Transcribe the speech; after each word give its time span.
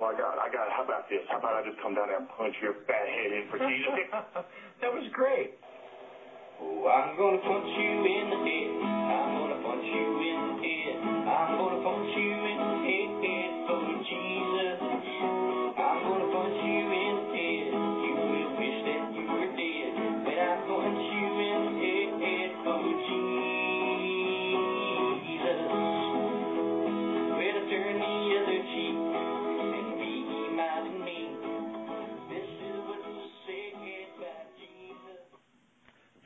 Well, 0.00 0.10
I 0.10 0.18
got, 0.18 0.38
I 0.38 0.48
got. 0.48 0.70
How 0.70 0.82
about 0.82 1.08
this? 1.10 1.22
How 1.28 1.38
about 1.38 1.54
I 1.54 1.62
just 1.62 1.80
come 1.82 1.94
down 1.94 2.06
there 2.06 2.16
and 2.16 2.28
punch 2.28 2.54
your 2.62 2.74
fat 2.86 3.06
head 3.06 3.32
in 3.34 3.46
for 3.50 3.58
teasing? 3.58 4.06
that 4.80 4.92
was 4.92 5.02
great. 5.12 5.50
Oh, 6.60 6.86
I'm 6.86 7.16
gonna 7.16 7.38
punch 7.38 7.66
you 7.66 7.90
in 8.06 8.30
the 8.30 8.38
head. 8.46 8.70
I'm 9.10 9.34
gonna 9.34 9.62
punch 9.62 9.84
you 9.84 10.06
in 10.22 10.38
the 10.62 10.68
head. 10.68 11.17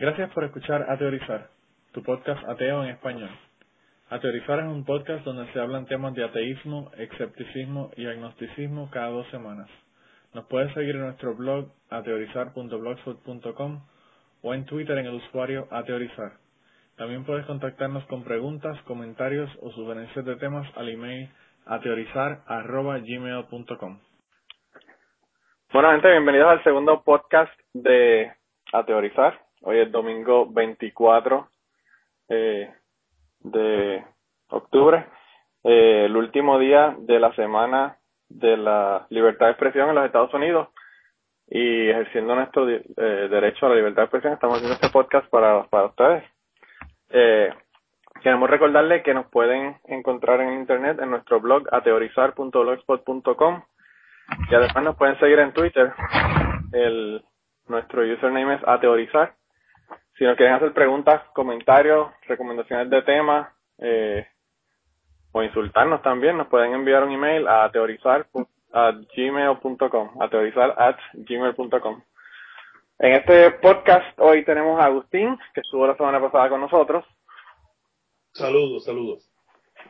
Gracias 0.03 0.31
por 0.33 0.43
escuchar 0.43 0.91
A 0.91 0.99
Teorizar, 0.99 1.47
tu 1.93 2.03
podcast 2.03 2.43
ateo 2.49 2.83
en 2.83 2.91
español. 2.91 3.31
A 4.11 4.19
Teorizar 4.19 4.59
es 4.59 4.65
un 4.65 4.85
podcast 4.85 5.25
donde 5.25 5.47
se 5.53 5.61
hablan 5.61 5.87
temas 5.87 6.13
de 6.15 6.25
ateísmo, 6.25 6.91
escepticismo 6.99 7.93
y 7.95 8.09
agnosticismo 8.09 8.91
cada 8.91 9.11
dos 9.11 9.29
semanas. 9.29 9.71
Nos 10.35 10.47
puedes 10.47 10.75
seguir 10.75 10.97
en 10.97 11.03
nuestro 11.03 11.37
blog 11.37 11.69
ateorizar.blogspot.com 11.89 13.81
o 14.43 14.55
en 14.55 14.67
Twitter 14.67 14.99
en 14.99 15.07
el 15.07 15.15
usuario 15.15 15.69
ateorizar. 15.71 16.33
También 16.97 17.25
puedes 17.25 17.47
contactarnos 17.47 18.05
con 18.07 18.25
preguntas, 18.25 18.77
comentarios 18.89 19.57
o 19.61 19.71
sugerencias 19.71 20.25
de 20.25 20.35
temas 20.35 20.67
al 20.77 20.89
email 20.89 21.31
ateorizar.gmail.com 21.67 23.99
Bueno, 25.73 25.93
gente, 25.93 26.11
bienvenidos 26.11 26.51
al 26.51 26.65
segundo 26.65 27.05
podcast 27.05 27.57
de 27.73 28.33
A 28.73 28.85
Teorizar. 28.85 29.52
Hoy 29.65 29.79
es 29.79 29.93
domingo 29.93 30.47
24 30.51 31.49
eh, 32.29 32.69
de 33.41 34.05
octubre, 34.49 35.07
eh, 35.63 36.07
el 36.07 36.17
último 36.17 36.59
día 36.59 36.97
de 36.99 37.21
la 37.21 37.33
semana 37.35 37.97
de 38.29 38.57
la 38.57 39.07
libertad 39.11 39.47
de 39.47 39.53
expresión 39.53 39.89
en 39.89 39.95
los 39.95 40.07
Estados 40.07 40.35
Unidos 40.35 40.69
y 41.49 41.91
ejerciendo 41.91 42.35
nuestro 42.35 42.69
eh, 42.69 42.83
derecho 42.97 43.67
a 43.67 43.69
la 43.69 43.77
libertad 43.77 44.03
de 44.03 44.05
expresión 44.07 44.33
estamos 44.33 44.57
haciendo 44.57 44.75
este 44.75 44.91
podcast 44.91 45.29
para, 45.29 45.63
para 45.65 45.87
ustedes. 45.87 46.25
Eh, 47.11 47.55
queremos 48.21 48.51
recordarles 48.51 49.05
que 49.05 49.15
nos 49.15 49.27
pueden 49.27 49.77
encontrar 49.85 50.41
en 50.41 50.55
internet 50.55 50.99
en 51.01 51.11
nuestro 51.11 51.41
blog 51.41 51.73
ateorizar.blogspot.com 51.73 53.63
y 54.51 54.55
además 54.55 54.83
nos 54.83 54.97
pueden 54.97 55.19
seguir 55.21 55.39
en 55.39 55.53
Twitter. 55.53 55.93
El, 56.73 57.23
nuestro 57.69 58.03
username 58.03 58.55
es 58.55 58.61
ateorizar. 58.67 59.35
Si 60.23 60.27
nos 60.27 60.37
quieren 60.37 60.55
hacer 60.55 60.73
preguntas, 60.73 61.21
comentarios, 61.35 62.13
recomendaciones 62.29 62.89
de 62.89 63.03
temas 63.03 63.53
eh, 63.79 64.25
o 65.33 65.43
insultarnos 65.43 66.01
también, 66.01 66.37
nos 66.39 66.47
pueden 66.47 66.75
enviar 66.75 67.03
un 67.03 67.11
email 67.11 67.49
a 67.49 67.69
teorizar 67.73 68.29
a 68.73 68.93
gmail.com, 68.93 70.23
a 70.23 70.29
teorizar 70.29 70.77
at 70.79 70.97
gmail.com. 71.15 72.03
En 73.01 73.13
este 73.15 73.51
podcast 73.51 74.17
hoy 74.21 74.45
tenemos 74.45 74.79
a 74.81 74.85
Agustín, 74.85 75.37
que 75.55 75.61
estuvo 75.61 75.89
la 75.89 75.97
semana 75.97 76.21
pasada 76.21 76.49
con 76.51 76.61
nosotros. 76.61 77.05
Saludos, 78.31 78.85
saludos. 78.85 79.29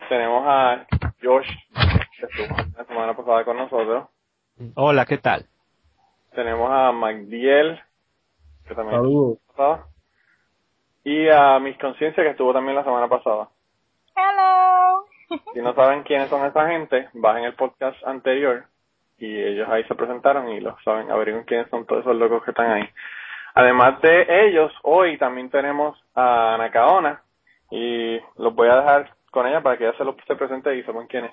Tenemos 0.08 0.44
a 0.46 0.86
Josh, 1.22 1.50
que 2.18 2.24
estuvo 2.24 2.56
la 2.78 2.84
semana 2.86 3.14
pasada 3.14 3.44
con 3.44 3.58
nosotros. 3.58 4.08
Hola, 4.76 5.04
¿qué 5.04 5.18
tal? 5.18 5.44
Tenemos 6.34 6.70
a 6.72 6.90
Magdiel, 6.90 7.78
que 8.66 8.74
también 8.74 8.96
Saludos. 8.96 9.36
estuvo 9.36 9.66
la 9.66 9.76
semana 9.76 9.76
pasada. 9.76 9.91
Y 11.04 11.28
a 11.28 11.58
Miss 11.58 11.76
Conciencia, 11.78 12.22
que 12.22 12.30
estuvo 12.30 12.52
también 12.52 12.76
la 12.76 12.84
semana 12.84 13.08
pasada. 13.08 13.48
Hello. 14.14 15.04
Si 15.54 15.60
no 15.60 15.74
saben 15.74 16.02
quiénes 16.02 16.28
son 16.28 16.46
esa 16.46 16.68
gente, 16.68 17.08
bajen 17.14 17.44
el 17.44 17.54
podcast 17.54 17.96
anterior 18.06 18.66
y 19.18 19.40
ellos 19.40 19.68
ahí 19.68 19.84
se 19.84 19.94
presentaron 19.94 20.48
y 20.50 20.60
lo 20.60 20.76
saben, 20.84 21.10
averigüen 21.10 21.44
quiénes 21.44 21.68
son 21.70 21.86
todos 21.86 22.02
esos 22.02 22.16
locos 22.16 22.42
que 22.44 22.50
están 22.50 22.70
ahí. 22.70 22.88
Además 23.54 24.00
de 24.00 24.48
ellos, 24.48 24.72
hoy 24.82 25.18
también 25.18 25.50
tenemos 25.50 25.98
a 26.14 26.54
Ana 26.54 26.70
Caona 26.70 27.22
y 27.70 28.18
los 28.36 28.54
voy 28.54 28.68
a 28.68 28.76
dejar 28.76 29.10
con 29.30 29.46
ella 29.46 29.62
para 29.62 29.78
que 29.78 29.84
ella 29.84 29.96
se, 29.96 30.04
lo, 30.04 30.16
se 30.26 30.36
presente 30.36 30.76
y 30.76 30.82
sepan 30.82 31.06
quién 31.06 31.26
es. 31.26 31.32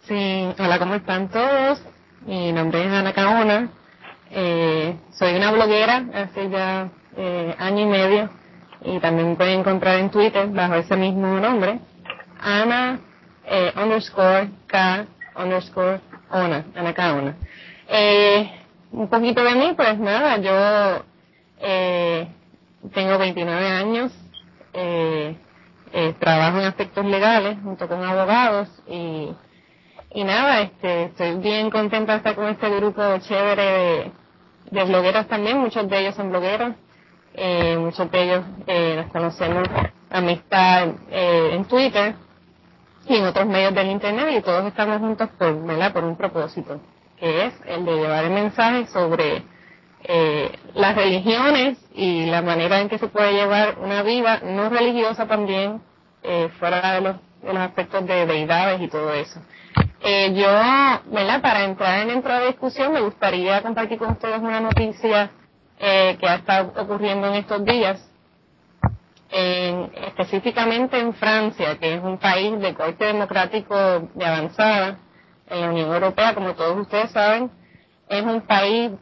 Sí, 0.00 0.54
hola, 0.58 0.78
¿cómo 0.78 0.94
están 0.94 1.30
todos? 1.30 1.84
Mi 2.26 2.52
nombre 2.52 2.84
es 2.84 2.92
Ana 2.92 3.12
Caona. 3.12 3.68
Eh, 4.30 4.96
soy 5.10 5.36
una 5.36 5.52
bloguera 5.52 6.04
hace 6.14 6.50
ya 6.50 6.88
eh, 7.16 7.54
año 7.58 7.82
y 7.82 7.86
medio 7.86 8.30
y 8.84 9.00
también 9.00 9.36
pueden 9.36 9.60
encontrar 9.60 9.98
en 9.98 10.10
Twitter 10.10 10.48
bajo 10.48 10.74
ese 10.74 10.96
mismo 10.96 11.28
nombre. 11.40 11.80
Ana 12.40 13.00
eh, 13.46 13.72
underscore 13.76 14.50
K 14.66 15.06
underscore 15.36 16.00
Ona, 16.30 16.64
Ana 16.74 16.94
Caona. 16.94 17.36
Eh, 17.88 18.50
un 18.92 19.08
poquito 19.08 19.42
de 19.42 19.54
mí, 19.54 19.72
pues 19.76 19.98
nada, 19.98 20.38
yo 20.38 21.04
eh, 21.60 22.28
tengo 22.94 23.18
29 23.18 23.68
años, 23.68 24.12
eh, 24.72 25.36
eh, 25.92 26.14
trabajo 26.18 26.58
en 26.58 26.64
aspectos 26.64 27.04
legales 27.04 27.58
junto 27.62 27.88
con 27.88 28.04
abogados 28.04 28.68
y, 28.88 29.30
y 30.10 30.24
nada, 30.24 30.62
este, 30.62 31.04
estoy 31.04 31.36
bien 31.36 31.70
contenta 31.70 32.12
de 32.12 32.18
estar 32.18 32.34
con 32.34 32.48
este 32.48 32.68
grupo 32.70 33.02
chévere 33.18 33.62
de, 33.62 34.12
de 34.70 34.84
blogueros 34.84 35.26
también, 35.28 35.58
muchos 35.58 35.88
de 35.88 36.00
ellos 36.00 36.14
son 36.14 36.30
blogueros, 36.30 36.74
eh, 37.36 37.76
muchos 37.78 38.10
de 38.10 38.22
ellos 38.22 38.44
eh, 38.66 38.96
nos 38.96 39.12
conocemos 39.12 39.68
amistad 40.10 40.88
eh, 41.10 41.50
en 41.52 41.64
Twitter 41.66 42.14
y 43.06 43.16
en 43.16 43.24
otros 43.24 43.46
medios 43.46 43.74
del 43.74 43.90
internet 43.90 44.34
y 44.38 44.42
todos 44.42 44.64
estamos 44.66 44.98
juntos 44.98 45.28
por, 45.38 45.64
¿verdad? 45.64 45.92
por 45.92 46.04
un 46.04 46.16
propósito, 46.16 46.80
que 47.18 47.46
es 47.46 47.54
el 47.66 47.84
de 47.84 47.96
llevar 47.96 48.24
el 48.24 48.30
mensaje 48.30 48.86
sobre 48.86 49.44
eh, 50.02 50.50
las 50.74 50.94
religiones 50.94 51.78
y 51.94 52.26
la 52.26 52.42
manera 52.42 52.80
en 52.80 52.88
que 52.88 52.98
se 52.98 53.08
puede 53.08 53.32
llevar 53.32 53.78
una 53.80 54.02
vida 54.02 54.40
no 54.44 54.68
religiosa 54.68 55.26
también, 55.26 55.82
eh, 56.22 56.48
fuera 56.58 56.94
de 56.94 57.00
los, 57.00 57.16
de 57.42 57.52
los 57.52 57.62
aspectos 57.62 58.06
de 58.06 58.26
deidades 58.26 58.80
y 58.80 58.88
todo 58.88 59.12
eso. 59.12 59.40
Eh, 60.02 60.32
yo, 60.34 60.46
¿verdad? 61.12 61.40
Para 61.42 61.64
entrar 61.64 62.06
dentro 62.06 62.32
de 62.32 62.40
la 62.40 62.46
discusión, 62.46 62.92
me 62.92 63.00
gustaría 63.00 63.62
compartir 63.62 63.98
con 63.98 64.12
ustedes 64.12 64.38
una 64.40 64.60
noticia 64.60 65.30
eh, 65.78 66.16
que 66.18 66.26
ha 66.26 66.36
estado 66.36 66.72
ocurriendo 66.76 67.28
en 67.28 67.34
estos 67.34 67.64
días, 67.64 68.02
en, 69.30 69.90
específicamente 70.06 70.98
en 70.98 71.14
Francia, 71.14 71.78
que 71.78 71.94
es 71.94 72.02
un 72.02 72.18
país 72.18 72.58
de 72.60 72.74
corte 72.74 73.04
democrático 73.04 73.74
de 74.14 74.24
avanzada 74.24 74.98
en 75.48 75.60
la 75.60 75.68
Unión 75.70 75.92
Europea, 75.92 76.34
como 76.34 76.54
todos 76.54 76.78
ustedes 76.78 77.10
saben, 77.10 77.50
es 78.08 78.22
un 78.22 78.40
país, 78.42 78.92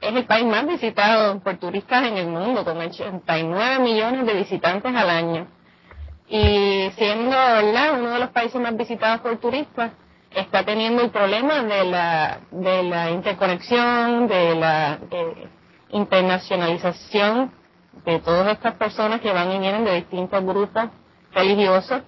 es 0.00 0.14
el 0.14 0.24
país 0.24 0.46
más 0.46 0.66
visitado 0.66 1.38
por 1.40 1.56
turistas 1.58 2.06
en 2.06 2.16
el 2.16 2.26
mundo, 2.26 2.64
con 2.64 2.78
89 2.78 3.78
millones 3.80 4.26
de 4.26 4.34
visitantes 4.34 4.94
al 4.94 5.10
año. 5.10 5.46
Y 6.28 6.90
siendo, 6.96 7.30
¿verdad?, 7.30 7.98
uno 7.98 8.10
de 8.10 8.18
los 8.18 8.30
países 8.30 8.60
más 8.60 8.76
visitados 8.76 9.20
por 9.20 9.38
turistas, 9.38 9.92
está 10.34 10.64
teniendo 10.64 11.02
el 11.02 11.10
problema 11.10 11.62
de 11.62 11.84
la, 11.84 12.40
de 12.50 12.82
la 12.82 13.10
interconexión, 13.10 14.28
de 14.28 14.54
la 14.56 14.98
internacionalización 15.90 17.52
de 18.04 18.20
todas 18.20 18.52
estas 18.52 18.74
personas 18.74 19.20
que 19.20 19.32
van 19.32 19.50
y 19.52 19.58
vienen 19.58 19.84
de 19.84 19.94
distintos 19.94 20.44
grupos 20.44 20.90
religiosos 21.32 22.02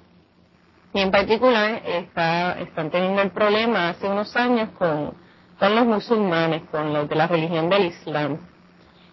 y 0.92 1.00
en 1.00 1.10
particular 1.10 1.82
está, 1.84 2.58
están 2.60 2.91
teniendo 2.91 3.22
el 3.22 3.30
problema 3.30 3.91
hace 3.91 4.08
unos 4.08 4.34
años 4.36 4.71
con, 4.77 5.15
con 5.59 5.74
los 5.74 5.86
musulmanes, 5.86 6.62
con 6.71 6.92
los 6.92 7.09
de 7.09 7.15
la 7.15 7.28
religión 7.28 7.68
del 7.68 7.86
Islam. 7.86 8.38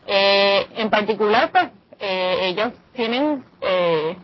Eh, 0.08 0.66
en 0.76 0.90
particular, 0.90 1.52
pues, 1.52 1.70
eh, 2.00 2.38
ellos 2.44 2.74
tienen 2.94 3.44
eh, 3.62 4.18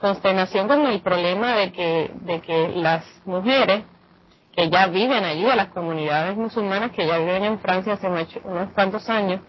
consternación 0.00 0.68
con 0.68 0.86
el 0.86 1.00
problema 1.00 1.56
de 1.56 1.72
que, 1.72 2.10
de 2.20 2.40
que 2.40 2.68
las 2.68 3.04
mujeres 3.24 3.84
que 4.52 4.68
ya 4.68 4.88
viven 4.88 5.24
allí, 5.24 5.48
a 5.48 5.56
las 5.56 5.68
comunidades 5.68 6.36
musulmanas 6.36 6.90
que 6.90 7.06
ya 7.06 7.18
viven 7.18 7.44
en 7.44 7.60
Francia 7.60 7.94
hace 7.94 8.08
unos 8.08 8.72
cuantos 8.74 9.08
años, 9.08 9.40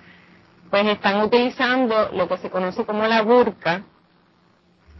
pues 0.71 0.87
están 0.87 1.21
utilizando 1.21 2.09
lo 2.13 2.27
que 2.27 2.37
se 2.37 2.49
conoce 2.49 2.85
como 2.85 3.05
la 3.05 3.21
burka, 3.21 3.83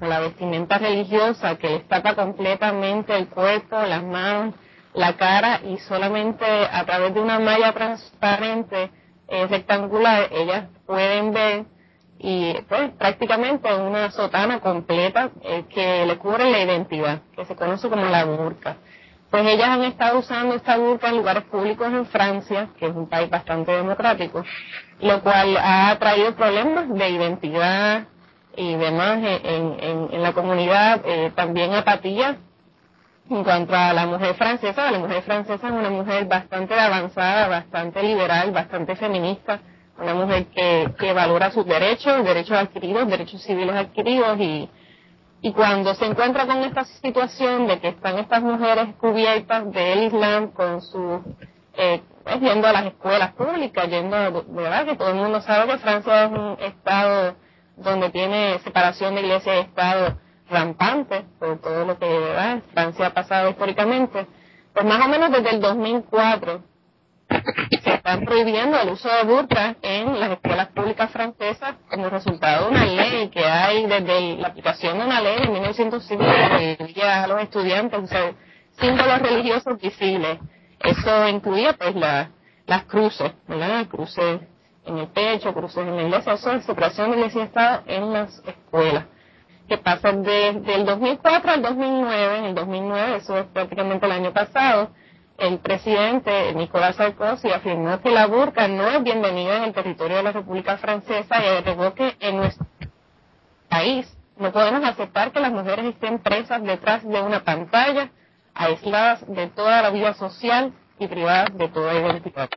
la 0.01 0.19
vestimenta 0.19 0.77
religiosa 0.77 1.57
que 1.57 1.69
les 1.69 1.87
tapa 1.87 2.15
completamente 2.15 3.17
el 3.17 3.27
cuerpo, 3.27 3.81
las 3.81 4.03
manos, 4.03 4.53
la 4.93 5.15
cara 5.15 5.61
y 5.63 5.77
solamente 5.77 6.45
a 6.45 6.85
través 6.85 7.13
de 7.13 7.21
una 7.21 7.39
malla 7.39 7.71
transparente 7.73 8.91
eh, 9.27 9.47
rectangular 9.47 10.27
ellas 10.31 10.67
pueden 10.85 11.31
ver 11.31 11.65
y 12.19 12.53
pues 12.67 12.91
prácticamente 12.91 13.73
una 13.73 14.11
sotana 14.11 14.59
completa 14.59 15.31
eh, 15.41 15.63
que 15.69 16.05
le 16.05 16.17
cubre 16.17 16.51
la 16.51 16.59
identidad, 16.59 17.21
que 17.35 17.45
se 17.45 17.55
conoce 17.55 17.89
como 17.89 18.05
la 18.05 18.25
burka. 18.25 18.75
pues 19.29 19.47
ellas 19.47 19.69
han 19.69 19.83
estado 19.83 20.19
usando 20.19 20.55
esta 20.55 20.77
burka 20.77 21.07
en 21.09 21.17
lugares 21.17 21.43
públicos 21.45 21.87
en 21.87 22.05
Francia, 22.07 22.67
que 22.77 22.87
es 22.87 22.95
un 22.95 23.07
país 23.07 23.29
bastante 23.29 23.71
democrático, 23.71 24.43
lo 25.01 25.21
cual 25.21 25.57
ha 25.57 25.97
traído 25.99 26.35
problemas 26.35 26.89
de 26.89 27.09
identidad 27.09 28.03
y 28.55 28.75
demás 28.75 29.19
en, 29.23 30.09
en, 30.11 30.21
la 30.21 30.33
comunidad, 30.33 31.01
eh, 31.05 31.31
también 31.35 31.73
apatía 31.73 32.37
en 33.29 33.43
cuanto 33.43 33.75
a 33.75 33.93
la 33.93 34.05
mujer 34.05 34.35
francesa. 34.35 34.91
La 34.91 34.99
mujer 34.99 35.23
francesa 35.23 35.67
es 35.67 35.73
una 35.73 35.89
mujer 35.89 36.25
bastante 36.25 36.73
avanzada, 36.77 37.47
bastante 37.47 38.03
liberal, 38.03 38.51
bastante 38.51 38.95
feminista, 38.95 39.59
una 39.97 40.13
mujer 40.13 40.47
que, 40.47 40.91
que 40.99 41.13
valora 41.13 41.51
sus 41.51 41.65
derechos, 41.65 42.23
derechos 42.23 42.57
adquiridos, 42.57 43.07
derechos 43.07 43.41
civiles 43.41 43.75
adquiridos 43.75 44.39
y 44.39 44.69
y 45.41 45.53
cuando 45.53 45.95
se 45.95 46.05
encuentra 46.05 46.45
con 46.45 46.57
esta 46.63 46.83
situación 46.85 47.65
de 47.67 47.79
que 47.79 47.89
están 47.89 48.19
estas 48.19 48.43
mujeres 48.43 48.93
cubiertas 48.99 49.71
del 49.71 50.03
Islam 50.03 50.51
con 50.51 50.81
su, 50.81 51.21
eh, 51.73 52.01
pues, 52.23 52.39
yendo 52.39 52.67
a 52.67 52.73
las 52.73 52.85
escuelas 52.85 53.33
públicas, 53.33 53.89
yendo, 53.89 54.45
verdad 54.49 54.85
que 54.85 54.95
todo 54.95 55.09
el 55.09 55.15
mundo 55.15 55.41
sabe 55.41 55.71
que 55.71 55.79
Francia 55.79 56.25
es 56.25 56.31
un 56.31 56.57
estado 56.59 57.35
donde 57.77 58.09
tiene 58.09 58.59
separación 58.59 59.15
de 59.15 59.21
iglesia 59.21 59.57
y 59.57 59.59
estado 59.61 60.17
rampante, 60.49 61.25
por 61.39 61.59
todo 61.59 61.85
lo 61.85 61.97
que 61.97 62.07
¿verdad? 62.07 62.61
Francia 62.73 63.07
ha 63.07 63.13
pasado 63.13 63.49
históricamente, 63.49 64.27
pues 64.73 64.85
más 64.85 65.05
o 65.05 65.09
menos 65.09 65.31
desde 65.31 65.51
el 65.51 65.61
2004 65.61 66.63
se 67.81 67.93
están 67.93 68.25
prohibiendo 68.25 68.77
el 68.79 68.89
uso 68.89 69.09
de 69.09 69.23
burka 69.23 69.75
en 69.81 70.19
las 70.19 70.31
escuelas 70.31 70.67
públicas 70.69 71.09
francesas 71.11 71.75
como 71.89 72.09
resultado 72.09 72.65
de 72.65 72.71
una 72.71 72.85
ley 72.85 73.29
que 73.29 73.45
hay 73.45 73.85
desde 73.85 74.35
la 74.37 74.49
aplicación 74.49 74.99
de 74.99 75.05
una 75.05 75.21
ley 75.21 75.39
de 75.39 75.47
1905 75.47 76.23
que 76.93 77.03
a 77.03 77.27
los 77.27 77.41
estudiantes 77.41 78.03
usar 78.03 78.33
símbolos 78.79 79.19
religiosos 79.19 79.79
visibles. 79.79 80.39
Eso 80.83 81.27
incluía 81.27 81.73
pues 81.73 81.95
la, 81.95 82.31
las 82.65 82.85
cruces, 82.85 83.31
¿verdad? 83.47 83.87
Cruces 83.87 84.41
en 84.85 84.97
el 84.97 85.07
pecho, 85.07 85.53
cruces 85.53 85.85
en 85.85 85.95
la 85.95 86.03
iglesia, 86.03 86.33
eso 86.33 86.51
es 86.51 86.65
separación 86.65 87.11
de 87.11 87.17
iglesia 87.17 87.43
Estado 87.43 87.83
en 87.87 88.13
las 88.13 88.41
escuelas. 88.45 89.05
Que 89.67 89.77
pasa 89.77 90.11
desde 90.11 90.75
el 90.75 90.85
2004 90.85 91.51
al 91.51 91.61
2009, 91.61 92.37
en 92.39 92.45
el 92.45 92.55
2009, 92.55 93.15
eso 93.17 93.37
es 93.37 93.45
prácticamente 93.45 94.05
el 94.05 94.11
año 94.11 94.33
pasado, 94.33 94.89
el 95.37 95.59
presidente 95.59 96.53
Nicolás 96.53 96.97
Sarkozy 96.97 97.49
afirmó 97.49 97.99
que 98.01 98.11
la 98.11 98.27
burka 98.27 98.67
no 98.67 98.87
es 98.87 99.01
bienvenida 99.03 99.57
en 99.57 99.63
el 99.63 99.73
territorio 99.73 100.17
de 100.17 100.23
la 100.23 100.31
República 100.31 100.77
Francesa 100.77 101.43
y 101.43 101.47
agregó 101.47 101.93
que 101.93 102.15
en 102.19 102.37
nuestro 102.37 102.67
país 103.69 104.15
no 104.37 104.51
podemos 104.51 104.83
aceptar 104.83 105.31
que 105.31 105.39
las 105.39 105.51
mujeres 105.51 105.85
estén 105.85 106.19
presas 106.19 106.61
detrás 106.63 107.07
de 107.07 107.21
una 107.21 107.43
pantalla, 107.43 108.11
aisladas 108.53 109.25
de 109.27 109.47
toda 109.47 109.81
la 109.81 109.89
vida 109.89 110.13
social 110.13 110.73
y 110.99 111.07
privadas 111.07 111.55
de 111.57 111.67
toda 111.69 111.93
identidad. 111.93 112.49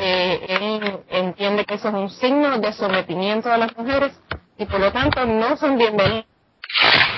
Eh, 0.00 0.46
él 0.48 1.00
entiende 1.08 1.64
que 1.64 1.74
eso 1.74 1.88
es 1.88 1.94
un 1.94 2.10
signo 2.10 2.58
de 2.58 2.72
sometimiento 2.72 3.50
a 3.52 3.58
las 3.58 3.76
mujeres 3.76 4.18
y 4.56 4.64
por 4.64 4.80
lo 4.80 4.92
tanto 4.92 5.24
no 5.26 5.56
son 5.56 5.76
bienvenidas 5.76 6.26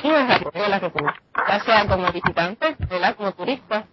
a 0.04 0.68
la 0.68 0.78
República, 0.78 1.20
ya 1.48 1.60
sea 1.60 1.86
como 1.86 2.10
visitantes, 2.12 2.76
como 3.16 3.32
turistas 3.32 3.84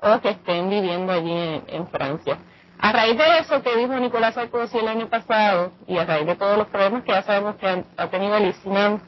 o 0.00 0.20
que 0.20 0.30
estén 0.30 0.68
viviendo 0.68 1.12
allí 1.12 1.62
en, 1.66 1.86
Francia. 1.88 2.38
A 2.78 2.92
raíz 2.92 3.16
de 3.16 3.38
eso 3.38 3.62
que 3.62 3.76
dijo 3.76 3.94
Nicolás 3.94 4.34
Sarkozy 4.34 4.78
el 4.78 4.88
año 4.88 5.08
pasado 5.08 5.72
y 5.86 5.96
a 5.96 6.04
raíz 6.04 6.26
de 6.26 6.36
todos 6.36 6.58
los 6.58 6.66
problemas 6.68 7.04
que 7.04 7.12
ya 7.12 7.22
sabemos 7.22 7.56
que 7.56 7.84
ha 7.96 8.06
tenido 8.08 8.36
el 8.36 8.48
Islam 8.48 9.00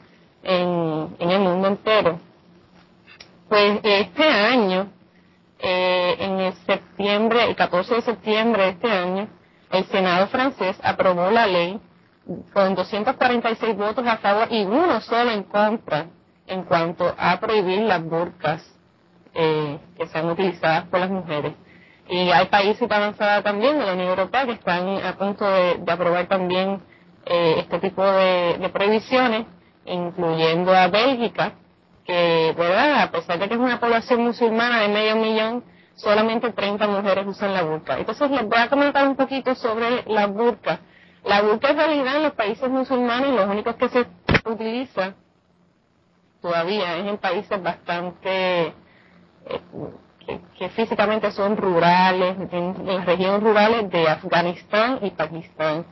en, 0.43 1.15
el 1.19 1.39
mundo 1.39 1.67
entero, 1.67 2.19
pues 3.49 3.79
este 3.83 4.23
año, 4.23 4.91
eh, 5.59 6.15
en 6.19 6.39
el 6.39 6.53
septiembre, 6.65 7.45
el 7.45 7.55
14 7.55 7.95
de 7.95 8.01
septiembre 8.01 8.63
de 8.63 8.69
este 8.69 8.91
año, 8.91 9.27
el 9.71 9.85
Senado 9.85 10.27
francés 10.27 10.77
aprobó 10.83 11.29
la 11.31 11.47
ley 11.47 11.79
con 12.53 12.75
246 12.75 13.77
votos 13.77 14.05
a 14.05 14.17
favor 14.17 14.47
y 14.51 14.63
uno 14.63 14.99
solo 15.01 15.31
en 15.31 15.43
contra 15.43 16.07
en 16.45 16.63
cuanto 16.63 17.13
a 17.17 17.39
prohibir 17.39 17.81
las 17.81 18.03
burcas 18.03 18.65
eh, 19.33 19.79
que 19.97 20.07
sean 20.07 20.29
utilizadas 20.29 20.85
por 20.85 20.99
las 20.99 21.09
mujeres. 21.09 21.53
Y 22.09 22.29
hay 22.31 22.45
países 22.45 22.89
avanzados 22.89 23.43
también 23.43 23.77
de 23.77 23.85
la 23.85 23.93
Unión 23.93 24.09
Europea 24.09 24.45
que 24.45 24.53
están 24.53 24.97
a 25.05 25.17
punto 25.17 25.45
de, 25.45 25.79
aprobar 25.87 26.27
también 26.27 26.81
eh, 27.25 27.55
este 27.59 27.79
tipo 27.79 28.03
de, 28.03 28.69
prohibiciones, 28.71 29.45
incluyendo 29.85 30.73
a 30.73 30.87
Bélgica, 30.87 31.53
que, 32.07 32.55
¿verdad? 32.57 33.01
A 33.01 33.11
pesar 33.11 33.37
de 33.37 33.47
que 33.47 33.53
es 33.55 33.59
una 33.59 33.79
población 33.79 34.21
musulmana 34.21 34.79
de 34.79 34.87
medio 34.87 35.17
millón, 35.17 35.63
solamente 35.95 36.51
30 36.51 36.87
mujeres 36.87 37.27
usan 37.27 37.53
la 37.53 37.63
burka. 37.63 37.97
Entonces 37.99 38.31
les 38.31 38.47
voy 38.47 38.59
a 38.59 38.69
comentar 38.69 39.07
un 39.07 39.15
poquito 39.15 39.53
sobre 39.55 40.03
la 40.07 40.25
burka. 40.27 40.79
La 41.25 41.41
burka 41.41 41.69
en 41.69 41.77
realidad 41.77 42.15
en 42.15 42.23
los 42.23 42.33
países 42.33 42.69
musulmanes 42.69 43.31
los 43.31 43.49
únicos 43.49 43.75
que 43.75 43.89
se 43.89 44.05
utiliza 44.45 45.13
todavía 46.41 46.95
es 46.97 47.07
en 47.07 47.17
países 47.17 47.61
bastante 47.61 48.73
que, 50.57 50.69
físicamente 50.69 51.31
son 51.31 51.57
rurales, 51.57 52.35
en, 52.51 52.85
las 52.85 53.05
regiones 53.05 53.41
rurales 53.41 53.89
de 53.89 54.07
Afganistán 54.07 54.99
y 55.01 55.11
Pakistán. 55.11 55.85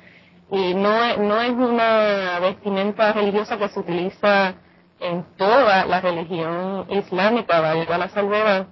Y 0.51 0.73
no, 0.75 1.17
no 1.17 1.41
es 1.41 1.51
una 1.51 2.39
vestimenta 2.39 3.13
religiosa 3.13 3.57
que 3.57 3.69
se 3.69 3.79
utiliza 3.79 4.55
en 4.99 5.23
toda 5.37 5.85
la 5.85 6.01
religión 6.01 6.85
islámica, 6.89 7.59
valga 7.59 7.97
la 7.97 8.09
salvedad, 8.09 8.67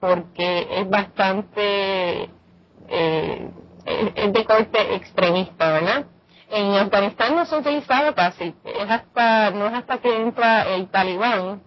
porque 0.00 0.66
es 0.70 0.88
bastante, 0.88 2.30
eh, 2.88 3.50
es 4.14 4.32
de 4.32 4.44
corte 4.44 4.94
extremista, 4.94 5.72
¿verdad? 5.72 6.06
En 6.50 6.74
Afganistán 6.74 7.36
no 7.36 7.44
se 7.44 7.54
ha 7.54 7.58
utilizado 7.58 8.14
casi, 8.14 8.54
es 8.64 8.90
hasta, 8.90 9.50
no 9.50 9.66
es 9.66 9.74
hasta 9.74 9.98
que 9.98 10.16
entra 10.16 10.62
el 10.74 10.88
talibán 10.88 11.62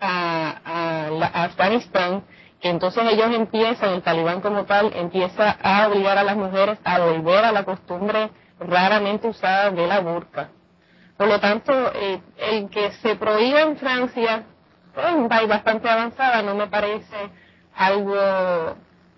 a, 0.00 1.44
Afganistán, 1.44 2.24
que 2.60 2.68
entonces 2.68 3.04
ellos 3.10 3.34
empiezan, 3.34 3.94
el 3.94 4.02
talibán 4.02 4.40
como 4.40 4.64
tal, 4.64 4.92
empieza 4.94 5.50
a 5.62 5.88
obligar 5.88 6.18
a 6.18 6.24
las 6.24 6.36
mujeres 6.36 6.78
a 6.84 6.98
volver 6.98 7.44
a 7.44 7.52
la 7.52 7.64
costumbre 7.64 8.30
raramente 8.58 9.28
usada 9.28 9.70
de 9.70 9.86
la 9.86 10.00
burka. 10.00 10.50
Por 11.16 11.28
lo 11.28 11.38
tanto, 11.40 11.72
eh, 11.94 12.20
el 12.38 12.68
que 12.70 12.90
se 12.92 13.14
prohíba 13.16 13.60
en 13.60 13.76
Francia, 13.76 14.44
es 14.96 15.14
un 15.14 15.28
país 15.28 15.48
bastante 15.48 15.88
avanzada, 15.88 16.42
no 16.42 16.54
me 16.54 16.66
parece 16.66 17.16
algo, 17.76 18.16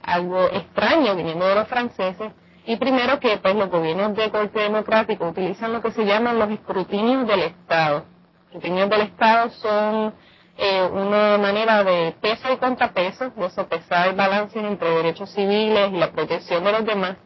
algo 0.03 0.47
extraño 0.53 1.15
viniendo 1.15 1.47
de 1.47 1.55
los 1.55 1.69
franceses. 1.69 2.33
Y 2.67 2.76
primero 2.76 3.21
que 3.21 3.37
pues 3.38 3.55
los 3.55 3.71
gobiernos 3.71 4.15
de 4.17 4.31
corte 4.31 4.59
democrático 4.59 5.29
utilizan 5.29 5.73
lo 5.73 5.81
que 5.81 5.93
se 5.93 6.05
llaman 6.05 6.38
los 6.38 6.50
escrutinios 6.50 7.26
del 7.26 7.41
Estado. 7.43 8.05
Los 8.47 8.47
escrutinios 8.47 8.91
del 8.91 9.00
Estado 9.03 9.50
son 9.50 10.15
eh, 10.59 10.88
una 10.91 11.38
manera 11.38 11.85
de 11.85 12.15
peso 12.21 12.53
y 12.53 12.57
contrapeso, 12.57 13.31
de 13.31 13.50
sopesar 13.50 14.09
el 14.09 14.17
balance 14.17 14.59
entre 14.59 14.91
derechos 14.91 15.31
civiles 15.31 15.93
y 15.93 15.97
la 15.97 16.11
protección 16.11 16.65
de 16.65 16.73
los 16.73 16.85
demás. 16.85 17.17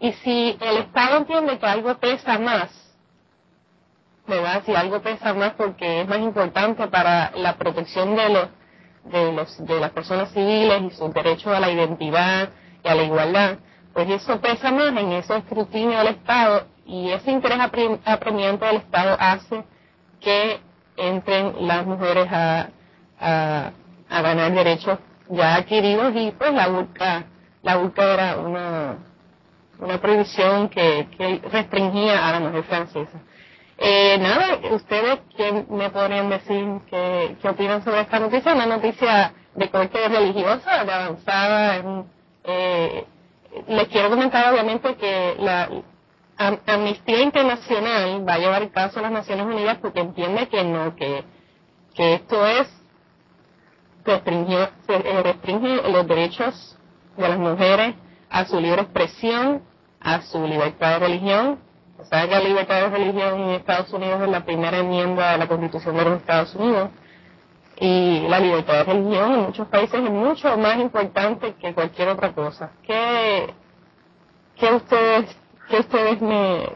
Y 0.00 0.12
si 0.12 0.56
el 0.60 0.76
Estado 0.78 1.18
entiende 1.18 1.58
que 1.58 1.66
algo 1.66 1.94
pesa 1.98 2.38
más, 2.38 2.79
¿verdad? 4.36 4.62
Si 4.64 4.74
algo 4.74 5.00
pesa 5.00 5.34
más 5.34 5.52
porque 5.54 6.02
es 6.02 6.08
más 6.08 6.18
importante 6.18 6.86
para 6.88 7.32
la 7.36 7.56
protección 7.56 8.16
de 8.16 8.28
los 8.28 8.48
de, 9.04 9.32
los, 9.32 9.64
de 9.64 9.80
las 9.80 9.90
personas 9.90 10.30
civiles 10.32 10.82
y 10.82 10.90
sus 10.90 11.12
derechos 11.12 11.52
a 11.52 11.60
la 11.60 11.70
identidad 11.70 12.50
y 12.84 12.88
a 12.88 12.94
la 12.94 13.02
igualdad, 13.02 13.58
pues 13.92 14.08
eso 14.10 14.40
pesa 14.40 14.70
más 14.70 14.90
en 14.90 15.12
ese 15.12 15.36
escrutinio 15.36 15.98
del 15.98 16.08
Estado 16.08 16.66
y 16.86 17.10
ese 17.10 17.30
interés 17.30 17.58
apremiante 18.04 18.66
del 18.66 18.76
Estado 18.76 19.16
hace 19.18 19.64
que 20.20 20.60
entren 20.96 21.66
las 21.66 21.86
mujeres 21.86 22.28
a, 22.30 22.68
a, 23.18 23.72
ganar 24.22 24.52
derechos 24.52 24.98
ya 25.28 25.56
adquiridos 25.56 26.12
y 26.14 26.32
pues 26.32 26.52
la 26.52 26.68
burka, 26.68 27.24
la 27.62 27.76
burka 27.76 28.14
era 28.14 28.36
una, 28.36 28.96
una 29.78 30.00
prohibición 30.00 30.68
que, 30.68 31.08
que 31.16 31.40
restringía 31.50 32.28
a 32.28 32.32
la 32.32 32.40
mujer 32.40 32.64
francesa. 32.64 33.20
Eh, 33.82 34.18
nada, 34.18 34.58
ustedes 34.72 35.20
¿quién 35.34 35.66
me 35.70 35.88
podrían 35.88 36.28
decir 36.28 36.66
qué, 36.90 37.36
qué 37.40 37.48
opinan 37.48 37.82
sobre 37.82 38.02
esta 38.02 38.18
noticia, 38.18 38.52
una 38.54 38.66
noticia 38.66 39.32
de 39.54 39.70
corte 39.70 40.08
religiosa, 40.08 40.84
de 40.84 40.92
avanzada. 40.92 42.04
Eh, 42.44 43.06
les 43.68 43.88
quiero 43.88 44.10
comentar 44.10 44.52
obviamente 44.52 44.94
que 44.96 45.36
la 45.38 45.68
Amnistía 46.66 47.22
Internacional 47.22 48.26
va 48.26 48.34
a 48.34 48.38
llevar 48.38 48.62
el 48.62 48.70
caso 48.70 48.98
a 48.98 49.02
las 49.02 49.12
Naciones 49.12 49.46
Unidas 49.46 49.78
porque 49.78 50.00
entiende 50.00 50.48
que 50.48 50.64
no, 50.64 50.94
que, 50.94 51.24
que 51.94 52.14
esto 52.14 52.46
es 52.46 52.68
restringe, 54.04 54.68
eh, 54.88 55.22
restringe 55.22 55.90
los 55.90 56.06
derechos 56.06 56.78
de 57.16 57.28
las 57.28 57.38
mujeres 57.38 57.94
a 58.30 58.44
su 58.44 58.60
libre 58.60 58.82
expresión, 58.82 59.62
a 60.00 60.22
su 60.22 60.46
libertad 60.46 60.92
de 60.92 60.98
religión. 61.00 61.58
O 62.00 62.04
sea, 62.04 62.28
que 62.28 62.34
la 62.34 62.40
libertad 62.40 62.80
de 62.82 62.90
religión 62.90 63.40
en 63.40 63.50
Estados 63.50 63.92
Unidos 63.92 64.22
es 64.22 64.28
la 64.28 64.44
primera 64.44 64.78
enmienda 64.78 65.32
de 65.32 65.38
la 65.38 65.48
Constitución 65.48 65.96
de 65.96 66.04
los 66.04 66.16
Estados 66.18 66.54
Unidos. 66.54 66.90
y 67.82 68.26
la 68.28 68.38
libertad 68.40 68.74
de 68.74 68.84
religión 68.84 69.32
en 69.32 69.40
muchos 69.40 69.66
países 69.68 70.02
es 70.02 70.10
mucho 70.10 70.56
más 70.58 70.76
importante 70.78 71.54
que 71.54 71.72
cualquier 71.72 72.08
otra 72.08 72.32
cosa. 72.32 72.72
¿Qué, 72.82 73.54
qué 74.56 74.72
ustedes 74.74 75.40
qué 75.70 75.78
ustedes 75.78 76.20
me, 76.20 76.66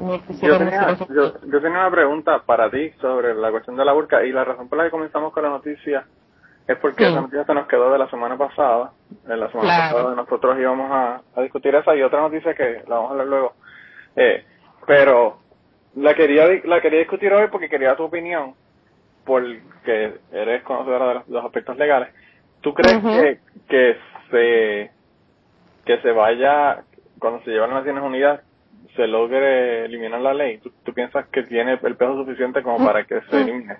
me 0.00 0.20
quisieran 0.20 0.60
yo 0.60 0.64
tenía, 0.64 0.86
decir? 0.86 1.06
Yo, 1.10 1.32
yo, 1.46 1.60
tenía 1.60 1.80
una 1.80 1.90
pregunta 1.90 2.42
para 2.46 2.70
ti 2.70 2.90
sobre 3.00 3.34
la 3.34 3.50
cuestión 3.50 3.76
de 3.76 3.84
la 3.84 3.92
burka 3.92 4.24
y 4.24 4.32
la 4.32 4.44
razón 4.44 4.68
por 4.68 4.78
la 4.78 4.84
que 4.84 4.90
comenzamos 4.90 5.32
con 5.32 5.42
la 5.42 5.50
noticia 5.50 6.06
es 6.66 6.78
porque 6.78 7.04
esa 7.04 7.20
noticia 7.20 7.44
se 7.44 7.54
nos 7.54 7.68
quedó 7.68 7.92
de 7.92 7.98
la 7.98 8.08
semana 8.08 8.36
pasada. 8.36 8.92
En 9.28 9.38
la 9.38 9.50
semana 9.50 9.90
pasada 9.90 10.14
nosotros 10.14 10.58
íbamos 10.58 10.90
a, 10.90 11.20
a 11.34 11.42
discutir 11.42 11.74
esa 11.74 11.94
y 11.94 12.02
otra 12.02 12.20
noticia 12.20 12.54
que 12.54 12.82
la 12.88 12.96
vamos 12.96 13.08
a 13.08 13.12
hablar 13.12 13.26
luego. 13.26 13.52
Eh, 14.16 14.44
pero 14.86 15.38
la 15.96 16.14
quería 16.14 16.46
la 16.64 16.80
quería 16.80 17.00
discutir 17.00 17.32
hoy 17.32 17.48
porque 17.50 17.68
quería 17.68 17.96
tu 17.96 18.04
opinión 18.04 18.54
porque 19.24 20.14
eres 20.32 20.62
conocedora 20.62 21.08
de 21.08 21.32
los, 21.32 21.44
aspectos 21.44 21.76
legales. 21.76 22.10
¿Tú 22.60 22.72
crees 22.72 23.02
que, 23.02 23.40
que 23.68 23.96
se 24.30 24.90
que 25.84 26.00
se 26.00 26.12
vaya 26.12 26.84
cuando 27.18 27.42
se 27.42 27.50
lleva 27.50 27.64
a 27.64 27.68
las 27.68 27.78
Naciones 27.78 28.04
Unidas 28.04 28.40
se 28.94 29.06
logre 29.06 29.84
eliminar 29.84 30.20
la 30.20 30.32
ley? 30.32 30.58
¿Tú, 30.58 30.72
tú 30.84 30.94
piensas 30.94 31.26
que 31.26 31.42
tiene 31.42 31.78
el 31.82 31.96
peso 31.96 32.16
suficiente 32.16 32.62
como 32.62 32.84
para 32.84 33.04
que 33.04 33.20
se 33.22 33.40
elimine? 33.42 33.76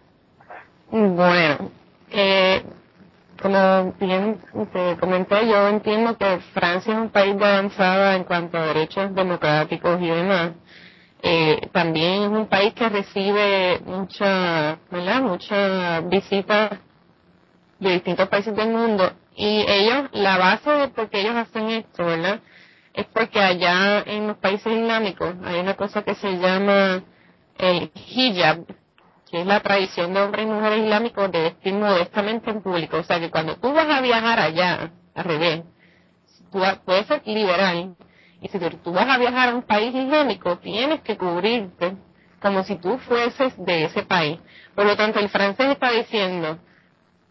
Bueno, 0.91 1.71
eh, 2.13 2.63
como 3.41 3.93
bien 3.99 4.39
te 4.73 4.97
comenté, 4.99 5.49
yo 5.49 5.69
entiendo 5.69 6.17
que 6.17 6.39
Francia 6.53 6.95
es 6.95 7.01
un 7.01 7.11
país 7.11 7.37
de 7.37 7.45
avanzada 7.45 8.17
en 8.17 8.25
cuanto 8.25 8.57
a 8.57 8.67
derechos 8.67 9.15
democráticos 9.15 10.01
y 10.01 10.09
demás. 10.09 10.53
Eh, 11.23 11.69
también 11.73 12.23
es 12.23 12.29
un 12.29 12.47
país 12.47 12.75
que 12.75 12.89
recibe 12.89 13.81
mucha, 13.85 14.79
¿verdad? 14.91 15.23
Mucha 15.23 16.01
visita 16.01 16.81
de 17.79 17.93
distintos 17.93 18.29
países 18.29 18.55
del 18.55 18.69
mundo 18.71 19.13
y 19.37 19.65
ellos, 19.69 20.09
la 20.13 20.39
base 20.39 20.71
de 20.71 20.89
por 20.89 21.11
qué 21.11 21.21
ellos 21.21 21.37
hacen 21.37 21.69
esto, 21.71 22.07
¿verdad? 22.07 22.41
Es 22.95 23.05
porque 23.07 23.39
allá 23.39 24.03
en 24.07 24.29
los 24.29 24.39
países 24.39 24.73
islámicos 24.73 25.35
hay 25.45 25.61
una 25.61 25.75
cosa 25.75 26.03
que 26.03 26.15
se 26.15 26.39
llama 26.39 27.03
el 27.59 27.91
hijab, 27.95 28.65
que 29.31 29.41
es 29.41 29.47
la 29.47 29.61
tradición 29.61 30.15
de 30.15 30.23
hombres 30.23 30.47
y 30.47 30.49
mujeres 30.49 30.85
islámicos 30.85 31.31
de 31.31 31.43
vestir 31.43 31.75
modestamente 31.75 32.51
en 32.51 32.63
público. 32.63 32.97
O 32.97 33.03
sea 33.03 33.21
que 33.21 33.31
cuando 33.31 33.57
tú 33.57 33.75
vas 33.75 33.89
a 33.91 34.01
viajar 34.01 34.41
allá, 34.41 34.91
al 35.15 35.25
revés, 35.25 35.65
tú 36.51 36.63
puedes 36.87 37.07
ser 37.07 37.21
liberal, 37.27 37.95
y 38.41 38.49
si 38.49 38.59
tú 38.59 38.93
vas 38.93 39.09
a 39.09 39.19
viajar 39.19 39.51
a 39.51 39.55
un 39.55 39.63
país 39.63 39.95
islámico, 39.95 40.59
tienes 40.59 41.01
que 41.01 41.17
cubrirte 41.17 41.97
como 42.41 42.65
si 42.65 42.77
tú 42.77 42.99
fueses 42.99 43.55
de 43.57 43.85
ese 43.85 44.03
país. 44.03 44.39
Por 44.75 44.87
lo 44.87 44.97
tanto, 44.97 45.19
el 45.19 45.29
francés 45.29 45.71
está 45.71 45.91
diciendo, 45.91 46.59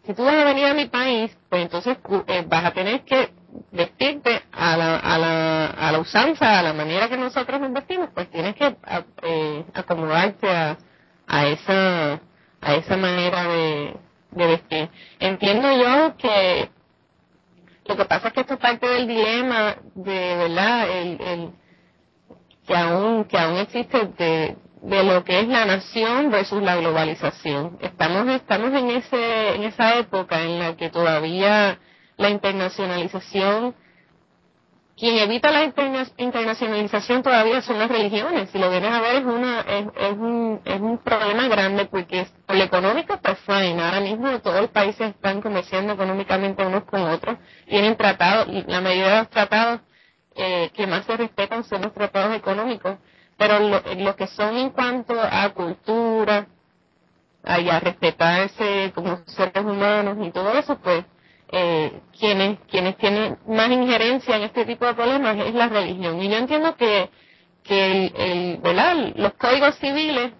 si 0.05 0.13
tú 0.13 0.23
vas 0.23 0.35
a 0.35 0.43
venir 0.45 0.65
a 0.65 0.73
mi 0.73 0.85
país, 0.85 1.35
pues 1.49 1.61
entonces 1.61 1.97
eh, 2.27 2.43
vas 2.47 2.65
a 2.65 2.71
tener 2.71 3.03
que 3.03 3.29
vestirte 3.71 4.41
a 4.51 4.75
la, 4.75 4.97
a, 4.97 5.17
la, 5.17 5.65
a 5.67 5.91
la 5.91 5.99
usanza, 5.99 6.59
a 6.59 6.63
la 6.63 6.73
manera 6.73 7.07
que 7.07 7.17
nosotros 7.17 7.61
nos 7.61 7.71
vestimos, 7.71 8.09
pues 8.13 8.29
tienes 8.29 8.55
que 8.55 8.75
eh, 9.21 9.65
acomodarte 9.73 10.49
a, 10.49 10.77
a 11.27 11.47
esa 11.47 12.21
a 12.61 12.73
esa 12.73 12.97
manera 12.97 13.43
de 13.47 13.97
vestir. 14.47 14.89
Entiendo 15.19 15.71
yo 15.71 16.17
que 16.17 16.69
lo 17.85 17.95
que 17.95 18.05
pasa 18.05 18.27
es 18.27 18.33
que 18.33 18.41
esto 18.41 18.53
es 18.55 18.59
parte 18.59 18.87
del 18.87 19.07
dilema 19.07 19.75
de, 19.93 20.35
¿verdad? 20.35 20.89
El, 20.89 21.21
el, 21.21 21.49
que 22.65 22.75
aún, 22.75 23.25
que 23.25 23.37
aún 23.37 23.57
existe 23.57 24.07
de, 24.17 24.57
de 24.81 25.03
lo 25.03 25.23
que 25.23 25.39
es 25.39 25.47
la 25.47 25.65
nación 25.65 26.31
versus 26.31 26.61
la 26.63 26.75
globalización. 26.77 27.77
Estamos, 27.81 28.27
estamos 28.27 28.73
en 28.73 28.89
ese, 28.89 29.55
en 29.55 29.63
esa 29.63 29.99
época 29.99 30.41
en 30.41 30.59
la 30.59 30.75
que 30.75 30.89
todavía 30.89 31.79
la 32.17 32.29
internacionalización 32.29 33.75
quien 34.97 35.17
evita 35.17 35.51
la 35.51 35.65
internacionalización 36.17 37.21
todavía 37.21 37.61
son 37.61 37.79
las 37.79 37.89
religiones. 37.89 38.49
Si 38.49 38.57
lo 38.57 38.69
vienes 38.69 38.91
a 38.91 39.01
ver 39.01 39.15
es 39.17 39.25
una 39.25 39.59
es, 39.61 40.13
un, 40.17 40.61
es 40.63 40.79
un 40.79 40.97
problema 40.99 41.49
grande 41.49 41.85
porque 41.85 42.25
por 42.45 42.55
lo 42.55 42.63
económico 42.63 43.19
pues 43.21 43.37
fine. 43.39 43.81
Ahora 43.83 43.99
mismo 43.99 44.39
todos 44.39 44.61
los 44.61 44.69
países 44.69 45.09
están 45.09 45.41
comerciando 45.41 45.93
económicamente 45.93 46.65
unos 46.65 46.85
con 46.85 47.01
otros. 47.01 47.37
Tienen 47.67 47.97
tratados 47.97 48.47
y 48.47 48.63
la 48.63 48.79
mayoría 48.79 49.11
de 49.11 49.17
los 49.19 49.29
tratados 49.29 49.81
eh, 50.35 50.71
que 50.73 50.87
más 50.87 51.05
se 51.05 51.17
respetan 51.17 51.65
son 51.65 51.81
los 51.81 51.93
tratados 51.93 52.33
económicos. 52.35 52.97
Pero 53.37 53.59
lo 53.59 54.15
que 54.15 54.27
son 54.27 54.55
en 54.55 54.69
cuanto 54.69 55.13
a 55.19 55.49
cultura, 55.49 56.47
a, 57.43 57.55
a 57.55 57.79
respetarse 57.81 58.93
como 58.95 59.19
seres 59.25 59.63
humanos 59.65 60.17
y 60.25 60.31
todo 60.31 60.53
eso 60.53 60.77
pues 60.79 61.03
eh, 61.51 62.01
quienes, 62.17 62.59
quienes 62.69 62.97
tienen 62.97 63.37
más 63.47 63.69
injerencia 63.69 64.35
en 64.35 64.43
este 64.43 64.65
tipo 64.65 64.85
de 64.85 64.93
problemas 64.93 65.37
es 65.37 65.53
la 65.53 65.69
religión. 65.69 66.21
Y 66.21 66.29
yo 66.29 66.37
entiendo 66.37 66.75
que, 66.75 67.09
que 67.63 67.85
el, 67.85 68.61
el 68.63 69.13
los 69.17 69.33
códigos 69.33 69.75
civiles 69.75 70.31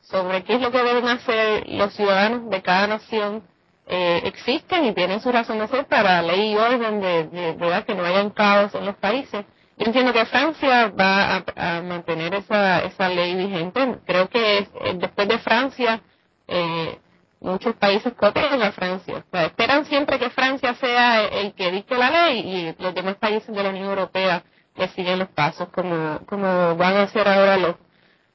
sobre 0.00 0.44
qué 0.44 0.54
es 0.54 0.60
lo 0.60 0.70
que 0.70 0.82
deben 0.82 1.08
hacer 1.08 1.68
los 1.68 1.92
ciudadanos 1.94 2.48
de 2.50 2.62
cada 2.62 2.86
nación 2.86 3.42
eh, 3.88 4.22
existen 4.24 4.84
y 4.84 4.94
tienen 4.94 5.20
su 5.20 5.30
razón 5.30 5.58
de 5.58 5.68
ser 5.68 5.86
para 5.86 6.22
ley 6.22 6.52
y 6.52 6.56
orden 6.56 7.00
de, 7.00 7.24
de, 7.28 7.52
¿verdad? 7.52 7.84
que 7.84 7.94
no 7.94 8.04
haya 8.04 8.28
caos 8.30 8.74
en 8.74 8.84
los 8.84 8.96
países. 8.96 9.44
Yo 9.78 9.86
entiendo 9.86 10.12
que 10.12 10.24
Francia 10.24 10.88
va 10.88 11.44
a, 11.54 11.82
mantener 11.82 12.34
esa, 12.34 12.80
esa 12.80 13.08
ley 13.08 13.34
vigente. 13.34 13.98
Creo 14.06 14.28
que 14.28 14.58
es, 14.58 14.68
eh, 14.84 14.94
después 14.94 15.28
de 15.28 15.38
Francia, 15.38 16.00
eh, 16.48 16.98
muchos 17.46 17.74
países 17.76 18.12
copian 18.14 18.60
a 18.60 18.72
Francia. 18.72 19.24
esperan 19.32 19.84
siempre 19.86 20.18
que 20.18 20.30
Francia 20.30 20.74
sea 20.74 21.24
el 21.24 21.54
que 21.54 21.70
dicte 21.70 21.96
la 21.96 22.10
ley 22.10 22.40
y 22.40 22.82
los 22.82 22.94
demás 22.94 23.16
países 23.16 23.54
de 23.54 23.62
la 23.62 23.70
Unión 23.70 23.86
Europea 23.86 24.42
le 24.74 24.88
siguen 24.88 25.18
los 25.20 25.28
pasos, 25.28 25.68
como, 25.70 26.20
como 26.26 26.76
van 26.76 26.96
a 26.96 27.02
hacer 27.04 27.26
ahora 27.26 27.56
los 27.56 27.76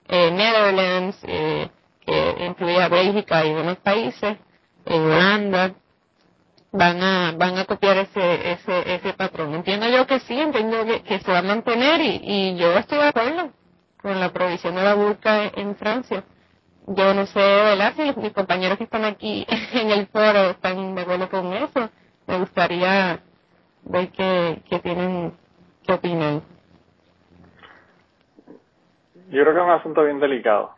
eh, 0.08 0.32
Netherlands, 0.32 1.18
eh, 1.24 1.70
que 2.04 2.36
incluye 2.46 2.82
a 2.82 2.88
Bélgica 2.88 3.46
y 3.46 3.54
demás 3.54 3.78
países, 3.78 4.38
en 4.86 5.02
Holanda, 5.02 5.74
van 6.72 7.04
a 7.04 7.34
van 7.38 7.58
a 7.58 7.66
copiar 7.66 7.98
ese 7.98 8.52
ese 8.54 8.96
ese 8.96 9.14
patrón. 9.14 9.54
Entiendo 9.54 9.88
yo 9.90 10.08
que 10.08 10.20
sí, 10.22 10.40
entiendo 10.40 10.86
que, 11.04 11.20
se 11.20 11.32
va 11.32 11.40
a 11.40 11.44
mantener 11.44 12.02
y, 12.02 12.56
yo 12.56 12.72
estoy 12.78 12.98
de 12.98 13.08
acuerdo 13.10 13.52
con 14.02 14.20
la 14.20 14.32
provisión 14.32 14.76
de 14.76 14.84
la 14.84 14.96
burka 14.96 15.52
en 15.54 15.76
Francia 15.76 16.24
yo 16.88 17.14
no 17.14 17.26
sé, 17.28 17.40
¿verdad? 17.40 17.94
Si 17.96 18.20
mis 18.20 18.34
compañeros 18.34 18.78
que 18.78 18.86
están 18.86 19.06
aquí 19.06 19.46
en 19.74 19.92
el 19.92 20.08
foro 20.08 20.52
están 20.52 20.96
de 20.96 21.02
acuerdo 21.02 21.30
con 21.30 21.54
eso. 21.54 21.90
Me 22.28 22.40
gustaría 22.40 23.20
ver 23.84 24.10
qué, 24.10 24.62
qué 24.70 24.80
tienen, 24.80 25.34
qué 25.86 25.94
opinan. 25.94 26.42
Yo 29.30 29.44
creo 29.44 29.54
que 29.54 29.60
es 29.60 29.66
un 29.66 29.72
asunto 29.72 30.04
bien 30.04 30.20
delicado. 30.20 30.72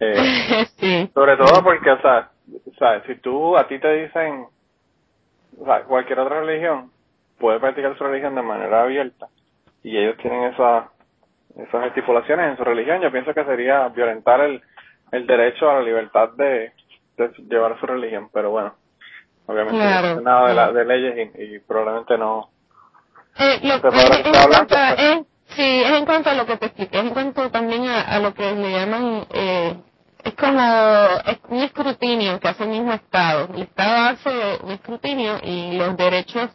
Eh, 0.00 0.66
sí. 0.78 1.10
Sobre 1.14 1.36
todo 1.36 1.62
porque, 1.62 1.90
o 1.90 2.00
sea, 2.00 2.30
o 2.66 2.74
sea, 2.78 3.02
si 3.06 3.14
tú, 3.16 3.56
a 3.56 3.66
ti 3.68 3.78
te 3.78 4.02
dicen, 4.02 4.46
o 5.60 5.64
sea, 5.64 5.84
cualquier 5.84 6.18
otra 6.20 6.40
religión 6.40 6.90
puede 7.38 7.60
practicar 7.60 7.96
su 7.96 8.04
religión 8.04 8.34
de 8.34 8.42
manera 8.42 8.82
abierta 8.82 9.28
y 9.82 9.96
ellos 9.96 10.16
tienen 10.18 10.52
esas, 10.52 10.86
esas 11.56 11.86
estipulaciones 11.86 12.50
en 12.50 12.56
su 12.56 12.64
religión, 12.64 13.00
yo 13.00 13.12
pienso 13.12 13.32
que 13.32 13.44
sería 13.44 13.88
violentar 13.88 14.40
el, 14.40 14.62
el 15.14 15.26
derecho 15.26 15.70
a 15.70 15.74
la 15.74 15.82
libertad 15.82 16.30
de, 16.30 16.72
de 17.16 17.30
llevar 17.48 17.78
su 17.78 17.86
religión, 17.86 18.28
pero 18.32 18.50
bueno, 18.50 18.74
obviamente 19.46 19.78
no 19.78 20.20
nada 20.20 20.48
de, 20.48 20.54
la, 20.54 20.72
de 20.72 20.84
leyes 20.84 21.30
y, 21.38 21.58
probablemente 21.60 22.18
no. 22.18 22.50
Eh, 23.38 23.60
lo, 23.62 23.80
que 23.80 23.88
es, 23.88 25.26
sí, 25.56 25.82
es 25.82 25.90
en 25.90 26.04
cuanto 26.04 26.30
a 26.30 26.34
lo 26.34 26.46
que 26.46 26.56
te 26.56 26.66
expliqué, 26.66 26.98
es 26.98 27.04
en 27.04 27.10
cuanto 27.10 27.50
también 27.50 27.86
a, 27.86 28.18
lo 28.18 28.34
que 28.34 28.52
le 28.52 28.72
llaman, 28.72 29.26
eh, 29.32 29.76
es 30.24 30.34
como 30.34 30.60
es 31.26 31.38
un 31.48 31.58
escrutinio 31.58 32.40
que 32.40 32.48
hace 32.48 32.64
el 32.64 32.70
mismo 32.70 32.92
Estado. 32.92 33.48
El 33.54 33.62
Estado 33.62 34.10
hace 34.10 34.64
un 34.64 34.70
escrutinio 34.70 35.38
y 35.42 35.76
los 35.76 35.96
derechos 35.96 36.50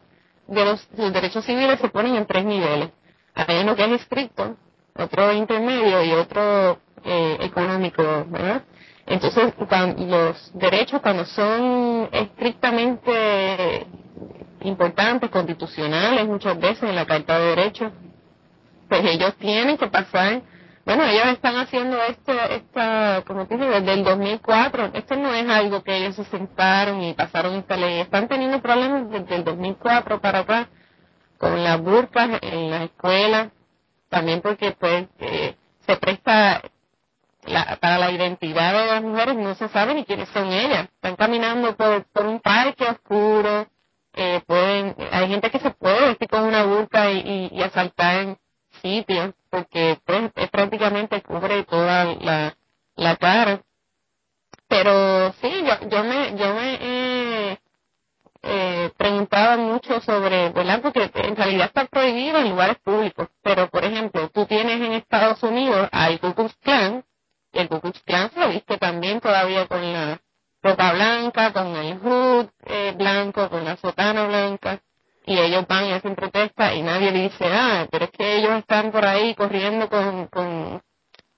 de 0.47 0.65
los, 0.65 0.89
los 0.97 1.13
derechos 1.13 1.45
civiles 1.45 1.79
se 1.79 1.89
ponen 1.89 2.15
en 2.15 2.25
tres 2.25 2.43
niveles. 2.43 2.89
Hay 3.35 3.61
uno 3.61 3.75
que 3.75 3.85
es 3.85 4.01
estricto, 4.01 4.57
otro 4.95 5.31
intermedio 5.33 6.03
y 6.03 6.11
otro 6.13 6.79
eh, 7.03 7.37
económico, 7.41 8.03
¿verdad? 8.27 8.63
Entonces, 9.05 9.53
los 9.97 10.51
derechos 10.53 11.01
cuando 11.01 11.25
son 11.25 12.09
estrictamente 12.11 13.87
importantes, 14.61 15.29
constitucionales, 15.31 16.27
muchas 16.27 16.59
veces 16.59 16.83
en 16.83 16.95
la 16.95 17.05
Carta 17.05 17.39
de 17.39 17.55
Derechos, 17.55 17.91
pues 18.87 19.03
ellos 19.05 19.35
tienen 19.37 19.77
que 19.77 19.87
pasar, 19.87 20.41
bueno, 20.85 21.05
ellos 21.05 21.27
están 21.27 21.55
haciendo 21.57 21.97
este, 22.03 22.55
esta, 22.55 23.23
como 23.25 23.47
te 23.47 23.57
dije, 23.57 23.67
desde 23.67 23.93
el 23.93 24.03
2004, 24.03 24.91
esto 24.93 25.15
no 25.15 25.33
es 25.33 25.49
algo 25.49 25.83
que 25.83 25.97
ellos 25.97 26.15
se 26.15 26.25
sentaron 26.25 27.01
y 27.01 27.13
pasaron 27.13 27.55
esta 27.55 27.77
ley, 27.77 28.01
están 28.01 28.27
teniendo 28.27 28.61
problemas 28.61 29.09
desde 29.09 29.35
el 29.35 29.43
2004 29.43 30.21
para 30.21 30.39
acá 30.39 30.69
con 31.39 31.63
las 31.63 31.81
burcas 31.81 32.39
en 32.41 32.69
las 32.69 32.83
escuelas, 32.83 33.49
también 34.09 34.41
porque 34.41 34.71
pues 34.71 35.07
eh, 35.19 35.55
se 35.85 35.95
presta 35.97 36.61
la, 37.45 37.77
para 37.77 37.97
la 37.97 38.11
identidad 38.11 38.73
de 38.73 38.87
las 38.87 39.01
mujeres 39.01 39.35
no 39.35 39.55
se 39.55 39.69
sabe 39.69 39.93
ni 39.93 40.05
quiénes 40.05 40.29
son 40.29 40.51
ellas. 40.51 40.89
Están 40.95 41.15
caminando 41.15 41.75
por, 41.75 42.25
un 42.25 42.39
parque 42.39 42.85
oscuro, 42.85 43.67
eh, 44.13 44.41
pueden, 44.45 44.95
hay 45.11 45.27
gente 45.29 45.49
que 45.49 45.59
se 45.59 45.71
puede 45.71 46.07
vestir 46.07 46.27
con 46.27 46.43
una 46.43 46.63
burka 46.63 47.11
y, 47.11 47.49
y, 47.51 47.61
asaltar 47.61 48.15
en 48.21 48.37
sitios 48.81 49.33
porque 49.49 49.99
pues, 50.05 50.31
es 50.35 50.49
prácticamente 50.49 51.21
cubre 51.21 51.63
toda 51.63 52.05
la, 52.95 53.15
cara. 53.17 53.61
Pero 54.67 55.33
sí, 55.41 55.63
yo, 55.65 55.89
yo 55.89 56.03
me, 56.03 56.37
yo 56.37 56.53
me 56.53 56.73
he 56.75 57.59
eh, 58.43 58.91
preguntado 58.97 59.57
mucho 59.57 59.99
sobre, 60.01 60.49
¿verdad? 60.49 60.81
Porque 60.81 61.09
en 61.13 61.35
realidad 61.35 61.67
está 61.67 61.85
prohibido 61.85 62.37
en 62.39 62.49
lugares 62.49 62.77
públicos. 62.79 63.29
Pero, 63.41 63.69
por 63.69 63.83
ejemplo, 63.83 64.29
tú 64.29 64.45
tienes 64.45 64.79
en 64.81 64.93
Estados 64.93 65.41
Unidos 65.43 65.89
al 65.91 66.19
Ku 66.19 66.33
Klux 66.35 66.55
y 66.65 67.08
el 67.53 67.67
Klan 68.05 68.31
se 68.31 68.39
lo 68.39 68.49
viste 68.49 68.77
también 68.77 69.19
todavía 69.19 69.67
con 69.67 69.81
la 69.93 70.21
ropa 70.61 70.93
blanca, 70.93 71.53
con 71.53 71.75
el 71.75 71.99
hood 71.99 72.47
eh, 72.65 72.93
blanco, 72.97 73.49
con 73.49 73.63
la 73.65 73.77
sotana 73.77 74.27
blanca, 74.27 74.81
y 75.25 75.37
ellos 75.37 75.65
van 75.67 75.85
y 75.85 75.91
hacen 75.93 76.15
protesta 76.15 76.73
y 76.73 76.81
nadie 76.81 77.11
dice, 77.11 77.45
ah, 77.51 77.87
pero 77.91 78.05
es 78.05 78.11
que 78.11 78.37
ellos 78.37 78.51
están 78.57 78.91
por 78.91 79.05
ahí 79.05 79.35
corriendo 79.35 79.87
con, 79.89 80.27
con, 80.27 80.81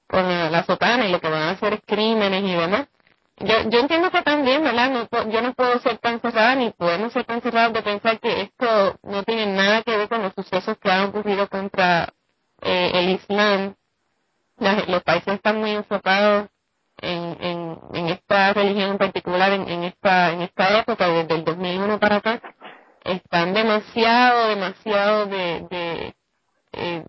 con 0.08 0.52
la 0.52 0.64
sotana 0.64 1.08
y 1.08 1.12
lo 1.12 1.20
que 1.20 1.30
van 1.30 1.44
a 1.44 1.52
hacer 1.52 1.74
es 1.74 1.82
crímenes 1.86 2.44
y 2.44 2.54
demás. 2.54 2.88
Yo, 3.38 3.70
yo 3.70 3.80
entiendo 3.80 4.12
que 4.12 4.22
también, 4.22 4.64
¿verdad? 4.64 4.92
No, 4.92 5.30
yo 5.30 5.42
no 5.42 5.54
puedo 5.54 5.80
ser 5.80 5.98
tan 5.98 6.22
cerrada 6.22 6.56
ni 6.56 6.70
podemos 6.72 7.12
ser 7.12 7.26
tan 7.26 7.42
cerrados 7.42 7.74
de 7.74 7.82
pensar 7.82 8.20
que 8.20 8.42
esto 8.42 9.00
no 9.04 9.24
tiene 9.24 9.48
nada 9.48 9.82
que 9.82 9.98
ver 9.98 10.08
con 10.08 10.22
los 10.22 10.34
sucesos 10.36 10.78
que 10.78 10.92
han 10.92 11.10
ocurrido 11.10 11.48
contra 11.50 12.14
eh, 12.62 12.92
el 12.94 13.10
Islam. 13.10 13.76
Los 14.88 15.04
países 15.04 15.34
están 15.34 15.60
muy 15.60 15.72
enfocados 15.72 16.50
en, 17.02 17.78
en, 17.94 18.08
esta 18.08 18.54
religión 18.54 18.92
en 18.92 18.98
particular, 18.98 19.52
en, 19.52 19.68
en, 19.68 19.84
esta, 19.84 20.32
en 20.32 20.42
esta 20.42 20.80
época, 20.80 21.08
desde 21.08 21.36
el 21.36 21.44
2001 21.44 22.00
para 22.00 22.18
acá, 22.18 22.42
están 23.04 23.54
demasiado, 23.54 24.48
demasiado 24.50 25.26
de, 25.26 26.16
eh, 26.74 27.06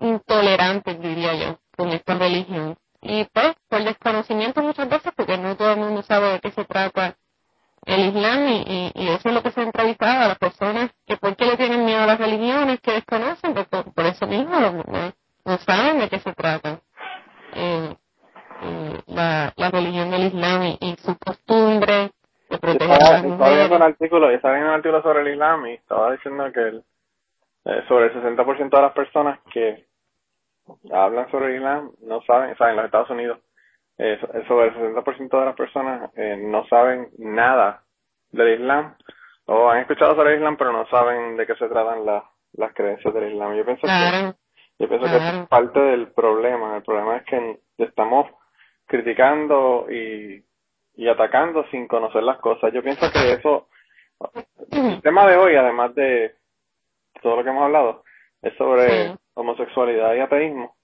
intolerantes, 0.00 1.00
diría 1.00 1.34
yo, 1.34 1.58
con 1.76 1.90
esta 1.90 2.14
religión. 2.14 2.76
Y 3.02 3.24
pues, 3.24 3.54
por 3.68 3.84
desconocimiento 3.84 4.62
muchas 4.62 4.88
veces, 4.88 5.12
porque 5.14 5.36
no 5.36 5.56
todo 5.56 5.72
el 5.72 5.78
mundo 5.78 6.02
sabe 6.02 6.32
de 6.32 6.40
qué 6.40 6.50
se 6.52 6.64
trata 6.64 7.16
el 7.84 8.06
Islam 8.06 8.48
y, 8.48 8.92
y, 8.94 9.08
eso 9.08 9.28
es 9.28 9.34
lo 9.34 9.42
que 9.42 9.50
se 9.50 9.60
ha 9.60 9.64
entrevistado 9.64 10.24
a 10.24 10.28
las 10.28 10.38
personas 10.38 10.90
que 11.06 11.16
por 11.16 11.36
qué 11.36 11.44
le 11.44 11.56
tienen 11.56 11.84
miedo 11.84 12.02
a 12.02 12.06
las 12.06 12.18
religiones 12.18 12.80
que 12.80 12.92
desconocen, 12.92 13.54
por, 13.54 13.92
por 13.92 14.06
eso 14.06 14.26
mismo 14.26 14.58
no, 14.58 15.12
no, 15.44 15.58
saben 15.58 15.98
de 15.98 16.08
qué 16.08 16.18
se 16.18 16.32
trata. 16.32 16.80
Eh, 17.54 17.96
eh, 18.62 19.00
la, 19.06 19.52
la 19.56 19.70
religión 19.70 20.10
del 20.10 20.24
Islam 20.26 20.62
y, 20.64 20.78
y 20.80 20.96
sus 20.96 21.16
costumbres 21.18 22.10
de 22.50 22.58
proteger 22.58 22.92
estaba, 22.92 23.08
a 23.08 23.12
las 23.12 23.24
estaba 23.24 23.48
viendo 23.50 23.64
un 23.64 23.68
mujeres. 23.70 23.82
artículo, 23.82 24.30
estaba 24.30 24.54
viendo 24.54 24.70
un 24.70 24.76
artículo 24.76 25.02
sobre 25.02 25.20
el 25.22 25.28
Islam 25.34 25.66
y 25.66 25.72
estaba 25.74 26.12
diciendo 26.12 26.52
que 26.52 26.60
el, 26.60 26.84
eh, 27.66 27.84
sobre 27.88 28.06
el 28.06 28.14
60% 28.14 28.76
de 28.76 28.82
las 28.82 28.92
personas 28.92 29.40
que 29.52 29.86
hablan 30.92 31.30
sobre 31.30 31.48
el 31.50 31.56
Islam 31.56 31.90
no 32.02 32.22
saben, 32.22 32.52
o 32.52 32.56
sea, 32.56 32.70
en 32.70 32.76
los 32.76 32.84
Estados 32.86 33.10
Unidos, 33.10 33.38
eh, 33.98 34.18
so- 34.20 34.28
sobre 34.48 34.68
el 34.68 34.74
60% 34.74 35.38
de 35.38 35.44
las 35.46 35.56
personas 35.56 36.10
eh, 36.16 36.36
no 36.40 36.66
saben 36.68 37.10
nada 37.18 37.82
del 38.32 38.60
Islam 38.60 38.94
o 39.46 39.68
han 39.70 39.80
escuchado 39.80 40.14
sobre 40.16 40.30
el 40.32 40.36
Islam 40.38 40.56
pero 40.56 40.72
no 40.72 40.86
saben 40.88 41.36
de 41.36 41.46
qué 41.46 41.54
se 41.56 41.68
tratan 41.68 42.04
las 42.06 42.24
las 42.56 42.72
creencias 42.72 43.12
del 43.12 43.32
Islam. 43.32 43.54
Yo 43.56 43.64
pienso 43.64 43.82
que 43.82 43.88
Claro, 43.88 44.34
yo 44.78 44.88
pienso 44.88 45.06
que 45.06 45.16
es 45.16 45.48
parte 45.48 45.80
del 45.80 46.08
problema. 46.12 46.76
El 46.76 46.82
problema 46.82 47.16
es 47.18 47.24
que 47.24 47.60
estamos 47.78 48.26
criticando 48.86 49.86
y, 49.90 50.44
y 50.96 51.08
atacando 51.08 51.64
sin 51.70 51.86
conocer 51.88 52.22
las 52.22 52.38
cosas. 52.38 52.72
Yo 52.72 52.82
pienso 52.82 53.06
que 53.12 53.32
eso, 53.32 53.68
el 54.72 55.00
tema 55.02 55.26
de 55.26 55.36
hoy, 55.36 55.56
además 55.56 55.94
de 55.94 56.34
todo 57.22 57.36
lo 57.36 57.44
que 57.44 57.50
hemos 57.50 57.64
hablado, 57.64 58.04
es 58.42 58.54
sobre 58.56 58.88
Sí. 58.88 59.14
homosexualidad 59.34 60.14
y 60.14 60.20
ateísmo. 60.20 60.76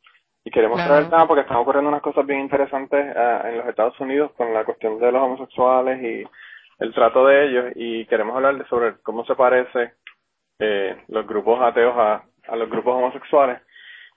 Y 0.45 0.51
queremos 0.51 0.77
Claro. 0.77 0.89
traer 0.91 1.05
el 1.05 1.11
tema 1.11 1.27
porque 1.27 1.43
están 1.43 1.59
ocurriendo 1.59 1.91
unas 1.91 2.01
cosas 2.03 2.25
bien 2.27 2.41
interesantes 2.41 3.15
ah, 3.17 3.43
en 3.45 3.59
los 3.59 3.67
Estados 3.69 3.99
Unidos 4.01 4.33
con 4.37 4.53
la 4.55 4.65
cuestión 4.65 4.99
de 4.99 5.13
los 5.13 5.23
homosexuales 5.23 6.03
y 6.03 6.25
el 6.83 6.95
trato 6.95 7.27
de 7.27 7.45
ellos 7.45 7.73
y 7.77 8.07
queremos 8.07 8.35
hablar 8.35 8.57
de 8.57 8.65
sobre 8.67 8.95
cómo 9.03 9.25
se 9.27 9.35
parece 9.35 9.93
eh, 10.59 10.97
los 11.09 11.27
grupos 11.27 11.61
ateos 11.61 11.95
a, 11.97 12.25
a 12.49 12.57
los 12.57 12.71
grupos 12.71 12.95
homosexuales 12.97 13.61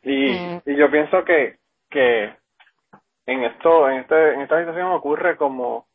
y, 0.04 0.32
Mm. 0.34 0.62
y 0.66 0.76
yo 0.76 0.92
pienso 0.92 1.24
que 1.24 1.58
que 1.90 2.36
en 3.26 3.44
esto 3.44 3.90
en 3.90 4.00
este 4.00 4.34
en 4.34 4.42
esta 4.42 4.60
situación 4.60 4.92
ocurre 4.92 5.38
como 5.38 5.88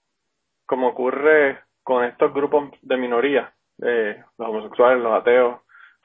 como 0.67 0.89
ocurre 0.89 1.61
con 1.83 2.05
estos 2.05 2.33
grupos 2.33 2.71
de 2.83 2.97
minoría 2.97 3.53
eh, 3.83 4.23
los 4.39 4.49
homosexuales 4.49 5.03
los 5.03 5.13
ateos 5.13 5.61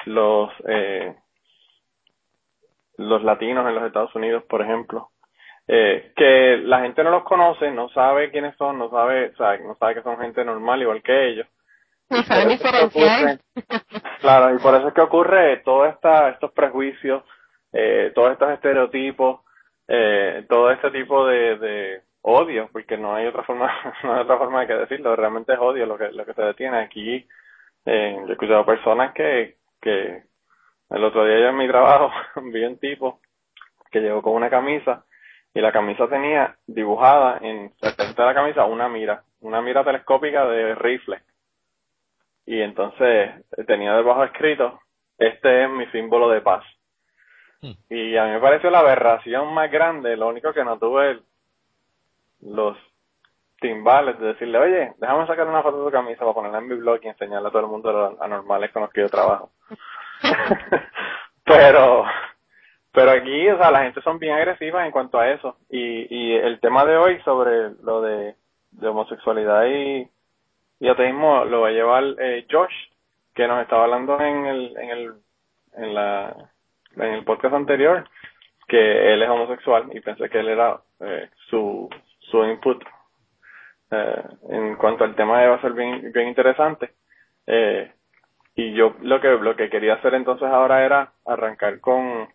los 0.05 0.51
eh, 0.67 1.15
los 2.97 3.23
latinos 3.23 3.67
en 3.67 3.75
los 3.75 3.85
Estados 3.85 4.13
Unidos 4.15 4.43
por 4.49 4.61
ejemplo 4.61 5.09
eh, 5.67 6.11
que 6.15 6.57
la 6.57 6.81
gente 6.81 7.03
no 7.03 7.11
los 7.11 7.23
conoce 7.23 7.71
no 7.71 7.89
sabe 7.89 8.31
quiénes 8.31 8.55
son 8.57 8.77
no 8.79 8.89
sabe 8.89 9.29
o 9.29 9.35
sea, 9.35 9.57
no 9.59 9.75
sabe 9.75 9.95
que 9.95 10.03
son 10.03 10.17
gente 10.19 10.43
normal 10.43 10.81
igual 10.81 11.01
que 11.01 11.29
ellos 11.29 11.47
no 12.09 12.23
saben 12.23 12.49
diferenciar. 12.49 13.39
Claro, 14.21 14.55
y 14.55 14.59
por 14.59 14.75
eso 14.75 14.87
es 14.89 14.93
que 14.93 15.01
ocurre 15.01 15.57
todo 15.65 15.85
esta, 15.85 16.29
estos 16.29 16.51
prejuicios, 16.51 17.23
eh, 17.73 18.11
todos 18.13 18.31
estos 18.31 18.51
estereotipos, 18.51 19.41
eh, 19.87 20.45
todo 20.47 20.71
este 20.71 20.91
tipo 20.91 21.25
de, 21.25 22.01
odio, 22.21 22.69
porque 22.71 22.97
no 22.97 23.15
hay 23.15 23.25
otra 23.27 23.43
forma, 23.43 23.71
no 24.03 24.13
hay 24.13 24.21
otra 24.21 24.37
forma 24.37 24.61
de 24.61 24.67
que 24.67 24.73
decirlo, 24.73 25.15
realmente 25.15 25.53
es 25.53 25.59
odio 25.59 25.85
lo 25.85 25.97
que, 25.97 26.11
lo 26.11 26.25
que 26.25 26.33
se 26.33 26.41
detiene 26.41 26.77
aquí. 26.77 27.27
Eh, 27.85 28.15
yo 28.21 28.29
he 28.29 28.31
escuchado 28.31 28.65
personas 28.65 29.13
que, 29.13 29.57
que 29.81 30.23
el 30.89 31.03
otro 31.03 31.25
día 31.25 31.39
yo 31.39 31.47
en 31.49 31.57
mi 31.57 31.67
trabajo 31.67 32.11
vi 32.43 32.63
un 32.63 32.77
tipo 32.79 33.19
que 33.91 33.99
llegó 33.99 34.21
con 34.21 34.33
una 34.33 34.49
camisa 34.49 35.05
y 35.53 35.59
la 35.59 35.71
camisa 35.71 36.07
tenía 36.07 36.55
dibujada 36.65 37.39
en 37.41 37.73
frente 37.75 38.21
de 38.21 38.25
la 38.25 38.33
camisa 38.33 38.65
una 38.65 38.87
mira, 38.87 39.23
una 39.41 39.61
mira 39.61 39.83
telescópica 39.83 40.45
de 40.45 40.75
rifle 40.75 41.19
y 42.45 42.61
entonces 42.61 43.31
tenía 43.67 43.93
debajo 43.95 44.23
escrito 44.23 44.79
este 45.17 45.63
es 45.63 45.69
mi 45.69 45.85
símbolo 45.87 46.29
de 46.29 46.41
paz. 46.41 46.63
Y 47.89 48.17
a 48.17 48.25
mí 48.25 48.31
me 48.31 48.39
pareció 48.39 48.69
la 48.69 48.79
aberración 48.79 49.53
más 49.53 49.71
grande 49.71 50.17
lo 50.17 50.27
único 50.27 50.53
que 50.53 50.63
no 50.63 50.77
tuve 50.77 51.19
los 52.41 52.77
timbales 53.59 54.19
de 54.19 54.27
decirle 54.27 54.57
oye 54.57 54.93
déjame 54.97 55.27
sacar 55.27 55.47
una 55.47 55.63
foto 55.63 55.79
de 55.79 55.85
tu 55.85 55.91
camisa 55.91 56.19
para 56.19 56.33
ponerla 56.33 56.57
en 56.59 56.67
mi 56.67 56.75
blog 56.75 56.99
y 57.01 57.07
enseñarle 57.07 57.47
a 57.47 57.51
todo 57.51 57.61
el 57.61 57.67
mundo 57.67 57.91
los 57.91 58.21
anormales 58.21 58.71
con 58.71 58.83
los 58.83 58.91
que 58.91 59.01
yo 59.01 59.09
trabajo 59.09 59.49
pero 61.43 62.05
pero 62.93 63.11
aquí 63.11 63.49
o 63.49 63.57
sea 63.57 63.71
la 63.71 63.83
gente 63.83 64.01
son 64.01 64.19
bien 64.19 64.35
agresivas 64.35 64.85
en 64.85 64.91
cuanto 64.91 65.19
a 65.19 65.29
eso. 65.29 65.57
Y 65.69 66.07
y 66.15 66.35
el 66.35 66.59
tema 66.59 66.85
de 66.85 66.95
hoy 66.95 67.19
sobre 67.21 67.71
lo 67.83 68.01
de, 68.01 68.35
de 68.71 68.87
homosexualidad 68.87 69.65
y 69.65 70.07
y 70.79 70.87
ateísmo 70.89 71.45
lo 71.45 71.61
va 71.61 71.69
a 71.69 71.71
llevar 71.71 72.03
eh, 72.19 72.45
Josh, 72.51 72.73
que 73.33 73.47
nos 73.47 73.61
estaba 73.61 73.85
hablando 73.85 74.19
en 74.19 74.45
el, 74.45 74.77
en 74.77 74.89
el, 74.89 75.13
en 75.77 75.93
la, 75.93 76.51
en 76.95 77.13
el 77.13 77.23
podcast 77.23 77.55
anterior, 77.55 78.07
que 78.67 79.13
él 79.13 79.21
es 79.21 79.29
homosexual 79.29 79.89
y 79.93 79.99
pensé 79.99 80.29
que 80.29 80.39
él 80.39 80.49
era 80.49 80.79
eh, 80.99 81.29
su, 81.49 81.89
su 82.19 82.43
input 82.45 82.83
eh, 83.91 84.23
en 84.49 84.75
cuanto 84.75 85.03
al 85.03 85.15
tema 85.15 85.45
va 85.45 85.55
a 85.55 85.61
ser 85.61 85.73
bien, 85.73 86.11
bien 86.11 86.27
interesante. 86.27 86.91
Eh, 87.45 87.91
y 88.55 88.73
yo 88.73 88.95
lo 89.01 89.19
que, 89.19 89.29
lo 89.29 89.55
que 89.55 89.69
quería 89.69 89.95
hacer 89.95 90.13
entonces 90.13 90.47
ahora 90.47 90.85
era 90.85 91.11
arrancar 91.25 91.79
con, 91.79 92.27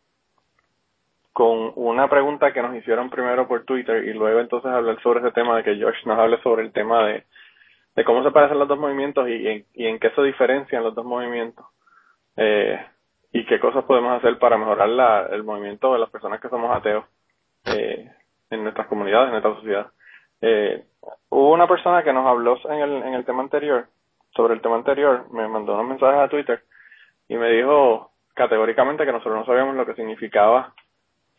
con 1.33 1.73
una 1.77 2.09
pregunta 2.09 2.53
que 2.53 2.63
nos 2.63 2.75
hicieron 2.75 3.11
primero 3.11 3.47
por 3.47 3.65
Twitter 3.65 4.05
y 4.05 4.13
luego 4.13 4.41
entonces 4.41 4.71
hablar 4.71 5.01
sobre 5.03 5.21
ese 5.21 5.33
tema 5.33 5.57
de 5.57 5.65
que 5.65 5.81
Josh 5.81 6.05
nos 6.07 6.19
hable 6.19 6.41
sobre 6.43 6.63
el 6.63 6.73
tema 6.73 7.07
de, 7.07 7.25
de 7.95 8.05
cómo 8.05 8.23
se 8.25 8.33
parecen 8.33 8.59
los 8.59 8.69
dos 8.69 8.79
movimientos 8.79 9.29
y, 9.29 9.47
en, 9.47 9.65
y 9.75 9.87
en 9.87 9.99
qué 9.99 10.11
se 10.11 10.23
diferencian 10.23 10.83
los 10.83 10.95
dos 10.95 11.05
movimientos 11.05 11.65
eh, 12.37 12.85
y 13.33 13.45
qué 13.47 13.61
cosas 13.61 13.85
podemos 13.85 14.17
hacer 14.19 14.39
para 14.39 14.57
mejorar 14.57 14.89
la, 14.89 15.27
el 15.31 15.43
movimiento 15.45 15.93
de 15.93 15.99
las 15.99 16.11
personas 16.11 16.41
que 16.41 16.49
somos 16.49 16.75
ateos 16.75 17.05
eh, 17.67 18.11
en 18.51 18.63
nuestras 18.63 18.87
comunidades, 18.87 19.27
en 19.27 19.33
nuestra 19.33 19.55
sociedad. 19.55 19.87
Eh, 20.41 20.85
hubo 21.31 21.53
una 21.53 21.67
persona 21.67 22.03
que 22.03 22.13
nos 22.13 22.27
habló 22.27 22.59
en 22.71 22.81
el, 22.81 23.03
en 23.03 23.15
el 23.15 23.25
tema 23.25 23.43
anterior, 23.43 23.87
sobre 24.35 24.55
el 24.55 24.61
tema 24.61 24.77
anterior, 24.77 25.27
me 25.33 25.47
mandó 25.49 25.75
unos 25.75 25.89
mensajes 25.89 26.21
a 26.21 26.29
Twitter 26.29 26.63
y 27.29 27.37
me 27.37 27.51
dijo 27.51 28.13
categóricamente 28.35 29.05
que 29.05 29.13
nosotros 29.13 29.37
no 29.37 29.45
sabíamos 29.47 29.75
lo 29.77 29.85
que 29.85 29.95
significaba 29.95 30.73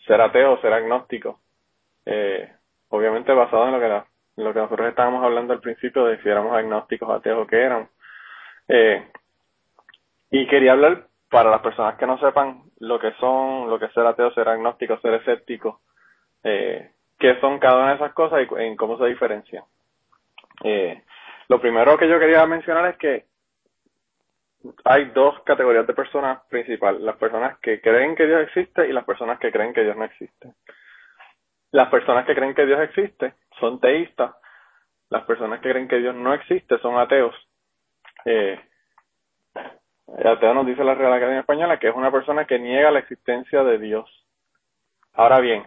ser 0.05 0.21
ateo 0.21 0.53
o 0.53 0.61
ser 0.61 0.73
agnóstico. 0.73 1.39
Eh, 2.05 2.51
obviamente 2.89 3.33
basado 3.33 3.65
en 3.67 3.73
lo 3.73 3.79
que 3.79 3.87
la- 3.87 4.05
lo 4.37 4.53
que 4.53 4.59
nosotros 4.59 4.87
estábamos 4.87 5.23
hablando 5.23 5.53
al 5.53 5.59
principio 5.59 6.05
de 6.05 6.21
si 6.21 6.29
éramos 6.29 6.53
agnósticos, 6.55 7.09
ateos 7.09 7.43
o 7.43 7.47
qué 7.47 7.61
éramos. 7.61 7.89
Eh, 8.67 9.07
y 10.31 10.47
quería 10.47 10.73
hablar 10.73 11.08
para 11.29 11.49
las 11.49 11.61
personas 11.61 11.95
que 11.95 12.07
no 12.07 12.17
sepan 12.19 12.63
lo 12.79 12.99
que 12.99 13.11
son, 13.19 13.69
lo 13.69 13.77
que 13.77 13.85
es 13.85 13.93
ser 13.93 14.05
ateo, 14.05 14.31
ser 14.31 14.49
agnóstico, 14.49 14.99
ser 14.99 15.13
escéptico, 15.15 15.81
eh, 16.43 16.91
qué 17.19 17.39
son 17.39 17.59
cada 17.59 17.77
una 17.77 17.89
de 17.89 17.95
esas 17.95 18.13
cosas 18.13 18.41
y 18.41 18.63
en 18.63 18.75
cómo 18.75 18.97
se 18.97 19.05
diferencian. 19.05 19.63
Eh, 20.63 21.03
lo 21.47 21.61
primero 21.61 21.97
que 21.97 22.07
yo 22.07 22.19
quería 22.19 22.45
mencionar 22.45 22.85
es 22.87 22.97
que 22.97 23.25
hay 24.83 25.05
dos 25.11 25.41
categorías 25.43 25.87
de 25.87 25.93
personas 25.93 26.41
principales, 26.49 27.01
las 27.01 27.15
personas 27.17 27.57
que 27.59 27.79
creen 27.79 28.15
que 28.15 28.25
Dios 28.25 28.41
existe 28.41 28.87
y 28.87 28.93
las 28.93 29.05
personas 29.05 29.39
que 29.39 29.51
creen 29.51 29.73
que 29.73 29.83
Dios 29.83 29.95
no 29.95 30.05
existe. 30.05 30.53
Las 31.71 31.89
personas 31.89 32.25
que 32.25 32.35
creen 32.35 32.55
que 32.55 32.65
Dios 32.65 32.79
existe 32.81 33.35
son 33.59 33.79
teístas, 33.79 34.35
las 35.09 35.23
personas 35.23 35.59
que 35.59 35.69
creen 35.69 35.87
que 35.87 35.99
Dios 35.99 36.15
no 36.15 36.33
existe 36.33 36.77
son 36.79 36.97
ateos. 36.97 37.35
Eh, 38.25 38.59
ateo 40.17 40.53
nos 40.53 40.65
dice 40.65 40.83
la 40.83 40.95
Real 40.95 41.13
Academia 41.13 41.41
Española 41.41 41.79
que 41.79 41.89
es 41.89 41.95
una 41.95 42.11
persona 42.11 42.45
que 42.45 42.59
niega 42.59 42.91
la 42.91 42.99
existencia 42.99 43.63
de 43.63 43.77
Dios. 43.77 44.09
Ahora 45.13 45.39
bien, 45.39 45.65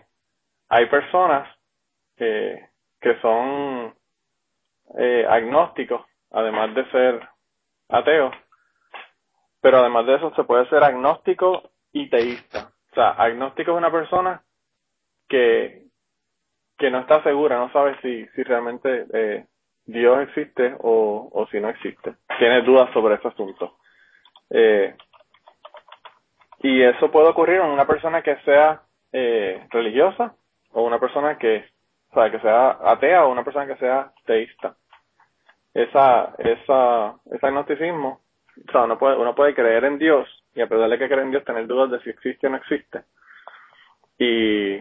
hay 0.69 0.87
personas 0.87 1.49
que 2.17 3.19
son 3.21 3.95
eh, 4.99 5.27
agnósticos, 5.29 6.05
además 6.31 6.75
de 6.75 6.85
ser 6.91 7.29
ateos, 7.89 8.35
pero 9.61 9.79
además 9.79 10.07
de 10.07 10.17
eso 10.17 10.35
se 10.35 10.45
puede 10.45 10.69
ser 10.69 10.83
agnóstico 10.85 11.71
y 11.93 12.11
teísta. 12.11 12.73
O 12.91 12.95
sea, 12.95 13.11
agnóstico 13.11 13.73
es 13.73 13.79
una 13.79 13.91
persona 13.91 14.43
que, 15.29 15.85
que 16.77 16.91
no 16.91 17.01
está 17.01 17.23
segura, 17.23 17.57
no 17.59 17.73
sabe 17.73 17.97
si, 18.03 18.27
si 18.35 18.43
realmente 18.43 19.07
eh, 19.13 19.47
Dios 19.87 20.21
existe 20.29 20.77
o, 20.81 21.31
o 21.33 21.47
si 21.47 21.59
no 21.59 21.71
existe. 21.71 22.15
Tiene 22.39 22.63
dudas 22.63 22.93
sobre 22.93 23.15
ese 23.15 23.29
asunto. 23.29 23.79
Eh, 24.53 24.95
y 26.61 26.83
eso 26.83 27.11
puede 27.11 27.29
ocurrir 27.29 27.61
en 27.61 27.71
una 27.71 27.87
persona 27.87 28.23
que 28.23 28.37
sea 28.45 28.83
eh, 29.13 29.67
religiosa 29.71 30.35
o 30.73 30.83
una 30.83 31.01
persona 31.01 31.39
que, 31.39 31.65
o 32.11 32.15
sea, 32.15 32.31
que 32.31 32.39
sea 32.41 32.79
atea 32.85 33.25
o 33.25 33.33
una 33.33 33.45
persona 33.45 33.67
que 33.67 33.77
sea 33.77 34.13
teísta. 34.25 34.77
Esa, 35.75 36.35
esa, 36.39 37.15
ese 37.31 37.47
agnosticismo 37.47 38.21
o 38.57 38.73
sea, 38.73 38.83
uno 38.83 38.99
puede, 38.99 39.17
uno 39.17 39.35
puede 39.35 39.55
creer 39.55 39.85
en 39.85 39.99
Dios 39.99 40.29
y 40.55 40.61
a 40.61 40.67
pesar 40.67 40.89
de 40.89 40.99
que 40.99 41.09
cree 41.09 41.23
en 41.23 41.31
Dios 41.31 41.45
tener 41.45 41.67
dudas 41.67 41.91
de 41.91 42.01
si 42.01 42.11
existe 42.11 42.47
o 42.47 42.51
no 42.51 42.57
existe. 42.57 43.03
Y, 44.19 44.75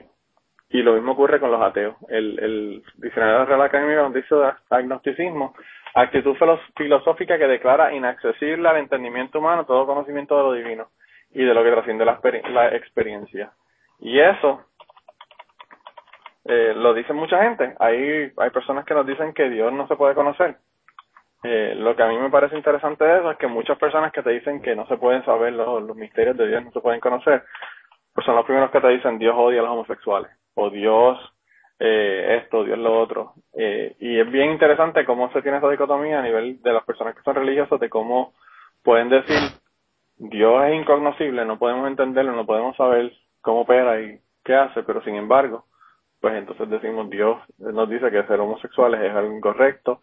y 0.70 0.84
lo 0.84 0.94
mismo 0.94 1.14
ocurre 1.14 1.40
con 1.40 1.52
los 1.52 1.62
ateos. 1.62 1.96
El, 2.10 2.38
el 2.40 2.84
diccionario 2.98 3.34
de 3.34 3.40
la 3.40 3.46
Real 3.46 3.62
Academia 3.62 3.96
nos 3.96 4.14
dice 4.14 4.36
agnosticismo, 4.70 5.56
actitud 5.94 6.36
filosófica 6.76 7.38
que 7.38 7.48
declara 7.48 7.94
inaccesible 7.94 8.68
al 8.68 8.78
entendimiento 8.78 9.40
humano 9.40 9.66
todo 9.66 9.86
conocimiento 9.86 10.38
de 10.38 10.44
lo 10.44 10.54
divino 10.54 10.88
y 11.32 11.44
de 11.44 11.54
lo 11.54 11.64
que 11.64 11.72
trasciende 11.72 12.06
la, 12.06 12.20
la 12.50 12.76
experiencia. 12.76 13.52
Y 14.00 14.20
eso 14.20 14.66
eh, 16.46 16.74
lo 16.76 16.94
dice 16.94 17.14
mucha 17.14 17.44
gente. 17.44 17.76
Hay, 17.80 18.32
hay 18.36 18.50
personas 18.52 18.86
que 18.86 18.94
nos 18.94 19.06
dicen 19.06 19.34
que 19.34 19.50
Dios 19.50 19.72
no 19.74 19.88
se 19.88 19.96
puede 19.96 20.16
conocer 20.16 20.58
eh, 21.44 21.74
lo 21.76 21.96
que 21.96 22.04
a 22.04 22.08
mí 22.08 22.18
me 22.18 22.30
parece 22.30 22.56
interesante 22.56 23.04
de 23.04 23.18
eso 23.18 23.32
es 23.32 23.38
que 23.38 23.48
muchas 23.48 23.78
personas 23.80 24.12
que 24.12 24.22
te 24.22 24.30
dicen 24.30 24.62
que 24.62 24.76
no 24.76 24.86
se 24.88 24.98
pueden 24.98 25.26
saber 25.26 25.54
los, 25.54 25.82
los 25.82 25.96
misterios 25.96 26.38
de 26.38 26.48
Dios, 26.48 26.64
no 26.64 26.72
se 26.72 26.82
pueden 26.82 27.00
conocer, 27.00 27.44
pues 28.14 28.26
son 28.26 28.36
los 28.36 28.46
primeros 28.46 28.70
que 28.70 28.80
te 28.80 28.90
dicen 28.90 29.18
Dios 29.18 29.36
odia 29.36 29.62
a 29.62 29.64
los 29.64 29.72
homosexuales, 29.72 30.32
o 30.54 30.70
Dios 30.70 31.18
eh, 31.84 32.38
esto, 32.44 32.64
Dios 32.64 32.78
lo 32.78 33.00
otro. 33.00 33.34
Eh, 33.54 33.96
y 34.00 34.20
es 34.20 34.32
bien 34.32 34.52
interesante 34.52 35.04
cómo 35.04 35.32
se 35.32 35.42
tiene 35.42 35.58
esa 35.58 35.68
dicotomía 35.68 36.20
a 36.20 36.22
nivel 36.22 36.62
de 36.62 36.74
las 36.74 36.84
personas 36.84 37.16
que 37.16 37.24
son 37.24 37.34
religiosas, 37.34 37.80
de 37.80 37.90
cómo 37.90 38.34
pueden 38.84 39.10
decir 39.10 39.40
Dios 40.18 40.64
es 40.66 40.76
incognoscible, 40.76 41.44
no 41.44 41.58
podemos 41.58 41.88
entenderlo, 41.88 42.34
no 42.34 42.46
podemos 42.46 42.78
saber 42.78 43.12
cómo 43.42 43.62
opera 43.62 44.00
y 44.00 44.20
qué 44.44 44.54
hace, 44.54 44.84
pero 44.84 45.04
sin 45.04 45.16
embargo, 45.16 45.66
pues 46.20 46.36
entonces 46.36 46.70
decimos 46.70 47.10
Dios 47.10 47.40
nos 47.58 47.90
dice 47.90 48.12
que 48.12 48.28
ser 48.28 48.40
homosexuales 48.40 49.02
es 49.02 49.16
algo 49.16 49.36
incorrecto, 49.36 50.02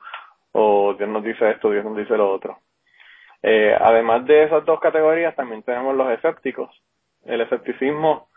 o 0.50 0.94
Dios 0.94 1.08
nos 1.08 1.22
dice 1.22 1.48
esto, 1.48 1.70
Dios 1.70 1.84
nos 1.84 1.96
dice 1.96 2.16
lo 2.16 2.32
otro. 2.32 2.58
Eh, 3.40 3.72
además 3.80 4.26
de 4.26 4.42
esas 4.42 4.64
dos 4.64 4.80
categorías, 4.80 5.36
también 5.36 5.62
tenemos 5.62 5.94
los 5.94 6.10
escépticos. 6.10 6.70
El 7.24 7.40
escepticismo 7.40 8.27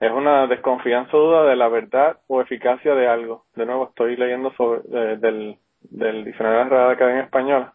es 0.00 0.12
una 0.12 0.46
desconfianza 0.46 1.16
o 1.16 1.20
duda 1.20 1.44
de 1.44 1.56
la 1.56 1.68
verdad 1.68 2.18
o 2.28 2.40
eficacia 2.40 2.94
de 2.94 3.08
algo. 3.08 3.46
De 3.54 3.64
nuevo, 3.64 3.88
estoy 3.88 4.16
leyendo 4.16 4.52
sobre 4.52 5.16
del, 5.16 5.58
del 5.80 6.24
diccionario 6.24 6.58
de 6.58 6.64
la 6.64 6.70
Real 6.70 6.90
Academia 6.90 7.22
Española. 7.22 7.74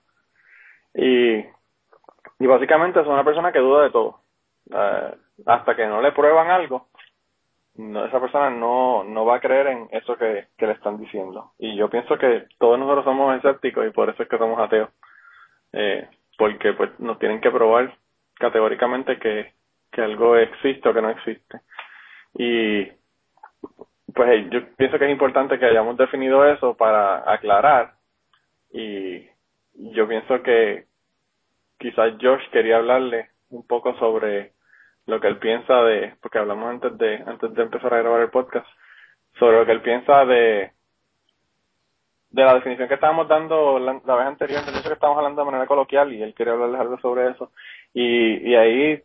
Y, 0.94 1.38
y 1.38 2.48
básicamente 2.48 3.00
es 3.00 3.08
una 3.08 3.24
persona 3.24 3.52
que 3.52 3.60
duda 3.60 3.84
de 3.84 3.90
todo. 3.90 4.20
Eh, 4.72 5.16
hasta 5.46 5.76
que 5.76 5.88
no 5.88 6.02
le 6.02 6.12
prueban 6.12 6.52
algo, 6.52 6.88
no, 7.76 8.06
esa 8.06 8.20
persona 8.20 8.50
no, 8.50 9.04
no 9.04 9.26
va 9.26 9.38
a 9.38 9.40
creer 9.40 9.68
en 9.68 9.88
eso 9.92 10.16
que, 10.18 10.48
que 10.58 10.68
le 10.68 10.74
están 10.74 10.98
diciendo. 10.98 11.54
Y 11.58 11.76
yo 11.76 11.90
pienso 11.90 12.18
que 12.18 12.46
todos 12.60 12.78
nosotros 12.78 13.06
somos 13.06 13.36
escépticos 13.36 13.88
y 13.88 13.92
por 13.92 14.10
eso 14.10 14.22
es 14.22 14.30
que 14.30 14.38
somos 14.38 14.60
ateos. 14.60 14.90
Eh, 15.74 16.08
porque 16.38 16.74
pues 16.74 16.92
nos 17.00 17.18
tienen 17.20 17.40
que 17.42 17.52
probar 17.52 17.96
categóricamente 18.36 19.18
que, 19.20 19.54
que 19.92 20.02
algo 20.02 20.36
existe 20.36 20.90
o 20.90 20.94
que 20.94 21.02
no 21.02 21.10
existe. 21.10 21.62
Y 22.34 22.86
pues 24.14 24.50
yo 24.50 24.76
pienso 24.76 24.98
que 24.98 25.06
es 25.06 25.12
importante 25.12 25.60
que 25.60 25.66
hayamos 25.66 25.98
definido 25.98 26.46
eso 26.46 26.76
para 26.76 27.32
aclarar. 27.32 27.94
Y 28.72 29.26
yo 29.74 30.08
pienso 30.08 30.42
que 30.44 30.86
quizás 31.78 32.14
Josh 32.22 32.50
quería 32.52 32.78
hablarle 32.78 33.30
un 33.50 33.66
poco 33.66 33.96
sobre 33.98 34.54
lo 35.08 35.20
que 35.20 35.28
él 35.28 35.38
piensa 35.38 35.82
de, 35.84 36.14
porque 36.22 36.40
hablamos 36.40 36.70
antes 36.70 36.98
de, 36.98 37.24
antes 37.26 37.54
de 37.54 37.64
empezar 37.64 37.94
a 37.94 37.98
grabar 37.98 38.22
el 38.22 38.30
podcast, 38.30 38.68
sobre 39.40 39.58
lo 39.58 39.66
que 39.66 39.72
él 39.72 39.82
piensa 39.82 40.26
de, 40.26 40.72
de 42.30 42.44
la 42.44 42.54
definición 42.54 42.88
que 42.88 42.94
estábamos 42.94 43.28
dando 43.28 43.80
la, 43.80 43.94
vez 43.94 44.28
anterior, 44.28 44.64
de 44.64 44.72
que 44.72 44.94
estábamos 44.94 45.18
hablando 45.18 45.42
de 45.42 45.46
manera 45.46 45.68
coloquial 45.68 46.14
y 46.14 46.22
él 46.22 46.34
quería 46.34 46.54
hablarles 46.54 46.80
algo 46.80 47.00
sobre 47.00 47.30
eso. 47.32 47.52
Y, 47.94 48.50
y 48.50 48.56
ahí, 48.56 49.04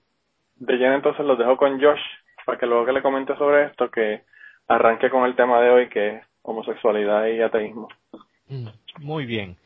de 0.56 0.74
lleno 0.74 0.94
entonces 0.94 1.24
los 1.24 1.38
dejo 1.38 1.56
con 1.56 1.80
Josh, 1.80 2.02
para 2.46 2.58
que 2.58 2.66
luego 2.66 2.86
que 2.86 2.92
le 2.92 3.02
comente 3.02 3.36
sobre 3.36 3.66
esto, 3.66 3.90
que 3.90 4.22
arranque 4.68 5.10
con 5.10 5.24
el 5.24 5.34
tema 5.34 5.60
de 5.60 5.70
hoy, 5.70 5.88
que 5.88 6.16
es 6.16 6.24
homosexualidad 6.42 7.26
y 7.26 7.42
ateísmo. 7.42 7.88
Mm, 8.48 8.68
muy 9.00 9.26
bien. 9.26 9.56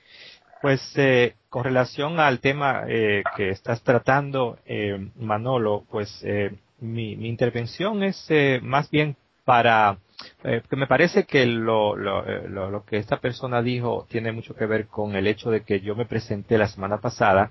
Pues 0.62 0.80
eh, 0.96 1.34
con 1.50 1.62
relación 1.62 2.18
al 2.18 2.40
tema 2.40 2.84
eh, 2.88 3.22
que 3.36 3.50
estás 3.50 3.82
tratando, 3.82 4.58
eh, 4.64 5.10
Manolo, 5.16 5.84
pues 5.90 6.22
eh, 6.24 6.52
mi, 6.80 7.16
mi, 7.16 7.28
intervención 7.28 8.02
es 8.02 8.26
eh, 8.30 8.60
más 8.62 8.90
bien 8.90 9.16
para 9.44 9.98
que 10.42 10.76
me 10.76 10.86
parece 10.86 11.24
que 11.24 11.46
lo, 11.46 11.96
lo, 11.96 12.22
lo, 12.48 12.70
lo, 12.70 12.84
que 12.84 12.98
esta 12.98 13.16
persona 13.16 13.62
dijo 13.62 14.06
tiene 14.08 14.32
mucho 14.32 14.54
que 14.54 14.66
ver 14.66 14.86
con 14.86 15.16
el 15.16 15.26
hecho 15.26 15.50
de 15.50 15.62
que 15.62 15.80
yo 15.80 15.96
me 15.96 16.04
presenté 16.04 16.58
la 16.58 16.68
semana 16.68 16.98
pasada 16.98 17.50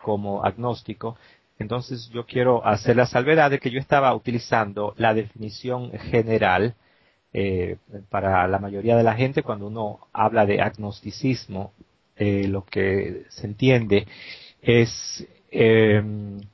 como 0.00 0.44
agnóstico. 0.44 1.18
Entonces 1.58 2.10
yo 2.12 2.26
quiero 2.26 2.64
hacer 2.66 2.96
la 2.96 3.06
salvedad 3.06 3.50
de 3.50 3.58
que 3.58 3.70
yo 3.70 3.80
estaba 3.80 4.14
utilizando 4.14 4.94
la 4.96 5.14
definición 5.14 5.92
general 5.92 6.74
para 8.08 8.48
la 8.48 8.58
mayoría 8.58 8.96
de 8.96 9.02
la 9.02 9.14
gente 9.14 9.42
cuando 9.42 9.66
uno 9.66 10.08
habla 10.14 10.46
de 10.46 10.62
agnosticismo 10.62 11.74
eh, 12.16 12.48
lo 12.48 12.64
que 12.64 13.24
se 13.28 13.46
entiende 13.46 14.06
es 14.62 15.26
eh, 15.50 16.02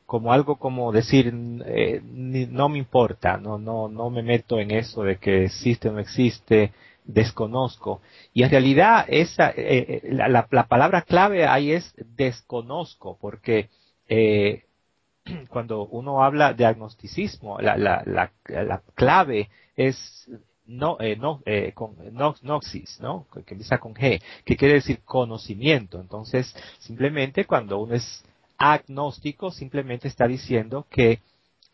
como 0.07 0.33
algo 0.33 0.57
como 0.57 0.93
decir 0.93 1.33
eh, 1.65 2.01
no 2.03 2.69
me 2.69 2.79
importa, 2.79 3.37
no, 3.37 3.59
no, 3.59 3.89
no 3.89 4.11
me 4.11 4.23
meto 4.23 4.59
en 4.59 4.73
eso 4.73 5.05
de 5.05 5.19
que 5.19 5.45
existe 5.45 5.89
o 5.89 5.93
no 5.93 6.01
existe, 6.01 6.73
desconozco. 7.05 8.01
Y 8.35 8.43
en 8.43 8.51
realidad 8.51 9.05
esa, 9.09 9.51
eh, 9.51 9.55
eh 9.57 10.01
la, 10.13 10.47
la, 10.51 10.67
palabra 10.69 11.03
clave 11.03 11.47
ahí 11.47 11.73
es 11.73 11.95
desconozco, 12.17 13.19
porque 13.21 13.71
eh, 14.09 14.65
cuando 15.49 15.87
uno 15.87 16.23
habla 16.23 16.55
de 16.55 16.67
agnosticismo, 16.67 17.61
la, 17.61 17.77
la, 17.77 18.03
la, 18.07 18.33
la 18.47 18.83
clave 18.95 19.49
es 19.77 20.29
no, 20.67 20.97
eh, 21.01 21.17
no, 21.17 21.43
eh, 21.45 21.73
con 21.75 21.97
noxis, 22.43 22.99
¿no? 23.01 23.27
Que 23.33 23.55
empieza 23.55 23.79
con 23.79 23.95
G, 23.95 24.23
que 24.45 24.57
quiere 24.57 24.75
decir 24.75 25.01
conocimiento. 25.05 26.01
Entonces, 26.01 26.55
simplemente 26.79 27.45
cuando 27.45 27.79
uno 27.79 27.95
es 27.95 28.25
agnóstico, 28.59 29.51
simplemente 29.51 30.09
está 30.09 30.27
diciendo 30.27 30.87
que 30.89 31.21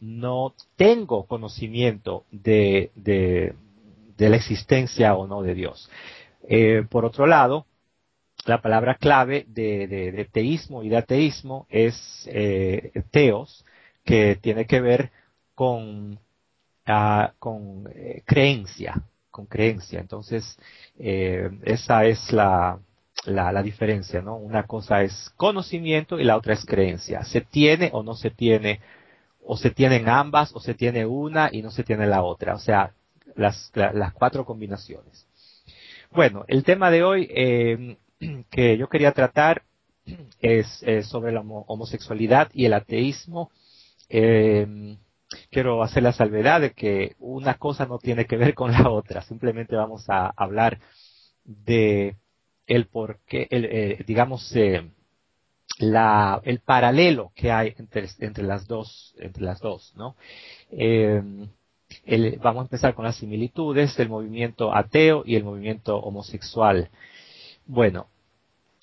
no 0.00 0.54
tengo 0.76 1.26
conocimiento 1.26 2.24
de, 2.30 2.90
de, 2.94 3.54
de 4.16 4.28
la 4.28 4.36
existencia 4.36 5.14
o 5.14 5.26
no 5.26 5.42
de 5.42 5.54
Dios. 5.54 5.90
Eh, 6.48 6.84
por 6.88 7.04
otro 7.04 7.26
lado, 7.26 7.66
la 8.48 8.60
palabra 8.60 8.94
clave 8.94 9.44
de, 9.48 10.28
teísmo 10.32 10.82
y 10.82 10.88
de 10.88 10.96
ateísmo 10.96 11.66
es 11.68 12.28
eh, 12.32 12.92
teos, 13.10 13.64
que 14.04 14.36
tiene 14.36 14.66
que 14.66 14.80
ver 14.80 15.10
con 15.54 16.18
con 17.38 17.86
eh, 17.94 18.22
creencia, 18.24 19.02
con 19.30 19.44
creencia. 19.44 20.00
Entonces, 20.00 20.58
eh, 20.98 21.50
esa 21.64 22.06
es 22.06 22.32
la, 22.32 22.78
la, 23.26 23.62
diferencia, 23.62 24.22
¿no? 24.22 24.36
Una 24.36 24.62
cosa 24.62 25.02
es 25.02 25.30
conocimiento 25.36 26.18
y 26.18 26.24
la 26.24 26.36
otra 26.36 26.54
es 26.54 26.64
creencia. 26.64 27.24
Se 27.24 27.42
tiene 27.42 27.90
o 27.92 28.02
no 28.02 28.14
se 28.14 28.30
tiene, 28.30 28.80
o 29.44 29.58
se 29.58 29.70
tienen 29.70 30.08
ambas, 30.08 30.50
o 30.54 30.60
se 30.60 30.72
tiene 30.72 31.04
una 31.04 31.50
y 31.52 31.60
no 31.60 31.70
se 31.70 31.84
tiene 31.84 32.06
la 32.06 32.22
otra. 32.22 32.54
O 32.54 32.58
sea, 32.58 32.92
las, 33.34 33.70
las 33.74 34.14
cuatro 34.14 34.46
combinaciones. 34.46 35.26
Bueno, 36.10 36.46
el 36.48 36.64
tema 36.64 36.90
de 36.90 37.02
hoy 37.02 37.98
que 38.50 38.76
yo 38.76 38.88
quería 38.88 39.12
tratar 39.12 39.62
es, 40.40 40.84
sobre 41.06 41.32
la 41.32 41.40
homosexualidad 41.40 42.50
y 42.52 42.64
el 42.64 42.74
ateísmo. 42.74 43.50
Eh, 44.08 44.96
quiero 45.50 45.82
hacer 45.82 46.02
la 46.02 46.12
salvedad 46.12 46.60
de 46.60 46.72
que 46.72 47.14
una 47.18 47.54
cosa 47.54 47.86
no 47.86 47.98
tiene 47.98 48.26
que 48.26 48.36
ver 48.36 48.54
con 48.54 48.72
la 48.72 48.90
otra. 48.90 49.22
Simplemente 49.22 49.76
vamos 49.76 50.08
a 50.08 50.32
hablar 50.36 50.78
de 51.44 52.16
el 52.66 52.86
por 52.86 53.18
qué, 53.26 53.46
el, 53.50 53.64
eh, 53.64 54.04
digamos, 54.06 54.54
eh, 54.54 54.90
la, 55.78 56.40
el 56.44 56.60
paralelo 56.60 57.32
que 57.34 57.50
hay 57.50 57.74
entre, 57.78 58.08
entre 58.20 58.44
las 58.44 58.66
dos, 58.66 59.14
entre 59.18 59.42
las 59.42 59.60
dos, 59.60 59.92
¿no? 59.96 60.16
El, 62.04 62.38
vamos 62.42 62.62
a 62.62 62.64
empezar 62.64 62.94
con 62.94 63.04
las 63.04 63.16
similitudes 63.16 63.96
del 63.96 64.08
movimiento 64.08 64.74
ateo 64.74 65.22
y 65.24 65.36
el 65.36 65.44
movimiento 65.44 65.96
homosexual. 65.96 66.90
Bueno, 67.68 68.08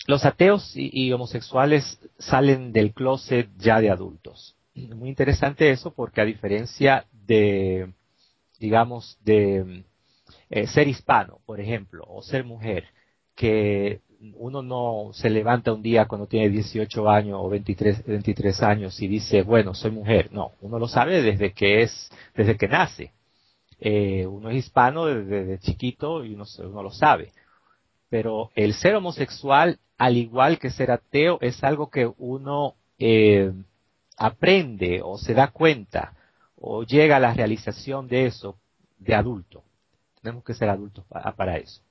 los 0.05 0.25
ateos 0.25 0.73
y, 0.75 1.11
homosexuales 1.11 1.99
salen 2.19 2.71
del 2.71 2.93
closet 2.93 3.49
ya 3.57 3.81
de 3.81 3.89
adultos. 3.89 4.55
Muy 4.75 5.09
interesante 5.09 5.71
eso 5.71 5.91
porque 5.91 6.21
a 6.21 6.25
diferencia 6.25 7.05
de, 7.11 7.91
digamos, 8.59 9.17
de 9.23 9.83
eh, 10.51 10.67
ser 10.67 10.87
hispano, 10.87 11.39
por 11.47 11.59
ejemplo, 11.59 12.05
o 12.07 12.21
ser 12.21 12.43
mujer, 12.43 12.85
que 13.35 14.01
uno 14.37 14.61
no 14.61 15.09
se 15.13 15.31
levanta 15.31 15.73
un 15.73 15.81
día 15.81 16.05
cuando 16.05 16.27
tiene 16.27 16.49
18 16.49 17.09
años 17.09 17.39
o 17.41 17.49
23, 17.49 18.05
23 18.05 18.61
años 18.61 19.01
y 19.01 19.07
dice, 19.07 19.41
bueno, 19.41 19.73
soy 19.73 19.89
mujer. 19.89 20.31
No, 20.31 20.51
uno 20.61 20.77
lo 20.77 20.87
sabe 20.87 21.23
desde 21.23 21.53
que 21.53 21.81
es, 21.81 22.11
desde 22.35 22.55
que 22.55 22.67
nace. 22.67 23.13
Eh, 23.79 24.27
uno 24.27 24.51
es 24.51 24.57
hispano 24.57 25.07
desde, 25.07 25.45
desde 25.45 25.59
chiquito 25.65 26.23
y 26.23 26.35
uno, 26.35 26.45
uno, 26.59 26.83
lo 26.83 26.91
sabe. 26.91 27.31
Pero 28.15 28.49
el 28.55 28.73
ser 28.75 28.95
homosexual, 28.95 29.77
al 29.97 30.15
igual 30.15 30.57
que 30.57 30.69
ser 30.69 30.89
ateo, 30.89 31.37
es 31.41 31.61
algo 31.65 31.89
que 31.89 32.09
uno 32.17 32.75
eh, 32.97 33.51
aprende 34.15 35.01
o 35.03 35.17
se 35.17 35.33
da 35.33 35.49
cuenta 35.49 36.13
o 36.55 36.83
llega 36.85 37.17
a 37.17 37.19
la 37.19 37.33
realización 37.33 38.07
de 38.07 38.27
eso 38.27 38.57
de 38.99 39.15
adulto. 39.15 39.65
Tenemos 40.21 40.45
que 40.45 40.53
ser 40.53 40.69
adultos 40.69 41.03
para, 41.09 41.35
para 41.35 41.57
eso. 41.57 41.81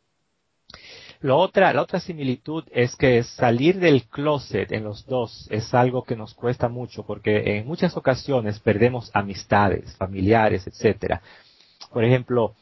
Lo 1.21 1.37
otra, 1.37 1.75
la 1.75 1.83
otra 1.83 2.01
similitud 2.01 2.65
es 2.71 2.97
que 2.97 3.23
salir 3.23 3.79
del 3.79 4.05
closet 4.05 4.73
en 4.73 4.83
los 4.83 5.05
dos 5.05 5.47
es 5.51 5.75
algo 5.75 6.05
que 6.05 6.17
nos 6.17 6.33
cuesta 6.33 6.71
mucho 6.71 7.05
porque 7.05 7.59
en 7.59 7.67
muchas 7.67 7.99
ocasiones 7.99 8.61
perdemos 8.61 9.11
amistades, 9.13 9.95
familiares, 9.99 10.67
etcétera. 10.67 11.21
Por 11.93 12.03
ejemplo, 12.03 12.55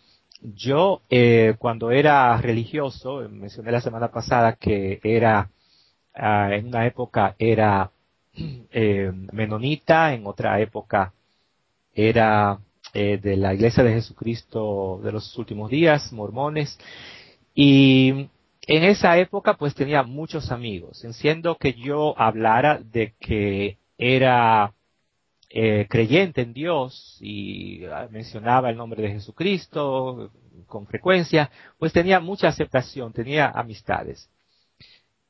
yo 0.43 1.03
eh, 1.09 1.55
cuando 1.59 1.91
era 1.91 2.37
religioso, 2.39 3.27
mencioné 3.31 3.71
la 3.71 3.81
semana 3.81 4.11
pasada 4.11 4.55
que 4.55 5.01
era 5.03 5.51
uh, 6.17 6.53
en 6.53 6.67
una 6.67 6.87
época 6.87 7.37
era 7.39 7.91
eh, 8.35 9.11
menonita, 9.33 10.15
en 10.15 10.27
otra 10.27 10.61
época 10.61 11.13
era 11.95 12.59
eh, 12.95 13.19
de 13.23 13.37
la 13.37 13.55
Iglesia 13.55 13.85
de 13.85 13.95
Jesucristo 13.95 15.01
de 15.03 15.13
los 15.13 15.37
últimos 15.39 15.71
días, 15.71 16.13
mormones, 16.13 16.79
y 17.55 18.29
en 18.67 18.85
esa 18.85 19.17
época 19.19 19.55
pues 19.55 19.75
tenía 19.75 20.03
muchos 20.03 20.51
amigos, 20.51 21.05
siendo 21.13 21.57
que 21.57 21.75
yo 21.75 22.19
hablara 22.19 22.81
de 22.81 23.15
que 23.21 23.79
era 23.99 24.73
eh, 25.55 25.87
creyente 25.87 26.41
en 26.41 26.55
Dios 26.55 27.19
y 27.21 27.85
ah, 27.85 28.09
mencionaba 28.11 28.71
el 28.71 28.77
nombre 28.79 29.03
de 29.03 29.11
Jesucristo 29.11 30.33
con 30.67 30.87
frecuencia, 30.87 31.51
pues 31.79 31.93
tenía 31.93 32.21
mucha 32.21 32.49
aceptación, 32.49 33.13
tenía 33.13 33.51
amistades. 33.51 34.31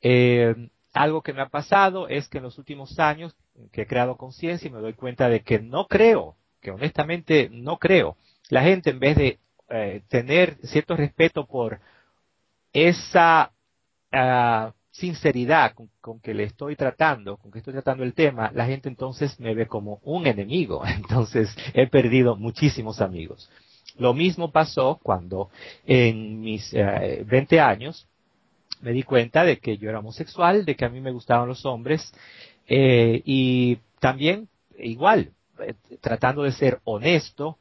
Eh, 0.01 0.55
algo 0.93 1.21
que 1.21 1.33
me 1.33 1.41
ha 1.41 1.49
pasado 1.49 2.07
es 2.07 2.29
que 2.29 2.37
en 2.37 2.45
los 2.45 2.57
últimos 2.57 2.97
años 2.99 3.35
que 3.73 3.81
he 3.81 3.87
creado 3.87 4.15
conciencia 4.15 4.69
y 4.69 4.71
me 4.71 4.79
doy 4.79 4.93
cuenta 4.93 5.27
de 5.27 5.41
que 5.41 5.59
no 5.59 5.87
creo, 5.87 6.37
que 6.61 6.71
honestamente 6.71 7.49
no 7.51 7.77
creo. 7.77 8.15
La 8.49 8.63
gente 8.63 8.91
en 8.91 8.99
vez 8.99 9.17
de 9.17 9.39
eh, 9.69 10.03
tener 10.07 10.55
cierto 10.63 10.95
respeto 10.95 11.45
por 11.45 11.81
esa 12.71 13.51
uh, 14.13 14.71
sinceridad 14.93 15.73
con, 15.73 15.89
con, 15.99 16.19
que 16.19 16.33
le 16.33 16.43
estoy 16.43 16.75
tratando, 16.75 17.37
con 17.37 17.51
que 17.51 17.59
estoy 17.59 17.73
tratando 17.73 18.03
el 18.03 18.13
tema, 18.13 18.51
la 18.53 18.67
gente 18.67 18.87
entonces 18.87 19.39
me 19.39 19.55
ve 19.55 19.67
como 19.67 19.99
un 20.03 20.27
enemigo. 20.27 20.83
Entonces 20.87 21.53
he 21.73 21.87
perdido 21.87 22.35
muchísimos 22.35 23.01
amigos. 23.01 23.49
Lo 23.97 24.13
mismo 24.13 24.51
pasó 24.51 24.99
cuando 25.01 25.49
en 25.85 26.41
mis 26.41 26.73
uh, 26.73 27.25
20 27.25 27.59
años 27.59 28.07
me 28.81 28.91
di 28.91 29.03
cuenta 29.03 29.43
de 29.43 29.57
que 29.57 29.77
yo 29.77 29.89
era 29.89 29.99
homosexual, 29.99 30.65
de 30.65 30.75
que 30.75 30.85
a 30.85 30.89
mí 30.89 30.99
me 30.99 31.11
gustaban 31.11 31.47
los 31.47 31.65
hombres 31.65 32.13
eh, 32.67 33.21
y 33.25 33.77
también 33.99 34.47
igual, 34.77 35.31
eh, 35.59 35.73
tratando 36.01 36.43
de 36.43 36.51
ser 36.51 36.79
honesto, 36.83 37.57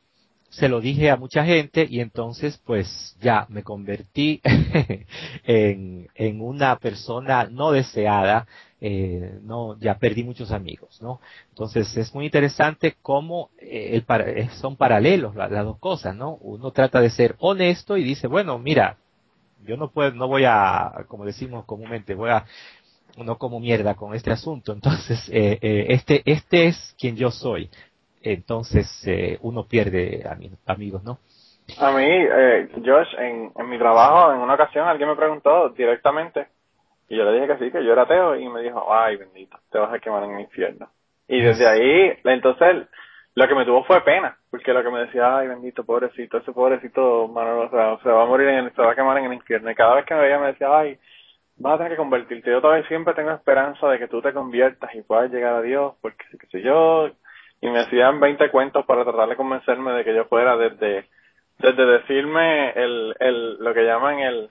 se 0.53 0.69
lo 0.69 0.83
dije 0.83 1.11
a 1.11 1.17
mucha 1.17 1.45
gente 1.45 1.87
y 1.89 2.01
entonces 2.01 2.61
pues 2.67 3.17
ya 3.21 3.47
me 3.49 3.63
convertí 3.63 4.41
en, 5.45 6.09
en, 6.15 6.41
una 6.43 6.77
persona 6.77 7.45
no 7.45 7.73
deseada, 7.73 8.47
eh, 8.79 9.39
no, 9.43 9.79
ya 9.79 9.97
perdí 9.97 10.23
muchos 10.25 10.53
amigos, 10.53 11.01
¿no? 11.01 11.21
Entonces 11.49 11.97
es 11.97 12.15
muy 12.15 12.27
interesante 12.27 12.97
cómo 13.01 13.49
eh, 13.59 14.05
eh, 14.07 14.49
son 14.61 14.77
paralelos 14.77 15.35
las, 15.35 15.51
las 15.51 15.65
dos 15.65 15.79
cosas, 15.79 16.15
¿no? 16.15 16.35
Uno 16.35 16.71
trata 16.71 17.01
de 17.01 17.09
ser 17.09 17.35
honesto 17.39 17.97
y 17.97 18.05
dice, 18.05 18.27
bueno, 18.27 18.59
mira, 18.59 18.99
yo 19.65 19.79
no 19.79 19.91
puedo, 19.91 20.13
no 20.13 20.29
voy 20.29 20.45
a, 20.45 21.07
como 21.09 21.25
decimos 21.25 21.65
comúnmente, 21.65 22.15
voy 22.15 22.29
a, 22.29 22.45
no 23.17 23.39
como 23.39 23.59
mierda 23.59 23.95
con 23.95 24.15
este 24.15 24.31
asunto, 24.31 24.73
entonces 24.73 25.31
eh, 25.31 25.59
eh, 25.63 25.87
este, 25.89 26.23
este 26.27 26.67
es 26.67 26.95
quien 26.99 27.17
yo 27.17 27.31
soy 27.31 27.71
entonces 28.23 28.87
eh, 29.07 29.39
uno 29.43 29.67
pierde 29.69 30.25
amigos, 30.67 31.03
¿no? 31.05 31.19
A 31.79 31.93
mí, 31.93 32.07
eh, 32.07 32.69
Josh, 32.85 33.15
en, 33.19 33.53
en 33.57 33.69
mi 33.69 33.79
trabajo, 33.79 34.33
en 34.33 34.41
una 34.41 34.55
ocasión 34.55 34.87
alguien 34.87 35.09
me 35.09 35.17
preguntó 35.17 35.71
directamente, 35.71 36.49
y 37.09 37.17
yo 37.17 37.25
le 37.25 37.33
dije 37.33 37.47
que 37.47 37.65
sí, 37.65 37.71
que 37.71 37.85
yo 37.85 37.93
era 37.93 38.03
ateo, 38.03 38.37
y 38.37 38.49
me 38.49 38.63
dijo, 38.63 38.93
ay, 38.93 39.17
bendito, 39.17 39.59
te 39.71 39.79
vas 39.79 39.93
a 39.93 39.99
quemar 39.99 40.25
en 40.25 40.33
el 40.33 40.41
infierno. 40.41 40.89
Y 41.29 41.41
desde 41.41 41.67
ahí, 41.67 42.19
entonces, 42.25 42.89
lo 43.35 43.49
que 43.49 43.55
me 43.55 43.65
tuvo 43.65 43.85
fue 43.85 44.03
pena, 44.03 44.37
porque 44.51 44.73
lo 44.73 44.83
que 44.83 44.91
me 44.91 45.01
decía, 45.01 45.39
ay, 45.39 45.49
bendito, 45.49 45.85
pobrecito, 45.85 46.39
ese 46.39 46.53
pobrecito, 46.53 47.29
Manolo, 47.29 47.67
o 47.67 47.71
sea, 47.71 47.99
se 48.03 48.11
va 48.11 48.25
a 48.25 48.27
morir, 48.27 48.49
en 48.49 48.67
el, 48.67 48.75
se 48.75 48.83
va 48.83 48.93
a 48.93 48.95
quemar 48.95 49.17
en 49.19 49.27
el 49.27 49.33
infierno. 49.33 49.71
Y 49.71 49.75
cada 49.75 49.95
vez 49.95 50.05
que 50.05 50.15
me 50.15 50.21
veía 50.21 50.39
me 50.39 50.49
decía, 50.49 50.69
ay, 50.71 50.99
vas 51.57 51.75
a 51.75 51.77
tener 51.79 51.93
que 51.93 51.97
convertirte. 51.97 52.51
Yo 52.51 52.61
todavía 52.61 52.87
siempre 52.89 53.15
tengo 53.15 53.31
esperanza 53.31 53.89
de 53.89 53.99
que 53.99 54.09
tú 54.09 54.21
te 54.21 54.35
conviertas 54.35 54.95
y 54.95 55.03
puedas 55.03 55.31
llegar 55.31 55.55
a 55.55 55.63
Dios, 55.63 55.95
porque 56.03 56.25
qué 56.39 56.47
sé 56.49 56.61
yo, 56.61 57.09
y 57.63 57.71
me 57.71 57.79
hacían 57.79 58.19
20 58.19 58.51
cuentos 58.51 58.85
para 58.85 59.05
tratar 59.05 59.29
de 59.29 59.37
convencerme 59.37 59.93
de 59.93 60.05
que 60.05 60.15
yo 60.15 60.25
fuera 60.25 60.57
desde, 60.57 61.07
desde 61.59 61.87
decirme 61.87 62.71
el, 62.71 63.15
el, 63.21 63.55
lo 63.61 63.73
que 63.73 63.85
llaman 63.85 64.19
el 64.19 64.51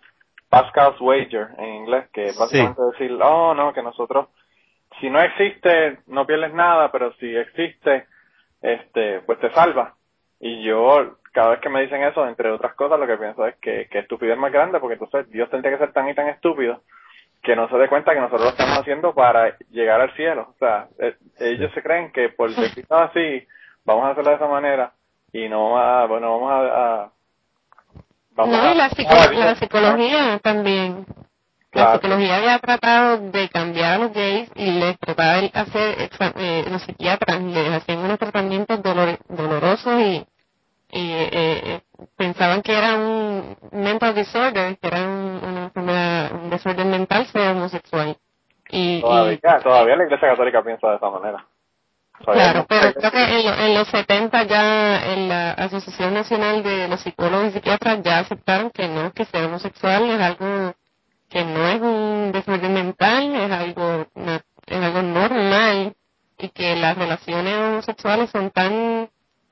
Pascal's 0.49 0.99
Wager 1.01 1.49
en 1.57 1.75
inglés, 1.75 2.09
que 2.13 2.27
es 2.27 2.39
básicamente 2.39 2.81
sí. 2.81 3.03
decir, 3.03 3.19
oh 3.21 3.53
no, 3.53 3.73
que 3.73 3.83
nosotros, 3.83 4.29
si 5.01 5.09
no 5.09 5.21
existe, 5.21 5.99
no 6.07 6.25
pierdes 6.25 6.53
nada, 6.53 6.89
pero 6.89 7.11
si 7.15 7.35
existe, 7.35 8.05
este, 8.61 9.19
pues 9.25 9.39
te 9.39 9.51
salva. 9.51 9.95
Y 10.39 10.63
yo, 10.63 11.17
cada 11.33 11.49
vez 11.49 11.59
que 11.59 11.69
me 11.69 11.81
dicen 11.81 12.01
eso, 12.03 12.25
entre 12.25 12.49
otras 12.49 12.73
cosas, 12.75 12.97
lo 12.97 13.07
que 13.07 13.17
pienso 13.17 13.45
es 13.45 13.55
que, 13.57 13.89
que 13.91 13.99
estupidez 13.99 14.37
más 14.37 14.53
grande, 14.53 14.79
porque 14.79 14.93
entonces 14.93 15.29
Dios 15.29 15.49
tendría 15.49 15.73
que 15.73 15.83
ser 15.83 15.91
tan 15.91 16.07
y 16.07 16.15
tan 16.15 16.29
estúpido 16.29 16.81
que 17.41 17.55
no 17.55 17.67
se 17.69 17.77
dé 17.77 17.87
cuenta 17.87 18.13
que 18.13 18.19
nosotros 18.19 18.43
lo 18.43 18.49
estamos 18.49 18.79
haciendo 18.79 19.13
para 19.13 19.57
llegar 19.71 20.01
al 20.01 20.13
cielo. 20.15 20.53
O 20.55 20.57
sea, 20.59 20.87
eh, 20.99 21.15
ellos 21.39 21.71
se 21.73 21.81
creen 21.81 22.11
que 22.11 22.29
por 22.29 22.53
decir 22.53 22.85
así, 22.89 23.47
vamos 23.83 24.05
a 24.05 24.09
hacerlo 24.11 24.29
de 24.29 24.35
esa 24.35 24.47
manera 24.47 24.93
y 25.33 25.49
no 25.49 25.77
a, 25.77 26.05
bueno, 26.05 26.39
vamos 26.39 26.51
a... 26.51 27.03
a 27.03 27.11
vamos 28.31 28.57
no, 28.57 28.61
a, 28.61 28.71
y 28.73 28.77
la, 28.77 28.89
psico 28.89 29.13
a, 29.13 29.33
la 29.33 29.55
psicología 29.55 30.39
también. 30.39 31.05
Claro. 31.71 31.89
La 31.89 31.95
psicología 31.95 32.35
había 32.35 32.59
tratado 32.59 33.31
de 33.31 33.49
cambiar 33.49 33.93
a 33.93 33.97
los 33.97 34.13
gays 34.13 34.51
y 34.55 34.71
les 34.71 34.99
trataba 34.99 35.37
de 35.37 35.51
hacer, 35.53 36.09
eh, 36.35 36.65
los 36.69 36.81
psiquiatras 36.83 37.41
les 37.41 37.73
hacían 37.73 37.99
unos 37.99 38.19
tratamientos 38.19 38.83
dolor, 38.83 39.17
dolorosos 39.29 40.01
y 40.01 40.25
y 40.91 41.11
eh, 41.13 41.81
pensaban 42.15 42.61
que 42.61 42.77
era 42.77 42.95
un 42.95 43.57
mental 43.71 44.15
disorder, 44.15 44.77
que 44.77 44.87
era 44.87 45.03
un, 45.03 45.41
una 45.43 45.63
enfermedad, 45.65 46.31
un 46.33 46.49
desorden 46.49 46.89
mental 46.89 47.25
ser 47.27 47.51
homosexual. 47.51 48.17
Y, 48.69 49.01
todavía, 49.01 49.33
y, 49.33 49.63
todavía 49.63 49.95
la 49.95 50.03
Iglesia 50.05 50.29
Católica 50.29 50.63
piensa 50.63 50.89
de 50.89 50.95
esa 50.95 51.09
manera. 51.09 51.45
Todavía 52.23 52.51
claro, 52.51 52.65
pero 52.69 52.93
creo 52.93 53.11
que 53.11 53.23
en, 53.23 53.45
lo, 53.45 53.53
en, 53.53 53.73
los 53.73 53.87
70 53.87 54.43
ya 54.43 55.13
en 55.13 55.29
la 55.29 55.51
Asociación 55.51 56.13
Nacional 56.13 56.63
de 56.63 56.87
los 56.87 57.01
Psicólogos 57.01 57.47
y 57.47 57.51
Psiquiatras 57.51 58.01
ya 58.03 58.19
aceptaron 58.19 58.69
que 58.69 58.87
no, 58.87 59.11
que 59.11 59.25
ser 59.25 59.45
homosexual 59.45 60.09
es 60.09 60.21
algo 60.21 60.73
que 61.29 61.45
no 61.45 61.67
es 61.67 61.81
un 61.81 62.31
desorden 62.33 62.73
mental, 62.73 63.33
es 63.33 63.51
algo, 63.51 64.05
es 64.67 64.83
algo 64.83 65.01
normal 65.01 65.93
y 66.37 66.49
que 66.49 66.75
las 66.75 66.97
relaciones 66.97 67.55
homosexuales 67.55 68.29
son 68.29 68.51
tan 68.51 69.09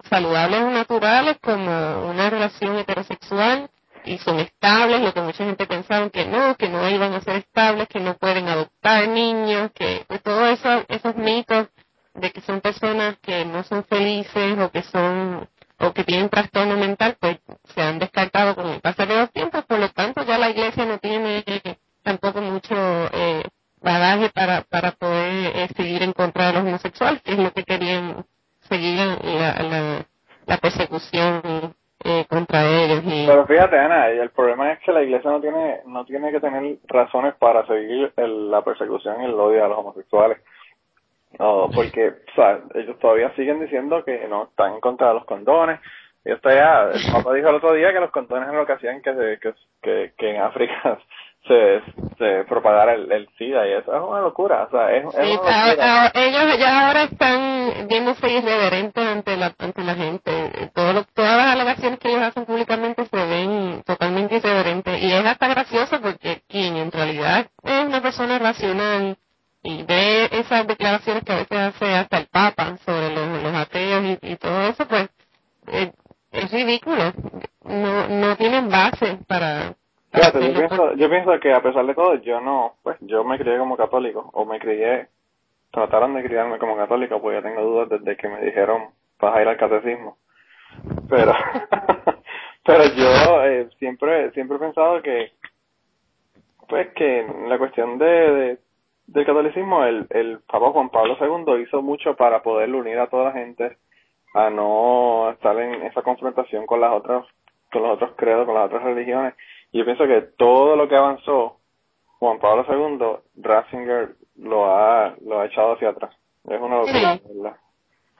saludables 0.07 0.62
naturales 0.71 1.38
como 1.41 2.09
una 2.09 2.29
relación 2.29 2.77
heterosexual 2.77 3.69
y 4.05 4.17
son 4.19 4.39
estables, 4.39 5.01
lo 5.01 5.13
que 5.13 5.21
mucha 5.21 5.45
gente 5.45 5.67
pensaba 5.67 6.09
que 6.09 6.25
no, 6.25 6.55
que 6.55 6.69
no 6.69 6.89
iban 6.89 7.13
a 7.13 7.21
ser 7.21 7.38
estables, 7.38 7.88
que 7.88 7.99
no 7.99 8.15
pueden 8.15 8.47
adoptar 8.47 9.07
niños, 9.09 9.71
que 9.73 10.05
todos 10.23 10.59
eso, 10.59 10.85
esos 10.88 11.15
mitos 11.15 11.67
de 12.13 12.31
que 12.31 12.41
son 12.41 12.62
personas 12.62 13.17
que 13.21 13.45
no 13.45 13.63
son 13.63 13.83
felices 13.85 14.57
o 14.59 14.71
que 14.71 14.83
son 14.83 15.47
o 15.81 15.93
que 15.93 16.03
tienen 16.03 16.29
trastorno 16.29 16.75
mental, 16.75 17.15
pues 17.19 17.38
se 17.73 17.81
han 17.81 17.99
descartado 17.99 18.53
con 18.55 18.67
el 18.67 18.81
pasar 18.81 19.07
de 19.07 19.15
los 19.15 19.31
tiempos, 19.31 19.63
por 19.65 19.79
lo 19.79 19.89
tanto 19.89 20.23
ya 20.23 20.38
la 20.38 20.49
iglesia 20.49 20.85
no 20.85 20.97
tiene 20.97 21.43
tampoco 22.03 22.41
mucho 22.41 22.75
eh, 23.13 23.43
bagaje 23.81 24.29
para, 24.29 24.63
para 24.63 24.91
poder 24.91 25.55
eh, 25.55 25.69
seguir 25.77 26.03
en 26.03 26.12
contra 26.12 26.47
de 26.47 26.53
los 26.53 26.63
homosexuales, 26.63 27.21
que 27.21 27.31
es 27.31 27.39
lo 27.39 27.53
que 27.53 27.63
querían 27.63 28.25
seguir 28.69 28.97
la, 28.97 30.05
la, 30.45 30.58
persecución 30.58 31.73
eh, 32.03 32.25
contra 32.29 32.65
ellos. 32.65 33.03
Y... 33.05 33.27
Pero 33.27 33.45
fíjate, 33.45 33.77
Ana, 33.77 34.08
el 34.08 34.29
problema 34.29 34.71
es 34.71 34.79
que 34.79 34.91
la 34.91 35.03
iglesia 35.03 35.29
no 35.29 35.41
tiene 35.41 35.82
no 35.86 36.05
tiene 36.05 36.32
que 36.32 36.39
tener 36.39 36.77
razones 36.88 37.36
para 37.36 37.65
seguir 37.67 38.13
el, 38.15 38.49
la 38.49 38.63
persecución 38.63 39.21
y 39.21 39.25
el 39.25 39.34
odio 39.34 39.65
a 39.65 39.67
los 39.67 39.79
homosexuales. 39.79 40.39
No, 41.38 41.69
porque 41.73 42.13
ellos 42.73 42.99
todavía 42.99 43.32
siguen 43.36 43.60
diciendo 43.60 44.03
que 44.03 44.27
no 44.27 44.45
están 44.45 44.73
en 44.73 44.79
contra 44.79 45.10
de 45.10 45.13
los 45.15 45.25
condones. 45.25 45.79
Y 46.25 46.32
esto 46.32 46.49
ya, 46.49 46.89
el 46.91 47.12
Papa 47.12 47.34
dijo 47.34 47.49
el 47.49 47.55
otro 47.55 47.73
día 47.73 47.93
que 47.93 47.99
los 47.99 48.12
condones 48.12 48.47
eran 48.47 48.60
lo 48.60 48.65
que 48.65 48.73
hacían 48.73 49.01
que, 49.01 49.39
que, 49.82 50.13
que 50.17 50.29
en 50.29 50.41
África 50.41 50.99
se, 51.49 51.81
se 52.17 52.45
propagara 52.45 52.93
el, 52.93 53.12
el 53.12 53.27
SIDA 53.38 53.67
y 53.67 53.73
eso 53.73 53.93
es 53.93 54.01
una 54.01 54.21
locura, 54.21 54.63
o 54.63 54.69
sea, 54.71 54.95
es, 54.95 55.03
es 55.05 55.12
Sí, 55.15 55.38
una 55.41 55.63
a- 55.63 55.67
locura. 55.67 56.03
a- 56.05 56.12
ellos 56.13 56.57
ya 56.59 56.88
ahora 56.88 57.03
están 57.03 57.88
viéndose 57.89 58.29
irreverentes 58.31 59.05
ante 59.05 59.35
la, 59.35 59.53
ante 59.59 59.83
la 59.83 59.95
gente. 59.95 60.71
Todo 60.73 60.93
lo- 60.93 61.03
todas 61.05 61.35
las 61.38 61.47
alegaciones 61.55 61.99
que 61.99 62.09
ellos 62.09 62.21
hacen 62.21 62.45
públicamente 62.45 63.05
se 63.05 63.25
ven 63.25 63.83
totalmente 63.85 64.38
irreverentes. 64.38 65.01
Y 65.03 65.12
es 65.12 65.25
hasta 65.25 65.47
gracioso 65.49 65.99
porque 66.01 66.41
quien 66.47 66.77
en 66.77 66.91
realidad 66.91 67.47
es 67.63 67.85
una 67.85 68.01
persona 68.01 68.39
racional 68.39 69.17
y 69.62 69.83
ve 69.83 70.29
esas 70.31 70.65
declaraciones 70.67 71.23
que 71.25 71.33
a 71.33 71.38
veces 71.38 71.57
hace 71.59 71.93
hasta 71.95 72.17
el 72.19 72.27
Papa 72.27 72.77
sobre 72.85 73.13
los, 73.13 73.43
los 73.43 73.53
ateos 73.53 74.03
y, 74.05 74.19
y 74.21 74.35
todo 74.38 74.62
eso, 74.69 74.88
pues 74.88 75.09
eh, 75.67 75.91
es 76.31 76.51
ridículo. 76.51 77.12
No, 77.65 78.07
no 78.07 78.35
tienen 78.38 78.69
base 78.69 79.17
para... 79.27 79.73
Fíjate, 80.11 80.41
yo 80.41 80.53
pienso, 80.59 80.93
yo 80.95 81.09
pienso 81.09 81.39
que 81.39 81.53
a 81.53 81.61
pesar 81.61 81.85
de 81.85 81.95
todo, 81.95 82.15
yo 82.15 82.41
no, 82.41 82.75
pues 82.83 82.97
yo 83.01 83.23
me 83.23 83.37
crié 83.37 83.57
como 83.57 83.77
católico, 83.77 84.29
o 84.33 84.45
me 84.45 84.59
crié, 84.59 85.07
trataron 85.71 86.13
de 86.15 86.23
criarme 86.23 86.57
como 86.57 86.75
católico, 86.75 87.21
pues 87.21 87.37
yo 87.37 87.43
tengo 87.43 87.61
dudas 87.61 87.89
desde 87.89 88.17
que 88.17 88.27
me 88.27 88.41
dijeron, 88.41 88.89
vas 89.19 89.35
a 89.35 89.41
ir 89.41 89.47
al 89.47 89.57
catecismo. 89.57 90.17
Pero, 91.09 91.33
pero 92.65 92.83
yo 92.95 93.43
eh, 93.45 93.69
siempre, 93.77 94.31
siempre 94.31 94.57
he 94.57 94.59
pensado 94.59 95.01
que, 95.01 95.31
pues 96.67 96.87
que 96.93 97.25
la 97.47 97.57
cuestión 97.57 97.97
de, 97.97 98.05
de 98.05 98.59
del 99.13 99.25
catolicismo, 99.25 99.83
el, 99.85 100.05
el 100.11 100.39
Papa 100.41 100.71
Juan 100.71 100.89
Pablo 100.89 101.17
II 101.19 101.63
hizo 101.63 101.81
mucho 101.81 102.15
para 102.15 102.43
poder 102.43 102.73
unir 102.73 102.99
a 102.99 103.07
toda 103.07 103.25
la 103.25 103.31
gente 103.31 103.77
a 104.35 104.49
no 104.49 105.31
estar 105.31 105.57
en 105.59 105.81
esa 105.83 106.03
confrontación 106.03 106.67
con 106.67 106.81
las 106.81 106.91
otras, 106.93 107.25
con 107.71 107.81
los 107.81 107.93
otros 107.93 108.11
credos, 108.15 108.45
con 108.45 108.53
las 108.53 108.65
otras 108.65 108.83
religiones. 108.83 109.33
Yo 109.71 109.86
pienso 109.86 110.05
que 110.05 110.21
todo 110.38 110.75
lo 110.75 110.88
que 110.88 110.95
avanzó 110.95 111.60
Juan 112.19 112.39
Pablo 112.39 112.65
II, 112.67 113.43
Ratzinger 113.43 114.15
lo 114.38 114.65
ha, 114.65 115.15
lo 115.25 115.39
ha 115.39 115.45
echado 115.45 115.73
hacia 115.73 115.89
atrás. 115.89 116.15
Es 116.45 116.60
una 116.60 116.77
locura, 116.77 117.13
Sí. 117.13 117.21
¿verdad? 117.34 117.58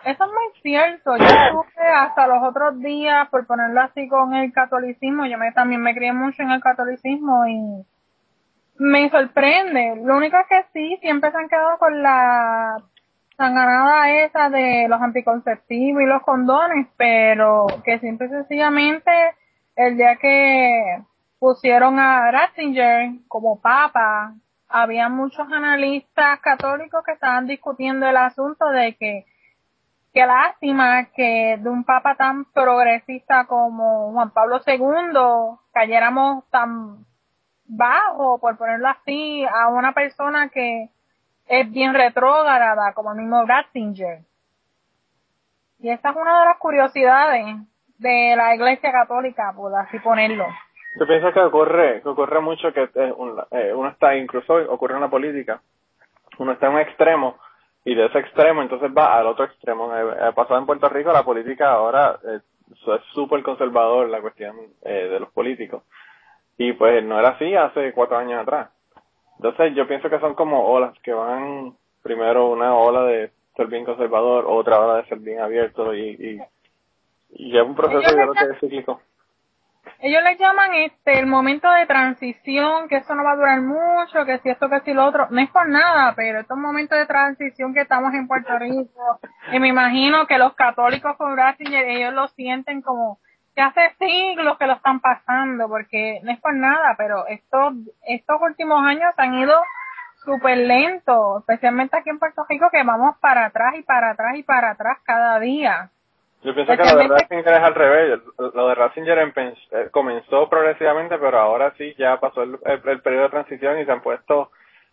Eso 0.06 0.24
es 0.24 0.32
muy 0.32 0.62
cierto. 0.62 1.18
Yo 1.18 1.26
estuve 1.26 1.88
hasta 1.88 2.28
los 2.28 2.42
otros 2.42 2.80
días, 2.80 3.28
por 3.30 3.46
ponerlo 3.46 3.82
así, 3.82 4.08
con 4.08 4.34
el 4.34 4.54
catolicismo. 4.54 5.26
Yo 5.26 5.38
me, 5.38 5.52
también 5.52 5.82
me 5.82 5.94
crié 5.94 6.14
mucho 6.14 6.42
en 6.42 6.52
el 6.52 6.62
catolicismo 6.62 7.46
y 7.48 7.86
me 8.78 9.10
sorprende. 9.10 10.02
Lo 10.04 10.16
único 10.16 10.38
es 10.38 10.48
que 10.48 10.64
sí, 10.72 10.98
siempre 11.02 11.32
se 11.32 11.38
han 11.38 11.50
quedado 11.50 11.78
con 11.80 12.02
la 12.02 12.78
sanganada 13.36 14.12
esa 14.12 14.50
de 14.50 14.88
los 14.88 15.02
anticonceptivos 15.02 16.02
y 16.02 16.06
los 16.06 16.22
condones, 16.24 16.88
pero 16.96 17.68
que 17.84 18.00
simple 18.00 18.28
y 18.28 18.30
sencillamente 18.30 19.12
el 19.76 19.98
día 19.98 20.16
que 20.16 21.00
pusieron 21.40 21.98
a 22.00 22.30
Ratzinger 22.32 23.12
como 23.28 23.60
papa, 23.60 24.34
había 24.68 25.10
muchos 25.10 25.52
analistas 25.52 26.40
católicos 26.42 27.04
que 27.04 27.14
estaban 27.14 27.48
discutiendo 27.48 28.08
el 28.08 28.18
asunto 28.18 28.70
de 28.70 28.96
que 28.96 29.26
qué 30.14 30.26
lástima 30.26 31.06
que 31.06 31.58
de 31.60 31.70
un 31.70 31.84
papa 31.84 32.16
tan 32.16 32.46
progresista 32.46 33.46
como 33.46 34.12
Juan 34.12 34.32
Pablo 34.32 34.62
II 34.66 35.58
cayéramos 35.72 36.48
tan 36.50 37.06
bajo, 37.66 38.40
por 38.40 38.58
ponerlo 38.58 38.90
así, 38.90 39.46
a 39.46 39.70
una 39.70 39.94
persona 39.94 40.50
que 40.50 40.90
es 41.48 41.72
bien 41.72 41.94
retrógrada, 41.94 42.94
como 42.94 43.12
el 43.12 43.18
mismo 43.18 43.46
Ratzinger. 43.46 44.22
Y 45.80 45.90
esa 45.90 46.10
es 46.10 46.16
una 46.16 46.40
de 46.40 46.46
las 46.46 46.58
curiosidades 46.58 47.46
de 47.98 48.36
la 48.36 48.54
Iglesia 48.56 48.92
Católica, 48.92 49.54
por 49.56 49.74
así 49.76 50.00
ponerlo. 50.00 50.46
Yo 51.00 51.08
pienso 51.08 51.32
que 51.32 51.40
ocurre, 51.40 52.02
que 52.02 52.10
ocurre 52.10 52.40
mucho 52.42 52.74
que 52.74 52.90
eh, 52.94 53.14
un- 53.16 53.42
eh, 53.52 53.74
uno 53.74 53.90
está, 53.90 54.16
incluso 54.18 54.54
ocurre 54.54 54.96
en 54.96 55.02
la 55.02 55.10
política, 55.10 55.62
uno 56.40 56.52
está 56.52 56.68
en 56.68 56.74
un 56.74 56.80
extremo 56.80 57.38
y 57.86 57.96
de 57.96 58.06
ese 58.06 58.20
extremo 58.20 58.62
entonces 58.62 58.92
va 58.96 59.18
al 59.18 59.28
otro 59.28 59.46
extremo. 59.46 59.96
Eh, 59.96 60.16
eh, 60.20 60.32
pasado 60.36 60.60
en 60.60 60.66
Puerto 60.66 60.90
Rico 60.90 61.12
la 61.14 61.24
política 61.24 61.72
ahora 61.72 62.20
es 62.24 62.42
súper 63.14 63.42
conservador 63.44 64.10
la 64.10 64.22
cuestión 64.22 64.56
de 64.84 65.20
los 65.20 65.30
políticos 65.32 65.84
y 66.58 66.74
pues 66.74 67.04
no 67.04 67.18
era 67.20 67.30
así 67.30 67.56
hace 67.56 67.94
cuatro 67.94 68.18
años 68.18 68.42
atrás. 68.42 68.70
Entonces 69.38 69.74
yo 69.76 69.88
pienso 69.88 70.10
que 70.10 70.20
son 70.20 70.36
como 70.36 70.66
olas 70.68 70.94
que 71.02 71.14
van 71.14 71.74
primero 72.04 72.48
una 72.50 72.76
ola 72.76 73.04
de 73.06 73.32
ser 73.56 73.68
bien 73.68 73.86
conservador, 73.86 74.46
otra 74.48 74.80
ola 74.80 74.98
de 74.98 75.06
ser 75.08 75.20
bien 75.20 75.40
abierto 75.40 75.94
y, 75.96 76.10
y, 76.10 76.42
y 77.46 77.58
es 77.58 77.64
un 77.64 77.76
proceso 77.76 78.02
yo 78.02 78.32
creo 78.34 78.34
que 78.34 78.54
es 78.54 78.60
cíclico. 78.60 79.02
Ellos 80.02 80.24
le 80.24 80.38
llaman 80.38 80.74
este 80.76 81.20
el 81.20 81.26
momento 81.26 81.70
de 81.72 81.86
transición, 81.86 82.88
que 82.88 82.98
eso 82.98 83.16
no 83.16 83.24
va 83.24 83.34
a 83.34 83.36
durar 83.36 83.62
mucho, 83.62 84.26
que 84.26 84.40
si 84.40 84.50
esto, 84.50 84.70
que 84.70 84.80
si 84.82 84.94
lo 84.94 85.06
otro. 85.06 85.28
No 85.30 85.42
es 85.42 85.50
por 85.50 85.68
nada, 85.68 86.14
pero 86.16 86.40
estos 86.40 86.58
momentos 86.58 86.98
de 86.98 87.06
transición 87.06 87.74
que 87.74 87.82
estamos 87.82 88.14
en 88.14 88.28
Puerto 88.28 88.58
Rico, 88.58 89.20
y 89.52 89.60
me 89.60 89.68
imagino 89.68 90.26
que 90.26 90.38
los 90.38 90.54
católicos 90.54 91.18
con 91.18 91.36
Ratzinger, 91.36 91.86
ellos 91.86 92.14
lo 92.14 92.28
sienten 92.30 92.82
como 92.82 93.20
que 93.56 93.62
hace 93.62 93.94
siglos 94.00 94.58
que 94.58 94.68
lo 94.68 94.74
están 94.74 95.02
pasando, 95.02 95.68
porque 95.68 96.22
no 96.24 96.32
es 96.32 96.40
por 96.40 96.56
nada, 96.56 96.96
pero 96.98 97.28
estos, 97.28 97.74
estos 98.04 98.42
últimos 98.42 98.82
años 98.86 99.14
han 99.18 99.34
ido 99.34 99.62
súper 100.24 100.60
lentos, 100.60 101.40
especialmente 101.40 101.98
aquí 101.98 102.10
en 102.10 102.20
Puerto 102.20 102.46
Rico, 102.48 102.70
que 102.72 102.84
vamos 102.84 103.18
para 103.20 103.48
atrás 103.48 103.76
y 103.78 103.84
para 103.84 104.12
atrás 104.12 104.36
y 104.38 104.44
para 104.44 104.72
atrás 104.72 105.00
cada 105.04 105.40
día. 105.40 105.92
Yo 106.44 106.54
pienso 106.56 106.72
que 106.78 106.84
lo 106.84 106.98
de 106.98 107.04
Ratzinger 107.10 107.54
es 107.54 107.60
al 107.60 107.76
revés. 107.76 108.20
Lo 108.54 108.68
de 108.68 108.76
Ratzinger 108.76 109.34
eh, 109.36 109.90
comenzó 109.92 110.50
progresivamente, 110.50 111.18
pero 111.18 111.40
ahora 111.40 111.74
sí 111.78 111.94
ya 111.98 112.20
pasó 112.20 112.44
el, 112.44 112.58
el- 112.66 112.82
el 112.90 113.02
periodo 113.02 113.24
de 113.24 113.30
transición 113.30 113.80
y 113.80 113.86
se 113.86 113.92
han 113.92 114.02
puesto 114.02 114.52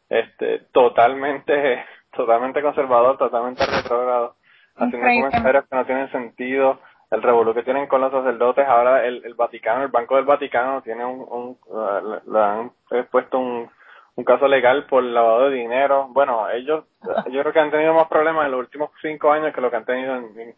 este 0.09 0.61
totalmente 0.73 1.85
totalmente 2.17 2.63
conservador, 2.63 3.19
totalmente 3.19 3.65
retrógrado, 3.67 4.37
haciendo 4.77 5.07
comentarios 5.31 5.65
que 5.69 5.77
no 5.77 5.87
tienen 5.87 6.11
sentido. 6.13 6.81
El 7.11 7.23
revolú 7.23 7.55
que 7.55 7.63
tienen 7.63 7.87
con 7.87 8.01
los 8.01 8.11
sacerdotes, 8.11 8.67
ahora 8.67 9.07
el, 9.07 9.25
el 9.25 9.35
Vaticano, 9.35 9.85
el 9.85 9.91
Banco 9.91 10.17
del 10.17 10.25
Vaticano 10.25 10.83
tiene 10.83 11.05
un, 11.05 11.21
un 11.21 11.59
uh, 11.67 12.33
le- 12.33 12.41
han 12.41 12.73
eh, 12.91 13.05
puesto 13.09 13.39
un, 13.39 13.71
un 14.17 14.25
caso 14.25 14.49
legal 14.49 14.87
por 14.87 15.05
lavado 15.05 15.49
de 15.51 15.57
dinero. 15.57 16.09
Bueno, 16.11 16.51
ellos, 16.51 16.85
yo 17.31 17.41
creo 17.43 17.53
que 17.53 17.61
han 17.61 17.71
tenido 17.71 17.95
más 17.95 18.09
problemas 18.09 18.47
en 18.47 18.51
los 18.53 18.61
últimos 18.61 18.91
cinco 19.03 19.31
años 19.31 19.55
que 19.55 19.61
lo 19.61 19.71
que 19.71 19.77
han 19.77 19.85
tenido 19.85 20.17
en, 20.17 20.25
en- 20.41 20.55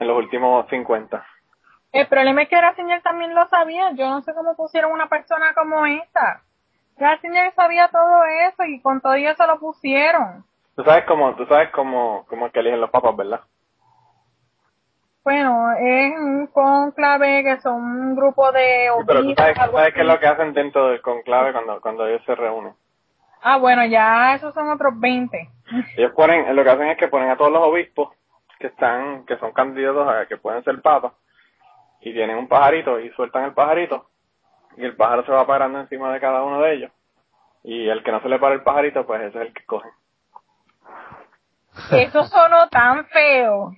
en 0.00 0.08
los 0.08 0.16
últimos 0.16 0.66
50. 0.68 1.24
El 1.92 2.06
problema 2.08 2.42
es 2.42 2.48
que 2.48 2.60
Ratzinger 2.60 3.02
también 3.02 3.34
lo 3.34 3.46
sabía. 3.48 3.92
Yo 3.92 4.08
no 4.08 4.22
sé 4.22 4.34
cómo 4.34 4.56
pusieron 4.56 4.92
una 4.92 5.08
persona 5.08 5.52
como 5.54 5.86
esta. 5.86 6.42
Ratzinger 6.96 7.52
sabía 7.54 7.88
todo 7.88 8.24
eso 8.48 8.64
y 8.64 8.80
con 8.80 9.00
todo 9.00 9.14
eso 9.14 9.46
lo 9.46 9.58
pusieron. 9.58 10.44
Tú 10.76 10.84
sabes 10.84 11.04
cómo, 11.04 11.34
tú 11.34 11.46
sabes 11.46 11.70
cómo, 11.70 12.24
cómo 12.28 12.50
que 12.50 12.60
eligen 12.60 12.80
los 12.80 12.90
papas, 12.90 13.16
¿verdad? 13.16 13.40
Bueno, 15.22 15.72
es 15.78 16.12
un 16.18 16.46
conclave 16.46 17.44
que 17.44 17.60
son 17.60 17.74
un 17.74 18.16
grupo 18.16 18.50
de 18.52 18.88
Sí, 18.96 19.04
pero 19.06 19.22
tú 19.22 19.34
sabes, 19.36 19.56
sabes 19.56 19.94
qué 19.94 20.00
es 20.00 20.06
lo 20.06 20.18
que 20.18 20.26
hacen 20.26 20.54
dentro 20.54 20.88
del 20.88 21.02
conclave 21.02 21.52
cuando, 21.52 21.80
cuando 21.80 22.06
ellos 22.06 22.22
se 22.24 22.34
reúnen. 22.34 22.72
Ah, 23.42 23.58
bueno, 23.58 23.84
ya 23.84 24.34
esos 24.34 24.54
son 24.54 24.70
otros 24.70 24.98
20. 24.98 25.50
Ellos 25.96 26.12
ponen, 26.12 26.54
lo 26.54 26.62
que 26.62 26.70
hacen 26.70 26.88
es 26.88 26.98
que 26.98 27.08
ponen 27.08 27.30
a 27.30 27.36
todos 27.36 27.52
los 27.52 27.62
obispos 27.62 28.10
que 28.60 28.68
están, 28.68 29.24
que 29.24 29.38
son 29.38 29.52
candidatos 29.52 30.06
a 30.06 30.26
que 30.26 30.36
pueden 30.36 30.62
ser 30.62 30.80
papas, 30.82 31.12
y 32.00 32.12
tienen 32.12 32.36
un 32.36 32.46
pajarito 32.46 33.00
y 33.00 33.10
sueltan 33.10 33.44
el 33.44 33.54
pajarito, 33.54 34.10
y 34.76 34.84
el 34.84 34.94
pájaro 34.94 35.24
se 35.24 35.32
va 35.32 35.46
parando 35.46 35.80
encima 35.80 36.12
de 36.12 36.20
cada 36.20 36.42
uno 36.42 36.60
de 36.60 36.74
ellos, 36.74 36.92
y 37.64 37.88
el 37.88 38.02
que 38.02 38.12
no 38.12 38.20
se 38.20 38.28
le 38.28 38.38
para 38.38 38.54
el 38.54 38.62
pajarito, 38.62 39.06
pues 39.06 39.22
ese 39.22 39.40
es 39.40 39.46
el 39.46 39.54
que 39.54 39.64
cogen. 39.64 39.90
Eso 41.92 42.24
sonó 42.24 42.68
tan 42.68 43.06
feo. 43.06 43.72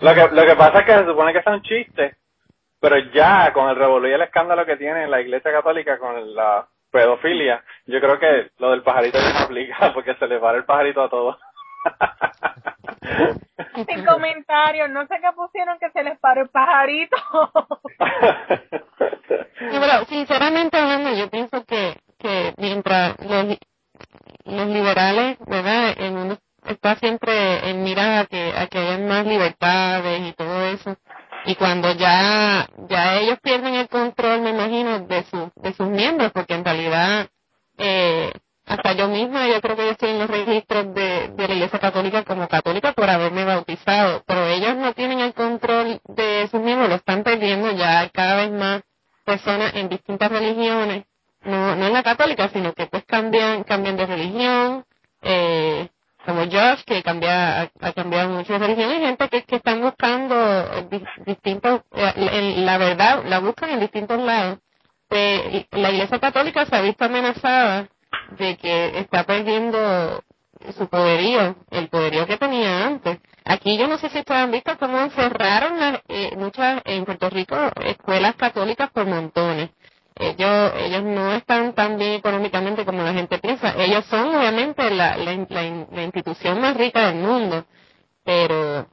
lo 0.00 0.14
que 0.14 0.28
lo 0.28 0.46
que 0.46 0.56
pasa 0.56 0.80
es 0.80 0.86
que 0.86 0.92
se 0.92 1.06
supone 1.06 1.32
que 1.32 1.38
es 1.38 1.46
un 1.46 1.62
chiste, 1.62 2.16
pero 2.80 2.98
ya 3.12 3.52
con 3.52 3.68
el 3.68 3.76
revolú 3.76 4.06
y 4.06 4.12
el 4.12 4.22
escándalo 4.22 4.66
que 4.66 4.76
tiene 4.76 5.06
la 5.06 5.20
Iglesia 5.20 5.52
Católica 5.52 5.98
con 5.98 6.34
la 6.34 6.66
pedofilia, 6.90 7.64
yo 7.86 8.00
creo 8.00 8.18
que 8.18 8.50
lo 8.58 8.70
del 8.70 8.82
pajarito 8.82 9.18
no 9.18 9.44
aplica 9.44 9.92
porque 9.94 10.14
se 10.14 10.26
le 10.26 10.38
va 10.38 10.52
el 10.52 10.64
pajarito 10.64 11.02
a 11.02 11.08
todos. 11.08 11.38
Sin 13.88 14.04
comentarios, 14.04 14.90
no 14.90 15.06
sé 15.06 15.16
qué 15.20 15.32
pusieron 15.34 15.78
que 15.78 15.90
se 15.90 16.02
les 16.02 16.18
paró 16.18 16.42
el 16.42 16.48
pajarito. 16.48 17.16
sinceramente 20.08 20.76
hablando, 20.76 21.12
yo 21.14 21.28
pienso 21.30 21.64
que, 21.64 21.96
que 22.18 22.54
mientras 22.56 23.18
los, 23.20 23.58
los 24.44 24.66
liberales, 24.68 25.38
¿verdad? 25.46 25.94
El 25.98 26.12
mundo 26.12 26.38
está 26.66 26.96
siempre 26.96 27.68
en 27.68 27.82
mirar 27.82 28.24
a 28.24 28.26
que, 28.26 28.52
a 28.56 28.66
que 28.66 28.78
haya 28.78 28.98
más 28.98 29.26
libertades 29.26 30.28
y 30.28 30.32
todo 30.32 30.64
eso. 30.64 30.96
Y 31.46 31.56
cuando 31.56 31.92
ya, 31.92 32.66
ya 32.88 33.16
ellos 33.16 33.38
pierden 33.42 33.74
el 33.74 33.88
control, 33.88 34.40
me 34.40 34.50
imagino, 34.50 35.00
de, 35.00 35.24
su, 35.24 35.52
de 35.56 35.74
sus 35.74 35.88
miembros, 35.88 36.32
porque 36.32 36.54
en 36.54 36.64
realidad, 36.64 37.28
eh, 37.76 38.32
hasta 38.66 38.92
yo 38.92 39.08
misma, 39.08 39.46
yo 39.48 39.60
creo 39.60 39.76
que 39.76 39.84
yo 39.84 39.90
estoy 39.90 40.10
en 40.10 40.18
los 40.20 40.30
registros 40.30 40.94
de, 40.94 41.28
de 41.28 41.48
la 41.48 41.54
Iglesia 41.54 41.78
Católica 41.78 42.24
como 42.24 42.48
católica 42.48 42.92
por 42.92 43.08
haberme 43.10 43.44
bautizado, 43.44 44.22
pero 44.26 44.46
ellos 44.46 44.76
no 44.76 44.94
tienen 44.94 45.20
el 45.20 45.34
control 45.34 46.00
de 46.08 46.48
sus 46.50 46.60
miembros, 46.60 46.88
lo 46.88 46.94
están 46.96 47.22
perdiendo 47.22 47.70
ya 47.72 48.08
cada 48.08 48.36
vez 48.36 48.50
más 48.52 48.82
personas 49.24 49.74
en 49.74 49.88
distintas 49.88 50.30
religiones, 50.30 51.04
no, 51.42 51.76
no 51.76 51.86
en 51.86 51.92
la 51.92 52.02
católica, 52.02 52.48
sino 52.48 52.72
que 52.72 52.86
pues 52.86 53.04
cambian, 53.04 53.64
cambian 53.64 53.96
de 53.96 54.06
religión, 54.06 54.84
eh, 55.20 55.88
como 56.24 56.40
Josh, 56.44 56.84
que 56.86 57.02
cambia, 57.02 57.70
ha, 57.80 57.92
cambiado 57.92 58.32
religión, 58.32 58.62
hay 58.62 59.00
gente 59.00 59.28
que, 59.28 59.42
que 59.42 59.56
están 59.56 59.82
buscando 59.82 60.88
distintos, 61.26 61.82
eh, 61.92 62.54
la 62.64 62.78
verdad, 62.78 63.24
la 63.26 63.40
buscan 63.40 63.70
en 63.70 63.80
distintos 63.80 64.18
lados. 64.20 64.58
Eh, 65.10 65.66
la 65.72 65.90
Iglesia 65.90 66.18
Católica 66.18 66.64
se 66.64 66.74
ha 66.74 66.80
visto 66.80 67.04
amenazada 67.04 67.88
de 68.38 68.56
que 68.56 68.98
está 68.98 69.24
perdiendo 69.24 70.22
su 70.72 70.88
poderío, 70.88 71.56
el 71.70 71.88
poderío 71.88 72.26
que 72.26 72.36
tenía 72.36 72.86
antes. 72.86 73.18
Aquí 73.44 73.76
yo 73.76 73.86
no 73.86 73.98
sé 73.98 74.08
si 74.08 74.18
ustedes 74.20 74.40
han 74.40 74.50
visto 74.50 74.76
cómo 74.78 75.10
cerraron 75.10 76.00
eh, 76.08 76.34
muchas, 76.36 76.80
en 76.84 77.04
Puerto 77.04 77.28
Rico, 77.28 77.56
escuelas 77.84 78.34
católicas 78.36 78.90
por 78.90 79.06
montones. 79.06 79.70
Ellos, 80.16 80.72
ellos 80.78 81.02
no 81.02 81.32
están 81.34 81.74
tan 81.74 81.98
bien 81.98 82.12
económicamente 82.12 82.84
como 82.84 83.02
la 83.02 83.12
gente 83.12 83.38
piensa. 83.38 83.74
Ellos 83.76 84.04
son 84.06 84.34
obviamente 84.34 84.88
la, 84.90 85.16
la, 85.16 85.46
la, 85.48 86.02
institución 86.02 86.60
más 86.60 86.76
rica 86.76 87.08
del 87.08 87.16
mundo, 87.16 87.66
pero 88.24 88.86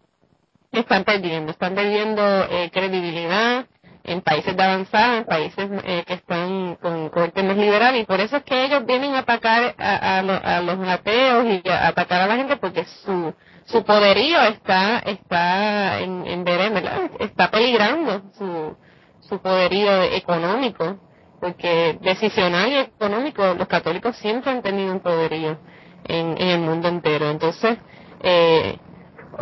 están 0.71 1.03
perdiendo, 1.03 1.51
están 1.51 1.75
perdiendo 1.75 2.23
eh, 2.49 2.71
credibilidad, 2.73 3.67
en 4.03 4.21
países 4.21 4.55
de 4.55 4.63
avanzada, 4.63 5.17
en 5.17 5.25
países 5.25 5.69
eh, 5.83 6.03
que 6.05 6.13
están 6.15 6.75
con 6.75 7.09
corte 7.09 7.43
más 7.43 7.57
liberal, 7.57 7.95
y 7.95 8.05
por 8.05 8.19
eso 8.19 8.37
es 8.37 8.43
que 8.43 8.65
ellos 8.65 8.85
vienen 8.85 9.13
a 9.15 9.19
atacar 9.19 9.75
a, 9.77 10.19
a, 10.19 10.61
los 10.61 10.87
ateos 10.87 11.45
y 11.45 11.69
a 11.69 11.87
atacar 11.87 12.21
a 12.21 12.27
la 12.27 12.35
gente 12.35 12.57
porque 12.57 12.85
su 12.85 13.33
su 13.65 13.83
poderío 13.83 14.41
está 14.41 14.99
está 14.99 15.99
en, 15.99 16.25
en 16.27 16.43
¿verdad? 16.43 17.11
está 17.19 17.49
peligrando 17.51 18.23
su 18.37 18.75
su 19.19 19.39
poderío 19.39 20.03
económico 20.03 20.97
porque 21.39 21.97
decisional 22.01 22.71
y 22.71 22.75
económico 22.77 23.53
los 23.53 23.67
católicos 23.67 24.15
siempre 24.17 24.51
han 24.51 24.61
tenido 24.61 24.91
un 24.91 24.99
poderío 24.99 25.57
en, 26.03 26.37
en 26.41 26.47
el 26.49 26.59
mundo 26.59 26.87
entero 26.87 27.29
entonces 27.29 27.77
eh, 28.23 28.77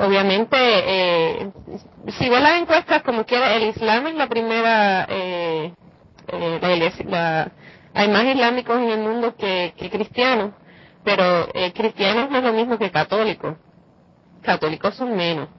obviamente, 0.06 0.58
eh, 0.60 1.52
si 2.18 2.30
ves 2.30 2.42
las 2.42 2.62
encuestas 2.62 3.04
como 3.04 3.26
quiera, 3.26 3.56
el 3.56 3.64
Islam 3.70 4.08
es 4.08 4.16
la 4.16 4.28
primera, 4.28 5.06
eh, 5.10 5.74
eh, 6.28 6.92
la, 7.06 7.52
hay 7.94 8.08
más 8.08 8.24
islámicos 8.26 8.78
en 8.78 8.90
el 8.90 9.00
mundo 9.00 9.36
que, 9.36 9.74
que 9.78 9.90
cristianos, 9.90 10.52
pero 11.04 11.48
eh, 11.54 11.74
cristianos 11.74 12.30
no 12.30 12.38
es 12.38 12.44
lo 12.44 12.54
mismo 12.54 12.78
que 12.78 12.92
católicos. 12.92 13.56
Católicos 14.42 14.96
son 14.96 15.16
menos. 15.16 15.50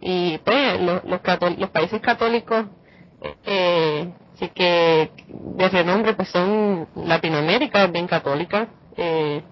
Y 0.00 0.38
pues 0.38 0.80
los, 0.80 1.04
los, 1.04 1.20
los 1.58 1.70
países 1.70 2.00
católicos, 2.00 2.66
eh, 3.44 4.12
sí 4.34 4.48
que 4.48 5.10
de 5.28 5.68
renombre 5.68 6.14
pues 6.14 6.28
son 6.28 6.88
Latinoamérica, 6.96 7.86
bien 7.86 8.06
católica. 8.06 8.68
Eh, 8.96 9.42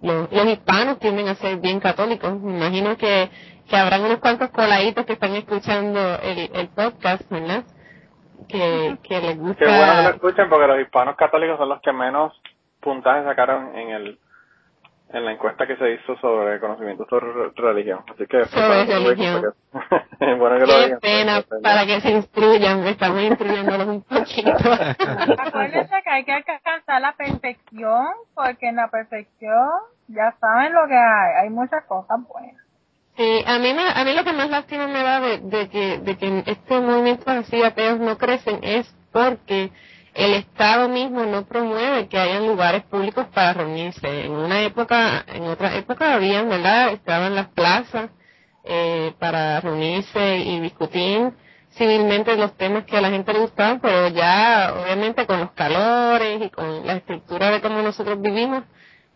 los, 0.00 0.32
los 0.32 0.46
hispanos 0.46 0.98
tienden 0.98 1.28
a 1.28 1.34
ser 1.34 1.58
bien 1.58 1.80
católicos. 1.80 2.40
Me 2.40 2.56
imagino 2.56 2.96
que 2.96 3.30
que 3.68 3.76
habrán 3.76 4.02
unos 4.02 4.18
cuantos 4.18 4.50
coladitos 4.50 5.04
que 5.06 5.12
están 5.12 5.34
escuchando 5.34 6.18
el, 6.22 6.50
el 6.54 6.68
podcast, 6.68 7.30
¿verdad? 7.30 7.64
Que, 8.48 8.96
que 9.02 9.20
les 9.20 9.38
gusta. 9.38 9.64
Qué 9.64 9.66
bueno 9.66 9.96
que 9.96 10.02
lo 10.02 10.10
escuchen 10.10 10.48
porque 10.48 10.66
los 10.66 10.80
hispanos 10.80 11.16
católicos 11.16 11.58
son 11.58 11.68
los 11.68 11.80
que 11.82 11.92
menos 11.92 12.32
puntajes 12.80 13.24
sacaron 13.24 13.76
en 13.76 13.90
el 13.90 14.18
en 15.10 15.24
la 15.24 15.32
encuesta 15.32 15.66
que 15.66 15.76
se 15.76 15.92
hizo 15.92 16.16
sobre 16.18 16.60
conocimiento 16.60 17.06
sobre 17.08 17.50
religión. 17.56 18.04
Así 18.12 18.26
que 18.26 18.44
sobre 18.46 18.84
religión. 18.84 19.54
bueno 20.38 20.58
que 20.58 20.64
Qué 20.64 20.88
lo 20.88 21.00
pena 21.00 21.42
para 21.62 21.86
que 21.86 22.00
se 22.00 22.10
instruyan, 22.10 22.86
estamos 22.86 23.22
instruyéndolos 23.22 23.86
un 23.86 24.02
poquito. 24.02 24.50
Acuérdense 25.38 26.02
que 26.04 26.10
hay 26.10 26.24
que 26.24 26.32
alcanzar 26.32 27.00
la 27.00 27.12
perfección, 27.12 28.06
porque 28.34 28.68
en 28.68 28.76
la 28.76 28.88
perfección 28.88 29.68
ya 30.08 30.34
saben 30.40 30.74
lo 30.74 30.86
que 30.86 30.96
hay, 30.96 31.44
hay 31.44 31.50
muchas 31.50 31.84
cosas 31.86 32.18
buenas. 32.28 32.67
Sí, 33.18 33.42
a 33.46 33.58
mí, 33.58 33.74
me, 33.74 33.82
a 33.82 34.04
mí 34.04 34.14
lo 34.14 34.22
que 34.22 34.32
más 34.32 34.48
lástima 34.48 34.86
me 34.86 35.02
da 35.02 35.18
de, 35.18 35.38
de, 35.38 35.68
que, 35.68 35.98
de 35.98 36.16
que 36.16 36.44
este 36.46 36.80
movimiento 36.80 37.28
así 37.28 37.60
ateos 37.64 37.98
no 37.98 38.16
crecen 38.16 38.60
es 38.62 38.86
porque 39.10 39.72
el 40.14 40.34
Estado 40.34 40.88
mismo 40.88 41.24
no 41.24 41.44
promueve 41.44 42.06
que 42.06 42.16
hayan 42.16 42.46
lugares 42.46 42.84
públicos 42.84 43.26
para 43.34 43.54
reunirse. 43.54 44.26
En 44.26 44.30
una 44.30 44.62
época, 44.62 45.24
en 45.26 45.42
otra 45.48 45.74
época 45.74 46.14
habían, 46.14 46.48
¿verdad? 46.48 46.92
Estaban 46.92 47.34
las 47.34 47.48
plazas 47.48 48.08
eh, 48.62 49.12
para 49.18 49.60
reunirse 49.62 50.38
y 50.38 50.60
discutir 50.60 51.32
civilmente 51.72 52.36
los 52.36 52.56
temas 52.56 52.84
que 52.84 52.98
a 52.98 53.00
la 53.00 53.10
gente 53.10 53.32
le 53.32 53.40
gustaban, 53.40 53.80
pero 53.80 54.08
ya 54.08 54.74
obviamente 54.80 55.26
con 55.26 55.40
los 55.40 55.50
calores 55.52 56.40
y 56.40 56.50
con 56.50 56.86
la 56.86 56.94
estructura 56.94 57.50
de 57.50 57.60
cómo 57.60 57.82
nosotros 57.82 58.20
vivimos, 58.20 58.62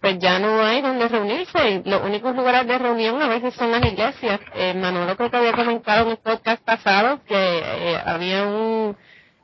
pues 0.03 0.19
ya 0.19 0.41
no 0.41 0.61
hay 0.65 0.83
donde 0.83 1.07
reunirse 1.07 1.81
los 1.85 2.03
únicos 2.03 2.35
lugares 2.35 2.67
de 2.67 2.77
reunión 2.77 3.23
a 3.23 3.29
veces 3.29 3.55
son 3.55 3.71
las 3.71 3.85
iglesias. 3.85 4.41
Eh, 4.53 4.75
Manolo 4.75 5.17
creo 5.17 5.31
que 5.31 5.37
había 5.37 5.53
comentado 5.53 6.07
en 6.07 6.11
el 6.11 6.17
podcast 6.17 6.61
pasado 6.65 7.21
que 7.25 7.37
eh, 7.37 7.97
había 8.05 8.45
un 8.45 8.97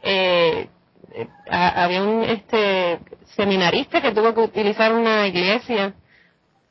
eh, 0.03 0.69
eh 1.15 1.29
había 1.49 2.03
un 2.03 2.25
este 2.25 2.99
seminarista 3.37 4.03
que 4.03 4.11
tuvo 4.11 4.35
que 4.35 4.41
utilizar 4.41 4.93
una 4.93 5.29
iglesia 5.29 5.95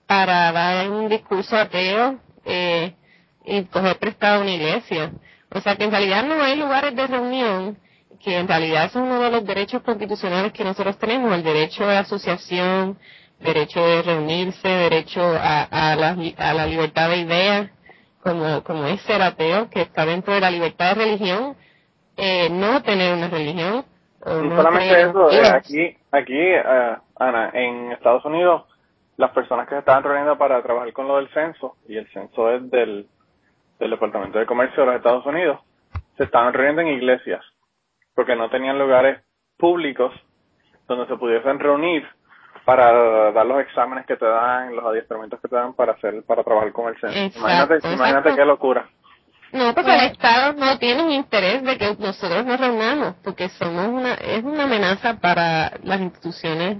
para 0.05 0.51
dar 0.51 0.89
un 0.91 1.07
discurso 1.07 1.55
ateo 1.55 2.19
eh, 2.43 2.93
y 3.45 3.63
coger 3.63 3.97
prestado 3.99 4.41
una 4.41 4.51
iglesia. 4.51 5.13
O 5.49 5.61
sea 5.61 5.77
que 5.77 5.85
en 5.85 5.91
realidad 5.91 6.25
no 6.25 6.43
hay 6.43 6.57
lugares 6.57 6.93
de 6.93 7.07
reunión 7.07 7.77
que 8.19 8.37
en 8.37 8.47
realidad 8.47 8.85
es 8.85 8.95
uno 8.95 9.21
de 9.21 9.31
los 9.31 9.45
derechos 9.45 9.81
constitucionales 9.83 10.51
que 10.51 10.63
nosotros 10.63 10.97
tenemos, 10.97 11.33
el 11.33 11.43
derecho 11.43 11.85
de 11.87 11.97
asociación, 11.97 12.97
derecho 13.39 13.85
de 13.85 14.01
reunirse, 14.01 14.67
derecho 14.67 15.21
a, 15.21 15.63
a, 15.63 15.95
la, 15.95 16.15
a 16.37 16.53
la 16.53 16.65
libertad 16.65 17.09
de 17.09 17.17
ideas, 17.17 17.71
como, 18.21 18.63
como 18.63 18.85
es 18.85 19.01
ser 19.01 19.21
ateo, 19.21 19.69
que 19.69 19.81
está 19.81 20.05
dentro 20.05 20.33
de 20.33 20.41
la 20.41 20.51
libertad 20.51 20.95
de 20.95 21.05
religión, 21.05 21.55
eh, 22.17 22.49
no 22.49 22.81
tener 22.83 23.13
una 23.13 23.29
religión. 23.29 23.85
O 24.25 24.33
no 24.41 24.55
solamente 24.55 25.01
eso, 25.01 25.31
eh, 25.31 25.47
aquí, 25.47 25.97
aquí 26.11 26.53
uh, 26.55 26.97
Ana, 27.15 27.51
en 27.53 27.91
Estados 27.91 28.25
Unidos, 28.25 28.63
las 29.15 29.31
personas 29.31 29.67
que 29.67 29.75
se 29.75 29.79
estaban 29.79 30.03
reuniendo 30.03 30.37
para 30.37 30.61
trabajar 30.63 30.91
con 30.93 31.07
lo 31.07 31.17
del 31.17 31.29
censo, 31.29 31.75
y 31.87 31.97
el 31.97 32.07
censo 32.11 32.51
es 32.51 32.69
del, 32.69 33.07
del 33.79 33.89
Departamento 33.91 34.39
de 34.39 34.45
Comercio 34.45 34.81
de 34.81 34.87
los 34.87 34.95
Estados 34.95 35.25
Unidos, 35.25 35.59
se 36.17 36.23
estaban 36.23 36.53
reuniendo 36.53 36.81
en 36.81 36.87
iglesias, 36.89 37.43
porque 38.15 38.35
no 38.35 38.49
tenían 38.49 38.79
lugares 38.79 39.21
públicos 39.57 40.11
donde 40.87 41.05
se 41.07 41.15
pudiesen 41.15 41.59
reunir 41.59 42.07
para 42.67 43.31
dar 43.31 43.45
los 43.45 43.61
exámenes 43.61 44.05
que 44.05 44.17
te 44.17 44.25
dan, 44.25 44.75
los 44.75 44.83
adiestramientos 44.83 45.39
que 45.39 45.47
te 45.47 45.55
dan 45.55 45.73
para 45.73 45.93
hacer, 45.93 46.21
para 46.23 46.43
trabajar 46.43 46.73
con 46.73 46.89
el 46.89 46.99
censo. 46.99 47.39
imagínate, 47.39 47.93
imagínate 47.93 48.35
qué 48.35 48.43
locura. 48.43 48.89
No, 49.53 49.73
porque 49.73 49.95
el 49.95 50.11
Estado 50.11 50.51
no 50.51 50.77
tiene 50.77 51.01
un 51.01 51.11
interés 51.11 51.63
de 51.63 51.77
que 51.77 51.95
nosotros 51.97 52.45
nos 52.45 52.59
reunamos, 52.59 53.15
porque 53.23 53.47
somos 53.47 53.87
una, 53.87 54.15
es 54.15 54.43
una 54.43 54.65
amenaza 54.65 55.13
para 55.21 55.77
las 55.83 56.01
instituciones 56.01 56.79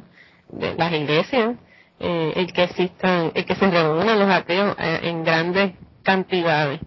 de 0.49 0.75
las 0.75 0.91
iglesias, 0.91 1.55
eh, 2.01 2.33
el 2.35 2.51
que 2.51 2.63
existan, 2.63 3.31
el 3.33 3.45
que 3.45 3.55
se 3.55 3.71
reúnan 3.71 4.19
los 4.19 4.29
ateos 4.29 4.75
eh, 4.79 4.99
en 5.03 5.23
grandes 5.23 5.71
cantidades. 6.03 6.81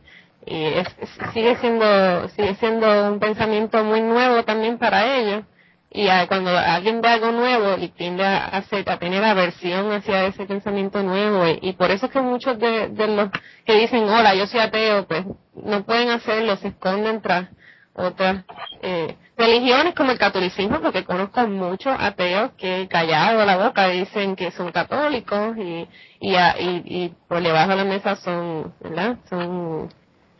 Y 0.44 0.62
es, 0.62 0.94
sigue 1.32 1.56
siendo, 1.56 2.28
sigue 2.28 2.54
siendo 2.56 3.12
un 3.12 3.18
pensamiento 3.18 3.82
muy 3.82 4.02
nuevo 4.02 4.42
también 4.42 4.76
para 4.76 5.16
ellos 5.16 5.44
y 5.90 6.08
a- 6.08 6.26
cuando 6.28 6.56
alguien 6.56 7.00
ve 7.00 7.08
algo 7.08 7.32
nuevo 7.32 7.76
y 7.78 7.88
tiende 7.88 8.24
a, 8.24 8.46
hacer, 8.46 8.88
a 8.90 8.98
tener 8.98 9.24
aversión 9.24 9.92
hacia 9.92 10.26
ese 10.26 10.46
pensamiento 10.46 11.02
nuevo 11.02 11.46
y, 11.48 11.58
y 11.62 11.72
por 11.74 11.90
eso 11.90 12.06
es 12.06 12.12
que 12.12 12.20
muchos 12.20 12.58
de, 12.58 12.88
los 13.08 13.30
que 13.66 13.74
dicen 13.74 14.04
hola 14.08 14.34
yo 14.34 14.46
soy 14.46 14.60
ateo 14.60 15.06
pues 15.06 15.24
no 15.54 15.84
pueden 15.84 16.10
hacerlo 16.10 16.56
se 16.56 16.68
esconden 16.68 17.20
tras 17.22 17.48
otras 17.94 18.44
eh, 18.82 19.16
religiones 19.36 19.94
como 19.94 20.12
el 20.12 20.18
catolicismo 20.18 20.80
porque 20.80 21.04
conozco 21.04 21.46
muchos 21.48 21.94
ateos 21.98 22.52
que 22.56 22.86
callados 22.88 23.44
la 23.46 23.56
boca 23.56 23.88
dicen 23.88 24.36
que 24.36 24.50
son 24.52 24.70
católicos 24.72 25.56
y 25.58 25.88
y, 26.20 26.34
a- 26.36 26.56
y, 26.60 26.82
y 26.86 27.14
por 27.28 27.42
debajo 27.42 27.70
de 27.70 27.76
la 27.76 27.84
mesa 27.84 28.16
son 28.16 28.74
verdad 28.80 29.16
son 29.28 29.88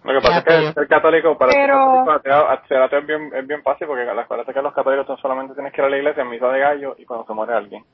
Lo 0.03 0.13
que 0.15 0.21
pasa 0.27 0.39
es 0.39 0.45
que 0.45 0.73
ser 0.73 0.89
católico 0.89 1.37
para 1.37 1.53
ser 1.53 1.67
Pero- 1.67 1.77
católico, 2.05 2.11
ateo, 2.13 2.61
ser 2.69 2.83
ateo 2.83 2.99
es 3.01 3.07
bien, 3.07 3.31
es 3.35 3.47
bien 3.47 3.63
fácil 3.63 3.87
porque 3.87 4.05
la 4.05 4.23
acuérdate 4.23 4.53
que 4.55 4.63
los 4.63 4.73
católicos 4.75 5.07
tú 5.07 5.17
solamente 5.19 5.55
tienes 5.55 5.73
que 5.73 5.81
ir 5.81 5.87
a 5.87 5.91
la 5.91 5.97
iglesia 5.99 6.23
en 6.23 6.31
misa 6.31 6.49
de 6.49 6.59
gallo 6.61 6.95
y 6.99 7.05
cuando 7.05 7.27
se 7.27 7.35
muere 7.35 7.53
alguien. 7.55 7.85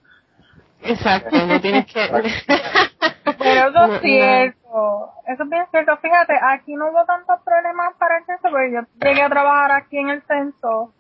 exacto 0.83 1.37
no 1.47 1.61
tienes 1.61 1.87
que 1.87 2.01
Pero 3.39 3.69
eso 3.71 3.87
no. 3.89 3.95
es 3.95 4.01
cierto, 4.03 5.11
eso 5.27 5.43
es 5.43 5.49
bien 5.51 5.67
cierto. 5.73 5.97
Fíjate, 5.97 6.35
aquí 6.43 6.75
no 6.77 6.91
hubo 6.91 7.05
tantos 7.05 7.41
problemas 7.45 7.95
para 7.99 8.19
el 8.19 8.25
censo, 8.25 8.49
porque 8.51 8.73
yo 8.73 8.81
llegué 9.03 9.23
a 9.23 9.29
trabajar 9.29 9.73
aquí 9.73 9.99
en 9.99 10.11
el 10.11 10.23
censo. 10.23 10.93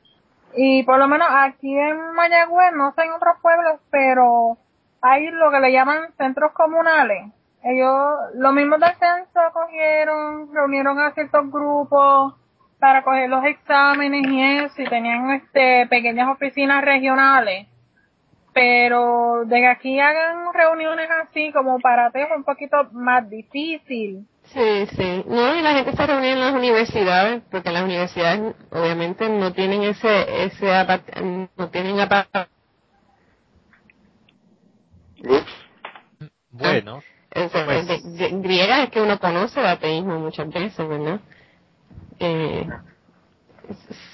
Y 0.54 0.82
por 0.82 0.98
lo 0.98 1.06
menos 1.06 1.28
aquí 1.30 1.72
en 1.78 2.14
Mayagüez, 2.14 2.72
no 2.74 2.92
sé 2.94 3.02
en 3.04 3.12
otros 3.12 3.36
pueblos, 3.40 3.80
pero 3.90 4.56
hay 5.02 5.28
lo 5.30 5.50
que 5.52 5.60
le 5.60 5.70
llaman 5.72 6.12
centros 6.18 6.52
comunales. 6.52 7.32
Ellos, 7.68 8.34
lo 8.34 8.52
mismo 8.52 8.78
del 8.78 8.94
censo, 8.94 9.40
cogieron, 9.52 10.54
reunieron 10.54 10.98
a 11.00 11.12
ciertos 11.12 11.50
grupos 11.50 12.34
para 12.78 13.02
coger 13.02 13.28
los 13.28 13.44
exámenes 13.44 14.26
y 14.28 14.42
eso, 14.42 14.82
y 14.82 14.86
tenían 14.86 15.30
este 15.32 15.86
pequeñas 15.88 16.28
oficinas 16.28 16.84
regionales 16.84 17.66
pero 18.56 19.44
de 19.44 19.56
que 19.56 19.66
aquí 19.66 20.00
hagan 20.00 20.54
reuniones 20.54 21.10
así 21.22 21.52
como 21.52 21.78
para 21.78 22.10
ti 22.10 22.20
es 22.20 22.28
un 22.34 22.42
poquito 22.42 22.88
más 22.92 23.28
difícil. 23.28 24.26
Sí, 24.44 24.86
sí. 24.96 25.24
No, 25.28 25.54
y 25.54 25.60
la 25.60 25.74
gente 25.74 25.92
se 25.94 26.06
reúne 26.06 26.32
en 26.32 26.40
las 26.40 26.54
universidades, 26.54 27.42
porque 27.50 27.70
las 27.70 27.84
universidades 27.84 28.54
obviamente 28.70 29.28
no 29.28 29.52
tienen 29.52 29.82
ese, 29.82 30.44
ese, 30.46 30.72
no 31.54 31.68
tienen 31.68 32.00
apa- 32.00 32.48
Ups. 35.22 35.66
Bueno, 36.52 37.02
Pues- 37.36 37.86
de- 37.86 38.00
de- 38.02 38.40
griega 38.40 38.84
es 38.84 38.90
que 38.90 39.00
uno 39.00 39.18
conoce 39.18 39.60
el 39.60 39.66
ateísmo 39.66 40.18
muchas 40.18 40.48
veces, 40.48 40.88
¿verdad? 40.88 41.20
Eh, 42.18 42.66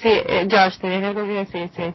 sí, 0.01 0.09
eh, 0.09 0.49
Josh, 0.51 0.79
¿tienes 0.81 1.05
algo 1.05 1.23
que 1.25 1.33
decir? 1.33 1.71
Sí. 1.77 1.95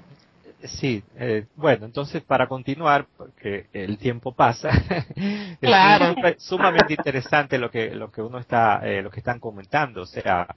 Sí, 0.64 1.04
eh, 1.18 1.46
bueno, 1.56 1.86
entonces 1.86 2.24
para 2.24 2.48
continuar, 2.48 3.06
porque 3.16 3.68
el 3.74 3.98
tiempo 4.00 4.34
pasa, 4.34 4.70
es 5.16 5.58
Claro. 5.60 6.16
sumamente 6.40 6.94
interesante 6.94 7.60
lo 7.60 7.70
que 7.70 7.94
lo 7.94 8.10
que 8.12 8.22
uno 8.24 8.40
está, 8.40 8.82
eh, 8.84 9.04
lo 9.04 9.12
que 9.12 9.20
están 9.20 9.40
comentando, 9.40 10.02
o 10.02 10.06
sea, 10.08 10.48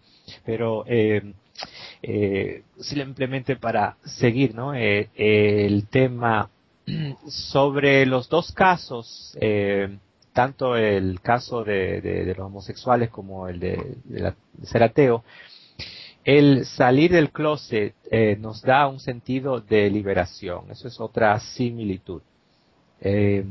pero 0.45 0.85
eh, 0.87 1.35
eh, 2.03 2.63
simplemente 2.81 3.57
para 3.57 3.97
seguir, 4.05 4.55
¿no? 4.55 4.75
Eh, 4.75 5.11
el 5.15 5.87
tema 5.89 6.49
sobre 7.29 8.07
los 8.07 8.29
dos 8.31 8.53
casos, 8.53 9.37
eh, 9.39 9.99
tanto 10.33 10.77
el 10.77 11.21
caso 11.21 11.65
de, 11.65 12.33
los 12.37 12.47
homosexuales 12.47 13.11
como 13.11 13.49
el 13.49 13.61
de, 13.61 13.97
la- 14.09 14.37
de 14.53 14.67
ser 14.67 14.83
ateo, 14.83 15.25
el 16.25 16.67
salir 16.67 17.13
del 17.13 17.31
closet 17.31 17.95
eh, 18.11 18.37
nos 18.39 18.63
da 18.63 18.87
un 18.89 19.01
sentido 19.01 19.61
de 19.61 19.91
liberación. 19.91 20.71
Eso 20.71 20.89
es 20.89 21.01
otra 21.01 21.39
similitud. 21.41 22.23
Eh, 23.01 23.45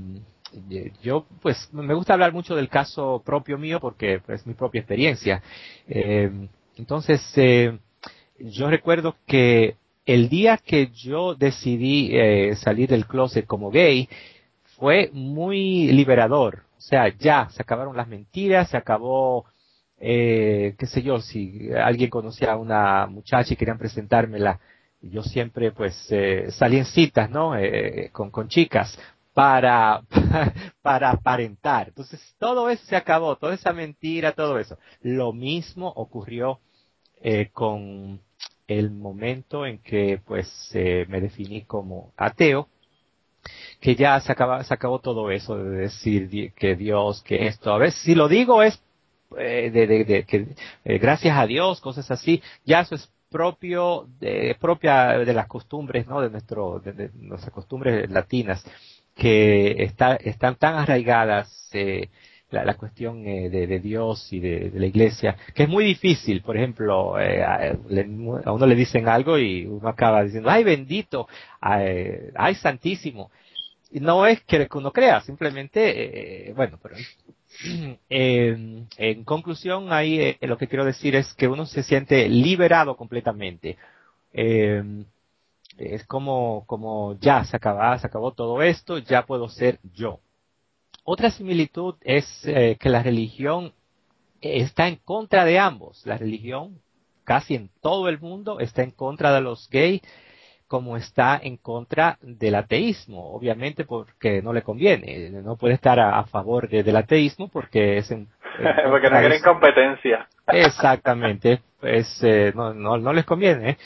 yo, 1.02 1.26
pues, 1.42 1.70
me 1.74 1.94
gusta 1.94 2.14
hablar 2.14 2.34
mucho 2.34 2.56
del 2.56 2.70
caso 2.70 3.22
propio 3.26 3.58
mío 3.58 3.80
porque 3.80 4.22
es 4.28 4.46
mi 4.48 4.54
propia 4.54 4.80
experiencia. 4.80 5.42
Eh, 5.88 6.30
entonces, 6.78 7.22
eh, 7.36 7.78
yo 8.40 8.70
recuerdo 8.70 9.16
que 9.28 9.76
el 10.06 10.30
día 10.30 10.58
que 10.58 10.88
yo 10.88 11.36
decidí 11.36 12.10
eh, 12.14 12.56
salir 12.56 12.90
del 12.90 13.06
closet 13.06 13.46
como 13.46 13.70
gay 13.70 14.08
fue 14.78 15.10
muy 15.14 15.92
liberador. 15.92 16.64
O 16.80 16.82
sea, 16.82 17.10
ya 17.10 17.50
se 17.52 17.62
acabaron 17.62 17.96
las 17.96 18.08
mentiras, 18.08 18.70
se 18.70 18.78
acabó 18.78 19.46
eh, 20.00 20.76
qué 20.78 20.86
sé 20.88 21.02
yo, 21.02 21.20
si 21.20 21.70
alguien 21.74 22.10
conocía 22.10 22.54
a 22.54 22.58
una 22.58 23.06
muchacha 23.08 23.54
y 23.54 23.58
querían 23.58 23.78
presentármela, 23.78 24.60
yo 25.02 25.24
siempre 25.24 25.72
pues 25.72 26.08
eh, 26.10 26.48
salí 26.52 26.78
en 26.78 26.86
citas, 26.86 27.30
¿no? 27.30 27.56
Eh, 27.58 28.10
con, 28.12 28.32
con 28.32 28.48
chicas 28.48 28.98
para, 29.34 30.02
para 30.82 31.12
aparentar. 31.12 31.90
Entonces 31.90 32.22
todo 32.40 32.70
eso 32.70 32.86
se 32.86 32.96
acabó, 32.96 33.36
toda 33.38 33.54
esa 33.56 33.74
mentira, 33.74 34.34
todo 34.34 34.60
eso. 34.60 34.78
Lo 35.02 35.34
mismo 35.34 35.90
ocurrió 35.96 36.60
eh, 37.22 37.50
con 37.52 38.22
el 38.68 38.92
momento 38.92 39.66
en 39.66 39.80
que 39.80 40.22
pues 40.26 40.48
eh, 40.74 41.06
me 41.10 41.22
definí 41.22 41.64
como 41.64 42.14
ateo, 42.18 42.70
que 43.80 43.96
ya 43.96 44.20
se, 44.20 44.32
acaba, 44.32 44.64
se 44.64 44.74
acabó 44.74 45.00
todo 45.00 45.32
eso 45.32 45.58
de 45.58 45.78
decir 45.78 46.54
que 46.54 46.76
Dios, 46.76 47.22
que 47.24 47.48
esto. 47.48 47.74
A 47.74 47.78
veces 47.78 48.02
si 48.02 48.16
lo 48.16 48.28
digo 48.28 48.64
es 48.64 48.82
eh, 49.38 49.70
de, 49.72 50.26
que 50.26 50.48
eh, 50.86 50.98
gracias 50.98 51.38
a 51.38 51.46
Dios, 51.46 51.82
cosas 51.82 52.10
así, 52.12 52.42
ya 52.66 52.82
eso 52.82 52.96
es 52.96 53.10
propio 53.30 54.08
de, 54.20 54.56
propia 54.60 55.20
de 55.20 55.34
las 55.34 55.48
costumbres, 55.48 56.08
¿no? 56.08 56.22
De 56.22 56.30
nuestro, 56.30 56.80
de, 56.80 57.12
nuestras 57.14 57.54
costumbres 57.54 58.10
latinas 58.10 58.66
que 59.16 59.84
está, 59.84 60.16
están 60.16 60.56
tan 60.56 60.76
arraigadas 60.76 61.70
eh, 61.74 62.10
la, 62.52 62.66
la 62.66 62.74
cuestión 62.76 63.26
eh, 63.28 63.50
de, 63.50 63.80
Dios 63.80 64.32
y 64.32 64.40
de, 64.40 64.72
la 64.74 64.86
iglesia, 64.86 65.38
que 65.54 65.64
es 65.64 65.70
muy 65.70 65.84
difícil, 65.84 66.42
por 66.42 66.58
ejemplo, 66.58 67.20
eh, 67.20 67.44
a, 67.44 67.76
a 68.46 68.52
uno 68.52 68.66
le 68.66 68.76
dicen 68.76 69.08
algo 69.08 69.38
y 69.38 69.66
uno 69.66 69.88
acaba 69.88 70.24
diciendo, 70.24 70.50
ay 70.50 70.64
bendito, 70.64 71.28
ay, 71.62 72.32
ay 72.36 72.56
santísimo. 72.56 73.32
Y 73.92 74.00
no 74.00 74.26
es 74.26 74.42
que 74.42 74.68
uno 74.74 74.92
crea, 74.92 75.22
simplemente, 75.22 76.50
eh, 76.50 76.54
bueno, 76.54 76.80
pero 76.82 76.96
eh, 78.10 78.86
en 78.98 79.24
conclusión, 79.24 79.92
ahí 79.92 80.20
eh, 80.20 80.38
lo 80.42 80.58
que 80.58 80.68
quiero 80.68 80.86
decir 80.86 81.16
es 81.16 81.34
que 81.34 81.48
uno 81.48 81.66
se 81.66 81.84
siente 81.84 82.28
liberado 82.30 82.96
completamente. 82.96 83.78
Eh, 84.34 84.84
es 85.78 86.06
como, 86.06 86.66
como 86.68 87.18
ya 87.20 87.44
se 87.46 87.56
acaba, 87.56 87.98
se 87.98 88.08
acabó 88.08 88.34
todo 88.34 88.62
esto, 88.62 88.98
ya 89.00 89.26
puedo 89.26 89.50
ser 89.50 89.80
yo. 89.94 90.20
Otra 91.12 91.32
similitud 91.32 91.96
es 92.02 92.24
eh, 92.46 92.78
que 92.80 92.88
la 92.88 93.02
religión 93.02 93.74
está 94.42 94.88
en 94.88 94.98
contra 94.98 95.44
de 95.44 95.58
ambos. 95.58 96.06
La 96.06 96.20
religión 96.20 96.82
casi 97.24 97.56
en 97.56 97.72
todo 97.82 98.10
el 98.10 98.20
mundo 98.20 98.60
está 98.60 98.84
en 98.84 98.92
contra 98.92 99.34
de 99.34 99.42
los 99.42 99.68
gays 99.72 100.04
como 100.68 100.98
está 100.98 101.40
en 101.42 101.58
contra 101.58 102.20
del 102.22 102.54
ateísmo, 102.54 103.34
obviamente 103.34 103.86
porque 103.86 104.44
no 104.44 104.54
le 104.54 104.62
conviene, 104.62 105.32
no 105.32 105.56
puede 105.56 105.74
estar 105.74 106.00
a, 106.00 106.20
a 106.20 106.26
favor 106.26 106.70
de- 106.70 106.84
del 106.84 106.96
ateísmo 106.98 107.48
porque 107.48 107.98
es 107.98 108.12
en, 108.12 108.28
en 108.60 108.76
porque 108.92 109.10
no 109.10 109.20
quieren 109.20 109.42
competencia. 109.42 110.28
Exactamente, 110.48 111.60
es, 111.82 112.22
eh, 112.22 112.54
no, 112.56 112.72
no, 112.76 113.00
no 113.00 113.14
les 113.14 113.26
conviene, 113.26 113.80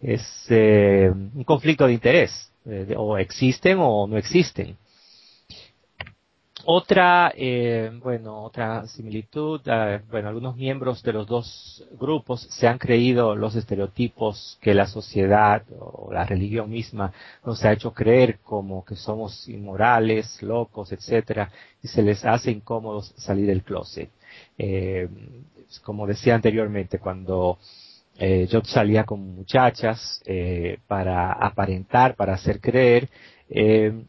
es 0.00 0.46
eh, 0.48 1.10
un 1.10 1.42
conflicto 1.42 1.88
de 1.88 1.94
interés, 1.94 2.52
eh, 2.66 2.94
o 2.96 3.18
existen 3.18 3.78
o 3.80 4.06
no 4.06 4.16
existen. 4.16 4.76
Otra, 6.70 7.32
eh, 7.34 7.90
bueno, 8.02 8.44
otra 8.44 8.86
similitud, 8.88 9.62
eh, 9.64 10.02
bueno, 10.10 10.28
algunos 10.28 10.54
miembros 10.54 11.02
de 11.02 11.14
los 11.14 11.26
dos 11.26 11.82
grupos 11.98 12.42
se 12.42 12.68
han 12.68 12.76
creído 12.76 13.34
los 13.34 13.56
estereotipos 13.56 14.58
que 14.60 14.74
la 14.74 14.86
sociedad 14.86 15.62
o 15.80 16.12
la 16.12 16.26
religión 16.26 16.68
misma 16.68 17.10
nos 17.42 17.64
ha 17.64 17.72
hecho 17.72 17.94
creer 17.94 18.40
como 18.40 18.84
que 18.84 18.96
somos 18.96 19.48
inmorales, 19.48 20.42
locos, 20.42 20.92
etcétera, 20.92 21.50
y 21.82 21.88
se 21.88 22.02
les 22.02 22.22
hace 22.26 22.50
incómodos 22.50 23.14
salir 23.16 23.46
del 23.46 23.62
closet. 23.62 24.10
Eh, 24.58 25.08
como 25.82 26.06
decía 26.06 26.34
anteriormente, 26.34 26.98
cuando 26.98 27.58
eh, 28.18 28.46
yo 28.50 28.60
salía 28.62 29.04
con 29.04 29.20
muchachas 29.36 30.20
eh, 30.26 30.80
para 30.86 31.32
aparentar, 31.32 32.14
para 32.14 32.34
hacer 32.34 32.60
creer, 32.60 33.08
eh, 33.48 34.04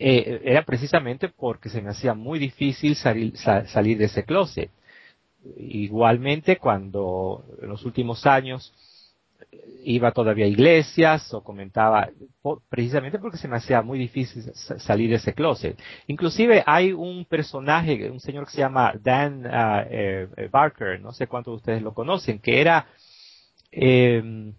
eh, 0.00 0.40
era 0.44 0.64
precisamente 0.64 1.28
porque 1.28 1.68
se 1.68 1.82
me 1.82 1.90
hacía 1.90 2.14
muy 2.14 2.38
difícil 2.38 2.96
salir, 2.96 3.36
sa- 3.36 3.66
salir 3.68 3.98
de 3.98 4.06
ese 4.06 4.24
closet. 4.24 4.70
Igualmente 5.56 6.56
cuando 6.58 7.44
en 7.62 7.68
los 7.68 7.84
últimos 7.84 8.26
años 8.26 8.72
iba 9.84 10.12
todavía 10.12 10.44
a 10.44 10.48
iglesias 10.48 11.32
o 11.34 11.42
comentaba, 11.42 12.10
precisamente 12.68 13.18
porque 13.18 13.38
se 13.38 13.48
me 13.48 13.56
hacía 13.56 13.82
muy 13.82 13.98
difícil 13.98 14.42
sa- 14.54 14.78
salir 14.78 15.10
de 15.10 15.16
ese 15.16 15.34
closet. 15.34 15.78
Inclusive 16.06 16.62
hay 16.66 16.92
un 16.92 17.24
personaje, 17.24 18.10
un 18.10 18.20
señor 18.20 18.44
que 18.46 18.52
se 18.52 18.58
llama 18.58 18.94
Dan 19.02 19.46
ah, 19.46 19.84
eh, 19.90 20.28
Barker, 20.50 21.00
no 21.00 21.12
sé 21.12 21.26
cuántos 21.26 21.52
de 21.52 21.56
ustedes 21.56 21.82
lo 21.82 21.94
conocen, 21.94 22.38
que 22.38 22.60
era 22.60 22.86
eh, 23.72 24.52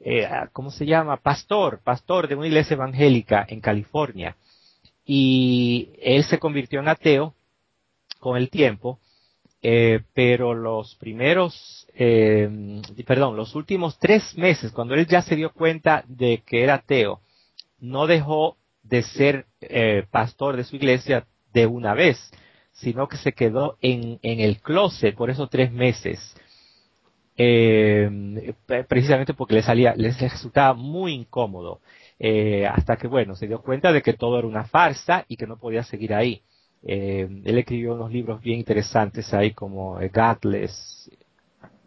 eh, 0.00 0.28
¿cómo 0.52 0.70
se 0.70 0.86
llama? 0.86 1.16
Pastor, 1.18 1.80
pastor 1.82 2.28
de 2.28 2.34
una 2.34 2.46
iglesia 2.46 2.74
evangélica 2.74 3.44
en 3.48 3.60
California. 3.60 4.36
Y 5.04 5.90
él 6.00 6.24
se 6.24 6.38
convirtió 6.38 6.80
en 6.80 6.88
ateo 6.88 7.34
con 8.18 8.36
el 8.36 8.48
tiempo, 8.48 8.98
eh, 9.62 10.00
pero 10.14 10.54
los 10.54 10.94
primeros, 10.96 11.86
eh, 11.94 12.80
perdón, 13.06 13.36
los 13.36 13.54
últimos 13.54 13.98
tres 13.98 14.36
meses, 14.36 14.72
cuando 14.72 14.94
él 14.94 15.06
ya 15.06 15.22
se 15.22 15.36
dio 15.36 15.52
cuenta 15.52 16.04
de 16.08 16.42
que 16.46 16.62
era 16.62 16.74
ateo, 16.74 17.20
no 17.78 18.06
dejó 18.06 18.56
de 18.82 19.02
ser 19.02 19.46
eh, 19.60 20.04
pastor 20.10 20.56
de 20.56 20.64
su 20.64 20.76
iglesia 20.76 21.26
de 21.52 21.66
una 21.66 21.94
vez, 21.94 22.30
sino 22.72 23.08
que 23.08 23.16
se 23.16 23.32
quedó 23.32 23.76
en, 23.80 24.18
en 24.22 24.40
el 24.40 24.60
closet 24.60 25.14
por 25.14 25.30
esos 25.30 25.48
tres 25.50 25.70
meses 25.70 26.34
eh, 27.36 28.54
precisamente 28.88 29.34
porque 29.34 29.54
le 29.54 29.62
salía, 29.62 29.94
les 29.96 30.20
resultaba 30.20 30.74
muy 30.74 31.12
incómodo, 31.12 31.80
eh, 32.18 32.66
hasta 32.66 32.96
que 32.96 33.08
bueno, 33.08 33.34
se 33.34 33.46
dio 33.46 33.60
cuenta 33.60 33.92
de 33.92 34.02
que 34.02 34.12
todo 34.12 34.38
era 34.38 34.46
una 34.46 34.64
farsa 34.64 35.24
y 35.28 35.36
que 35.36 35.46
no 35.46 35.56
podía 35.56 35.82
seguir 35.82 36.14
ahí. 36.14 36.42
Eh, 36.86 37.26
él 37.44 37.58
escribió 37.58 37.94
unos 37.94 38.12
libros 38.12 38.40
bien 38.42 38.58
interesantes 38.58 39.32
ahí 39.32 39.52
como 39.52 39.98
Godless 40.12 41.10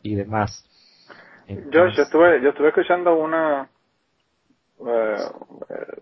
y 0.02 0.16
demás. 0.16 0.66
yo, 1.48 1.88
yo 1.88 2.04
estuve, 2.04 2.42
yo 2.42 2.50
estuve 2.50 2.70
escuchando 2.70 3.16
una, 3.16 3.70
eh, 4.88 5.16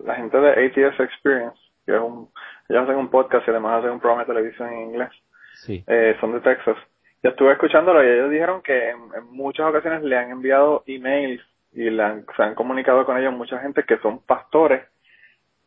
la 0.06 0.16
gente 0.16 0.38
de 0.38 0.50
ATS 0.50 1.00
Experience, 1.00 1.60
que 1.86 1.96
es 1.96 2.02
un, 2.02 2.30
ellos 2.70 2.84
hacen 2.84 2.96
un 2.96 3.10
podcast 3.10 3.48
y 3.48 3.52
además 3.52 3.80
hacen 3.80 3.92
un 3.92 4.00
programa 4.00 4.24
de 4.24 4.34
televisión 4.34 4.70
en 4.74 4.82
inglés. 4.90 5.10
Sí. 5.56 5.84
Eh, 5.88 6.16
son 6.20 6.34
de 6.34 6.42
Texas 6.42 6.78
yo 7.26 7.32
estuve 7.32 7.54
escuchándolo 7.54 8.04
y 8.04 8.08
ellos 8.08 8.30
dijeron 8.30 8.62
que 8.62 8.92
en, 8.92 9.00
muchas 9.32 9.66
ocasiones 9.66 10.04
le 10.04 10.16
han 10.16 10.30
enviado 10.30 10.84
emails 10.86 11.42
y 11.76 11.96
se 11.96 12.44
han 12.44 12.56
comunicado 12.56 13.06
con 13.06 13.18
ellos 13.18 13.34
mucha 13.34 13.60
gente 13.60 13.84
que 13.84 13.98
son 13.98 14.20
pastores, 14.20 14.84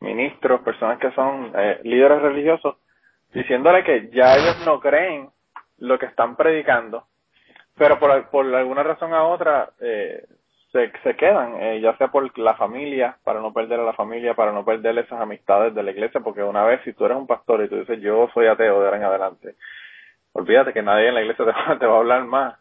ministros, 0.00 0.60
personas 0.62 0.98
que 0.98 1.10
son 1.12 1.52
eh, 1.54 1.80
líderes 1.84 2.22
religiosos, 2.22 2.76
diciéndole 3.32 3.84
que 3.84 4.08
ya 4.10 4.36
ellos 4.36 4.56
no 4.64 4.80
creen 4.80 5.28
lo 5.78 5.98
que 5.98 6.06
están 6.06 6.36
predicando, 6.36 7.04
pero 7.76 7.98
por, 7.98 8.30
por 8.30 8.54
alguna 8.54 8.82
razón 8.82 9.12
a 9.12 9.24
otra 9.24 9.70
eh, 9.80 10.24
se, 10.72 10.92
se 11.02 11.16
quedan, 11.16 11.60
eh, 11.60 11.80
ya 11.80 11.96
sea 11.96 12.08
por 12.08 12.36
la 12.38 12.54
familia, 12.54 13.16
para 13.24 13.40
no 13.40 13.52
perder 13.52 13.80
a 13.80 13.84
la 13.84 13.92
familia, 13.92 14.34
para 14.34 14.52
no 14.52 14.64
perder 14.64 14.98
esas 14.98 15.20
amistades 15.20 15.74
de 15.74 15.82
la 15.82 15.90
iglesia, 15.90 16.20
porque 16.20 16.42
una 16.42 16.64
vez 16.64 16.80
si 16.84 16.92
tú 16.92 17.04
eres 17.04 17.16
un 17.16 17.26
pastor 17.26 17.62
y 17.62 17.68
tú 17.68 17.76
dices 17.76 18.00
yo 18.00 18.28
soy 18.34 18.46
ateo 18.46 18.80
de 18.80 18.86
ahora 18.86 18.96
en 18.96 19.04
adelante, 19.04 19.54
olvídate 20.32 20.72
que 20.72 20.82
nadie 20.82 21.08
en 21.08 21.14
la 21.14 21.22
iglesia 21.22 21.44
te 21.78 21.86
va, 21.86 21.94
a 21.94 21.98
hablar 21.98 22.24
más. 22.24 22.56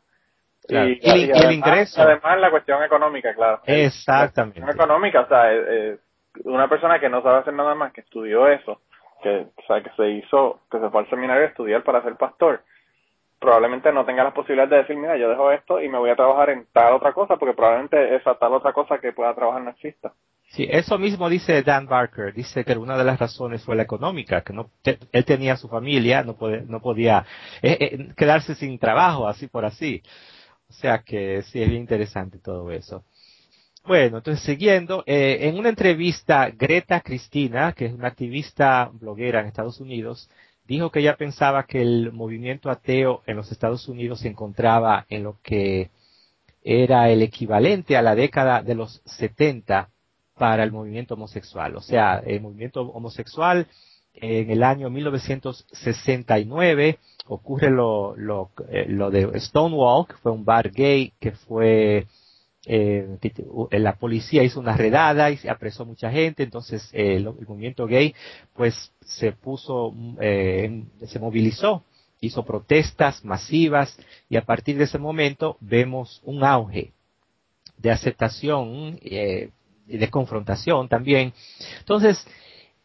Y, 0.70 1.32
el 1.32 1.52
ingreso. 1.52 2.02
Además, 2.02 2.40
la 2.40 2.52
cuestión 2.52 2.84
económica, 2.84 3.34
claro. 3.34 3.62
Exactamente. 3.66 4.60
La 4.60 4.66
cuestión 4.66 4.86
económica, 4.86 5.22
o 5.22 5.28
sea, 5.28 5.54
eh, 5.54 5.64
eh, 5.68 5.98
una 6.44 6.68
persona 6.68 7.00
que 7.00 7.10
no 7.10 7.22
sabe 7.22 7.40
hacer 7.40 7.54
nada 7.54 7.74
más, 7.76 7.94
que 7.94 8.02
estudió 8.02 8.48
eso, 8.48 8.82
que, 9.24 9.48
o 9.56 9.68
sea, 9.68 9.82
que 9.82 9.90
se 9.96 10.10
hizo, 10.10 10.62
que 10.70 10.80
se 10.80 10.90
fue 10.90 11.02
al 11.02 11.10
seminario 11.10 11.44
a 11.44 11.48
estudiar 11.48 11.84
para 11.84 12.04
ser 12.04 12.16
pastor, 12.16 12.62
probablemente 13.40 13.92
no 13.92 14.06
tenga 14.06 14.24
las 14.24 14.34
posibilidades 14.34 14.72
de 14.72 14.78
decir, 14.78 14.98
mira, 14.98 15.18
yo 15.18 15.30
dejo 15.30 15.52
esto 15.52 15.82
y 15.82 15.90
me 15.90 15.98
voy 15.98 16.10
a 16.10 16.16
trabajar 16.16 16.50
en 16.50 16.68
tal 16.74 16.94
otra 16.94 17.14
cosa, 17.14 17.38
porque 17.38 17.56
probablemente 17.56 18.16
esa 18.16 18.36
tal 18.36 18.54
otra 18.54 18.74
cosa 18.74 19.00
que 19.00 19.14
pueda 19.14 19.34
trabajar 19.36 19.62
no 19.62 19.72
exista. 19.72 20.14
Sí, 20.50 20.66
eso 20.70 20.98
mismo 20.98 21.30
dice 21.30 21.62
Dan 21.62 21.88
Barker. 21.88 22.34
Dice 22.34 22.64
que 22.64 22.78
una 22.78 22.98
de 22.98 23.04
las 23.04 23.20
razones 23.20 23.64
fue 23.66 23.76
la 23.76 23.84
económica, 23.84 24.42
que 24.42 24.54
no 24.54 24.70
él 24.84 25.26
tenía 25.26 25.58
su 25.58 25.68
familia, 25.68 26.24
no, 26.24 26.38
no 26.68 26.80
podía 26.80 27.26
eh, 27.62 27.78
eh, 27.80 28.08
quedarse 28.16 28.56
sin 28.56 28.80
trabajo, 28.80 29.28
así 29.28 29.48
por 29.48 29.66
así. 29.66 30.02
O 30.70 30.74
sea 30.74 31.00
que 31.00 31.42
sí 31.44 31.62
es 31.62 31.70
bien 31.70 31.82
interesante 31.82 32.40
todo 32.40 32.72
eso. 32.72 33.04
Bueno, 33.86 34.18
entonces 34.18 34.44
siguiendo, 34.44 35.04
eh, 35.06 35.48
en 35.48 35.58
una 35.58 35.70
entrevista, 35.70 36.50
Greta 36.50 37.00
Cristina, 37.02 37.72
que 37.72 37.86
es 37.86 37.94
una 37.94 38.10
activista 38.10 38.90
bloguera 38.92 39.40
en 39.40 39.48
Estados 39.48 39.80
Unidos, 39.80 40.30
dijo 40.66 40.92
que 40.92 41.00
ella 41.00 41.16
pensaba 41.16 41.66
que 41.66 41.82
el 41.82 42.12
movimiento 42.12 42.70
ateo 42.70 43.24
en 43.26 43.38
los 43.38 43.52
Estados 43.52 43.88
Unidos 43.88 44.20
se 44.20 44.28
encontraba 44.28 45.06
en 45.10 45.24
lo 45.24 45.40
que 45.42 45.90
era 46.64 47.10
el 47.10 47.22
equivalente 47.22 47.96
a 47.96 48.02
la 48.02 48.14
década 48.14 48.62
de 48.62 48.76
los 48.76 49.02
70 49.06 49.90
para 50.36 50.64
el 50.64 50.74
movimiento 50.74 51.14
homosexual. 51.14 51.78
O 51.78 51.82
sea, 51.82 52.22
el 52.26 52.42
movimiento 52.42 52.82
homosexual 52.82 53.68
en 54.22 54.52
el 54.52 54.64
año 54.64 54.90
1969 54.90 57.00
ocurre 57.28 57.70
lo, 57.70 58.16
lo, 58.16 58.52
eh, 58.70 58.86
lo 58.88 59.12
de 59.12 59.38
Stonewall, 59.40 60.08
que 60.08 60.16
fue 60.16 60.32
un 60.32 60.46
bar 60.46 60.72
gay 60.72 61.12
que 61.20 61.32
fue 61.32 62.08
eh, 62.66 63.18
la 63.72 63.96
policía 63.96 64.44
hizo 64.44 64.60
una 64.60 64.76
redada 64.76 65.30
y 65.32 65.40
apresó 65.48 65.86
mucha 65.86 66.12
gente, 66.12 66.44
entonces 66.44 66.90
eh, 66.94 67.16
el, 67.16 67.26
movimiento 67.48 67.88
gay 67.88 68.14
pues 68.54 68.92
se 69.02 69.32
puso, 69.32 69.94
eh, 70.20 70.84
se 71.06 71.20
movilizó, 71.20 71.84
hizo 72.20 72.44
protestas 72.44 73.24
masivas 73.24 73.98
y 74.30 74.36
a 74.36 74.44
partir 74.44 74.78
de 74.78 74.84
ese 74.84 74.98
momento 74.98 75.56
vemos 75.62 76.22
un 76.26 76.44
auge 76.44 76.92
de 77.78 77.92
aceptación 77.92 79.00
eh, 79.02 79.52
de 79.86 80.10
confrontación 80.10 80.90
también. 80.90 81.32
Entonces, 81.80 82.28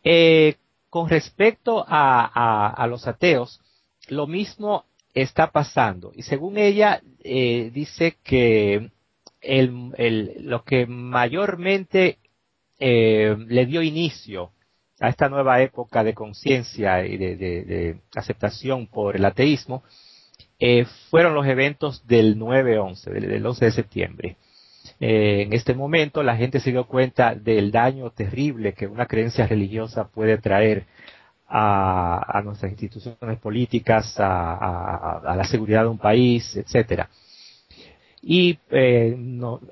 eh, 0.05 0.55
con 0.93 1.09
respecto 1.09 1.87
a, 1.89 2.69
a, 2.69 2.87
los 2.87 3.07
ateos, 3.07 3.63
lo 4.09 4.27
mismo 4.27 4.85
está 5.15 5.51
pasando. 5.51 6.13
Y 6.15 6.21
según 6.21 6.59
ella, 6.59 7.01
eh, 7.25 7.71
dice 7.73 8.19
que 8.23 8.91
el, 9.41 10.35
lo 10.41 10.65
que 10.65 10.85
mayormente 10.85 12.19
eh, 12.79 13.35
le 13.39 13.65
dio 13.65 13.81
inicio 13.81 14.53
a 15.01 15.09
esta 15.09 15.31
nueva 15.31 15.63
época 15.63 16.05
de 16.05 16.13
conciencia 16.13 17.07
y 17.07 17.17
de, 17.17 18.03
aceptación 18.15 18.87
por 18.87 19.17
el 19.17 19.25
ateísmo 19.25 19.85
eh, 20.59 20.85
fueron 21.09 21.33
los 21.33 21.47
eventos 21.47 22.07
del 22.07 22.37
9-11, 22.37 23.05
del, 23.05 23.29
del 23.31 23.47
11 23.47 23.65
de 23.65 23.73
septiembre. 23.73 24.37
Eh, 25.05 25.43
en 25.43 25.53
este 25.53 25.75
momento 25.75 26.23
la 26.23 26.37
gente 26.37 26.61
se 26.61 26.71
dio 26.71 26.85
cuenta 26.85 27.35
del 27.35 27.73
daño 27.73 28.11
terrible 28.11 28.73
que 28.73 28.87
una 28.87 29.07
creencia 29.07 29.49
religiosa 29.49 30.07
puede 30.07 30.39
traer 30.39 30.85
a, 31.49 32.41
nuestras 32.45 32.71
instituciones 32.71 33.41
políticas, 33.41 34.15
a, 34.21 35.35
la 35.37 35.43
seguridad 35.43 35.83
de 35.83 35.89
un 35.89 35.99
país, 35.99 36.57
etcétera. 36.57 37.11
Y 38.23 38.61
eh, 38.71 39.19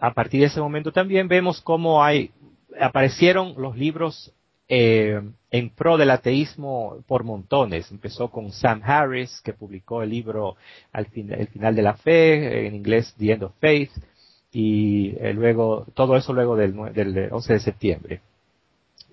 a 0.01 0.13
partir 0.13 0.41
de 0.41 0.49
ese 0.49 0.61
momento 0.61 0.91
también 0.91 1.29
vemos 1.29 1.61
cómo 1.61 2.03
hay 2.03 2.33
aparecieron 2.81 3.55
los 3.57 3.77
libros 3.79 4.33
eh, 4.69 5.21
en 5.53 5.71
pro 5.71 5.97
del 5.97 6.11
ateísmo 6.11 7.05
por 7.07 7.23
montones. 7.23 7.89
Empezó 7.93 8.33
con 8.33 8.51
Sam 8.51 8.83
Harris, 8.85 9.41
que 9.43 9.53
publicó 9.53 10.03
el 10.03 10.11
libro 10.11 10.57
El 10.93 11.07
final 11.47 11.77
de 11.77 11.83
la 11.83 11.95
fe, 11.95 12.67
en 12.67 12.75
inglés 12.75 13.15
The 13.17 13.33
End 13.33 13.45
of 13.45 13.53
Faith 13.61 13.93
y 14.53 15.15
eh, 15.21 15.33
luego 15.33 15.87
todo 15.95 16.17
eso 16.17 16.33
luego 16.33 16.57
del, 16.57 16.75
del 16.93 17.33
11 17.33 17.53
de 17.53 17.61
septiembre. 17.61 18.21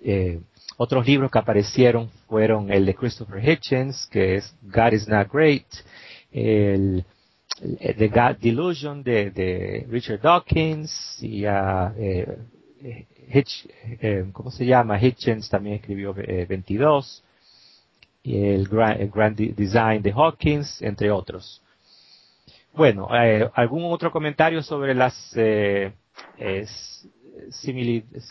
Eh, 0.02 0.40
otros 0.76 1.06
libros 1.06 1.30
que 1.30 1.38
aparecieron 1.38 2.08
fueron 2.28 2.70
el 2.70 2.86
de 2.86 2.94
Christopher 2.94 3.46
Hitchens, 3.46 4.06
que 4.10 4.36
es 4.36 4.54
God 4.62 4.92
is 4.92 5.08
Not 5.08 5.32
Great, 5.32 5.66
el, 6.30 7.04
The 7.60 8.08
God 8.08 8.36
Delusion 8.40 9.02
de, 9.02 9.86
Richard 9.90 10.20
Dawkins 10.20 11.18
y 11.20 11.44
uh, 11.44 11.90
eh, 11.98 12.38
Hitch, 13.32 13.68
eh, 14.00 14.26
¿cómo 14.32 14.52
se 14.52 14.64
llama? 14.64 15.02
Hitchens 15.02 15.50
también 15.50 15.76
escribió 15.76 16.14
22 16.14 17.24
y 18.22 18.44
el 18.44 18.68
Grand, 18.68 19.00
el 19.00 19.10
Grand 19.10 19.36
Design 19.36 20.02
de 20.02 20.12
Hawkins, 20.12 20.80
entre 20.82 21.10
otros. 21.10 21.60
Bueno, 22.78 23.08
eh, 23.12 23.50
¿algún 23.54 23.92
otro 23.92 24.12
comentario 24.12 24.62
sobre 24.62 24.94
las 24.94 25.36
eh, 25.36 25.92
similitudes? 27.50 28.30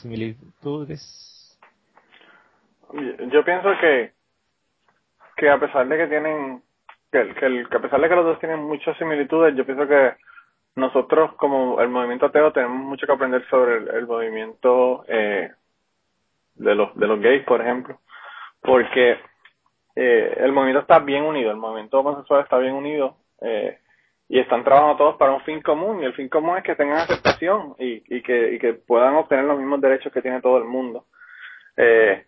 Yo 3.29 3.43
pienso 3.43 3.69
que 3.81 4.13
que 5.35 5.49
a 5.49 5.59
pesar 5.59 5.85
de 5.89 5.97
que 5.97 6.07
tienen 6.07 6.63
que, 7.11 7.35
que, 7.35 7.75
a 7.75 7.79
pesar 7.79 7.99
de 7.99 8.07
que 8.07 8.15
los 8.15 8.23
dos 8.23 8.39
tienen 8.39 8.59
muchas 8.63 8.97
similitudes, 8.97 9.53
yo 9.53 9.65
pienso 9.65 9.85
que 9.85 10.13
nosotros 10.75 11.33
como 11.33 11.81
el 11.81 11.89
movimiento 11.89 12.27
ateo 12.27 12.53
tenemos 12.53 12.77
mucho 12.77 13.05
que 13.05 13.11
aprender 13.11 13.45
sobre 13.49 13.97
el, 13.97 14.07
movimiento 14.07 15.03
eh, 15.09 15.51
de 16.55 16.73
los 16.73 16.95
de 16.95 17.05
los 17.05 17.19
gays, 17.19 17.43
por 17.43 17.59
ejemplo, 17.59 17.99
porque 18.61 19.17
eh, 19.93 20.37
el 20.37 20.53
movimiento 20.53 20.83
está 20.83 20.99
bien 20.99 21.23
unido, 21.25 21.51
el 21.51 21.57
movimiento 21.57 21.99
homosexual 21.99 22.43
está 22.43 22.57
bien 22.59 22.75
unido. 22.75 23.17
Eh, 23.41 23.77
y 24.29 24.39
están 24.39 24.63
trabajando 24.63 24.97
todos 24.97 25.15
para 25.17 25.33
un 25.33 25.41
fin 25.41 25.61
común 25.61 26.01
y 26.01 26.05
el 26.05 26.13
fin 26.13 26.27
común 26.27 26.57
es 26.57 26.63
que 26.63 26.75
tengan 26.75 26.97
aceptación 26.97 27.75
y, 27.79 28.03
y, 28.13 28.21
que, 28.21 28.53
y 28.53 28.59
que 28.59 28.73
puedan 28.73 29.15
obtener 29.15 29.45
los 29.45 29.57
mismos 29.57 29.79
derechos 29.79 30.11
que 30.11 30.21
tiene 30.21 30.41
todo 30.41 30.57
el 30.57 30.65
mundo 30.65 31.05
eh, 31.77 32.25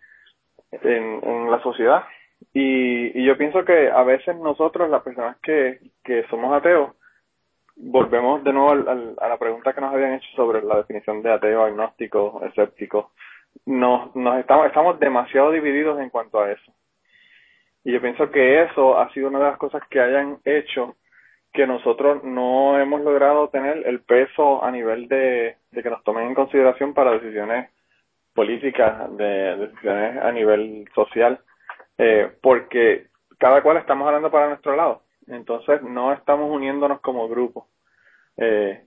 en, 0.70 1.50
la 1.50 1.62
sociedad 1.62 2.04
y, 2.54 3.20
y 3.20 3.24
yo 3.24 3.36
pienso 3.36 3.64
que 3.64 3.90
a 3.90 4.02
veces 4.02 4.36
nosotros 4.36 4.88
las 4.88 5.02
personas 5.02 5.36
que, 5.42 5.78
somos 6.30 6.56
ateos 6.56 6.94
volvemos 7.76 8.42
de 8.44 8.52
nuevo 8.52 8.70
al, 8.70 9.16
a 9.20 9.28
la 9.28 9.38
pregunta 9.38 9.72
que 9.72 9.80
nos 9.80 9.92
habían 9.92 10.14
hecho 10.14 10.28
sobre 10.36 10.62
la 10.62 10.76
definición 10.76 11.22
de 11.22 11.32
ateo, 11.32 11.64
agnóstico, 11.64 12.40
escéptico. 12.44 13.12
Nos, 13.66 14.14
nos 14.14 14.38
estamos, 14.38 14.66
estamos 14.66 14.98
demasiado 15.00 15.50
divididos 15.50 15.98
en 16.00 16.10
cuanto 16.10 16.40
a 16.40 16.50
eso. 16.52 16.72
Y 17.84 17.92
yo 17.92 18.00
pienso 18.00 18.30
que 18.30 18.62
eso 18.62 18.98
ha 18.98 19.10
sido 19.12 19.28
una 19.28 19.38
de 19.38 19.46
las 19.46 19.58
cosas 19.58 19.82
que 19.88 20.00
hayan 20.00 20.38
hecho 20.44 20.96
que 21.52 21.66
nosotros 21.66 22.22
no 22.22 22.78
hemos 22.78 23.00
logrado 23.00 23.48
tener 23.48 23.86
el 23.86 24.00
peso 24.00 24.64
a 24.64 24.70
nivel 24.70 25.08
de, 25.08 25.56
que 25.72 25.90
nos 25.90 26.02
tomen 26.04 26.28
en 26.28 26.34
consideración 26.34 26.94
para 26.94 27.12
decisiones 27.12 27.70
políticas, 28.34 29.16
de, 29.16 29.56
decisiones 29.56 30.22
a 30.22 30.30
nivel 30.32 30.88
social, 30.94 31.40
eh, 31.98 32.30
porque 32.40 33.08
cada 33.38 33.62
cual 33.62 33.78
estamos 33.78 34.06
hablando 34.06 34.30
para 34.30 34.48
nuestro 34.48 34.76
lado. 34.76 35.02
Entonces 35.26 35.82
no 35.82 36.12
estamos 36.12 36.50
uniéndonos 36.50 37.00
como 37.00 37.28
grupo. 37.28 37.68
Eh, 38.36 38.84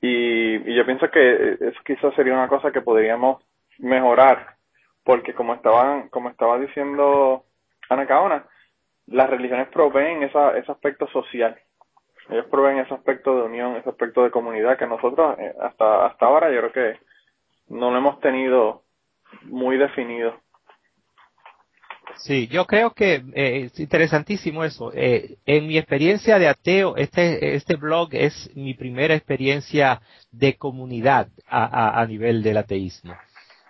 y, 0.00 0.74
yo 0.74 0.84
pienso 0.84 1.10
que 1.10 1.56
eso 1.60 1.80
quizás 1.84 2.14
sería 2.14 2.34
una 2.34 2.48
cosa 2.48 2.70
que 2.70 2.82
podríamos 2.82 3.42
mejorar, 3.78 4.56
porque 5.04 5.34
como 5.34 5.54
estaban, 5.54 6.08
como 6.08 6.30
estaba 6.30 6.58
diciendo 6.58 7.44
Ana 7.88 8.06
Caona, 8.06 8.46
las 9.06 9.30
religiones 9.30 9.68
proveen 9.68 10.22
esa, 10.22 10.56
ese 10.56 10.70
aspecto 10.70 11.06
social. 11.08 11.56
Ellos 12.28 12.46
proveen 12.50 12.78
ese 12.78 12.94
aspecto 12.94 13.36
de 13.36 13.42
unión, 13.42 13.76
ese 13.76 13.88
aspecto 13.88 14.24
de 14.24 14.30
comunidad 14.30 14.78
que 14.78 14.86
nosotros 14.86 15.38
eh, 15.38 15.54
hasta, 15.60 16.06
hasta 16.06 16.26
ahora 16.26 16.50
yo 16.50 16.60
creo 16.60 16.72
que 16.72 17.00
no 17.68 17.90
lo 17.90 17.98
hemos 17.98 18.20
tenido 18.20 18.82
muy 19.42 19.76
definido. 19.76 20.34
Sí, 22.16 22.46
yo 22.48 22.64
creo 22.66 22.92
que 22.92 23.22
eh, 23.34 23.64
es 23.66 23.78
interesantísimo 23.78 24.64
eso. 24.64 24.90
Eh, 24.94 25.36
en 25.44 25.66
mi 25.66 25.76
experiencia 25.76 26.38
de 26.38 26.48
ateo, 26.48 26.96
este, 26.96 27.56
este 27.56 27.76
blog 27.76 28.08
es 28.12 28.50
mi 28.54 28.74
primera 28.74 29.14
experiencia 29.14 30.00
de 30.30 30.56
comunidad 30.56 31.28
a, 31.46 31.64
a, 31.64 32.00
a 32.00 32.06
nivel 32.06 32.42
del 32.42 32.56
ateísmo. 32.56 33.14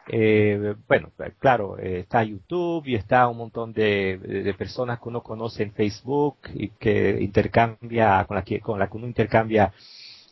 Eh, 0.08 0.74
bueno, 0.86 1.10
claro, 1.38 1.78
eh, 1.78 2.00
está 2.00 2.22
YouTube 2.22 2.86
y 2.86 2.94
está 2.94 3.26
un 3.28 3.38
montón 3.38 3.72
de, 3.72 4.18
de, 4.18 4.54
personas 4.54 5.00
que 5.00 5.08
uno 5.08 5.22
conoce 5.22 5.64
en 5.64 5.72
Facebook 5.72 6.36
y 6.54 6.68
que 6.68 7.18
intercambia, 7.20 8.24
con 8.24 8.36
la 8.36 8.42
que, 8.42 8.60
con 8.60 8.78
la 8.78 8.88
que 8.88 8.96
uno 8.96 9.06
intercambia 9.08 9.72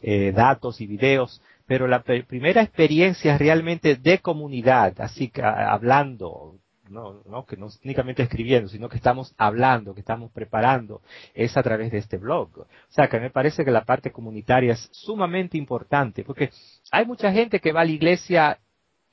eh, 0.01 0.33
datos 0.33 0.81
y 0.81 0.87
videos, 0.87 1.43
pero 1.67 1.89
la 1.89 2.03
primera 2.03 2.63
experiencia 2.63 3.37
realmente 3.37 3.97
de 3.97 4.19
comunidad, 4.19 5.01
así 5.01 5.29
que 5.29 5.43
hablando, 5.43 6.57
no, 6.89 7.23
no, 7.27 7.45
que 7.47 7.57
no 7.57 7.69
únicamente 7.85 8.23
escribiendo, 8.23 8.69
sino 8.69 8.89
que 8.89 8.99
estamos 8.99 9.35
hablando, 9.39 9.95
que 9.95 10.01
estamos 10.01 10.31
preparando, 10.31 11.01
es 11.35 11.57
a 11.57 11.63
través 11.63 11.91
de 11.91 11.99
este 11.99 12.19
blog. 12.19 12.51
O 12.59 12.67
sea, 12.91 13.09
que 13.09 13.19
me 13.19 13.31
parece 13.31 13.65
que 13.65 13.71
la 13.71 13.85
parte 13.85 14.13
comunitaria 14.13 14.75
es 14.75 14.89
sumamente 14.93 15.57
importante, 15.57 16.23
porque 16.23 16.51
hay 16.93 17.07
mucha 17.07 17.33
gente 17.33 17.59
que 17.59 17.73
va 17.73 17.81
a 17.81 17.87
la 17.87 17.91
iglesia 17.91 18.59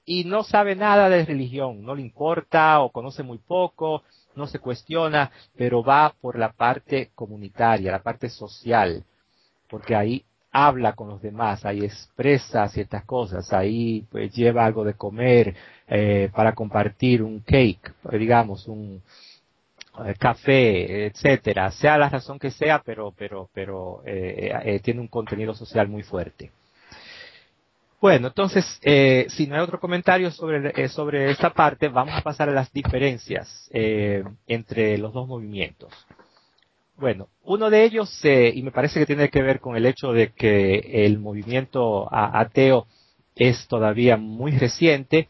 y 0.05 0.23
no 0.23 0.43
sabe 0.43 0.75
nada 0.75 1.09
de 1.09 1.25
religión, 1.25 1.83
no 1.83 1.95
le 1.95 2.01
importa 2.01 2.79
o 2.81 2.91
conoce 2.91 3.23
muy 3.23 3.37
poco, 3.37 4.03
no 4.35 4.47
se 4.47 4.59
cuestiona, 4.59 5.31
pero 5.55 5.83
va 5.83 6.13
por 6.19 6.37
la 6.37 6.51
parte 6.51 7.11
comunitaria, 7.15 7.91
la 7.91 8.03
parte 8.03 8.29
social, 8.29 9.03
porque 9.69 9.95
ahí 9.95 10.25
habla 10.51 10.93
con 10.93 11.07
los 11.07 11.21
demás, 11.21 11.65
ahí 11.65 11.83
expresa 11.85 12.67
ciertas 12.67 13.05
cosas, 13.05 13.51
ahí 13.53 14.05
pues 14.11 14.33
lleva 14.33 14.65
algo 14.65 14.83
de 14.83 14.95
comer 14.95 15.55
eh, 15.87 16.29
para 16.33 16.53
compartir 16.53 17.23
un 17.23 17.39
cake, 17.39 17.93
digamos, 18.11 18.67
un 18.67 19.01
eh, 20.05 20.15
café, 20.17 21.07
etcétera, 21.07 21.69
sea 21.71 21.97
la 21.97 22.09
razón 22.09 22.39
que 22.39 22.49
sea, 22.51 22.81
pero 22.83 23.11
pero 23.11 23.49
pero 23.53 24.01
eh, 24.05 24.51
eh, 24.63 24.79
tiene 24.79 25.01
un 25.01 25.07
contenido 25.07 25.53
social 25.53 25.87
muy 25.89 26.03
fuerte. 26.03 26.51
Bueno, 28.01 28.29
entonces, 28.29 28.79
eh, 28.81 29.27
si 29.29 29.45
no 29.45 29.53
hay 29.53 29.61
otro 29.61 29.79
comentario 29.79 30.31
sobre, 30.31 30.73
eh, 30.75 30.89
sobre 30.89 31.29
esta 31.29 31.51
parte, 31.53 31.87
vamos 31.87 32.15
a 32.15 32.23
pasar 32.23 32.49
a 32.49 32.51
las 32.51 32.73
diferencias 32.73 33.69
eh, 33.71 34.23
entre 34.47 34.97
los 34.97 35.13
dos 35.13 35.27
movimientos. 35.27 35.93
Bueno, 36.95 37.27
uno 37.43 37.69
de 37.69 37.83
ellos, 37.83 38.09
eh, 38.25 38.51
y 38.55 38.63
me 38.63 38.71
parece 38.71 38.99
que 38.99 39.05
tiene 39.05 39.29
que 39.29 39.43
ver 39.43 39.59
con 39.59 39.75
el 39.75 39.85
hecho 39.85 40.13
de 40.13 40.31
que 40.31 41.05
el 41.05 41.19
movimiento 41.19 42.07
ateo 42.11 42.87
es 43.35 43.67
todavía 43.67 44.17
muy 44.17 44.51
reciente 44.57 45.29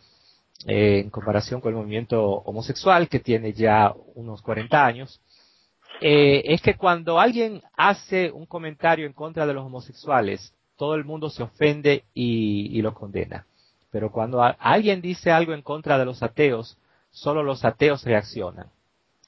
en 0.66 1.10
comparación 1.10 1.60
con 1.60 1.74
el 1.74 1.78
movimiento 1.78 2.24
homosexual, 2.24 3.10
que 3.10 3.20
tiene 3.20 3.52
ya 3.52 3.94
unos 4.16 4.42
40 4.44 4.86
años, 4.86 5.20
es 6.00 6.62
que 6.62 6.76
cuando 6.76 7.20
alguien 7.20 7.62
hace 7.76 8.32
un 8.32 8.46
comentario 8.46 9.08
en 9.08 9.14
contra 9.14 9.46
de 9.46 9.54
los 9.54 9.66
homosexuales, 9.66 10.54
todo 10.82 10.96
el 10.96 11.06
mundo 11.06 11.30
se 11.30 11.44
ofende 11.44 12.06
y, 12.16 12.76
y 12.76 12.82
lo 12.82 12.96
condena. 12.96 13.46
Pero 13.92 14.12
cuando 14.12 14.42
alguien 14.42 15.00
dice 15.00 15.30
algo 15.30 15.54
en 15.54 15.62
contra 15.62 16.00
de 16.00 16.06
los 16.06 16.24
ateos, 16.24 16.76
solo 17.12 17.44
los 17.44 17.64
ateos 17.64 18.04
reaccionan. 18.04 18.66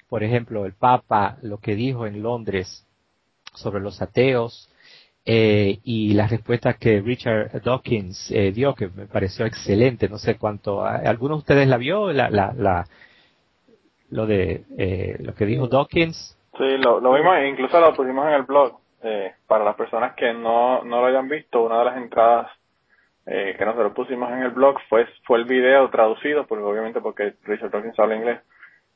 Por 0.09 0.23
ejemplo, 0.23 0.65
el 0.65 0.73
Papa 0.73 1.37
lo 1.43 1.59
que 1.59 1.75
dijo 1.75 2.07
en 2.07 2.23
Londres 2.23 2.87
sobre 3.53 3.81
los 3.81 4.01
ateos 4.01 4.67
eh, 5.27 5.77
y 5.83 6.15
la 6.15 6.25
respuesta 6.25 6.73
que 6.73 7.01
Richard 7.01 7.61
Dawkins 7.61 8.31
eh, 8.31 8.51
dio, 8.51 8.73
que 8.73 8.87
me 8.87 9.05
pareció 9.05 9.45
excelente, 9.45 10.09
no 10.09 10.17
sé 10.17 10.39
cuánto, 10.39 10.83
¿alguno 10.83 11.35
de 11.35 11.39
ustedes 11.41 11.67
la 11.67 11.77
vio? 11.77 12.11
La, 12.11 12.31
la, 12.31 12.51
la 12.57 12.87
lo 14.09 14.25
de 14.25 14.65
eh, 14.75 15.17
lo 15.19 15.35
que 15.35 15.45
dijo 15.45 15.67
Dawkins. 15.67 16.35
Sí, 16.57 16.77
lo 16.79 17.13
vimos, 17.13 17.35
incluso 17.47 17.79
lo 17.79 17.93
pusimos 17.93 18.25
en 18.25 18.33
el 18.33 18.41
blog. 18.41 18.82
Eh, 19.03 19.33
para 19.47 19.65
las 19.65 19.75
personas 19.75 20.15
que 20.15 20.33
no, 20.33 20.83
no 20.83 21.01
lo 21.01 21.07
hayan 21.07 21.27
visto, 21.27 21.63
una 21.63 21.79
de 21.79 21.85
las 21.85 21.97
entradas 21.97 22.51
eh, 23.25 23.55
que 23.57 23.65
nosotros 23.65 23.93
pusimos 23.93 24.31
en 24.31 24.43
el 24.43 24.51
blog 24.51 24.77
fue, 24.89 25.05
fue 25.25 25.39
el 25.39 25.45
video 25.45 25.89
traducido, 25.89 26.45
porque 26.47 26.63
obviamente 26.63 27.01
porque 27.01 27.35
Richard 27.43 27.71
Dawkins 27.71 27.99
habla 27.99 28.15
inglés, 28.15 28.39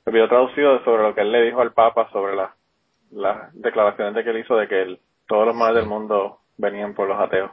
el 0.06 0.14
video 0.14 0.30
traducido 0.30 0.84
sobre 0.84 1.04
lo 1.04 1.14
que 1.14 1.22
él 1.22 1.32
le 1.32 1.44
dijo 1.44 1.62
al 1.62 1.74
Papa 1.74 2.10
sobre 2.12 2.36
las 2.36 2.52
la 3.12 3.50
declaraciones 3.54 4.16
de 4.16 4.24
que 4.24 4.30
él 4.32 4.40
hizo 4.40 4.56
de 4.56 4.68
que 4.68 5.00
todos 5.28 5.48
los 5.48 5.56
males 5.56 5.78
del 5.78 5.90
mundo 5.90 6.40
venían 6.58 6.94
por 6.94 7.08
los 7.08 7.20
ateos. 7.20 7.52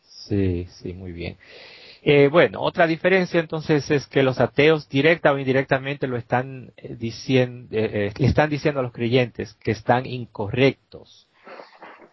Sí, 0.00 0.66
sí, 0.66 0.94
muy 0.94 1.12
bien. 1.12 1.36
Eh, 2.02 2.28
bueno, 2.28 2.60
otra 2.60 2.86
diferencia 2.86 3.40
entonces 3.40 3.90
es 3.90 4.06
que 4.06 4.22
los 4.22 4.40
ateos 4.40 4.88
directa 4.88 5.32
o 5.32 5.38
indirectamente 5.38 6.06
lo 6.06 6.16
están 6.16 6.72
eh, 6.76 6.94
diciendo, 6.96 7.68
eh, 7.72 8.12
le 8.16 8.26
están 8.26 8.48
diciendo 8.48 8.80
a 8.80 8.82
los 8.82 8.92
creyentes 8.92 9.54
que 9.54 9.72
están 9.72 10.06
incorrectos. 10.06 11.27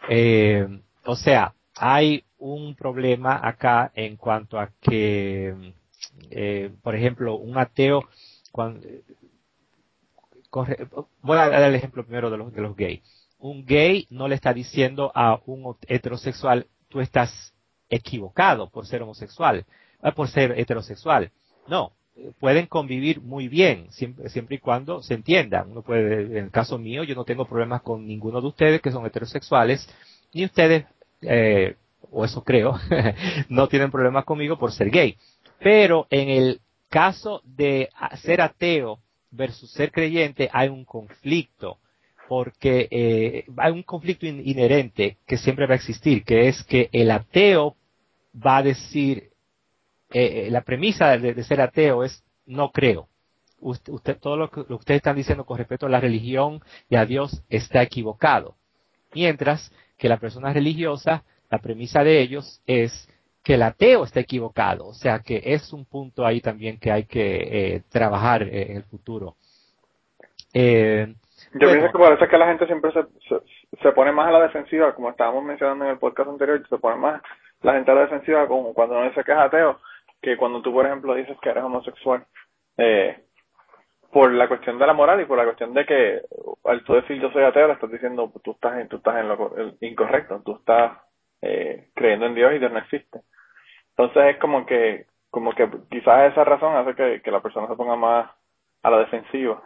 Eh, 0.10 0.68
o 1.06 1.16
sea, 1.16 1.53
hay 1.76 2.24
un 2.38 2.76
problema 2.76 3.39
acá 3.41 3.91
en 3.95 4.18
cuanto 4.18 4.60
a 4.60 4.72
que, 4.80 5.74
eh, 6.30 6.72
por 6.82 6.95
ejemplo, 6.95 7.36
un 7.36 7.58
ateo, 7.58 8.08
cuando, 8.51 8.88
voy 11.22 11.38
a 11.38 11.49
dar 11.49 11.64
el 11.64 11.76
ejemplo 11.76 12.06
primero 12.06 12.30
de 12.30 12.38
los, 12.38 12.53
de 12.53 12.62
los 12.62 12.76
gays. 12.76 13.01
Un 13.39 13.66
gay 13.66 14.08
no 14.10 14.28
le 14.28 14.36
está 14.36 14.53
diciendo 14.53 15.12
a 15.14 15.41
un 15.45 15.76
heterosexual, 15.88 16.68
tú 16.88 17.01
estás 17.01 17.53
equivocado 17.89 18.70
por 18.70 18.86
ser 18.86 19.01
homosexual, 19.03 19.66
eh, 20.01 20.12
por 20.14 20.30
ser 20.30 20.58
heterosexual. 20.58 21.32
No, 21.68 21.93
pueden 22.39 22.68
convivir 22.68 23.22
muy 23.22 23.47
bien, 23.47 23.88
siempre, 23.91 24.55
y 24.55 24.59
cuando 24.59 25.03
se 25.03 25.13
entiendan. 25.13 25.72
Uno 25.72 25.82
puede, 25.82 26.24
en 26.24 26.38
el 26.38 26.51
caso 26.51 26.78
mío, 26.78 27.03
yo 27.03 27.16
no 27.16 27.26
tengo 27.26 27.45
problemas 27.45 27.82
con 27.82 28.05
ninguno 28.05 28.41
de 28.41 28.47
ustedes 28.47 28.82
que 28.82 28.91
son 28.91 29.05
heterosexuales, 29.05 29.88
ni 30.34 30.45
ustedes, 30.45 30.86
eh, 31.22 31.76
o 32.11 32.24
eso 32.26 32.43
creo, 32.43 32.80
no 33.49 33.68
tienen 33.68 33.91
problemas 33.91 34.26
conmigo 34.26 34.57
por 34.57 34.72
ser 34.72 34.89
gay. 34.89 35.18
Pero 35.59 36.07
en 36.09 36.30
el 36.30 36.61
caso 36.89 37.41
de 37.43 37.89
ser 38.22 38.41
ateo 38.41 38.99
versus 39.32 39.72
ser 39.72 39.91
creyente 39.91 40.49
hay 40.53 40.70
un 40.70 40.86
conflicto, 40.86 41.80
porque 42.28 42.88
eh, 42.89 43.45
hay 43.57 43.72
un 43.72 43.84
conflicto 43.84 44.26
in 44.26 44.41
inherente 44.47 45.18
que 45.28 45.38
siempre 45.38 45.68
va 45.68 45.74
a 45.74 45.78
existir, 45.78 46.24
que 46.24 46.47
es 46.47 46.63
que 46.63 46.89
el 46.91 47.11
ateo 47.11 47.76
va 48.36 48.57
a 48.57 48.63
decir, 48.63 49.30
eh, 50.18 50.49
la 50.49 50.61
premisa 50.61 51.18
de, 51.18 51.34
de, 51.34 51.43
ser 51.43 51.61
ateo 51.61 52.03
es 52.03 52.24
no 52.45 52.72
creo. 52.72 53.07
Usted, 53.59 53.93
usted, 53.93 54.18
todo 54.20 54.38
lo 54.38 54.49
que, 54.49 54.61
lo 54.61 54.68
que 54.68 54.74
ustedes 54.74 54.99
están 54.99 55.16
diciendo 55.16 55.45
con 55.45 55.57
respecto 55.57 55.86
a 55.86 55.89
la 55.89 55.99
religión 55.99 56.61
y 56.89 56.95
a 56.95 57.05
Dios 57.05 57.43
está 57.49 57.82
equivocado. 57.82 58.55
Mientras 59.13 59.72
que 59.97 60.09
la 60.09 60.18
persona 60.18 60.53
religiosa, 60.53 61.24
la 61.49 61.59
premisa 61.59 62.03
de 62.03 62.22
ellos 62.22 62.61
es 62.66 63.09
que 63.43 63.53
el 63.53 63.61
ateo 63.63 64.03
está 64.03 64.20
equivocado. 64.20 64.88
O 64.88 64.93
sea 64.93 65.20
que 65.20 65.41
es 65.43 65.72
un 65.72 65.86
punto 65.86 66.26
ahí 66.26 66.41
también 66.41 66.80
que 66.80 66.91
hay 66.91 67.05
que 67.05 67.76
eh, 67.76 67.84
trabajar 67.91 68.43
eh, 68.43 68.72
en 68.72 68.78
el 68.78 68.84
futuro. 68.84 69.36
Eh, 70.53 71.13
Yo 71.53 71.68
bueno, 71.68 71.74
pienso 71.74 71.91
que 71.91 72.03
parece 72.03 72.28
que 72.28 72.38
la 72.38 72.47
gente 72.47 72.66
siempre 72.66 72.91
se, 72.91 73.01
se, 73.28 73.36
se, 73.82 73.91
pone 73.91 74.11
más 74.11 74.28
a 74.28 74.32
la 74.32 74.43
defensiva, 74.43 74.95
como 74.95 75.09
estábamos 75.09 75.43
mencionando 75.43 75.86
en 75.86 75.91
el 75.91 75.97
podcast 75.97 76.30
anterior, 76.30 76.66
se 76.68 76.78
pone 76.78 76.95
más 76.95 77.22
la 77.61 77.74
gente 77.74 77.91
a 77.91 77.95
la 77.95 78.01
defensiva 78.01 78.47
como 78.47 78.74
cuando 78.74 78.95
uno 78.95 79.09
dice 79.09 79.24
que 79.24 79.32
es 79.32 79.38
ateo, 79.38 79.80
que 80.22 80.38
cuando 80.38 80.61
tú, 80.61 80.74
por 80.74 80.86
ejemplo, 80.86 81.13
dices 81.16 81.38
que 81.41 81.49
eres 81.49 81.63
homosexual. 81.63 82.26
Eh, 82.78 83.22
por 84.11 84.32
la 84.32 84.47
cuestión 84.47 84.80
de 84.80 84.88
la 84.88 84.93
moral 84.93 85.20
y 85.20 85.26
por 85.26 85.38
la 85.38 85.43
cuestión 85.43 85.74
de 85.74 85.86
que 85.86 86.22
al 86.63 86.84
tú 86.86 86.93
decir 86.93 87.20
yo 87.20 87.30
soy 87.32 87.43
ateo 87.43 87.68
le 87.68 87.74
estás 87.74 87.91
diciendo 87.91 88.32
tú 88.43 88.51
estás 88.51 88.80
en, 88.80 88.88
tú 88.88 88.97
estás 88.97 89.18
en 89.18 89.28
lo 89.28 89.51
incorrecto 89.82 90.41
tú 90.45 90.55
estás 90.55 90.97
eh, 91.41 91.89
creyendo 91.93 92.28
en 92.28 92.36
Dios 92.36 92.53
y 92.53 92.59
Dios 92.59 92.72
no 92.72 92.80
existe. 92.80 93.22
Entonces 93.89 94.36
es 94.36 94.38
como 94.39 94.66
que, 94.66 95.07
como 95.30 95.53
que 95.53 95.70
quizás 95.91 96.32
esa 96.32 96.43
razón 96.43 96.76
hace 96.76 96.95
que, 96.95 97.22
que 97.22 97.32
la 97.32 97.41
persona 97.41 97.68
se 97.68 97.76
ponga 97.76 97.95
más 97.95 98.32
a 98.84 98.89
la 98.89 98.99
defensiva 98.99 99.61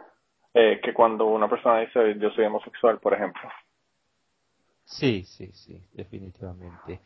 eh, 0.52 0.80
que 0.82 0.92
cuando 0.92 1.26
una 1.26 1.48
persona 1.48 1.80
dice 1.80 2.16
yo 2.18 2.30
soy 2.30 2.44
homosexual, 2.44 2.98
por 2.98 3.14
ejemplo. 3.14 3.48
Sí, 4.84 5.22
sí, 5.22 5.52
sí, 5.52 5.80
definitivamente. 5.92 7.00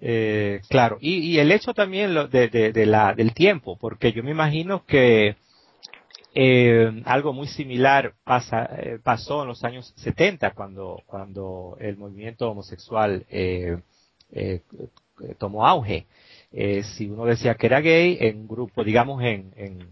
Eh, 0.00 0.60
claro, 0.68 0.98
y, 1.00 1.18
y 1.18 1.38
el 1.38 1.52
hecho 1.52 1.72
también 1.72 2.14
lo 2.14 2.26
de, 2.28 2.48
de, 2.48 2.72
de 2.72 2.86
la, 2.86 3.14
del 3.14 3.32
tiempo, 3.32 3.76
porque 3.78 4.12
yo 4.12 4.22
me 4.22 4.32
imagino 4.32 4.84
que 4.84 5.36
eh, 6.34 7.02
algo 7.04 7.32
muy 7.32 7.46
similar 7.46 8.14
pasa, 8.24 8.68
eh, 8.76 8.98
pasó 9.02 9.42
en 9.42 9.48
los 9.48 9.62
años 9.62 9.92
70 9.96 10.50
cuando, 10.50 11.00
cuando 11.06 11.76
el 11.80 11.96
movimiento 11.96 12.50
homosexual 12.50 13.24
eh, 13.30 13.78
eh, 14.32 14.60
tomó 15.38 15.66
auge. 15.66 16.06
Si 16.96 17.08
uno 17.08 17.24
decía 17.24 17.54
que 17.54 17.66
era 17.66 17.80
gay 17.80 18.16
en 18.20 18.38
un 18.38 18.48
grupo, 18.48 18.84
digamos 18.84 19.22
en, 19.22 19.52
en 19.56 19.88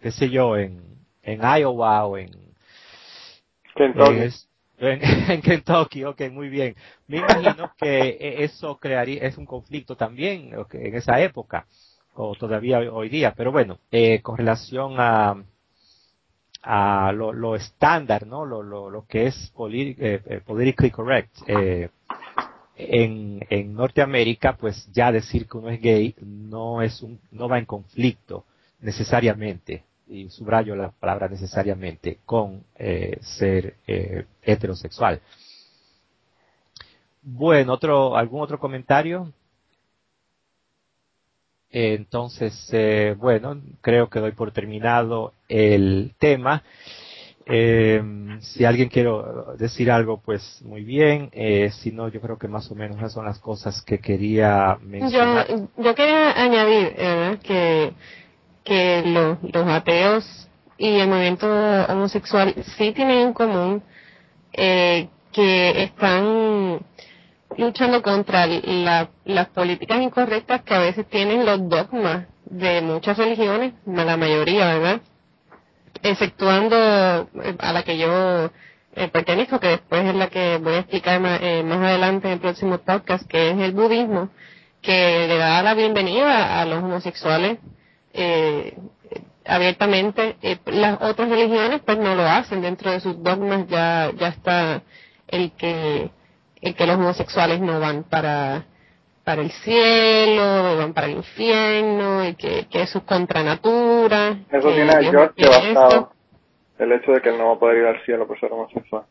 qué 0.00 0.10
sé 0.10 0.30
yo, 0.30 0.56
en, 0.56 0.80
en 1.22 1.40
Iowa 1.42 2.06
o 2.06 2.16
en, 2.16 2.30
Kentucky. 3.74 4.28
En, 4.88 5.02
en, 5.04 5.30
en 5.30 5.42
Kentucky, 5.42 6.04
ok, 6.04 6.22
muy 6.30 6.48
bien. 6.48 6.74
Me 7.06 7.18
imagino 7.18 7.72
que 7.76 8.08
e- 8.10 8.44
eso 8.44 8.78
crearía, 8.78 9.22
es 9.22 9.36
un 9.38 9.46
conflicto 9.46 9.96
también 9.96 10.52
en 10.72 10.94
esa 10.94 11.20
época, 11.20 11.66
o 12.14 12.34
todavía 12.34 12.78
hoy, 12.78 13.08
día, 13.08 13.34
pero 13.36 13.52
bueno, 13.52 13.78
eh, 13.90 14.20
con 14.22 14.36
relación 14.36 14.94
a, 14.98 15.42
a 16.62 17.12
lo, 17.12 17.56
estándar, 17.56 18.26
¿no? 18.26 18.44
Lo, 18.44 18.62
lo, 18.62 19.06
que 19.06 19.26
es 19.26 19.52
eh, 19.70 20.20
eh, 20.26 20.40
politically 20.44 20.90
correct, 20.90 21.30
eh, 21.46 21.88
en, 22.76 23.44
en 23.50 23.74
Norteamérica, 23.74 24.56
pues 24.56 24.88
ya 24.92 25.12
decir 25.12 25.46
que 25.46 25.58
uno 25.58 25.70
es 25.70 25.80
gay 25.80 26.14
no 26.20 26.82
es 26.82 27.02
un, 27.02 27.20
no 27.30 27.48
va 27.48 27.58
en 27.58 27.66
conflicto 27.66 28.44
necesariamente, 28.80 29.84
y 30.12 30.28
subrayo 30.28 30.76
la 30.76 30.90
palabra 30.90 31.28
necesariamente, 31.28 32.18
con 32.24 32.62
eh, 32.76 33.18
ser 33.22 33.76
eh, 33.86 34.26
heterosexual. 34.42 35.20
Bueno, 37.22 37.74
otro, 37.74 38.16
¿algún 38.16 38.42
otro 38.42 38.58
comentario? 38.58 39.32
Entonces, 41.70 42.68
eh, 42.72 43.16
bueno, 43.18 43.58
creo 43.80 44.10
que 44.10 44.20
doy 44.20 44.32
por 44.32 44.52
terminado 44.52 45.32
el 45.48 46.12
tema. 46.18 46.62
Eh, 47.46 48.02
si 48.40 48.64
alguien 48.64 48.88
quiere 48.88 49.10
decir 49.58 49.90
algo, 49.90 50.20
pues 50.20 50.60
muy 50.62 50.84
bien. 50.84 51.30
Eh, 51.32 51.70
si 51.80 51.90
no, 51.90 52.08
yo 52.08 52.20
creo 52.20 52.38
que 52.38 52.48
más 52.48 52.70
o 52.70 52.74
menos 52.74 52.98
esas 52.98 53.12
son 53.12 53.24
las 53.24 53.38
cosas 53.38 53.82
que 53.82 53.98
quería 53.98 54.78
mencionar. 54.82 55.48
Yo, 55.48 55.68
yo 55.78 55.94
quería 55.94 56.32
añadir 56.32 56.92
eh, 56.96 57.38
que, 57.42 57.92
que 58.64 59.02
lo- 59.06 59.38
los 59.42 59.68
ateos 59.68 60.48
y 60.78 60.98
el 60.98 61.08
movimiento 61.08 61.46
homosexual 61.88 62.54
sí 62.76 62.92
tienen 62.92 63.18
en 63.18 63.32
común 63.32 63.82
eh, 64.52 65.08
que 65.32 65.82
están 65.84 66.80
luchando 67.56 68.02
contra 68.02 68.46
la- 68.46 69.08
las 69.24 69.48
políticas 69.48 70.00
incorrectas 70.00 70.62
que 70.62 70.74
a 70.74 70.78
veces 70.78 71.06
tienen 71.08 71.44
los 71.46 71.68
dogmas 71.68 72.26
de 72.44 72.82
muchas 72.82 73.16
religiones, 73.16 73.72
la 73.86 74.16
mayoría, 74.16 74.66
¿verdad? 74.74 75.00
Exceptuando 76.02 76.76
eh, 77.42 77.54
a 77.58 77.72
la 77.72 77.82
que 77.82 77.96
yo 77.98 78.50
eh, 78.94 79.08
pertenezco, 79.08 79.58
que 79.60 79.68
después 79.68 80.04
es 80.04 80.14
la 80.14 80.28
que 80.28 80.58
voy 80.58 80.74
a 80.74 80.78
explicar 80.80 81.20
ma- 81.20 81.36
eh, 81.40 81.62
más 81.62 81.78
adelante 81.78 82.26
en 82.28 82.34
el 82.34 82.40
próximo 82.40 82.78
podcast, 82.78 83.26
que 83.26 83.50
es 83.50 83.58
el 83.58 83.72
budismo, 83.72 84.28
que 84.82 85.26
le 85.28 85.36
da 85.38 85.62
la 85.62 85.74
bienvenida 85.74 86.60
a 86.60 86.64
los 86.66 86.82
homosexuales 86.82 87.58
eh, 88.12 88.76
abiertamente. 89.44 90.36
Eh, 90.42 90.58
las 90.66 91.00
otras 91.02 91.28
religiones 91.28 91.80
pues 91.84 91.98
no 91.98 92.14
lo 92.14 92.22
hacen, 92.22 92.62
dentro 92.62 92.90
de 92.90 93.00
sus 93.00 93.22
dogmas 93.22 93.66
ya, 93.68 94.10
ya 94.16 94.28
está 94.28 94.82
el 95.28 95.52
que, 95.52 96.10
el 96.60 96.74
que 96.74 96.86
los 96.86 96.96
homosexuales 96.96 97.60
no 97.60 97.80
van 97.80 98.04
para, 98.04 98.64
para 99.24 99.42
el 99.42 99.50
cielo, 99.50 100.76
van 100.76 100.92
para 100.92 101.06
el 101.08 101.16
infierno, 101.16 102.26
y 102.26 102.34
que, 102.34 102.66
que 102.68 102.82
eso 102.82 102.98
es 102.98 103.04
contra 103.04 103.42
natura. 103.42 104.36
Eso 104.50 104.68
que 104.68 104.74
tiene 104.74 104.92
a 104.92 105.02
George 105.02 105.34
devastado. 105.36 106.12
El 106.78 106.92
hecho 106.92 107.12
de 107.12 107.20
que 107.20 107.28
él 107.28 107.38
no 107.38 107.48
va 107.48 107.54
a 107.54 107.58
poder 107.58 107.78
ir 107.78 107.86
al 107.86 108.04
cielo 108.04 108.26
por 108.26 108.38
ser 108.40 108.52
homosexual. 108.52 109.04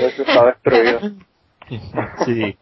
Eso 0.00 0.22
está 0.22 0.46
destruido. 0.46 1.00
Sí. 2.24 2.56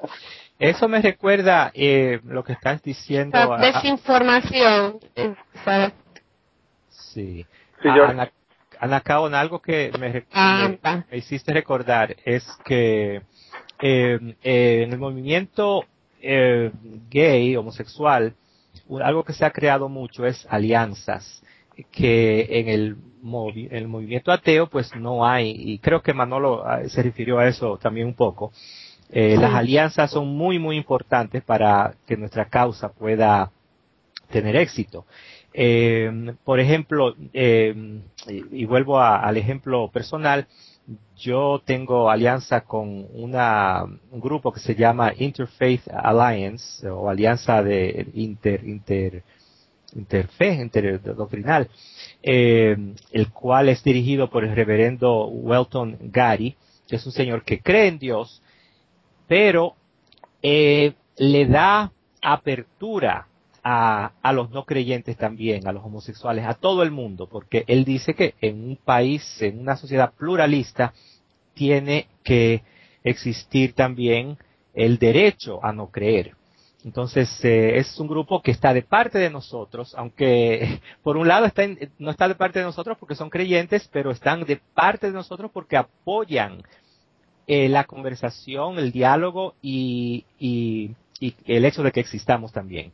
Eso 0.59 0.89
me 0.89 1.03
recuerda 1.03 1.71
eh, 1.75 2.21
lo 2.25 2.43
que 2.43 2.55
estás 2.55 2.83
diciendo. 2.83 3.37
Esa 3.39 3.55
a- 3.55 3.57
a- 3.57 3.61
desinformación, 3.83 4.99
esa- 5.15 5.93
sí. 6.89 7.47
Sí, 7.83 7.89
Ana, 7.89 8.31
Ana 8.81 9.03
algo 9.41 9.61
que 9.61 9.91
me, 9.99 10.13
re- 10.13 10.27
Ah, 10.33 10.69
me- 11.11 11.17
hiciste 11.17 11.53
recordar 11.53 12.17
es 12.25 12.47
que 12.65 13.23
eh, 13.81 14.19
eh, 14.43 14.83
en 14.85 14.93
el 14.93 14.99
movimiento 14.99 15.85
eh, 16.23 16.71
gay, 17.11 17.55
homosexual, 17.57 18.35
un- 18.89 19.03
algo 19.03 19.25
que 19.25 19.35
se 19.35 19.45
ha 19.45 19.51
creado 19.51 19.89
mucho 19.89 20.25
es 20.27 20.47
alianzas 20.49 21.43
que 21.93 22.47
en 22.59 22.69
el, 22.69 22.97
movi- 23.23 23.69
en 23.71 23.77
el 23.77 23.89
movimiento 23.89 24.33
ateo 24.33 24.67
pues 24.69 24.95
no 24.97 25.27
hay 25.27 25.51
y 25.55 25.79
creo 25.79 26.03
que 26.03 26.15
Manolo 26.15 26.67
ah, 26.67 26.81
se 26.89 27.03
refirió 27.03 27.39
a 27.39 27.47
eso 27.47 27.77
también 27.77 28.07
un 28.07 28.15
poco 28.15 28.51
Eh, 29.11 29.35
Sí. 29.37 29.41
las 29.41 29.55
alianzas 29.55 30.11
son 30.11 30.29
muy 30.29 30.59
muy 30.59 30.77
importantes 30.77 31.43
para 31.45 31.95
que 32.07 32.17
nuestra 32.17 32.47
causa 32.47 32.89
pueda 32.93 33.51
tener 34.31 34.57
éxito 34.57 35.05
eh, 35.59 36.35
por 36.45 36.61
ejemplo, 36.61 37.15
eh, 37.33 37.75
y, 38.29 38.63
y 38.63 38.65
vuelvo 38.67 38.99
a- 39.01 39.21
al 39.21 39.39
ejemplo 39.39 39.89
personal, 39.91 40.47
yo 41.17 41.63
tengo 41.65 42.11
alianza 42.11 42.61
con 42.61 43.07
una, 43.15 43.85
un 44.11 44.21
grupo 44.21 44.53
que 44.53 44.61
se 44.61 44.75
llama 44.75 45.13
Interfaith 45.17 45.89
Alliance 45.91 46.87
o 46.91 47.09
Alianza 47.09 47.63
de 47.63 48.07
Inter, 48.15 48.65
Inter, 48.65 49.23
Interfe, 49.95 50.55
Interdoctrinal, 50.55 51.69
eh, 52.23 52.77
el 53.13 53.31
cual 53.31 53.69
es 53.71 53.83
dirigido 53.83 54.29
por 54.29 54.45
el 54.45 54.55
reverendo 54.55 55.27
Welton 55.29 55.97
Gary, 56.13 56.55
que 56.87 56.97
es 56.97 57.07
un 57.07 57.13
señor 57.13 57.45
que 57.45 57.61
cree 57.61 57.87
en 57.89 57.99
Dios, 57.99 58.43
pero 59.27 59.75
eh, 60.43 60.95
le 61.19 61.47
da 61.47 61.93
apertura 62.23 63.27
a, 63.63 64.13
a 64.23 64.33
los 64.33 64.51
no 64.51 64.65
creyentes 64.65 65.17
también, 65.17 65.67
a 65.67 65.73
los 65.73 65.85
homosexuales, 65.85 66.47
a 66.47 66.55
todo 66.55 66.83
el 66.83 66.91
mundo, 66.91 67.29
porque 67.29 67.65
él 67.67 67.85
dice 67.85 68.15
que 68.15 68.35
en 68.41 68.63
un 68.63 68.77
país, 68.77 69.43
en 69.43 69.59
una 69.61 69.77
sociedad 69.77 70.13
pluralista, 70.17 70.93
tiene 71.55 72.07
que 72.23 72.63
existir 73.03 73.73
también 73.73 74.39
el 74.75 74.99
derecho 74.99 75.65
a 75.65 75.73
no 75.73 75.91
creer. 75.91 76.35
Entonces, 76.85 77.45
eh, 77.45 77.79
es 77.79 77.99
un 77.99 78.07
grupo 78.07 78.43
que 78.43 78.53
está 78.53 78.73
de 78.73 78.83
parte 78.83 79.19
de 79.19 79.31
nosotros, 79.31 79.93
aunque 79.97 80.81
por 81.03 81.17
un 81.17 81.27
lado 81.27 81.47
está 81.47 81.65
en- 81.65 81.91
no 81.99 82.13
está 82.13 82.29
de 82.29 82.37
parte 82.37 82.61
de 82.61 82.65
nosotros 82.65 82.97
porque 83.01 83.17
son 83.17 83.31
creyentes, 83.31 83.89
pero 83.93 84.13
están 84.13 84.45
de 84.45 84.61
parte 84.75 85.09
de 85.09 85.13
nosotros 85.13 85.51
porque 85.53 85.77
apoyan 85.77 86.63
eh, 87.47 87.69
la 87.69 87.85
conversación, 87.85 88.79
el 88.79 88.93
diálogo 88.93 89.55
y, 89.63 90.25
y, 90.39 90.91
y 91.21 91.35
el 91.47 91.65
hecho 91.65 91.83
de 91.83 91.93
que 91.93 92.01
existamos 92.01 92.53
también. 92.53 92.93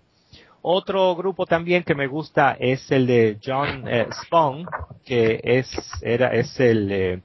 Otro 0.65 1.17
grupo 1.17 1.45
también 1.45 1.83
que 1.83 1.97
me 1.97 2.07
gusta 2.07 2.57
es 2.59 2.89
el 2.93 3.07
de 3.09 3.39
John 3.45 3.85
eh, 3.89 4.07
Spong, 4.13 4.69
que 5.05 5.41
es, 5.43 5.69
era, 6.03 6.29
es 6.29 6.61
el 6.61 6.93
eh, 6.93 7.23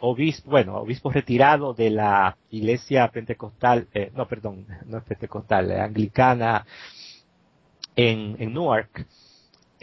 obispo, 0.00 0.50
bueno, 0.50 0.78
obispo 0.78 1.12
retirado 1.12 1.74
de 1.74 1.90
la 1.90 2.36
iglesia 2.50 3.06
pentecostal, 3.08 3.86
eh, 3.94 4.10
no, 4.16 4.26
perdón, 4.26 4.66
no 4.86 4.98
es 4.98 5.04
pentecostal, 5.04 5.70
eh, 5.70 5.80
anglicana 5.80 6.66
en, 7.94 8.36
en 8.40 8.52
Newark. 8.52 9.06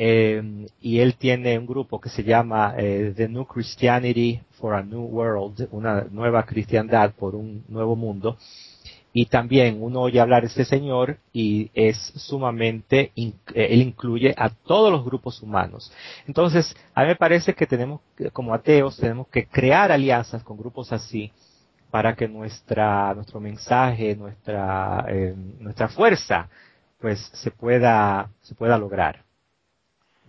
Eh, 0.02 0.66
y 0.80 1.00
él 1.02 1.16
tiene 1.16 1.60
un 1.60 1.68
grupo 1.68 2.00
que 2.00 2.08
se 2.08 2.24
llama 2.24 2.74
eh, 2.78 3.14
The 3.18 3.28
New 3.28 3.44
Christianity 3.46 4.40
for 4.52 4.74
a 4.74 4.82
New 4.82 5.02
World, 5.02 5.68
una 5.72 6.06
nueva 6.10 6.46
cristiandad 6.46 7.12
por 7.12 7.36
un 7.36 7.66
nuevo 7.68 7.98
mundo. 7.98 8.38
Y 9.12 9.26
también 9.26 9.80
uno 9.82 10.00
oye 10.00 10.22
hablar 10.22 10.44
de 10.44 10.48
este 10.48 10.64
señor 10.64 11.18
y 11.34 11.70
es 11.74 11.98
sumamente, 12.16 13.12
eh, 13.18 13.34
él 13.54 13.82
incluye 13.82 14.34
a 14.38 14.50
todos 14.50 14.90
los 14.90 15.04
grupos 15.04 15.42
humanos. 15.42 15.92
Entonces, 16.28 16.74
a 16.94 17.02
mí 17.02 17.08
me 17.08 17.16
parece 17.18 17.54
que 17.54 17.68
tenemos, 17.68 18.00
como 18.32 18.54
ateos, 18.54 18.96
tenemos 18.96 19.28
que 19.28 19.48
crear 19.48 19.92
alianzas 19.92 20.44
con 20.44 20.58
grupos 20.58 20.94
así 20.94 21.30
para 21.92 22.16
que 22.16 22.30
nuestra, 22.30 23.14
nuestro 23.16 23.42
mensaje, 23.42 24.16
nuestra, 24.16 25.06
eh, 25.10 25.36
nuestra 25.60 25.90
fuerza, 25.90 26.48
pues 27.02 27.20
se 27.34 27.52
pueda, 27.52 28.30
se 28.44 28.56
pueda 28.56 28.78
lograr. 28.78 29.29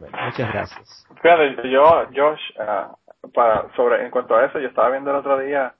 Muchas 0.00 0.52
gracias. 0.52 1.06
Fíjate, 1.20 1.70
yo, 1.70 2.06
Josh, 2.14 2.40
ah, 2.58 2.94
para, 3.34 3.68
sobre, 3.74 4.04
en 4.04 4.10
cuanto 4.10 4.36
a 4.36 4.46
eso, 4.46 4.58
yo 4.58 4.68
estaba 4.68 4.90
viendo 4.90 5.10
el 5.10 5.16
otro 5.16 5.38
día, 5.38 5.74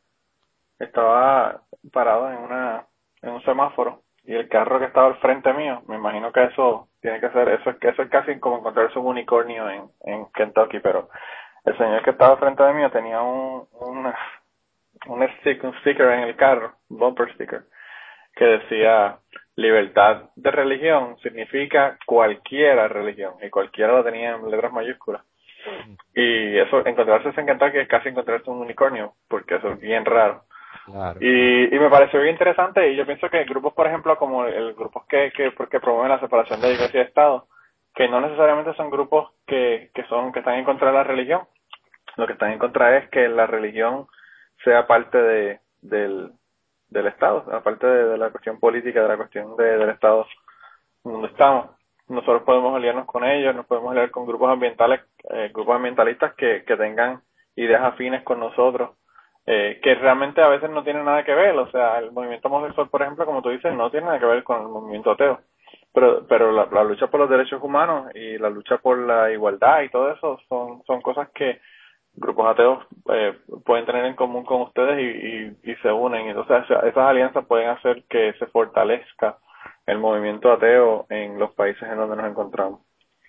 estaba 0.79 1.63
parado 1.93 2.31
en 2.31 2.39
una, 2.39 2.85
en 3.23 3.31
un 3.31 3.43
semáforo 3.43 4.03
y 4.25 4.35
el 4.35 4.49
carro 4.49 4.79
que 4.79 4.87
estaba 4.87 5.07
al 5.07 5.19
frente 5.19 5.53
mío, 5.53 5.83
me 5.87 5.97
imagino 5.97 6.33
que 6.33 6.45
eso 6.45 6.89
tiene 7.01 7.21
que 7.21 7.31
ser, 7.31 7.49
eso 7.49 7.71
es 7.71 7.77
que 7.79 7.89
eso 7.89 8.03
es 8.03 8.11
casi 8.11 8.39
como 8.39 8.59
encontrarse 8.59 8.99
un 8.99 9.07
unicornio 9.07 9.69
en, 9.71 9.91
en 10.05 10.27
Kentucky, 10.33 10.81
pero 10.81 11.09
el 11.65 11.77
señor 11.77 12.03
que 12.03 12.11
estaba 12.11 12.33
al 12.33 12.39
frente 12.39 12.63
de 12.63 12.73
mí 12.75 12.91
tenía 12.91 13.23
un, 13.23 13.67
un, 13.73 14.13
un, 15.07 15.29
stick, 15.39 15.65
un 15.65 15.75
sticker 15.81 16.09
en 16.11 16.21
el 16.21 16.37
carro, 16.37 16.75
bumper 16.89 17.33
sticker, 17.35 17.65
que 18.35 18.45
decía 18.45 19.19
libertad 19.61 20.31
de 20.37 20.51
religión 20.51 21.17
significa 21.23 21.99
cualquiera 22.07 22.89
religión, 22.89 23.35
y 23.43 23.51
cualquiera 23.51 23.93
lo 23.93 24.05
tenía 24.05 24.35
en 24.35 24.51
letras 24.51 24.73
mayúsculas. 24.73 25.23
Y 26.15 26.59
eso, 26.59 26.87
encontrarse 26.87 27.39
en 27.39 27.47
Kentucky 27.47 27.79
es 27.79 27.89
casi 27.89 28.09
encontrarse 28.09 28.51
un 28.51 28.61
unicornio, 28.61 29.15
porque 29.29 29.57
eso 29.57 29.73
es 29.73 29.81
bien 29.81 30.05
raro. 30.05 30.45
Y, 31.21 31.75
y 31.75 31.79
me 31.79 31.91
pareció 31.91 32.21
bien 32.21 32.33
interesante 32.33 32.91
y 32.91 32.97
yo 32.97 33.07
pienso 33.07 33.29
que 33.29 33.45
grupos, 33.45 33.75
por 33.75 33.87
ejemplo, 33.87 34.17
como 34.17 34.47
el 34.47 34.75
grupos 34.75 35.05
que, 35.07 35.33
que, 35.37 35.53
que 35.71 35.81
promueven 35.81 36.11
la 36.11 36.21
separación 36.21 36.61
de 36.61 36.73
iglesia 36.73 37.01
y 37.01 37.05
Estado, 37.05 37.47
que 37.95 38.09
no 38.09 38.21
necesariamente 38.21 38.75
son 38.75 38.91
grupos 38.91 39.31
que, 39.47 39.91
que 39.95 40.05
son, 40.05 40.33
que 40.33 40.41
están 40.41 40.55
en 40.55 40.65
contra 40.65 40.89
de 40.89 40.95
la 40.95 41.05
religión. 41.05 41.43
Lo 42.17 42.27
que 42.27 42.33
están 42.33 42.53
en 42.53 42.59
contra 42.59 42.97
es 42.99 43.09
que 43.11 43.29
la 43.29 43.47
religión 43.47 44.07
sea 44.65 44.87
parte 44.87 45.19
de, 45.19 45.61
del, 45.83 46.33
del 46.91 47.07
Estado, 47.07 47.45
aparte 47.53 47.87
de, 47.87 48.05
de, 48.11 48.19
la 48.19 48.31
cuestión 48.31 48.59
política, 48.59 49.03
de 49.03 49.09
la 49.09 49.17
cuestión 49.17 49.57
de, 49.57 49.79
del 49.79 49.91
Estado 49.91 50.27
donde 51.05 51.29
estamos. 51.29 51.71
Nosotros 52.09 52.43
podemos 52.43 52.75
aliarnos 52.75 53.07
con 53.07 53.25
ellos, 53.25 53.55
nos 53.55 53.67
podemos 53.67 53.93
aliar 53.93 54.11
con 54.11 54.27
grupos 54.27 54.51
ambientales, 54.51 55.01
eh, 55.31 55.51
grupos 55.55 55.77
ambientalistas 55.77 56.35
que, 56.35 56.65
que 56.65 56.77
tengan 56.77 57.23
ideas 57.55 57.83
afines 57.83 58.23
con 58.25 58.41
nosotros 58.41 58.91
eh, 59.47 59.81
que 59.83 59.95
realmente 59.95 60.43
a 60.43 60.49
veces 60.49 60.71
no 60.71 60.85
tiene 60.85 61.03
nada 61.03 61.25
que 61.25 61.35
ver, 61.35 61.57
o 61.57 61.71
sea, 61.71 61.99
el 61.99 62.13
movimiento 62.13 62.49
homosexual, 62.49 62.89
por 62.89 63.03
ejemplo, 63.03 63.25
como 63.25 63.43
tú 63.43 63.49
dices, 63.49 63.75
no 63.75 63.91
tiene 63.91 64.07
nada 64.07 64.19
que 64.19 64.27
ver 64.27 64.45
con 64.45 64.61
el 64.61 64.69
movimiento 64.69 65.13
ateo, 65.13 65.41
pero, 65.93 66.27
pero 66.29 66.53
la, 66.53 66.69
la 66.71 66.85
lucha 66.85 67.07
por 67.07 67.21
los 67.21 67.31
derechos 67.31 67.61
humanos 67.63 68.15
y 68.15 68.39
la 68.39 68.51
lucha 68.51 68.77
por 68.79 68.99
la 68.99 69.33
igualdad 69.33 69.81
y 69.83 69.89
todo 69.89 70.13
eso 70.13 70.39
son, 70.49 70.83
son 70.85 71.01
cosas 71.01 71.31
que 71.31 71.61
grupos 72.15 72.47
ateos 72.47 72.85
eh, 73.13 73.39
pueden 73.65 73.87
tener 73.87 74.05
en 74.05 74.17
común 74.17 74.45
con 74.45 74.63
ustedes 74.63 74.99
y, 74.99 75.69
y, 75.69 75.73
y 75.73 75.77
se 75.77 75.91
unen, 75.93 76.29
entonces 76.29 76.65
esas 76.65 76.97
alianzas 76.97 77.47
pueden 77.47 77.69
hacer 77.69 78.05
que 78.09 78.33
se 78.39 78.47
fortalezca 78.47 79.39
el 79.87 79.99
movimiento 79.99 80.53
ateo 80.53 81.07
en 81.09 81.39
los 81.39 81.53
países 81.53 81.83
en 81.83 81.97
donde 81.97 82.17
nos 82.17 82.31
encontramos. 82.31 82.81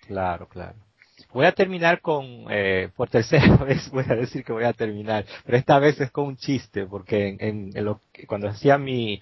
Claro, 0.06 0.46
claro. 0.46 0.76
Voy 1.32 1.46
a 1.46 1.52
terminar 1.52 2.00
con, 2.00 2.46
eh, 2.50 2.90
por 2.94 3.08
tercera 3.08 3.56
vez 3.64 3.90
voy 3.90 4.04
a 4.08 4.14
decir 4.14 4.44
que 4.44 4.52
voy 4.52 4.64
a 4.64 4.72
terminar, 4.72 5.24
pero 5.44 5.56
esta 5.56 5.78
vez 5.78 6.00
es 6.00 6.10
con 6.10 6.26
un 6.26 6.36
chiste, 6.36 6.86
porque 6.86 7.36
en, 7.40 7.70
en, 7.74 7.84
lo, 7.84 8.00
cuando 8.26 8.48
hacía 8.48 8.78
mi, 8.78 9.20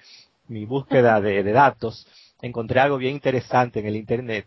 búsqueda 0.48 1.20
de, 1.20 1.42
datos, 1.52 2.06
encontré 2.42 2.80
algo 2.80 2.96
bien 2.96 3.14
interesante 3.14 3.80
en 3.80 3.86
el 3.86 3.96
Internet, 3.96 4.46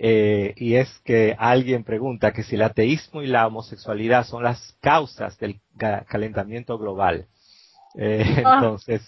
eh, 0.00 0.54
y 0.56 0.76
es 0.76 0.88
que 1.00 1.34
alguien 1.36 1.82
pregunta 1.82 2.32
que 2.32 2.44
si 2.44 2.54
el 2.54 2.62
ateísmo 2.62 3.20
y 3.20 3.26
la 3.26 3.48
homosexualidad 3.48 4.24
son 4.24 4.44
las 4.44 4.76
causas 4.80 5.36
del 5.38 5.60
calentamiento 5.76 6.78
global. 6.78 7.26
Eh, 7.96 8.22
ah. 8.44 8.54
entonces, 8.54 9.02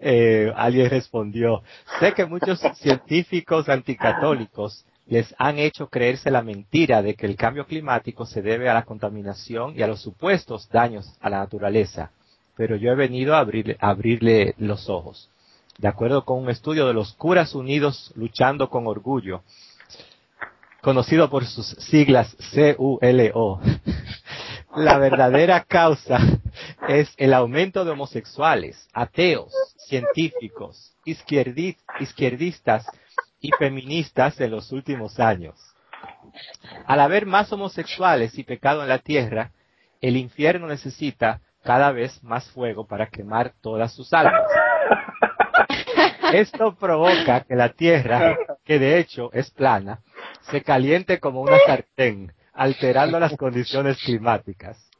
eh, 0.00 0.50
alguien 0.56 0.88
respondió, 0.88 1.62
sé 1.98 2.14
que 2.14 2.24
muchos 2.24 2.58
científicos 2.76 3.68
anticatólicos 3.68 4.86
les 5.06 5.34
han 5.36 5.58
hecho 5.58 5.88
creerse 5.88 6.30
la 6.30 6.40
mentira 6.40 7.02
de 7.02 7.16
que 7.16 7.26
el 7.26 7.36
cambio 7.36 7.66
climático 7.66 8.24
se 8.24 8.40
debe 8.40 8.70
a 8.70 8.74
la 8.74 8.84
contaminación 8.84 9.74
y 9.76 9.82
a 9.82 9.88
los 9.88 10.00
supuestos 10.00 10.70
daños 10.70 11.12
a 11.20 11.28
la 11.28 11.38
naturaleza. 11.40 12.12
Pero 12.56 12.76
yo 12.76 12.92
he 12.92 12.94
venido 12.94 13.34
a 13.34 13.40
abrirle, 13.40 13.76
a 13.78 13.90
abrirle 13.90 14.54
los 14.56 14.88
ojos. 14.88 15.28
De 15.76 15.88
acuerdo 15.88 16.24
con 16.24 16.38
un 16.38 16.50
estudio 16.50 16.86
de 16.86 16.94
los 16.94 17.12
curas 17.14 17.54
unidos 17.54 18.12
luchando 18.14 18.70
con 18.70 18.86
orgullo, 18.86 19.42
conocido 20.82 21.30
por 21.30 21.44
sus 21.44 21.68
siglas 21.68 22.36
CULO, 22.76 23.60
la 24.76 24.98
verdadera 24.98 25.64
causa 25.64 26.18
es 26.88 27.12
el 27.16 27.34
aumento 27.34 27.84
de 27.84 27.90
homosexuales, 27.90 28.88
ateos, 28.92 29.52
científicos, 29.88 30.94
izquierdistas 31.04 32.86
y 33.40 33.50
feministas 33.58 34.40
en 34.40 34.50
los 34.50 34.72
últimos 34.72 35.18
años. 35.18 35.56
Al 36.86 37.00
haber 37.00 37.26
más 37.26 37.52
homosexuales 37.52 38.38
y 38.38 38.44
pecado 38.44 38.82
en 38.82 38.88
la 38.88 38.98
tierra, 38.98 39.50
el 40.00 40.16
infierno 40.16 40.66
necesita 40.66 41.40
cada 41.62 41.92
vez 41.92 42.22
más 42.22 42.48
fuego 42.50 42.86
para 42.86 43.08
quemar 43.08 43.52
todas 43.60 43.92
sus 43.92 44.12
almas. 44.12 44.46
Esto 46.32 46.74
provoca 46.76 47.40
que 47.40 47.56
la 47.56 47.70
tierra, 47.70 48.36
que 48.64 48.78
de 48.78 48.98
hecho 48.98 49.30
es 49.32 49.50
plana, 49.50 50.00
se 50.42 50.62
caliente 50.62 51.20
como 51.20 51.42
una 51.42 51.58
sartén, 51.66 52.32
alterando 52.52 53.18
las 53.18 53.36
condiciones 53.36 53.98
climáticas. 53.98 54.90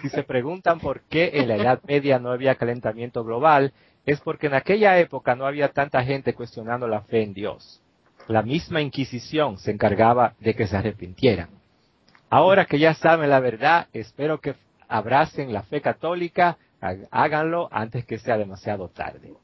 Si 0.00 0.08
se 0.08 0.22
preguntan 0.22 0.80
por 0.80 1.02
qué 1.02 1.32
en 1.34 1.48
la 1.48 1.56
Edad 1.56 1.80
Media 1.86 2.18
no 2.18 2.30
había 2.30 2.54
calentamiento 2.54 3.24
global, 3.24 3.72
es 4.06 4.20
porque 4.20 4.46
en 4.46 4.54
aquella 4.54 4.98
época 4.98 5.34
no 5.34 5.46
había 5.46 5.72
tanta 5.72 6.02
gente 6.02 6.34
cuestionando 6.34 6.88
la 6.88 7.02
fe 7.02 7.22
en 7.22 7.34
Dios. 7.34 7.82
La 8.28 8.42
misma 8.42 8.80
Inquisición 8.80 9.58
se 9.58 9.70
encargaba 9.70 10.34
de 10.40 10.54
que 10.54 10.66
se 10.66 10.76
arrepintieran. 10.76 11.50
Ahora 12.30 12.64
que 12.64 12.78
ya 12.78 12.94
saben 12.94 13.30
la 13.30 13.40
verdad, 13.40 13.88
espero 13.92 14.40
que 14.40 14.54
abracen 14.88 15.52
la 15.52 15.62
fe 15.62 15.80
católica, 15.80 16.56
háganlo 17.10 17.68
antes 17.70 18.04
que 18.04 18.18
sea 18.18 18.36
demasiado 18.36 18.88
tarde. 18.88 19.34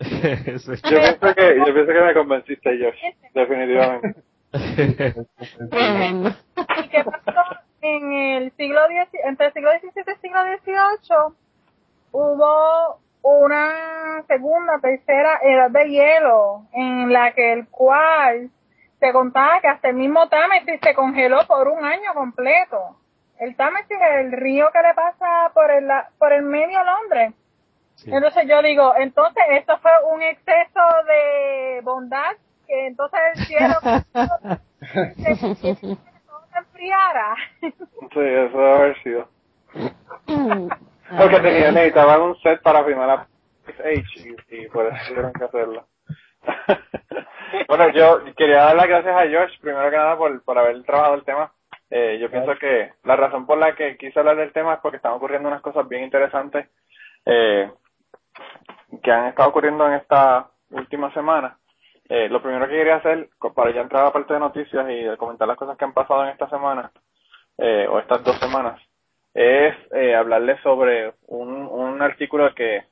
Yo, 0.00 0.98
pienso 0.98 1.34
que, 1.34 1.58
yo 1.58 1.74
pienso 1.74 1.92
que 1.92 2.00
me 2.00 2.14
convenciste, 2.14 2.78
Josh, 2.78 3.14
definitivamente. 3.34 4.22
¿Y 4.52 4.94
qué 6.88 7.04
pasó 7.04 7.40
en 7.82 8.12
el 8.12 8.52
siglo 8.52 8.80
entre 9.24 9.46
el 9.46 9.52
siglo 9.52 9.70
XVII 9.70 9.90
y 9.94 10.10
el 10.10 10.20
siglo 10.20 10.40
XVIII? 10.42 11.34
Hubo 12.12 13.00
una 13.22 14.22
segunda, 14.28 14.78
tercera 14.80 15.40
edad 15.42 15.70
de 15.70 15.88
hielo 15.88 16.66
en 16.72 17.12
la 17.12 17.32
que 17.32 17.52
el 17.52 17.66
cual 17.68 18.50
se 19.00 19.12
contaba 19.12 19.60
que 19.60 19.68
hasta 19.68 19.88
el 19.88 19.96
mismo 19.96 20.28
Támesis 20.28 20.78
se 20.82 20.94
congeló 20.94 21.46
por 21.46 21.68
un 21.68 21.84
año 21.84 22.14
completo. 22.14 22.96
El 23.38 23.54
Támesis 23.56 23.96
es 23.96 24.24
el 24.24 24.32
río 24.32 24.68
que 24.72 24.80
le 24.80 24.94
pasa 24.94 25.50
por 25.52 25.70
el, 25.70 25.86
por 26.18 26.32
el 26.32 26.42
medio 26.42 26.78
Londres. 26.84 27.34
Entonces 28.04 28.44
yo 28.48 28.62
digo, 28.62 28.94
entonces 28.96 29.42
esto 29.50 29.78
fue 29.78 29.90
un 30.12 30.22
exceso 30.22 30.80
de 31.06 31.80
bondad 31.82 32.36
que 32.66 32.86
entonces 32.88 33.20
el 33.34 33.44
cielo 33.46 33.74
se, 33.82 33.96
enfriara. 36.58 37.36
Sí, 37.60 38.20
eso 38.20 38.58
debe 38.58 38.74
haber 38.74 39.02
sido. 39.02 39.28
Porque 41.18 41.40
tenía, 41.40 41.70
necesitaban 41.72 42.20
un 42.22 42.36
set 42.40 42.60
para 42.62 42.84
firmar 42.84 43.10
a 43.10 43.26
H 43.66 43.84
y, 43.88 44.36
y 44.56 44.68
por 44.68 44.86
eso 44.86 44.96
tuvieron 45.08 45.32
que 45.32 45.44
hacerlo. 45.44 45.86
bueno, 47.68 47.88
yo 47.90 48.24
quería 48.36 48.64
dar 48.64 48.76
las 48.76 48.88
gracias 48.88 49.14
a 49.14 49.24
Josh, 49.24 49.60
primero 49.60 49.90
que 49.90 49.96
nada, 49.96 50.16
por, 50.16 50.42
por 50.42 50.58
haber 50.58 50.82
trabajado 50.84 51.14
el 51.14 51.24
tema. 51.24 51.52
Eh, 51.90 52.18
yo 52.20 52.30
pienso 52.30 52.56
que 52.58 52.92
la 53.04 53.16
razón 53.16 53.46
por 53.46 53.58
la 53.58 53.74
que 53.74 53.96
quise 53.96 54.18
hablar 54.18 54.36
del 54.36 54.52
tema 54.52 54.74
es 54.74 54.80
porque 54.80 54.96
están 54.96 55.12
ocurriendo 55.12 55.48
unas 55.48 55.62
cosas 55.62 55.88
bien 55.88 56.02
interesantes 56.02 56.66
eh, 57.24 57.70
que 59.02 59.10
han 59.12 59.26
estado 59.26 59.48
ocurriendo 59.48 59.86
en 59.86 59.94
esta 59.94 60.50
última 60.70 61.12
semana. 61.12 61.58
Eh, 62.08 62.28
lo 62.28 62.40
primero 62.40 62.66
que 62.66 62.76
quería 62.76 62.96
hacer, 62.96 63.28
para 63.54 63.72
ya 63.72 63.80
entrar 63.80 64.02
a 64.02 64.06
la 64.06 64.12
parte 64.12 64.34
de 64.34 64.40
noticias 64.40 64.86
y 64.88 65.16
comentar 65.16 65.48
las 65.48 65.56
cosas 65.56 65.76
que 65.76 65.84
han 65.84 65.92
pasado 65.92 66.24
en 66.24 66.30
esta 66.30 66.48
semana, 66.48 66.90
eh, 67.58 67.86
o 67.90 67.98
estas 67.98 68.22
dos 68.22 68.38
semanas, 68.38 68.80
es 69.34 69.74
eh, 69.92 70.14
hablarles 70.14 70.60
sobre 70.62 71.14
un, 71.26 72.00
artículo 72.00 72.54
que 72.54 72.84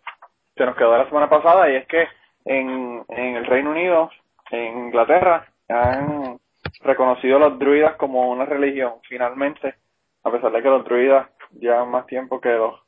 se 0.57 0.65
nos 0.65 0.77
quedó 0.77 0.97
la 0.97 1.07
semana 1.07 1.29
pasada 1.29 1.71
y 1.71 1.77
es 1.77 1.87
que 1.87 2.09
en, 2.47 3.05
en 3.09 3.37
el 3.37 3.45
Reino 3.47 3.71
Unido, 3.71 4.11
en 4.51 4.87
Inglaterra, 4.87 5.47
han 5.69 6.39
reconocido 6.81 7.37
a 7.37 7.41
los 7.41 7.59
druidas 7.59 7.97
como 7.97 8.31
una 8.31 8.47
religión, 8.47 8.95
finalmente, 9.09 9.75
a 10.23 10.31
pesar 10.31 10.53
de 10.53 10.63
que 10.63 10.69
los 10.69 10.85
druidas 10.85 11.29
llevan 11.53 11.91
más 11.91 12.07
tiempo 12.07 12.41
que 12.41 12.51
los 12.51 12.81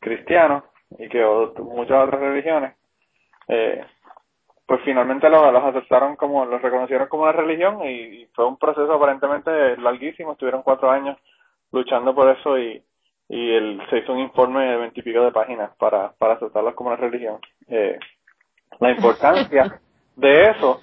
cristianos 0.00 0.64
y 0.98 1.08
que 1.08 1.24
muchas 1.62 2.04
otras 2.04 2.20
religiones, 2.20 2.74
eh, 3.48 3.84
pues 4.66 4.80
finalmente 4.84 5.28
los, 5.28 5.42
aceptaron 5.42 6.16
como, 6.16 6.44
los 6.44 6.62
reconocieron 6.62 7.08
como 7.08 7.24
una 7.24 7.32
religión 7.32 7.82
y, 7.84 8.22
y, 8.22 8.26
fue 8.34 8.46
un 8.46 8.56
proceso 8.56 8.92
aparentemente 8.92 9.76
larguísimo, 9.76 10.32
estuvieron 10.32 10.62
cuatro 10.62 10.90
años 10.90 11.18
luchando 11.72 12.14
por 12.14 12.28
eso 12.30 12.58
y, 12.58 12.82
y 13.28 13.54
el, 13.54 13.82
se 13.90 13.98
hizo 13.98 14.12
un 14.12 14.20
informe 14.20 14.64
de 14.64 14.76
veintipico 14.76 15.22
de 15.22 15.32
páginas 15.32 15.70
para, 15.78 16.12
para 16.12 16.34
aceptarlos 16.34 16.74
como 16.74 16.90
una 16.90 16.98
religión. 16.98 17.38
Eh, 17.68 17.98
la 18.78 18.90
importancia 18.90 19.80
de 20.16 20.50
eso, 20.50 20.80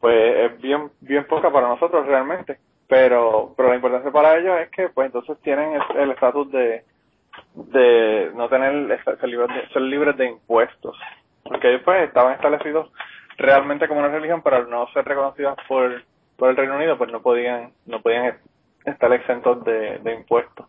pues 0.00 0.52
es 0.52 0.60
bien, 0.60 0.90
bien 1.00 1.26
poca 1.26 1.50
para 1.50 1.68
nosotros 1.68 2.06
realmente, 2.06 2.58
pero, 2.86 3.52
pero 3.56 3.68
la 3.68 3.76
importancia 3.76 4.10
para 4.10 4.38
ellos 4.38 4.58
es 4.60 4.70
que 4.70 4.88
pues 4.88 5.06
entonces 5.06 5.38
tienen 5.42 5.78
el 5.96 6.10
estatus 6.10 6.50
de, 6.50 6.84
de 7.54 8.30
no 8.34 8.48
tener, 8.48 9.02
ser 9.04 9.28
libres 9.28 9.48
de, 9.54 9.68
ser 9.68 9.82
libres 9.82 10.16
de 10.16 10.26
impuestos. 10.26 10.96
porque 11.44 11.68
ellos 11.70 11.82
pues 11.84 12.04
estaban 12.04 12.34
establecidos 12.34 12.90
realmente 13.36 13.88
como 13.88 14.00
una 14.00 14.08
religión, 14.08 14.42
pero 14.42 14.56
al 14.56 14.70
no 14.70 14.86
ser 14.88 15.04
reconocidos 15.04 15.56
por, 15.66 16.02
por 16.36 16.50
el 16.50 16.56
Reino 16.56 16.76
Unido, 16.76 16.98
pues 16.98 17.10
no 17.10 17.22
podían, 17.22 17.72
no 17.86 18.00
podían 18.02 18.38
estar 18.84 19.12
exentos 19.12 19.64
de, 19.64 19.98
de 19.98 20.14
impuestos. 20.14 20.66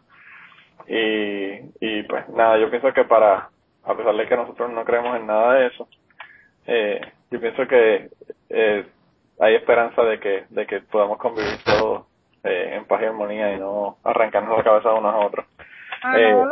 Y, 0.87 1.59
y 1.79 2.03
pues 2.03 2.27
nada, 2.29 2.57
yo 2.57 2.69
pienso 2.69 2.93
que 2.93 3.03
para, 3.03 3.49
a 3.83 3.95
pesar 3.95 4.15
de 4.15 4.27
que 4.27 4.35
nosotros 4.35 4.71
no 4.71 4.85
creemos 4.85 5.15
en 5.17 5.27
nada 5.27 5.53
de 5.53 5.67
eso, 5.67 5.87
eh, 6.65 7.01
yo 7.31 7.39
pienso 7.39 7.67
que 7.67 8.09
eh, 8.49 8.85
hay 9.39 9.55
esperanza 9.55 10.03
de 10.03 10.19
que, 10.19 10.45
de 10.49 10.65
que 10.67 10.81
podamos 10.81 11.17
convivir 11.17 11.57
todos 11.63 12.05
eh, 12.43 12.75
en 12.75 12.85
paz 12.85 13.01
y 13.01 13.05
armonía 13.05 13.53
y 13.53 13.59
no 13.59 13.97
arrancarnos 14.03 14.57
la 14.57 14.63
cabeza 14.63 14.93
unos 14.93 15.13
a 15.13 15.17
otros. 15.17 15.45
Ah, 16.03 16.17
Eh, 16.17 16.43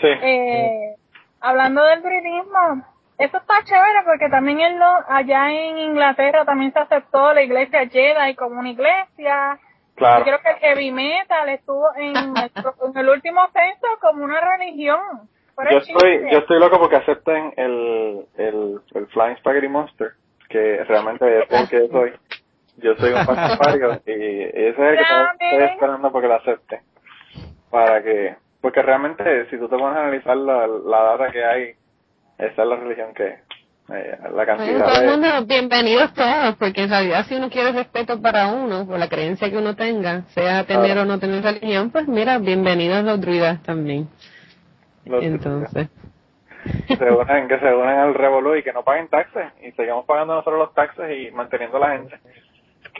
Sí. 0.00 0.06
Eh, 0.08 0.94
hablando 1.40 1.84
del 1.84 2.02
druidismo, 2.02 2.84
eso 3.18 3.36
está 3.36 3.62
chévere 3.64 4.02
porque 4.06 4.30
también 4.30 4.60
en 4.60 4.78
lo- 4.78 5.04
allá 5.08 5.50
en 5.52 5.76
Inglaterra 5.78 6.44
también 6.46 6.72
se 6.72 6.78
aceptó 6.78 7.34
la 7.34 7.42
iglesia 7.42 7.86
Jedi 7.88 8.34
como 8.34 8.60
una 8.60 8.70
iglesia. 8.70 9.58
claro. 9.96 10.20
Yo 10.20 10.24
creo 10.24 10.38
que 10.40 10.50
el 10.50 10.56
heavy 10.60 10.90
metal 10.92 11.48
estuvo 11.50 11.86
en 11.96 12.14
el, 12.36 12.50
en 12.94 12.98
el 12.98 13.08
último 13.10 13.46
censo 13.52 13.86
como 14.00 14.24
una 14.24 14.40
religión. 14.40 15.00
Yo 15.70 15.76
estoy, 15.76 16.30
yo 16.32 16.38
estoy 16.38 16.58
loco 16.58 16.78
porque 16.78 16.96
acepten 16.96 17.52
el, 17.58 18.26
el, 18.38 18.80
el 18.94 19.06
Flying 19.08 19.36
Spaghetti 19.36 19.68
Monster, 19.68 20.12
que 20.48 20.82
realmente 20.84 21.40
es 21.42 21.50
el 21.50 21.68
que 21.68 21.78
yo 21.80 21.88
soy. 21.92 22.12
Yo 22.78 22.94
soy 22.96 23.12
un 23.12 23.26
pastafario 23.26 23.92
y 24.06 24.42
ese 24.44 24.70
es 24.70 24.78
el 24.78 24.96
que 24.96 25.02
estoy 25.02 25.64
esperando 25.64 26.10
porque 26.10 26.28
lo 26.28 26.34
acepte. 26.36 26.80
Para 27.70 28.02
que, 28.02 28.36
porque 28.60 28.82
realmente 28.82 29.48
si 29.50 29.58
tú 29.58 29.68
te 29.68 29.76
pones 29.76 29.96
a 29.96 30.02
analizar 30.02 30.36
la, 30.36 30.66
la 30.66 31.02
data 31.02 31.30
que 31.30 31.44
hay, 31.44 31.74
esa 32.38 32.62
es 32.62 32.68
la 32.68 32.76
religión 32.76 33.14
que, 33.14 33.38
eh, 33.92 34.18
la 34.34 34.46
cantidad 34.46 34.78
todo 34.86 34.94
el 35.00 35.00
de, 35.00 35.10
mundo, 35.10 35.28
bienvenidos 35.46 36.12
todos, 36.14 36.56
porque 36.56 36.82
en 36.84 36.90
realidad 36.90 37.24
si 37.26 37.34
uno 37.36 37.50
quiere 37.50 37.72
respeto 37.72 38.20
para 38.20 38.48
uno, 38.52 38.86
por 38.86 38.98
la 38.98 39.08
creencia 39.08 39.50
que 39.50 39.56
uno 39.58 39.74
tenga, 39.76 40.22
sea 40.28 40.64
tener 40.64 40.96
o 40.98 41.04
no 41.04 41.18
tener 41.18 41.42
religión, 41.42 41.90
pues 41.90 42.06
mira, 42.08 42.38
bienvenidos 42.38 43.02
los 43.04 43.20
druidas 43.20 43.62
también. 43.62 44.08
los- 45.06 45.24
Entonces, 45.24 45.88
que 46.86 46.96
se 46.96 47.10
unan, 47.10 47.48
que 47.48 47.58
se 47.58 47.74
unan 47.74 47.98
al 47.98 48.14
revolú 48.14 48.54
y 48.54 48.62
que 48.62 48.72
no 48.72 48.82
paguen 48.84 49.08
taxes 49.08 49.46
y 49.62 49.72
sigamos 49.72 50.04
pagando 50.04 50.34
nosotros 50.34 50.58
los 50.58 50.74
taxes 50.74 51.06
y 51.18 51.30
manteniendo 51.32 51.78
a 51.78 51.80
la 51.80 51.90
gente. 51.96 52.20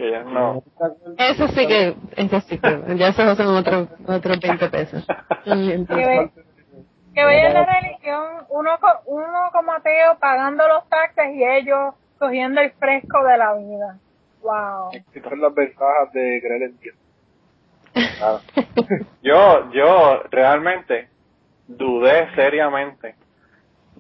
Que 0.01 0.09
ellos 0.09 0.25
no. 0.33 0.63
eso 1.19 1.47
sí 1.49 1.67
que, 1.67 1.95
eso 2.17 2.41
sí 2.41 2.59
que, 2.59 2.97
ya 2.97 3.09
esos 3.09 3.37
son 3.37 3.55
otros 3.55 3.87
otros 4.07 4.41
20 4.41 4.71
pesos. 4.71 5.07
Que, 5.45 7.25
vean 7.27 7.53
la 7.53 7.67
religión, 7.67 8.47
uno, 8.49 8.71
uno 9.05 9.51
como 9.53 9.73
ateo 9.73 10.19
pagando 10.19 10.67
los 10.69 10.89
taxes 10.89 11.35
y 11.35 11.45
ellos 11.45 11.95
cogiendo 12.19 12.63
el 12.63 12.71
fresco 12.71 13.23
de 13.25 13.37
la 13.37 13.53
vida. 13.57 13.99
Wow. 14.41 14.89
Estas 14.93 15.23
son 15.29 15.41
las 15.43 15.55
ventajas 15.55 16.13
de 16.15 16.41
creer 16.41 16.63
en 16.63 16.81
Dios. 16.81 16.97
Claro. 18.17 18.41
Yo, 19.23 19.71
yo 19.73 20.23
realmente 20.31 21.11
dudé 21.67 22.35
seriamente 22.37 23.17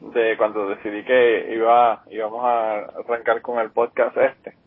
de 0.01 0.36
cuando 0.38 0.66
decidí 0.70 1.05
que 1.05 1.53
iba, 1.55 2.05
íbamos 2.11 2.42
a 2.42 2.76
arrancar 3.01 3.42
con 3.42 3.59
el 3.59 3.70
podcast 3.70 4.16
este. 4.16 4.60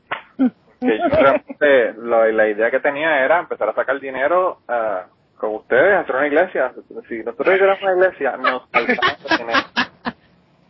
Que 0.86 0.97
yo 0.97 1.09
realmente, 1.09 1.93
la, 1.97 2.27
la 2.27 2.47
idea 2.47 2.71
que 2.71 2.79
tenía 2.79 3.23
era 3.23 3.39
empezar 3.39 3.69
a 3.69 3.73
sacar 3.73 3.99
dinero 3.99 4.59
ah, 4.67 5.05
con 5.38 5.55
ustedes, 5.55 5.97
hacer 5.97 6.15
una 6.15 6.27
iglesia. 6.27 6.73
Si 7.07 7.19
nosotros 7.23 7.55
hiciéramos 7.55 7.81
una 7.81 7.93
iglesia, 7.93 8.38
nos 8.38 8.69
faltamos 8.69 9.23
de 9.23 9.38
dinero. 9.38 9.59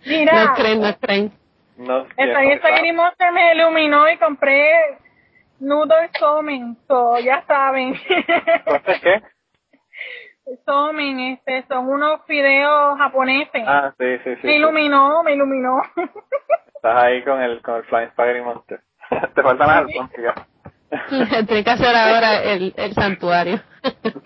Mira, 0.05 0.45
nos 0.45 0.57
creen, 0.57 0.82
nos 0.82 0.97
creen. 0.97 1.32
Nos 1.78 2.07
el 2.18 2.34
faltaba. 2.34 2.93
Monster 2.93 3.32
me 3.32 3.53
iluminó 3.53 4.09
y 4.09 4.18
compré 4.18 4.97
noodle 5.59 6.09
somen, 6.20 6.78
so, 6.88 7.18
ya 7.20 7.43
saben. 7.47 7.95
¿Entonces 8.07 9.01
qué? 9.01 9.22
somen, 10.66 11.20
este, 11.20 11.64
son 11.68 11.88
unos 11.88 12.22
fideos 12.26 12.97
japoneses. 12.97 13.64
Ah, 13.66 13.93
sí, 13.97 14.18
sí, 14.24 14.36
sí. 14.36 14.47
me 14.47 14.53
sí. 14.53 14.57
iluminó, 14.57 15.24
me 15.24 15.34
iluminó. 15.34 15.82
Estás 16.76 17.03
ahí 17.03 17.24
con 17.24 17.41
el, 17.41 17.61
con 17.61 17.76
el 17.76 17.84
Flying 17.86 18.09
Spaghetti 18.11 18.41
Monster. 18.41 18.82
Te 19.36 19.41
faltan 19.41 19.68
las 19.68 19.78
alfombras. 19.78 20.36
Tiene 21.47 21.64
que 21.64 21.70
hacer 21.70 21.95
ahora 21.95 22.43
el, 22.43 22.74
el 22.76 22.93
santuario. 22.93 23.59
Tienes 24.01 24.18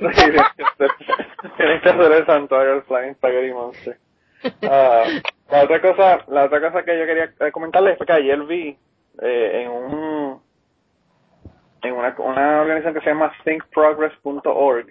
que 1.81 1.89
hacer 1.89 2.11
el 2.11 2.25
santuario 2.25 2.73
del 2.73 2.83
Flying 2.83 3.15
Spaghetti 3.15 3.53
Monster. 3.53 3.97
Ah, 4.63 5.03
la 5.49 5.63
otra 5.63 5.81
cosa, 5.81 6.19
la 6.27 6.45
otra 6.45 6.61
cosa 6.61 6.83
que 6.83 6.97
yo 6.97 7.05
quería 7.05 7.33
eh, 7.39 7.51
comentarles 7.51 7.97
fue 7.97 8.05
que 8.05 8.13
ayer 8.13 8.41
vi 8.43 8.77
eh, 9.21 9.63
en 9.63 9.71
un 9.71 10.41
en 11.83 11.93
una, 11.93 12.15
una 12.19 12.61
organización 12.61 12.93
que 12.93 13.01
se 13.01 13.09
llama 13.09 13.31
thinkprogress.org. 13.43 14.87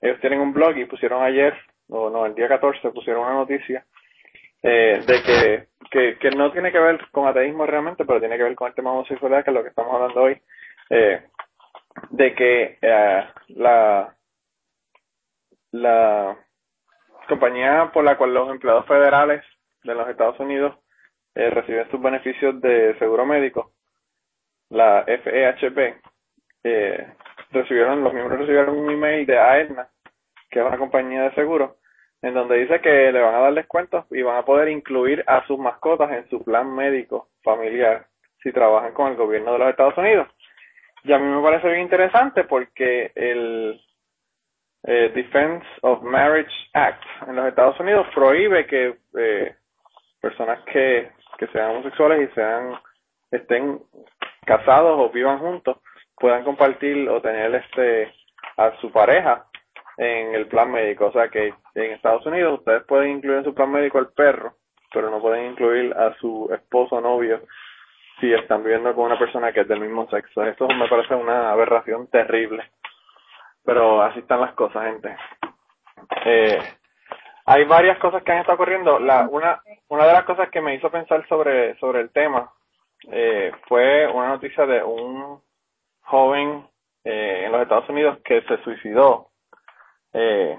Ellos 0.00 0.20
tienen 0.20 0.40
un 0.40 0.52
blog 0.52 0.76
y 0.76 0.84
pusieron 0.84 1.22
ayer, 1.22 1.54
o 1.88 2.10
no, 2.10 2.26
el 2.26 2.34
día 2.34 2.48
14 2.48 2.90
pusieron 2.90 3.24
una 3.24 3.34
noticia 3.34 3.84
eh, 4.62 5.02
de 5.06 5.22
que, 5.22 5.68
que, 5.90 6.18
que 6.18 6.30
no 6.36 6.52
tiene 6.52 6.72
que 6.72 6.78
ver 6.78 7.00
con 7.10 7.26
ateísmo 7.26 7.66
realmente, 7.66 8.04
pero 8.04 8.20
tiene 8.20 8.36
que 8.36 8.44
ver 8.44 8.54
con 8.54 8.68
el 8.68 8.74
tema 8.74 8.90
de 8.90 8.96
homosexualidad, 8.96 9.44
que 9.44 9.50
es 9.50 9.54
lo 9.54 9.62
que 9.62 9.70
estamos 9.70 9.94
hablando 9.94 10.22
hoy, 10.22 10.40
eh, 10.90 11.22
de 12.10 12.34
que 12.34 12.78
eh, 12.80 13.26
la 13.48 14.16
la 15.72 16.36
compañía 17.28 17.90
por 17.92 18.04
la 18.04 18.16
cual 18.16 18.34
los 18.34 18.50
empleados 18.50 18.86
federales 18.86 19.42
de 19.82 19.94
los 19.94 20.08
Estados 20.08 20.38
Unidos 20.38 20.76
eh, 21.34 21.50
reciben 21.50 21.90
sus 21.90 22.00
beneficios 22.00 22.60
de 22.60 22.96
seguro 22.98 23.24
médico, 23.24 23.72
la 24.68 25.04
FEHP, 25.04 25.96
eh, 26.64 27.12
recibieron, 27.50 28.04
los 28.04 28.12
miembros 28.12 28.40
recibieron 28.40 28.76
un 28.76 28.90
email 28.90 29.26
de 29.26 29.38
AETNA, 29.38 29.88
que 30.50 30.60
es 30.60 30.66
una 30.66 30.78
compañía 30.78 31.22
de 31.22 31.34
seguro, 31.34 31.78
en 32.22 32.34
donde 32.34 32.58
dice 32.58 32.80
que 32.80 33.12
le 33.12 33.20
van 33.20 33.34
a 33.34 33.40
dar 33.40 33.54
descuentos 33.54 34.06
y 34.10 34.22
van 34.22 34.36
a 34.36 34.44
poder 34.44 34.68
incluir 34.68 35.24
a 35.26 35.44
sus 35.46 35.58
mascotas 35.58 36.10
en 36.12 36.28
su 36.30 36.42
plan 36.42 36.74
médico 36.74 37.28
familiar 37.42 38.06
si 38.42 38.52
trabajan 38.52 38.92
con 38.92 39.10
el 39.10 39.16
gobierno 39.16 39.52
de 39.52 39.58
los 39.58 39.70
Estados 39.70 39.98
Unidos. 39.98 40.28
Y 41.04 41.12
a 41.12 41.18
mí 41.18 41.26
me 41.26 41.42
parece 41.42 41.68
bien 41.68 41.82
interesante 41.82 42.44
porque 42.44 43.10
el 43.16 43.80
eh, 44.84 45.10
Defense 45.14 45.66
of 45.82 46.02
Marriage 46.02 46.52
Act 46.74 47.02
en 47.26 47.36
los 47.36 47.46
Estados 47.46 47.78
Unidos 47.80 48.06
prohíbe 48.14 48.66
que 48.66 48.96
eh, 49.18 49.54
personas 50.20 50.60
que, 50.72 51.10
que 51.38 51.46
sean 51.48 51.70
homosexuales 51.70 52.30
y 52.30 52.34
sean 52.34 52.74
estén 53.32 53.80
casados 54.44 54.98
o 54.98 55.10
vivan 55.10 55.38
juntos 55.38 55.78
puedan 56.16 56.44
compartir 56.44 57.08
o 57.08 57.20
tener 57.20 57.52
este 57.54 58.12
a 58.56 58.76
su 58.80 58.92
pareja 58.92 59.46
en 59.96 60.34
el 60.34 60.46
plan 60.46 60.70
médico. 60.70 61.06
O 61.06 61.12
sea 61.12 61.28
que 61.28 61.52
en 61.74 61.92
Estados 61.92 62.24
Unidos 62.26 62.58
ustedes 62.58 62.84
pueden 62.84 63.12
incluir 63.12 63.38
en 63.38 63.44
su 63.44 63.54
plan 63.54 63.70
médico 63.70 63.98
al 63.98 64.12
perro, 64.12 64.54
pero 64.92 65.10
no 65.10 65.20
pueden 65.20 65.52
incluir 65.52 65.94
a 65.94 66.14
su 66.18 66.50
esposo 66.52 66.96
o 66.96 67.00
novio 67.00 67.42
si 68.20 68.32
están 68.32 68.62
viviendo 68.62 68.94
con 68.94 69.06
una 69.06 69.18
persona 69.18 69.52
que 69.52 69.60
es 69.60 69.68
del 69.68 69.80
mismo 69.80 70.08
sexo. 70.08 70.44
Eso 70.44 70.68
me 70.68 70.88
parece 70.88 71.14
una 71.14 71.50
aberración 71.50 72.06
terrible. 72.08 72.70
Pero 73.64 74.02
así 74.02 74.20
están 74.20 74.40
las 74.40 74.54
cosas, 74.54 74.84
gente. 74.84 75.16
Eh, 76.24 76.58
hay 77.46 77.64
varias 77.64 77.98
cosas 77.98 78.22
que 78.22 78.32
han 78.32 78.38
estado 78.38 78.56
ocurriendo. 78.56 78.98
La, 78.98 79.28
una, 79.28 79.60
una 79.88 80.06
de 80.06 80.12
las 80.12 80.24
cosas 80.24 80.50
que 80.50 80.60
me 80.60 80.74
hizo 80.74 80.90
pensar 80.90 81.26
sobre, 81.28 81.76
sobre 81.78 82.00
el 82.00 82.10
tema 82.10 82.50
eh, 83.10 83.52
fue 83.66 84.06
una 84.06 84.28
noticia 84.28 84.66
de 84.66 84.82
un 84.82 85.40
joven 86.02 86.66
eh, 87.04 87.42
en 87.46 87.52
los 87.52 87.62
Estados 87.62 87.88
Unidos 87.88 88.18
que 88.24 88.42
se 88.42 88.62
suicidó. 88.62 89.28
Eh, 90.12 90.58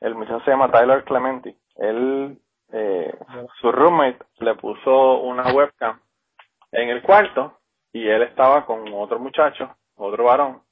el 0.00 0.14
muchacho 0.14 0.40
se 0.44 0.50
llama 0.50 0.70
Tyler 0.70 1.04
Clementi. 1.04 1.56
Él, 1.76 2.38
eh, 2.72 3.14
su 3.60 3.72
roommate 3.72 4.24
le 4.38 4.54
puso 4.54 5.20
una 5.20 5.52
webcam 5.52 6.00
en 6.72 6.88
el 6.88 7.02
cuarto 7.02 7.58
y 7.92 8.06
él 8.06 8.22
estaba 8.22 8.64
con 8.66 8.84
otro 8.92 9.18
muchacho, 9.18 9.76
otro 9.96 10.24
varón, 10.24 10.62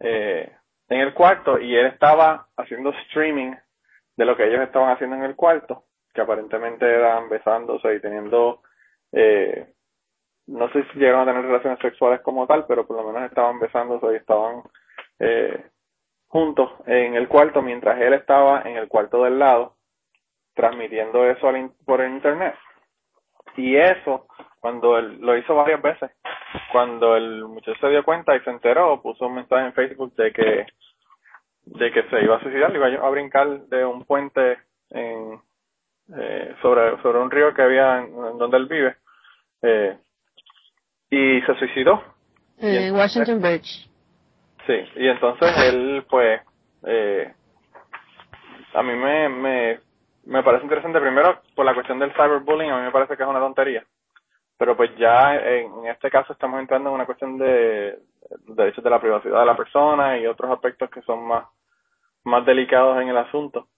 eh, 0.00 0.50
en 0.88 1.00
el 1.00 1.14
cuarto 1.14 1.58
y 1.58 1.74
él 1.74 1.86
estaba 1.86 2.46
haciendo 2.56 2.90
streaming 2.90 3.54
de 4.16 4.24
lo 4.24 4.36
que 4.36 4.46
ellos 4.46 4.62
estaban 4.62 4.90
haciendo 4.90 5.16
en 5.16 5.24
el 5.24 5.36
cuarto, 5.36 5.84
que 6.14 6.20
aparentemente 6.22 6.86
eran 6.86 7.28
besándose 7.28 7.94
y 7.94 8.00
teniendo, 8.00 8.62
eh, 9.12 9.74
no 10.46 10.70
sé 10.70 10.84
si 10.84 10.98
llegaron 10.98 11.22
a 11.22 11.32
tener 11.32 11.44
relaciones 11.44 11.78
sexuales 11.80 12.20
como 12.22 12.46
tal, 12.46 12.66
pero 12.66 12.86
por 12.86 12.96
lo 12.96 13.12
menos 13.12 13.28
estaban 13.28 13.58
besándose 13.58 14.06
y 14.12 14.16
estaban 14.16 14.62
eh, 15.18 15.66
juntos 16.28 16.70
en 16.86 17.14
el 17.14 17.28
cuarto 17.28 17.62
mientras 17.62 18.00
él 18.00 18.12
estaba 18.14 18.62
en 18.62 18.76
el 18.76 18.88
cuarto 18.88 19.22
del 19.24 19.38
lado 19.38 19.74
transmitiendo 20.54 21.24
eso 21.28 21.48
al 21.48 21.56
in- 21.58 21.72
por 21.84 22.00
el 22.00 22.12
internet. 22.12 22.54
Y 23.56 23.76
eso, 23.76 24.26
cuando 24.60 24.98
él 24.98 25.18
lo 25.20 25.36
hizo 25.36 25.54
varias 25.54 25.80
veces, 25.82 26.10
cuando 26.72 27.16
el 27.16 27.44
muchacho 27.44 27.78
se 27.80 27.88
dio 27.90 28.04
cuenta 28.04 28.34
y 28.36 28.40
se 28.40 28.50
enteró, 28.50 29.00
puso 29.02 29.26
un 29.26 29.34
mensaje 29.34 29.66
en 29.66 29.72
Facebook 29.74 30.14
de 30.16 30.32
que 30.32 30.66
de 31.66 31.90
que 31.90 32.04
se 32.04 32.22
iba 32.22 32.36
a 32.36 32.40
suicidar, 32.40 32.72
iba 32.74 32.86
a 32.86 33.10
brincar 33.10 33.48
de 33.66 33.84
un 33.84 34.04
puente 34.04 34.56
en, 34.90 35.40
eh, 36.16 36.54
sobre, 36.62 37.02
sobre 37.02 37.18
un 37.18 37.28
río 37.30 37.52
que 37.54 37.62
había 37.62 37.98
en, 37.98 38.04
en 38.24 38.38
donde 38.38 38.56
él 38.56 38.66
vive, 38.66 38.96
eh, 39.62 39.98
y 41.10 41.40
se 41.42 41.54
suicidó. 41.58 42.02
Eh, 42.58 42.92
Washington 42.92 43.40
Bridge. 43.42 43.90
Sí, 44.66 44.84
y 44.96 45.08
entonces 45.08 45.52
él, 45.64 46.04
pues, 46.08 46.40
eh, 46.84 47.32
a 48.74 48.82
mí 48.82 48.94
me, 48.94 49.28
me, 49.28 49.80
me 50.24 50.42
parece 50.42 50.64
interesante 50.64 51.00
primero 51.00 51.40
por 51.54 51.64
la 51.64 51.74
cuestión 51.74 51.98
del 51.98 52.12
cyberbullying, 52.12 52.70
a 52.70 52.78
mí 52.78 52.82
me 52.84 52.90
parece 52.90 53.16
que 53.16 53.22
es 53.22 53.28
una 53.28 53.38
tontería. 53.38 53.84
Pero 54.58 54.76
pues 54.76 54.90
ya 54.96 55.36
en, 55.36 55.86
este 55.86 56.10
caso 56.10 56.32
estamos 56.32 56.60
entrando 56.60 56.88
en 56.88 56.94
una 56.94 57.06
cuestión 57.06 57.38
de 57.38 57.98
derechos 58.48 58.82
de 58.82 58.90
la 58.90 59.00
privacidad 59.00 59.40
de 59.40 59.46
la 59.46 59.56
persona 59.56 60.18
y 60.18 60.26
otros 60.26 60.50
aspectos 60.50 60.90
que 60.90 61.02
son 61.02 61.26
más, 61.26 61.44
más 62.24 62.44
delicados 62.44 63.00
en 63.00 63.08
el 63.08 63.16
asunto. 63.18 63.68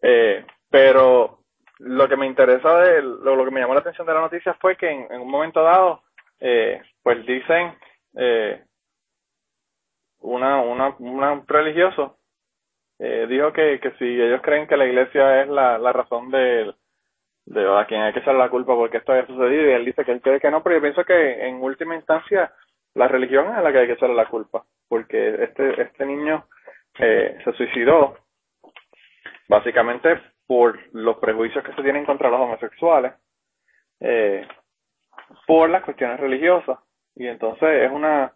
Eh, 0.00 0.44
pero 0.70 1.40
lo 1.78 2.08
que 2.08 2.16
me 2.16 2.26
interesa 2.26 2.78
de, 2.78 3.02
lo, 3.02 3.36
lo 3.36 3.44
que 3.44 3.50
me 3.50 3.60
llamó 3.60 3.74
la 3.74 3.80
atención 3.80 4.06
de 4.06 4.14
la 4.14 4.20
noticia 4.20 4.54
fue 4.54 4.76
que 4.76 4.90
en, 4.90 5.12
en 5.12 5.20
un 5.20 5.30
momento 5.30 5.62
dado, 5.62 6.02
eh, 6.40 6.80
pues 7.02 7.24
dicen, 7.26 7.76
eh, 8.16 8.64
una, 10.20 10.60
una, 10.60 10.94
un 10.98 11.46
religioso 11.46 12.16
eh, 12.98 13.26
dijo 13.28 13.52
que, 13.52 13.78
que 13.80 13.92
si 13.92 14.04
ellos 14.04 14.40
creen 14.42 14.66
que 14.66 14.76
la 14.76 14.86
iglesia 14.86 15.42
es 15.42 15.48
la, 15.48 15.78
la 15.78 15.92
razón 15.92 16.30
de, 16.30 16.74
de 17.46 17.78
a 17.78 17.86
quien 17.86 18.02
hay 18.02 18.12
que 18.12 18.18
echar 18.20 18.34
la 18.34 18.50
culpa 18.50 18.74
porque 18.74 18.98
esto 18.98 19.12
haya 19.12 19.26
sucedido 19.26 19.70
y 19.70 19.72
él 19.72 19.84
dice 19.84 20.04
que 20.04 20.12
él 20.12 20.20
cree 20.20 20.40
que 20.40 20.50
no, 20.50 20.62
pero 20.62 20.76
yo 20.76 20.82
pienso 20.82 21.04
que 21.04 21.46
en 21.46 21.62
última 21.62 21.94
instancia 21.94 22.52
la 22.94 23.08
religión 23.08 23.56
es 23.56 23.62
la 23.62 23.72
que 23.72 23.78
hay 23.78 23.86
que 23.86 23.92
echarle 23.92 24.16
la 24.16 24.28
culpa 24.28 24.64
porque 24.88 25.44
este, 25.44 25.80
este 25.80 26.06
niño 26.06 26.46
eh, 26.98 27.38
se 27.44 27.52
suicidó 27.52 28.16
básicamente 29.48 30.20
por 30.46 30.78
los 30.92 31.18
prejuicios 31.18 31.64
que 31.64 31.72
se 31.74 31.82
tienen 31.82 32.04
contra 32.04 32.30
los 32.30 32.40
homosexuales 32.40 33.12
eh, 34.00 34.46
por 35.46 35.70
las 35.70 35.84
cuestiones 35.84 36.18
religiosas 36.18 36.78
y 37.14 37.26
entonces 37.26 37.84
es 37.84 37.90
una 37.90 38.32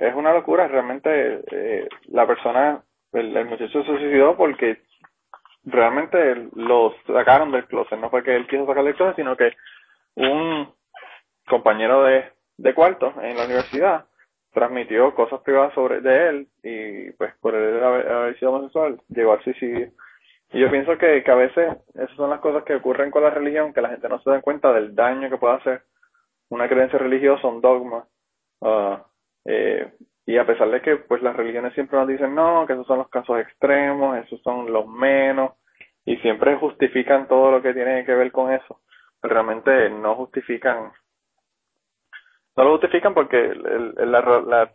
es 0.00 0.14
una 0.14 0.32
locura 0.32 0.68
realmente 0.68 1.42
eh, 1.50 1.88
la 2.08 2.26
persona 2.26 2.82
el, 3.12 3.44
muchacho 3.46 3.82
se 3.82 3.86
suicidó 3.86 4.36
porque 4.36 4.82
realmente 5.64 6.48
lo 6.54 6.94
sacaron 7.06 7.50
del 7.50 7.66
closet. 7.66 7.98
No 7.98 8.10
fue 8.10 8.22
que 8.22 8.36
él 8.36 8.46
quiso 8.46 8.66
sacar 8.66 8.84
del 8.84 8.94
closet 8.94 9.16
sino 9.16 9.36
que 9.36 9.52
un 10.14 10.72
compañero 11.48 12.04
de, 12.04 12.32
de 12.58 12.74
cuarto 12.74 13.14
en 13.22 13.36
la 13.36 13.44
universidad 13.44 14.04
transmitió 14.52 15.14
cosas 15.14 15.40
privadas 15.40 15.74
sobre 15.74 16.00
de 16.00 16.28
él 16.28 16.48
y 16.62 17.10
pues 17.12 17.34
por 17.40 17.54
él 17.54 17.82
haber, 17.82 18.08
haber 18.08 18.38
sido 18.38 18.52
homosexual 18.52 19.00
llegó 19.08 19.32
al 19.32 19.42
suicidio. 19.42 19.90
Y 20.50 20.60
yo 20.60 20.70
pienso 20.70 20.96
que, 20.96 21.22
que 21.22 21.30
a 21.30 21.34
veces 21.34 21.76
esas 21.94 22.16
son 22.16 22.30
las 22.30 22.40
cosas 22.40 22.64
que 22.64 22.74
ocurren 22.74 23.10
con 23.10 23.22
la 23.22 23.30
religión 23.30 23.72
que 23.72 23.82
la 23.82 23.90
gente 23.90 24.08
no 24.08 24.20
se 24.20 24.30
da 24.30 24.40
cuenta 24.40 24.72
del 24.72 24.94
daño 24.94 25.28
que 25.28 25.36
puede 25.36 25.56
hacer 25.56 25.82
una 26.48 26.68
creencia 26.68 26.98
religiosa 26.98 27.46
un 27.46 27.60
dogma 27.60 28.06
ah, 28.62 29.04
eh, 29.50 29.94
y 30.26 30.36
a 30.36 30.46
pesar 30.46 30.70
de 30.70 30.82
que 30.82 30.96
pues 30.96 31.22
las 31.22 31.34
religiones 31.34 31.72
siempre 31.72 31.98
nos 31.98 32.06
dicen 32.06 32.34
no, 32.34 32.66
que 32.66 32.74
esos 32.74 32.86
son 32.86 32.98
los 32.98 33.08
casos 33.08 33.40
extremos, 33.40 34.18
esos 34.18 34.42
son 34.42 34.70
los 34.70 34.86
menos, 34.86 35.52
y 36.04 36.18
siempre 36.18 36.56
justifican 36.56 37.26
todo 37.28 37.50
lo 37.50 37.62
que 37.62 37.72
tiene 37.72 38.04
que 38.04 38.14
ver 38.14 38.30
con 38.30 38.52
eso, 38.52 38.82
realmente 39.22 39.88
no 39.88 40.16
justifican, 40.16 40.92
no 42.56 42.64
lo 42.64 42.72
justifican 42.72 43.14
porque 43.14 43.38
el, 43.38 43.94
la, 43.96 44.20
la, 44.20 44.70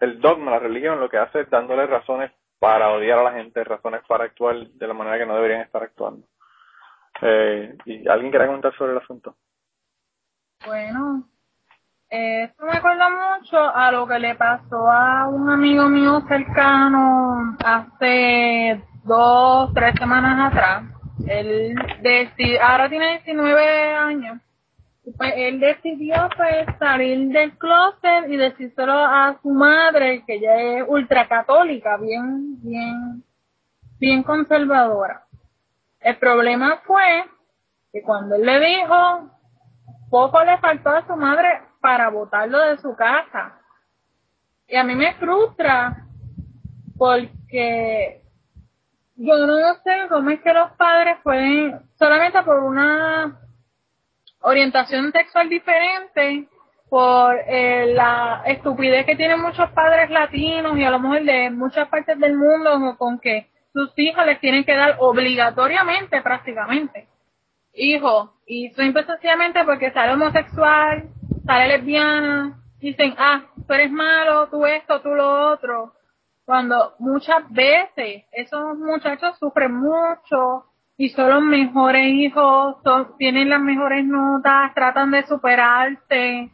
el 0.00 0.20
dogma, 0.20 0.50
la 0.50 0.58
religión 0.58 0.98
lo 0.98 1.08
que 1.08 1.18
hace 1.18 1.42
es 1.42 1.50
dándole 1.50 1.86
razones 1.86 2.32
para 2.58 2.90
odiar 2.90 3.20
a 3.20 3.24
la 3.24 3.32
gente, 3.34 3.62
razones 3.62 4.02
para 4.08 4.24
actuar 4.24 4.66
de 4.66 4.86
la 4.88 4.94
manera 4.94 5.18
que 5.18 5.26
no 5.26 5.36
deberían 5.36 5.60
estar 5.60 5.84
actuando. 5.84 6.26
Eh, 7.22 7.76
¿Y 7.84 8.08
alguien 8.08 8.32
quiere 8.32 8.46
comentar 8.46 8.76
sobre 8.76 8.90
el 8.90 8.98
asunto? 8.98 9.36
Bueno, 10.66 11.28
esto 12.08 12.64
me 12.64 12.78
acuerda 12.78 13.08
mucho 13.10 13.58
a 13.58 13.90
lo 13.90 14.06
que 14.06 14.18
le 14.18 14.34
pasó 14.36 14.90
a 14.90 15.28
un 15.28 15.50
amigo 15.50 15.88
mío 15.88 16.22
cercano 16.28 17.56
hace 17.64 18.80
dos, 19.04 19.72
tres 19.74 19.94
semanas 19.98 20.52
atrás. 20.52 20.84
Él 21.26 21.74
decidió, 22.02 22.62
ahora 22.62 22.88
tiene 22.88 23.20
19 23.24 23.94
años. 23.94 24.40
Pues 25.16 25.32
él 25.36 25.60
decidió 25.60 26.28
pues 26.36 26.66
salir 26.78 27.28
del 27.28 27.56
closet 27.58 28.28
y 28.28 28.36
decírselo 28.36 28.92
a 28.92 29.38
su 29.40 29.50
madre, 29.50 30.24
que 30.26 30.34
ella 30.34 30.56
es 30.56 30.84
ultracatólica, 30.86 31.96
bien, 31.96 32.60
bien, 32.62 33.22
bien 34.00 34.22
conservadora. 34.24 35.24
El 36.00 36.16
problema 36.16 36.80
fue 36.84 37.24
que 37.92 38.02
cuando 38.02 38.34
él 38.34 38.44
le 38.44 38.60
dijo, 38.60 39.30
poco 40.10 40.42
le 40.44 40.58
faltó 40.58 40.90
a 40.90 41.06
su 41.06 41.16
madre 41.16 41.48
para 41.86 42.10
botarlo 42.10 42.58
de 42.58 42.78
su 42.78 42.96
casa. 42.96 43.60
Y 44.66 44.74
a 44.74 44.82
mí 44.82 44.96
me 44.96 45.14
frustra 45.14 46.04
porque 46.98 48.22
yo 49.14 49.46
no 49.46 49.74
sé 49.84 50.08
cómo 50.08 50.30
es 50.30 50.40
que 50.40 50.52
los 50.52 50.72
padres 50.72 51.18
pueden, 51.22 51.78
solamente 51.96 52.42
por 52.42 52.58
una 52.58 53.38
orientación 54.40 55.12
sexual 55.12 55.48
diferente, 55.48 56.48
por 56.90 57.36
eh, 57.46 57.94
la 57.94 58.42
estupidez 58.46 59.06
que 59.06 59.14
tienen 59.14 59.40
muchos 59.40 59.70
padres 59.70 60.10
latinos 60.10 60.76
y 60.76 60.82
a 60.82 60.90
lo 60.90 60.98
mejor 60.98 61.22
de 61.22 61.50
muchas 61.50 61.86
partes 61.88 62.18
del 62.18 62.36
mundo 62.36 62.96
con 62.98 63.20
que 63.20 63.48
sus 63.72 63.96
hijos 63.96 64.26
les 64.26 64.40
tienen 64.40 64.64
que 64.64 64.74
dar 64.74 64.96
obligatoriamente 64.98 66.20
prácticamente 66.20 67.06
hijo 67.76 68.34
y 68.46 68.70
simple 68.70 69.04
sencillamente 69.04 69.64
porque 69.64 69.92
sale 69.92 70.14
homosexual, 70.14 71.08
sale 71.46 71.68
lesbiana, 71.68 72.60
dicen, 72.80 73.14
ah, 73.18 73.44
tú 73.66 73.72
eres 73.72 73.90
malo, 73.90 74.48
tú 74.48 74.66
esto, 74.66 75.00
tú 75.00 75.10
lo 75.10 75.52
otro. 75.52 75.92
Cuando 76.44 76.94
muchas 76.98 77.50
veces 77.50 78.24
esos 78.32 78.76
muchachos 78.78 79.38
sufren 79.38 79.74
mucho 79.74 80.66
y 80.96 81.08
son 81.10 81.30
los 81.30 81.42
mejores 81.42 82.06
hijos, 82.06 82.76
tienen 83.18 83.50
las 83.50 83.60
mejores 83.60 84.04
notas, 84.04 84.74
tratan 84.74 85.10
de 85.10 85.24
superarse. 85.26 86.50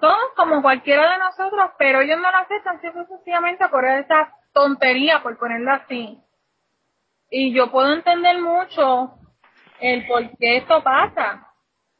Son 0.00 0.16
como 0.36 0.62
cualquiera 0.62 1.12
de 1.12 1.18
nosotros, 1.18 1.70
pero 1.78 2.00
ellos 2.00 2.18
no 2.20 2.30
lo 2.30 2.38
aceptan 2.38 2.80
simple 2.80 3.02
y 3.02 3.06
sencillamente 3.06 3.68
por 3.68 3.84
esa 3.84 4.34
tontería, 4.52 5.22
por 5.22 5.38
ponerlo 5.38 5.72
así. 5.72 6.18
Y 7.30 7.52
yo 7.52 7.70
puedo 7.70 7.92
entender 7.92 8.40
mucho 8.40 9.14
el 9.80 10.06
por 10.06 10.36
qué 10.38 10.58
esto 10.58 10.82
pasa. 10.82 11.46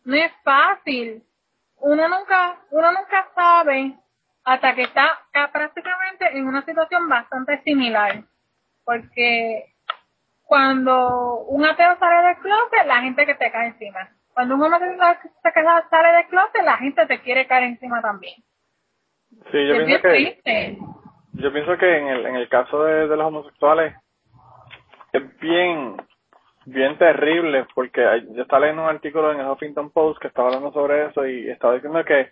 No 0.05 0.17
es 0.17 0.33
fácil. 0.43 1.23
Uno 1.81 2.09
nunca, 2.09 2.57
uno 2.71 2.93
nunca 2.93 3.29
sabe 3.35 3.95
hasta 4.45 4.75
que 4.75 4.83
está 4.83 5.19
prácticamente 5.53 6.37
en 6.37 6.47
una 6.47 6.65
situación 6.65 7.09
bastante 7.09 7.63
similar. 7.63 8.23
Porque 8.85 9.75
cuando 10.43 11.45
un 11.49 11.65
ateo 11.65 11.97
sale 11.99 12.27
del 12.29 12.39
closet, 12.39 12.87
la 12.87 13.03
gente 13.03 13.27
que 13.27 13.35
te 13.35 13.51
cae 13.51 13.69
encima. 13.69 14.11
Cuando 14.33 14.55
un 14.55 14.63
homosexual 14.63 15.19
sale 15.91 16.13
del 16.13 16.27
closet, 16.27 16.63
la 16.65 16.77
gente 16.77 17.07
te 17.07 17.21
quiere 17.21 17.47
caer 17.47 17.65
encima 17.65 18.01
también. 18.01 18.35
Sí, 19.53 19.67
yo 19.67 19.77
pienso 19.85 20.03
que 20.03 20.09
triste. 20.09 20.79
yo 21.35 21.53
pienso 21.53 21.79
que 21.79 21.99
en 21.99 22.09
el 22.09 22.27
en 22.27 22.35
el 22.37 22.49
caso 22.49 22.83
de, 22.83 23.07
de 23.07 23.17
los 23.17 23.27
homosexuales 23.27 23.95
es 25.13 25.39
bien 25.39 25.97
bien 26.67 26.99
terrible 26.99 27.67
porque 27.75 28.03
yo 28.35 28.43
estaba 28.43 28.61
leyendo 28.61 28.83
un 28.83 28.89
artículo 28.89 29.33
en 29.33 29.41
el 29.41 29.49
Huffington 29.49 29.91
Post 29.91 30.21
que 30.21 30.29
estaba 30.29 30.49
hablando 30.49 30.73
sobre 30.73 31.07
eso 31.07 31.27
y 31.27 31.49
estaba 31.49 31.75
diciendo 31.75 32.05
que 32.05 32.31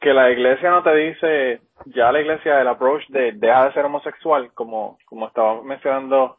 que 0.00 0.14
la 0.14 0.30
iglesia 0.30 0.70
no 0.70 0.82
te 0.84 0.94
dice 0.94 1.60
ya 1.86 2.12
la 2.12 2.20
iglesia 2.20 2.60
el 2.60 2.68
approach 2.68 3.06
de 3.08 3.32
deja 3.32 3.66
de 3.66 3.72
ser 3.72 3.84
homosexual 3.84 4.52
como 4.54 4.98
como 5.04 5.26
estaba 5.26 5.62
mencionando 5.62 6.38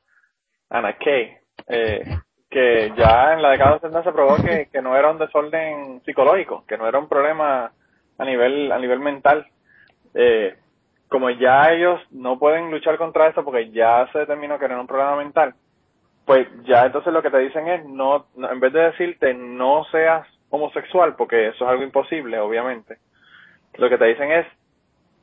Ana 0.69 0.97
Kay 0.97 1.37
eh, 1.67 2.03
que 2.49 2.93
ya 2.95 3.33
en 3.33 3.41
la 3.41 3.51
década 3.51 3.73
de 3.73 3.79
70 3.81 4.03
se 4.03 4.11
probó 4.11 4.37
que, 4.37 4.69
que 4.71 4.81
no 4.81 4.95
era 4.95 5.11
un 5.11 5.17
desorden 5.17 6.01
psicológico 6.05 6.63
que 6.65 6.77
no 6.77 6.87
era 6.87 6.99
un 6.99 7.09
problema 7.09 7.73
a 8.17 8.25
nivel 8.25 8.71
a 8.71 8.79
nivel 8.79 8.99
mental. 8.99 9.47
Eh, 10.13 10.55
como 11.07 11.29
ya 11.31 11.71
ellos 11.71 11.99
no 12.11 12.37
pueden 12.37 12.69
luchar 12.69 12.97
contra 12.97 13.27
eso 13.27 13.43
porque 13.43 13.71
ya 13.71 14.07
se 14.11 14.19
determinó 14.19 14.59
que 14.59 14.65
era 14.65 14.79
un 14.79 14.87
problema 14.87 15.15
mental 15.15 15.55
pues 16.29 16.47
ya 16.65 16.85
entonces 16.85 17.11
lo 17.11 17.23
que 17.23 17.31
te 17.31 17.39
dicen 17.39 17.67
es 17.67 17.83
no, 17.85 18.27
no- 18.35 18.51
en 18.51 18.59
vez 18.59 18.71
de 18.71 18.81
decirte 18.91 19.33
no 19.33 19.83
seas 19.85 20.27
homosexual 20.51 21.15
porque 21.15 21.47
eso 21.47 21.63
es 21.65 21.69
algo 21.71 21.81
imposible 21.83 22.39
obviamente 22.39 22.97
lo 23.77 23.89
que 23.89 23.97
te 23.97 24.05
dicen 24.05 24.31
es 24.31 24.45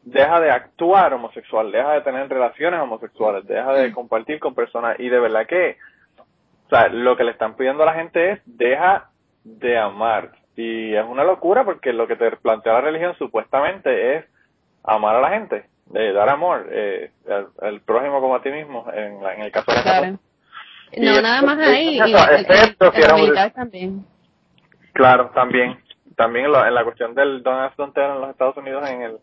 deja 0.02 0.40
de 0.40 0.50
actuar 0.50 1.14
homosexual 1.14 1.70
deja 1.70 1.92
de 1.92 2.00
tener 2.00 2.28
relaciones 2.28 2.80
homosexuales 2.80 3.46
deja 3.46 3.72
de 3.74 3.92
compartir 3.92 4.40
con 4.40 4.54
personas. 4.56 4.98
Y 4.98 5.08
de 5.08 5.20
verdad 5.20 5.46
que 5.46 5.76
o 6.66 6.68
sea 6.70 6.88
lo 6.88 7.16
que 7.16 7.22
le 7.24 7.30
están 7.30 7.54
pidiendo 7.54 7.84
a 7.84 7.86
la 7.86 7.94
gente 7.94 8.32
es 8.32 8.40
deja 8.44 9.10
de 9.44 9.78
amar. 9.78 10.32
Y 10.56 10.92
es 10.94 11.04
una 11.04 11.22
locura 11.22 11.62
porque 11.64 11.92
lo 11.92 12.08
que 12.08 12.16
te 12.16 12.30
plantea 12.38 12.72
la 12.72 12.80
religión 12.80 13.14
supuestamente 13.18 14.16
es 14.16 14.24
amar 14.82 15.14
a 15.14 15.20
la 15.20 15.30
gente 15.30 15.66
de 15.86 16.12
dar 16.12 16.28
amor 16.30 16.66
eh, 16.70 17.12
al, 17.30 17.48
al 17.60 17.80
prójimo 17.82 18.20
como 18.20 18.34
a 18.34 18.42
ti 18.42 18.50
mismo 18.50 18.86
en, 18.92 19.22
en 19.24 19.42
el 19.42 19.52
caso 19.52 19.70
de 19.70 19.76
la 19.76 19.82
Claro. 19.82 20.18
No, 20.96 21.18
Y 21.18 21.22
nada 21.22 21.42
más 21.42 21.58
ahí, 21.58 21.96
y 21.96 22.00
excepto- 22.00 22.92
si 22.92 23.02
era 23.02 23.50
también. 23.50 24.04
Claro, 24.92 25.30
también. 25.34 25.78
También 26.16 26.46
en 26.46 26.52
la, 26.52 26.68
en 26.68 26.74
la 26.74 26.84
cuestión 26.84 27.14
del 27.14 27.42
Don't 27.42 27.94
Tell 27.94 28.04
en 28.04 28.20
los 28.20 28.30
Estados 28.30 28.56
Unidos 28.56 28.88
en 28.88 29.02
el, 29.02 29.18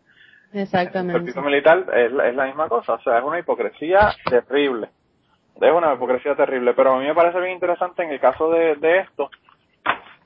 el 0.52 0.60
Exactamente. 0.60 1.18
servicio 1.18 1.42
militar 1.42 1.84
es, 1.94 2.12
la- 2.12 2.28
es 2.28 2.34
la 2.36 2.44
misma 2.46 2.68
cosa. 2.68 2.94
O 2.94 3.00
sea, 3.02 3.18
es 3.18 3.24
una 3.24 3.38
hipocresía 3.40 4.14
terrible. 4.28 4.88
Es 5.60 5.72
una 5.72 5.94
hipocresía 5.94 6.36
terrible. 6.36 6.74
Pero 6.74 6.94
a 6.94 6.98
mí 7.00 7.06
me 7.06 7.14
parece 7.14 7.40
bien 7.40 7.52
interesante 7.54 8.02
en 8.04 8.10
el 8.10 8.20
caso 8.20 8.50
de, 8.50 8.76
de 8.76 8.98
esto 9.00 9.30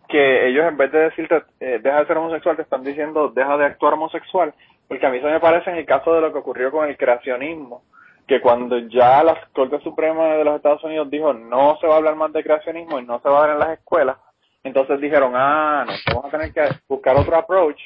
que 0.08 0.48
ellos 0.48 0.64
en 0.66 0.76
vez 0.78 0.90
de 0.90 0.98
decirte 1.00 1.42
eh, 1.60 1.80
deja 1.82 2.00
de 2.00 2.06
ser 2.06 2.16
homosexual 2.16 2.56
te 2.56 2.62
están 2.62 2.82
diciendo 2.82 3.28
deja 3.28 3.58
de 3.58 3.66
actuar 3.66 3.92
homosexual 3.92 4.54
porque 4.88 5.04
a 5.06 5.10
mí 5.10 5.20
se 5.20 5.26
me 5.26 5.38
parece 5.38 5.68
en 5.68 5.76
el 5.76 5.84
caso 5.84 6.14
de 6.14 6.22
lo 6.22 6.32
que 6.32 6.38
ocurrió 6.38 6.70
con 6.70 6.88
el 6.88 6.96
creacionismo 6.96 7.82
que 8.28 8.40
cuando 8.40 8.78
ya 8.78 9.24
la 9.24 9.48
Corte 9.52 9.80
Suprema 9.80 10.34
de 10.34 10.44
los 10.44 10.56
Estados 10.56 10.84
Unidos 10.84 11.10
dijo 11.10 11.32
no 11.32 11.78
se 11.80 11.86
va 11.86 11.94
a 11.94 11.96
hablar 11.96 12.14
más 12.14 12.32
de 12.32 12.44
creacionismo 12.44 13.00
y 13.00 13.06
no 13.06 13.20
se 13.20 13.28
va 13.28 13.38
a 13.38 13.40
dar 13.46 13.50
en 13.50 13.58
las 13.58 13.78
escuelas 13.78 14.16
entonces 14.62 15.00
dijeron 15.00 15.32
ah 15.34 15.84
no 15.86 16.14
vamos 16.14 16.26
a 16.26 16.38
tener 16.38 16.52
que 16.52 16.68
buscar 16.88 17.16
otro 17.16 17.36
approach 17.36 17.80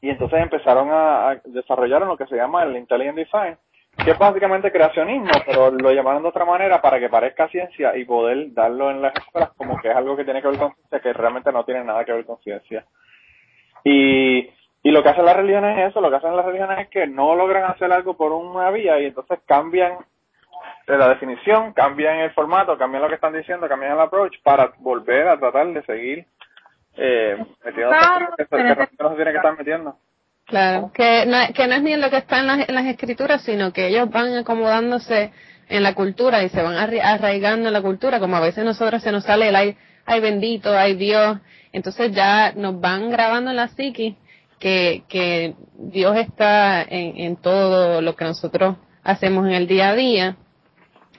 y 0.00 0.10
entonces 0.10 0.40
empezaron 0.40 0.90
a, 0.90 1.30
a 1.30 1.40
desarrollar 1.44 2.02
lo 2.02 2.16
que 2.16 2.26
se 2.26 2.36
llama 2.36 2.64
el 2.64 2.76
intelligent 2.76 3.16
design 3.16 3.56
que 4.04 4.12
es 4.12 4.18
básicamente 4.18 4.70
creacionismo, 4.70 5.30
pero 5.44 5.70
lo 5.70 5.92
llamaron 5.92 6.22
de 6.22 6.28
otra 6.28 6.44
manera 6.44 6.80
para 6.80 7.00
que 7.00 7.08
parezca 7.08 7.48
ciencia 7.48 7.96
y 7.96 8.04
poder 8.04 8.52
darlo 8.54 8.90
en 8.90 9.02
las 9.02 9.12
escuelas 9.16 9.50
como 9.56 9.76
que 9.80 9.90
es 9.90 9.96
algo 9.96 10.16
que 10.16 10.24
tiene 10.24 10.40
que 10.40 10.48
ver 10.48 10.58
con 10.58 10.72
ciencia, 10.74 11.00
que 11.00 11.12
realmente 11.12 11.52
no 11.52 11.64
tiene 11.64 11.84
nada 11.84 12.04
que 12.04 12.12
ver 12.12 12.24
con 12.24 12.38
ciencia. 12.38 12.86
Y, 13.84 14.48
y 14.82 14.90
lo 14.90 15.02
que 15.02 15.08
hacen 15.08 15.24
las 15.24 15.36
religiones 15.36 15.76
es 15.78 15.90
eso, 15.90 16.00
lo 16.00 16.10
que 16.10 16.16
hacen 16.16 16.36
las 16.36 16.44
religiones 16.46 16.78
es 16.80 16.88
que 16.88 17.06
no 17.06 17.34
logran 17.34 17.64
hacer 17.70 17.92
algo 17.92 18.16
por 18.16 18.32
una 18.32 18.70
vía 18.70 18.98
y 19.00 19.06
entonces 19.06 19.38
cambian 19.46 19.98
la 20.86 21.08
definición, 21.08 21.72
cambian 21.74 22.16
el 22.20 22.30
formato, 22.32 22.78
cambian 22.78 23.02
lo 23.02 23.08
que 23.08 23.16
están 23.16 23.34
diciendo, 23.34 23.68
cambian 23.68 23.92
el 23.92 24.00
approach 24.00 24.34
para 24.42 24.72
volver 24.78 25.28
a 25.28 25.38
tratar 25.38 25.66
de 25.68 25.82
seguir 25.82 26.26
eh, 26.96 27.36
metiendo 27.64 27.90
Claro, 27.90 28.26
que, 28.36 28.44
que, 28.44 28.48
pero- 28.50 28.74
que 28.88 28.96
no 29.02 29.10
se 29.10 29.16
tiene 29.16 29.30
que 29.32 29.36
estar 29.36 29.58
metiendo. 29.58 29.96
Claro, 30.46 30.90
que 30.94 31.26
no, 31.26 31.36
que 31.54 31.66
no 31.66 31.74
es 31.74 31.82
ni 31.82 31.96
lo 31.96 32.08
que 32.08 32.16
está 32.16 32.38
en 32.40 32.46
las, 32.46 32.68
en 32.70 32.74
las 32.74 32.86
escrituras, 32.86 33.42
sino 33.42 33.70
que 33.72 33.88
ellos 33.88 34.08
van 34.10 34.34
acomodándose 34.34 35.30
en 35.68 35.82
la 35.82 35.94
cultura 35.94 36.42
y 36.42 36.48
se 36.48 36.62
van 36.62 36.74
arraigando 36.74 37.66
en 37.68 37.72
la 37.74 37.82
cultura, 37.82 38.18
como 38.18 38.36
a 38.36 38.40
veces 38.40 38.64
nosotros 38.64 39.02
se 39.02 39.12
nos 39.12 39.24
sale 39.24 39.50
el 39.50 39.56
ay, 39.56 39.76
ay 40.06 40.20
bendito, 40.20 40.74
ay 40.74 40.94
Dios, 40.94 41.38
entonces 41.72 42.12
ya 42.12 42.52
nos 42.56 42.80
van 42.80 43.10
grabando 43.10 43.50
en 43.50 43.56
la 43.56 43.68
psiquis 43.68 44.16
que, 44.58 45.04
que 45.08 45.54
Dios 45.76 46.16
está 46.16 46.82
en, 46.82 47.18
en 47.18 47.36
todo 47.36 48.00
lo 48.00 48.16
que 48.16 48.24
nosotros 48.24 48.76
hacemos 49.04 49.46
en 49.46 49.52
el 49.52 49.66
día 49.66 49.90
a 49.90 49.94
día. 49.94 50.36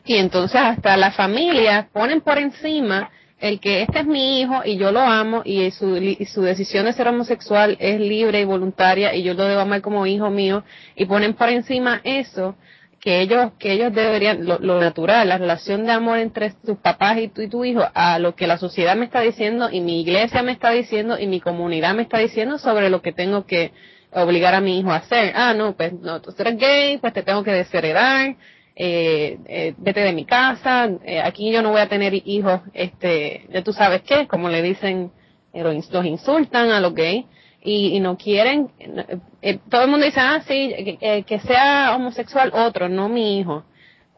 Y 0.05 0.15
entonces 0.15 0.59
hasta 0.59 0.97
la 0.97 1.11
familia 1.11 1.89
ponen 1.93 2.21
por 2.21 2.37
encima 2.37 3.09
el 3.39 3.59
que 3.59 3.83
este 3.83 3.99
es 3.99 4.05
mi 4.05 4.41
hijo 4.41 4.61
y 4.65 4.77
yo 4.77 4.91
lo 4.91 4.99
amo 4.99 5.41
y 5.45 5.71
su, 5.71 5.95
y 5.95 6.25
su 6.25 6.41
decisión 6.41 6.85
de 6.85 6.93
ser 6.93 7.07
homosexual 7.07 7.77
es 7.79 7.99
libre 7.99 8.41
y 8.41 8.45
voluntaria 8.45 9.15
y 9.15 9.23
yo 9.23 9.33
lo 9.33 9.45
debo 9.45 9.61
amar 9.61 9.81
como 9.81 10.05
hijo 10.05 10.29
mío. 10.29 10.63
Y 10.95 11.05
ponen 11.05 11.33
por 11.33 11.49
encima 11.49 12.01
eso 12.03 12.55
que 12.99 13.21
ellos 13.21 13.53
que 13.59 13.71
ellos 13.73 13.93
deberían 13.93 14.45
lo, 14.45 14.59
lo 14.59 14.79
natural 14.79 15.29
la 15.29 15.37
relación 15.37 15.85
de 15.85 15.91
amor 15.91 16.17
entre 16.19 16.51
tus 16.65 16.77
papás 16.79 17.17
y 17.19 17.29
tu, 17.29 17.41
y 17.41 17.47
tu 17.49 17.63
hijo 17.65 17.81
a 17.93 18.19
lo 18.19 18.35
que 18.35 18.47
la 18.47 18.57
sociedad 18.57 18.95
me 18.95 19.05
está 19.05 19.21
diciendo 19.21 19.69
y 19.71 19.81
mi 19.81 20.01
iglesia 20.01 20.43
me 20.43 20.51
está 20.51 20.71
diciendo 20.71 21.17
y 21.19 21.27
mi 21.27 21.39
comunidad 21.39 21.93
me 21.95 22.03
está 22.03 22.19
diciendo 22.19 22.57
sobre 22.57 22.89
lo 22.89 23.01
que 23.01 23.11
tengo 23.13 23.45
que 23.45 23.71
obligar 24.11 24.55
a 24.55 24.61
mi 24.61 24.79
hijo 24.79 24.91
a 24.91 24.97
hacer. 24.97 25.33
Ah 25.35 25.53
no 25.53 25.75
pues 25.75 25.93
no 25.93 26.21
tú 26.21 26.33
eres 26.37 26.57
gay 26.57 26.97
pues 26.97 27.13
te 27.13 27.23
tengo 27.23 27.43
que 27.43 27.51
desheredar 27.51 28.35
eh, 28.75 29.37
eh, 29.47 29.73
vete 29.77 29.99
de 30.01 30.13
mi 30.13 30.25
casa, 30.25 30.89
eh, 31.03 31.19
aquí 31.21 31.51
yo 31.51 31.61
no 31.61 31.71
voy 31.71 31.81
a 31.81 31.89
tener 31.89 32.13
hijos, 32.13 32.61
este, 32.73 33.45
ya 33.51 33.61
tú 33.61 33.73
sabes 33.73 34.03
qué, 34.03 34.25
como 34.25 34.47
le 34.47 34.61
dicen, 34.61 35.11
eh, 35.51 35.63
los, 35.63 35.73
ins- 35.75 35.91
los 35.91 36.05
insultan 36.05 36.71
a 36.71 36.79
los 36.79 36.93
gays 36.95 37.25
y, 37.61 37.95
y 37.95 37.99
no 37.99 38.17
quieren, 38.17 38.71
eh, 38.79 39.17
eh, 39.41 39.59
todo 39.69 39.83
el 39.83 39.89
mundo 39.89 40.05
dice, 40.05 40.19
ah, 40.19 40.41
sí, 40.47 40.73
que, 40.77 40.97
eh, 41.01 41.23
que 41.23 41.39
sea 41.39 41.95
homosexual 41.95 42.51
otro, 42.53 42.89
no 42.89 43.09
mi 43.09 43.39
hijo, 43.39 43.63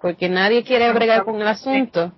porque 0.01 0.29
nadie 0.29 0.63
quiere 0.63 0.91
bregar 0.93 1.23
con 1.23 1.41
el 1.41 1.47
asunto. 1.47 2.11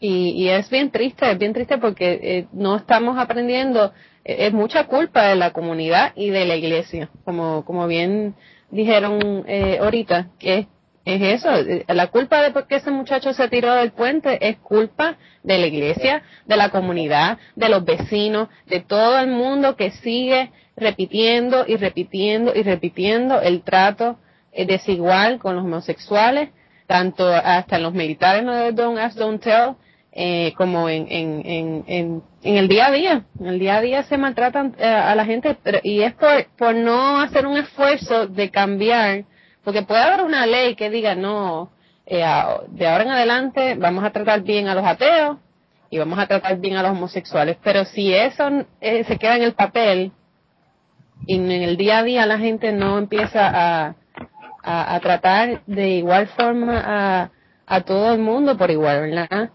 Y, 0.00 0.30
y 0.30 0.48
es 0.48 0.68
bien 0.68 0.90
triste, 0.90 1.30
es 1.30 1.38
bien 1.38 1.52
triste 1.52 1.78
porque 1.78 2.18
eh, 2.22 2.46
no 2.52 2.74
estamos 2.74 3.16
aprendiendo, 3.18 3.92
eh, 4.24 4.46
es 4.46 4.52
mucha 4.52 4.88
culpa 4.88 5.28
de 5.28 5.36
la 5.36 5.52
comunidad 5.52 6.12
y 6.16 6.30
de 6.30 6.44
la 6.44 6.56
iglesia, 6.56 7.08
como, 7.24 7.64
como 7.64 7.86
bien 7.86 8.34
dijeron 8.70 9.44
eh, 9.46 9.78
ahorita, 9.80 10.30
que 10.40 10.66
es, 11.04 11.20
es 11.22 11.44
eso, 11.44 11.54
eh, 11.54 11.84
la 11.88 12.08
culpa 12.08 12.42
de 12.42 12.50
por 12.50 12.66
qué 12.66 12.76
ese 12.76 12.90
muchacho 12.90 13.32
se 13.32 13.48
tiró 13.48 13.74
del 13.74 13.92
puente 13.92 14.38
es 14.48 14.58
culpa 14.58 15.16
de 15.42 15.58
la 15.58 15.66
iglesia, 15.66 16.22
de 16.46 16.56
la 16.56 16.70
comunidad, 16.70 17.38
de 17.56 17.68
los 17.68 17.84
vecinos, 17.84 18.48
de 18.66 18.80
todo 18.80 19.18
el 19.18 19.28
mundo 19.28 19.76
que 19.76 19.90
sigue 19.90 20.50
repitiendo 20.76 21.64
y 21.66 21.76
repitiendo 21.76 22.52
y 22.54 22.62
repitiendo 22.62 23.40
el 23.40 23.62
trato 23.62 24.18
eh, 24.52 24.66
desigual 24.66 25.38
con 25.38 25.56
los 25.56 25.64
homosexuales, 25.64 26.50
tanto 26.86 27.26
hasta 27.26 27.76
en 27.76 27.82
los 27.82 27.94
militares 27.94 28.44
no 28.44 28.52
de 28.54 28.72
Don't 28.72 28.98
Ask, 28.98 29.16
Don't 29.16 29.42
Tell, 29.42 29.74
eh, 30.12 30.52
como 30.58 30.90
en, 30.90 31.06
en, 31.10 31.42
en, 31.46 31.84
en, 32.42 32.56
el 32.56 32.68
día 32.68 32.88
a 32.88 32.90
día. 32.92 33.24
En 33.40 33.46
el 33.46 33.58
día 33.58 33.76
a 33.76 33.80
día 33.80 34.02
se 34.02 34.18
maltratan 34.18 34.74
eh, 34.78 34.84
a 34.84 35.14
la 35.14 35.24
gente 35.24 35.56
pero- 35.62 35.80
y 35.82 36.02
es 36.02 36.12
por 36.58 36.74
no 36.74 37.18
hacer 37.20 37.46
un 37.46 37.56
esfuerzo 37.56 38.26
de 38.26 38.50
cambiar, 38.50 39.24
porque 39.64 39.82
puede 39.82 40.02
haber 40.02 40.24
una 40.24 40.46
ley 40.46 40.74
que 40.74 40.90
diga, 40.90 41.14
no, 41.14 41.70
eh, 42.06 42.24
de 42.68 42.86
ahora 42.88 43.04
en 43.04 43.10
adelante 43.10 43.74
vamos 43.78 44.04
a 44.04 44.10
tratar 44.10 44.42
bien 44.42 44.68
a 44.68 44.74
los 44.74 44.84
ateos 44.84 45.38
y 45.90 45.98
vamos 45.98 46.18
a 46.18 46.26
tratar 46.26 46.56
bien 46.58 46.76
a 46.76 46.82
los 46.82 46.92
homosexuales, 46.92 47.56
pero 47.62 47.84
si 47.84 48.14
eso 48.14 48.48
eh, 48.80 49.04
se 49.04 49.18
queda 49.18 49.36
en 49.36 49.42
el 49.42 49.54
papel 49.54 50.12
y 51.26 51.36
en 51.36 51.50
el 51.50 51.76
día 51.76 51.98
a 51.98 52.02
día 52.02 52.26
la 52.26 52.38
gente 52.38 52.72
no 52.72 52.98
empieza 52.98 53.46
a, 53.48 53.94
a, 54.64 54.94
a 54.94 55.00
tratar 55.00 55.62
de 55.66 55.88
igual 55.90 56.26
forma 56.28 56.82
a, 56.84 57.30
a 57.66 57.80
todo 57.82 58.12
el 58.14 58.20
mundo 58.20 58.56
por 58.56 58.70
igual, 58.70 59.02
¿verdad? 59.02 59.50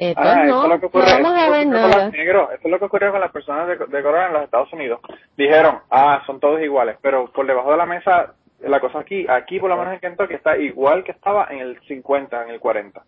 Eh, 0.00 0.14
pues 0.14 0.28
Ah, 0.28 0.44
no, 0.44 0.72
es 0.74 0.80
vamos 0.92 1.32
a 1.36 1.50
ver 1.50 1.66
nada. 1.66 2.04
los 2.04 2.12
negros, 2.12 2.50
eso 2.52 2.60
es 2.64 2.70
lo 2.70 2.78
que 2.78 2.84
ocurrió 2.84 3.10
con 3.10 3.20
las 3.20 3.32
personas 3.32 3.66
de, 3.66 3.74
de 3.76 4.02
color 4.02 4.26
en 4.28 4.32
los 4.34 4.42
Estados 4.44 4.72
Unidos. 4.72 5.00
Dijeron, 5.36 5.80
ah, 5.90 6.22
son 6.24 6.38
todos 6.38 6.60
iguales, 6.62 6.98
pero 7.02 7.32
por 7.32 7.44
debajo 7.48 7.72
de 7.72 7.76
la 7.78 7.86
mesa, 7.86 8.34
la 8.60 8.80
cosa 8.80 9.00
aquí, 9.00 9.26
aquí 9.28 9.60
por 9.60 9.70
lo 9.70 9.76
menos 9.76 9.94
en 9.94 10.00
Kentucky 10.00 10.34
está 10.34 10.56
igual 10.58 11.04
que 11.04 11.12
estaba 11.12 11.46
en 11.50 11.60
el 11.60 11.80
50, 11.86 12.44
en 12.44 12.50
el 12.50 12.60
40. 12.60 13.02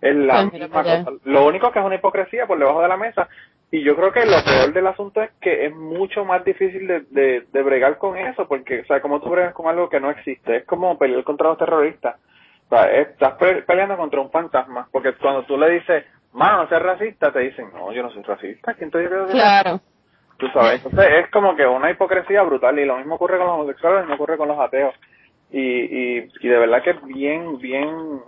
Es 0.00 0.14
la 0.16 0.34
Pues 0.50 0.52
misma 0.62 0.82
cosa. 1.04 1.16
Lo 1.24 1.46
único 1.46 1.70
que 1.72 1.78
es 1.78 1.84
una 1.84 1.94
hipocresía 1.94 2.46
por 2.46 2.58
debajo 2.58 2.82
de 2.82 2.88
la 2.88 2.96
mesa. 2.96 3.28
Y 3.72 3.82
yo 3.84 3.94
creo 3.94 4.12
que 4.12 4.24
lo 4.26 4.32
peor 4.44 4.72
del 4.72 4.86
asunto 4.88 5.22
es 5.22 5.30
que 5.40 5.66
es 5.66 5.74
mucho 5.74 6.24
más 6.24 6.44
difícil 6.44 6.86
de, 6.88 7.00
de, 7.10 7.46
de 7.52 7.62
bregar 7.62 7.98
con 7.98 8.16
eso, 8.16 8.48
porque, 8.48 8.80
o 8.80 8.84
sea, 8.86 9.00
como 9.00 9.20
tú 9.20 9.28
bregas 9.30 9.54
con 9.54 9.68
algo 9.68 9.88
que 9.88 10.00
no 10.00 10.10
existe, 10.10 10.56
es 10.56 10.64
como 10.64 10.98
pelear 10.98 11.22
contra 11.22 11.48
los 11.50 11.58
terroristas. 11.58 12.16
O 12.68 12.74
sea, 12.76 12.90
estás 12.90 13.34
pe- 13.34 13.62
peleando 13.62 13.96
contra 13.96 14.20
un 14.20 14.30
fantasma, 14.30 14.88
porque 14.90 15.12
cuando 15.14 15.44
tú 15.44 15.56
le 15.56 15.70
dices, 15.70 16.04
mano, 16.32 16.62
no 16.64 16.68
seas 16.68 16.82
racista, 16.82 17.32
te 17.32 17.40
dicen, 17.40 17.68
no, 17.72 17.92
yo 17.92 18.02
no 18.02 18.10
soy 18.10 18.22
racista, 18.22 18.74
¿quién 18.74 18.90
te 18.90 18.98
dice 18.98 19.10
que 19.10 19.16
yo 19.16 19.26
soy 19.28 19.34
racista? 19.40 19.62
Claro. 19.62 19.80
Tú 20.40 20.48
sabes, 20.54 20.82
entonces 20.84 21.12
es 21.24 21.30
como 21.30 21.54
que 21.54 21.66
una 21.66 21.90
hipocresía 21.90 22.42
brutal 22.42 22.78
y 22.78 22.86
lo 22.86 22.96
mismo 22.96 23.16
ocurre 23.16 23.36
con 23.38 23.46
los 23.46 23.54
homosexuales, 23.56 23.96
lo 23.98 24.02
mismo 24.06 24.14
ocurre 24.14 24.38
con 24.38 24.48
los 24.48 24.58
ateos. 24.58 24.94
Y, 25.52 25.60
y, 25.60 26.28
y 26.40 26.48
de 26.48 26.58
verdad 26.58 26.82
que 26.82 26.90
es 26.90 27.04
bien, 27.04 27.58
bien, 27.58 28.20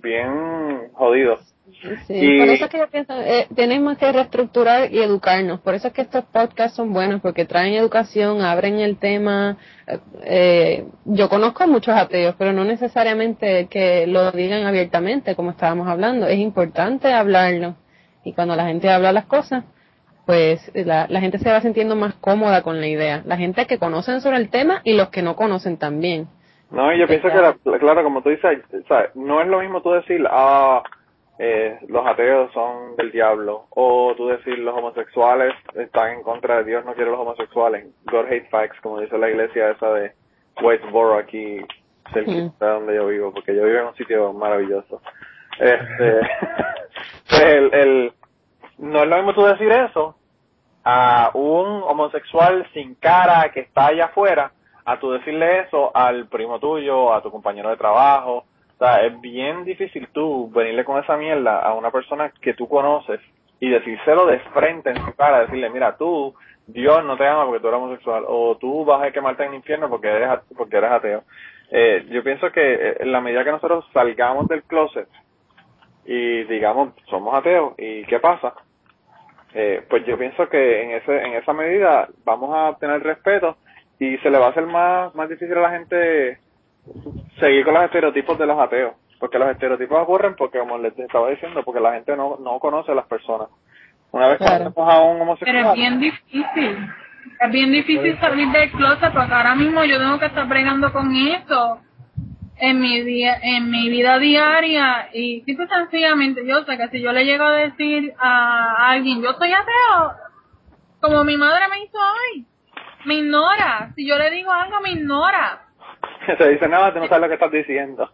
bien 0.00 0.90
jodido. 0.94 1.38
Sí, 2.06 2.14
Y- 2.14 2.38
por 2.38 2.48
eso 2.48 2.64
es 2.64 2.70
que 2.70 2.78
yo 2.78 2.88
pienso, 2.88 3.12
eh, 3.20 3.46
tenemos 3.54 3.96
que 3.98 4.10
reestructurar 4.12 4.92
y 4.92 4.98
educarnos. 5.00 5.60
Por 5.60 5.74
eso 5.74 5.88
es 5.88 5.94
que 5.94 6.02
estos 6.02 6.24
podcasts 6.24 6.76
son 6.76 6.92
buenos, 6.92 7.20
porque 7.20 7.44
traen 7.44 7.74
educación, 7.74 8.40
abren 8.42 8.78
el 8.80 8.96
tema. 8.98 9.56
eh, 9.86 9.98
eh, 10.24 10.84
yo 11.04 11.28
conozco 11.28 11.64
a 11.64 11.66
muchos 11.66 11.94
ateos, 11.96 12.34
pero 12.38 12.52
no 12.52 12.64
necesariamente 12.64 13.66
que 13.68 14.06
lo 14.06 14.30
digan 14.32 14.64
abiertamente, 14.66 15.34
como 15.34 15.50
estábamos 15.50 15.88
hablando. 15.88 16.26
Es 16.26 16.38
importante 16.38 17.12
hablarlo. 17.12 17.74
Y 18.24 18.32
cuando 18.34 18.54
la 18.56 18.66
gente 18.66 18.88
habla 18.90 19.12
las 19.12 19.26
cosas, 19.26 19.64
pues 20.26 20.70
la, 20.74 21.06
la 21.08 21.20
gente 21.20 21.38
se 21.38 21.50
va 21.50 21.60
sintiendo 21.60 21.96
más 21.96 22.14
cómoda 22.14 22.62
con 22.62 22.80
la 22.80 22.86
idea. 22.86 23.22
La 23.26 23.36
gente 23.36 23.66
que 23.66 23.78
conocen 23.78 24.20
sobre 24.20 24.36
el 24.38 24.50
tema 24.50 24.80
y 24.84 24.94
los 24.96 25.08
que 25.10 25.22
no 25.22 25.34
conocen 25.36 25.76
también. 25.78 26.28
No, 26.70 26.92
y 26.92 26.98
yo 26.98 27.06
pienso 27.06 27.28
que, 27.28 27.34
la- 27.34 27.78
claro, 27.78 28.02
como 28.02 28.22
tú 28.22 28.30
dices, 28.30 28.60
no 29.14 29.40
es 29.42 29.48
lo 29.48 29.60
mismo 29.60 29.82
tú 29.82 29.92
decir, 29.92 30.24
ah, 30.30 30.82
eh, 31.38 31.78
los 31.88 32.06
ateos 32.06 32.50
son 32.52 32.96
del 32.96 33.10
diablo, 33.12 33.66
o 33.70 34.14
tú 34.16 34.28
decir, 34.28 34.58
los 34.58 34.74
homosexuales 34.76 35.52
están 35.74 36.12
en 36.12 36.22
contra 36.22 36.58
de 36.58 36.64
Dios, 36.64 36.84
no 36.84 36.94
quiere 36.94 37.10
los 37.10 37.20
homosexuales. 37.20 37.86
God 38.10 38.26
hate 38.30 38.48
facts, 38.48 38.80
como 38.80 39.00
dice 39.00 39.18
la 39.18 39.28
iglesia 39.28 39.70
esa 39.72 39.92
de 39.92 40.12
Westboro 40.62 41.18
aquí, 41.18 41.58
cerca 42.12 42.30
Mm. 42.30 42.52
de 42.60 42.66
donde 42.66 42.94
yo 42.94 43.06
vivo, 43.08 43.32
porque 43.34 43.54
yo 43.54 43.64
vivo 43.64 43.78
en 43.80 43.86
un 43.86 43.94
sitio 43.96 44.32
maravilloso. 44.32 45.02
Este, 45.58 46.20
el, 47.42 47.74
el, 47.74 48.12
no 48.82 49.02
es 49.02 49.08
lo 49.08 49.16
mismo 49.16 49.32
tú 49.32 49.44
decir 49.44 49.70
eso 49.70 50.16
a 50.84 51.30
un 51.34 51.82
homosexual 51.84 52.66
sin 52.74 52.96
cara 52.96 53.50
que 53.52 53.60
está 53.60 53.86
allá 53.86 54.06
afuera, 54.06 54.50
a 54.84 54.98
tú 54.98 55.12
decirle 55.12 55.60
eso 55.60 55.96
al 55.96 56.26
primo 56.26 56.58
tuyo, 56.58 57.14
a 57.14 57.22
tu 57.22 57.30
compañero 57.30 57.70
de 57.70 57.76
trabajo. 57.76 58.38
O 58.38 58.78
sea, 58.78 59.04
es 59.04 59.20
bien 59.20 59.64
difícil 59.64 60.08
tú 60.12 60.50
venirle 60.50 60.84
con 60.84 61.00
esa 61.00 61.16
mierda 61.16 61.60
a 61.60 61.74
una 61.74 61.92
persona 61.92 62.32
que 62.40 62.54
tú 62.54 62.68
conoces 62.68 63.20
y 63.60 63.68
decírselo 63.68 64.26
de 64.26 64.40
frente 64.52 64.90
en 64.90 65.04
su 65.04 65.14
cara, 65.14 65.42
decirle, 65.42 65.70
mira, 65.70 65.96
tú, 65.96 66.34
Dios 66.66 67.04
no 67.04 67.16
te 67.16 67.28
ama 67.28 67.46
porque 67.46 67.60
tú 67.60 67.68
eres 67.68 67.78
homosexual, 67.78 68.24
o 68.26 68.56
tú 68.56 68.84
vas 68.84 69.04
a 69.04 69.12
quemarte 69.12 69.44
en 69.44 69.50
el 69.50 69.56
infierno 69.56 69.88
porque 69.88 70.08
eres, 70.08 70.40
porque 70.56 70.78
eres 70.78 70.90
ateo. 70.90 71.22
Eh, 71.70 72.04
yo 72.10 72.24
pienso 72.24 72.50
que 72.50 72.74
eh, 72.74 72.96
en 72.98 73.12
la 73.12 73.20
medida 73.20 73.44
que 73.44 73.52
nosotros 73.52 73.84
salgamos 73.92 74.48
del 74.48 74.64
closet 74.64 75.08
y 76.04 76.42
digamos, 76.44 76.92
somos 77.08 77.32
ateos, 77.34 77.74
¿y 77.78 78.04
qué 78.06 78.18
pasa? 78.18 78.52
Eh, 79.54 79.84
pues 79.88 80.04
yo 80.06 80.16
pienso 80.18 80.48
que 80.48 80.82
en 80.82 80.90
ese 80.92 81.22
en 81.26 81.34
esa 81.34 81.52
medida 81.52 82.08
vamos 82.24 82.54
a 82.56 82.70
obtener 82.70 83.02
respeto 83.02 83.56
y 83.98 84.16
se 84.18 84.30
le 84.30 84.38
va 84.38 84.46
a 84.46 84.50
hacer 84.50 84.66
más 84.66 85.14
más 85.14 85.28
difícil 85.28 85.56
a 85.58 85.62
la 85.62 85.70
gente 85.70 86.38
seguir 87.38 87.64
con 87.64 87.74
los 87.74 87.84
estereotipos 87.84 88.38
de 88.38 88.46
los 88.46 88.58
ateos 88.58 88.94
porque 89.20 89.38
los 89.38 89.50
estereotipos 89.50 89.98
ocurren 90.00 90.34
porque 90.36 90.58
como 90.58 90.78
les 90.78 90.98
estaba 90.98 91.28
diciendo 91.30 91.62
porque 91.64 91.80
la 91.80 91.92
gente 91.92 92.16
no 92.16 92.38
no 92.40 92.58
conoce 92.58 92.92
a 92.92 92.94
las 92.94 93.06
personas 93.06 93.48
una 94.10 94.28
vez 94.28 94.38
Claro. 94.38 94.72
conocemos 94.72 94.94
a 94.94 95.00
un 95.02 95.12
Pero 95.18 95.22
homosexual 95.22 95.66
es 95.66 95.72
bien 95.74 96.00
difícil. 96.00 96.88
Es 97.40 97.50
bien 97.50 97.72
difícil 97.72 98.18
salir 98.20 98.48
del 98.48 98.70
closet 98.72 99.12
porque 99.12 99.32
ahora 99.32 99.54
mismo 99.54 99.84
yo 99.84 99.98
tengo 99.98 100.18
que 100.18 100.26
estar 100.26 100.46
bregando 100.48 100.92
con 100.92 101.14
eso 101.14 101.78
en 102.64 102.78
mi 102.78 103.02
día, 103.02 103.40
en 103.42 103.72
mi 103.72 103.88
vida 103.88 104.20
diaria 104.20 105.08
y 105.12 105.40
simple 105.40 105.64
y 105.64 105.68
sencillamente 105.68 106.46
yo 106.46 106.62
sé 106.62 106.78
que 106.78 106.88
si 106.90 107.02
yo 107.02 107.10
le 107.10 107.24
llego 107.24 107.42
a 107.42 107.56
decir 107.56 108.14
a 108.20 108.90
alguien 108.92 109.20
yo 109.20 109.32
soy 109.32 109.52
ateo, 109.52 110.12
como 111.00 111.24
mi 111.24 111.36
madre 111.36 111.66
me 111.68 111.82
hizo 111.82 111.98
hoy, 111.98 112.46
me 113.04 113.14
ignora. 113.14 113.90
Si 113.96 114.06
yo 114.06 114.16
le 114.16 114.30
digo 114.30 114.52
algo 114.52 114.80
me 114.80 114.92
ignora. 114.92 115.66
se 116.38 116.48
dice 116.50 116.68
nada 116.68 116.92
tú 116.94 117.00
no 117.00 117.08
sabes 117.08 117.22
lo 117.22 117.28
que 117.28 117.34
estás 117.34 117.50
diciendo 117.50 118.08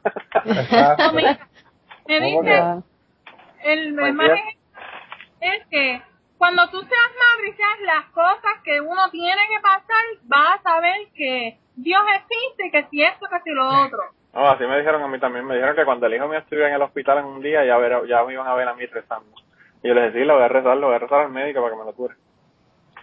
No, 0.98 1.12
me, 1.12 1.22
me 2.06 2.18
¿Cómo 2.18 2.42
dice, 2.42 2.82
el, 3.64 3.98
el 3.98 4.14
más 4.14 4.30
ejemplo 4.30 4.60
es 5.42 5.66
que 5.66 6.02
cuando 6.38 6.70
tú 6.70 6.80
seas 6.80 6.90
madre 6.90 7.50
y 7.50 7.52
seas 7.52 7.80
las 7.84 8.04
cosas 8.12 8.62
que 8.64 8.80
uno 8.80 9.10
tiene 9.10 9.42
que 9.48 9.60
pasar, 9.60 10.04
vas 10.22 10.58
a 10.58 10.62
saber 10.62 10.96
que 11.14 11.58
Dios 11.76 12.00
existe 12.16 12.66
y 12.66 12.70
que 12.70 12.86
si 12.90 13.02
esto, 13.02 13.26
que 13.28 13.40
si 13.44 13.50
lo 13.50 13.68
otro. 13.68 13.98
No 14.38 14.50
así 14.50 14.64
me 14.64 14.78
dijeron 14.78 15.02
a 15.02 15.08
mí 15.08 15.18
también 15.18 15.46
me 15.46 15.54
dijeron 15.54 15.76
que 15.76 15.84
cuando 15.84 16.06
el 16.06 16.14
hijo 16.14 16.28
mío 16.28 16.38
estuviera 16.38 16.68
en 16.68 16.74
el 16.74 16.82
hospital 16.82 17.18
en 17.18 17.24
un 17.26 17.42
día 17.42 17.64
ya 17.64 17.76
ver, 17.76 18.06
ya 18.08 18.24
me 18.24 18.32
iban 18.32 18.46
a 18.46 18.54
ver 18.54 18.68
a 18.68 18.74
mí 18.74 18.86
rezando 18.86 19.36
y 19.82 19.88
yo 19.88 19.94
les 19.94 20.12
decía 20.12 20.26
lo 20.26 20.34
voy 20.34 20.44
a 20.44 20.48
rezar 20.48 20.76
lo 20.76 20.86
voy 20.88 20.96
a 20.96 20.98
rezar 20.98 21.20
al 21.20 21.30
médico 21.30 21.60
para 21.60 21.74
que 21.74 21.78
me 21.78 21.84
lo 21.84 21.94
cure 21.94 22.14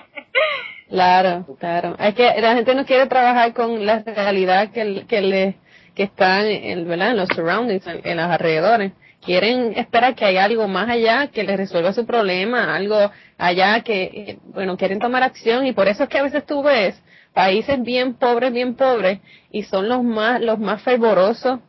Claro, 0.89 1.45
claro. 1.59 1.95
Es 1.99 2.15
que 2.15 2.41
la 2.41 2.55
gente 2.55 2.73
no 2.73 2.83
quiere 2.83 3.05
trabajar 3.05 3.53
con 3.53 3.85
la 3.85 3.99
realidad 3.99 4.71
que, 4.71 5.05
que 5.07 5.21
le 5.21 5.55
que 5.95 6.03
está 6.03 6.45
en, 6.45 6.87
¿verdad? 6.87 7.11
en 7.11 7.17
los 7.17 7.29
surroundings, 7.29 7.85
en, 7.85 8.01
en 8.03 8.17
los 8.17 8.25
alrededores. 8.25 8.93
Quieren 9.21 9.73
esperar 9.77 10.15
que 10.15 10.25
haya 10.25 10.45
algo 10.45 10.67
más 10.67 10.89
allá 10.89 11.27
que 11.27 11.43
les 11.43 11.57
resuelva 11.57 11.93
su 11.93 12.05
problema, 12.05 12.73
algo 12.75 13.11
allá 13.37 13.81
que, 13.81 14.03
eh, 14.03 14.37
bueno, 14.45 14.77
quieren 14.77 14.99
tomar 14.99 15.23
acción 15.23 15.65
y 15.65 15.73
por 15.73 15.87
eso 15.87 16.03
es 16.03 16.09
que 16.09 16.17
a 16.17 16.23
veces 16.23 16.45
tú 16.45 16.63
ves 16.63 16.99
países 17.33 17.81
bien 17.83 18.15
pobres, 18.15 18.51
bien 18.53 18.75
pobres 18.75 19.19
y 19.51 19.63
son 19.63 19.87
los 19.87 20.03
más 20.03 20.41
los 20.41 20.59
más 20.59 20.81
fervorosos 20.81 21.59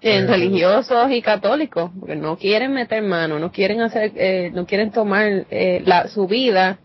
en 0.00 0.24
Ujú. 0.24 0.32
religiosos 0.32 1.10
y 1.10 1.22
católicos, 1.22 1.90
porque 1.98 2.14
no 2.16 2.36
quieren 2.36 2.72
meter 2.72 3.02
mano, 3.02 3.38
no 3.38 3.50
quieren 3.50 3.80
hacer, 3.80 4.12
eh, 4.14 4.50
no 4.54 4.64
quieren 4.64 4.92
tomar 4.92 5.46
eh, 5.50 5.82
la, 5.84 6.06
su 6.08 6.28
vida 6.28 6.78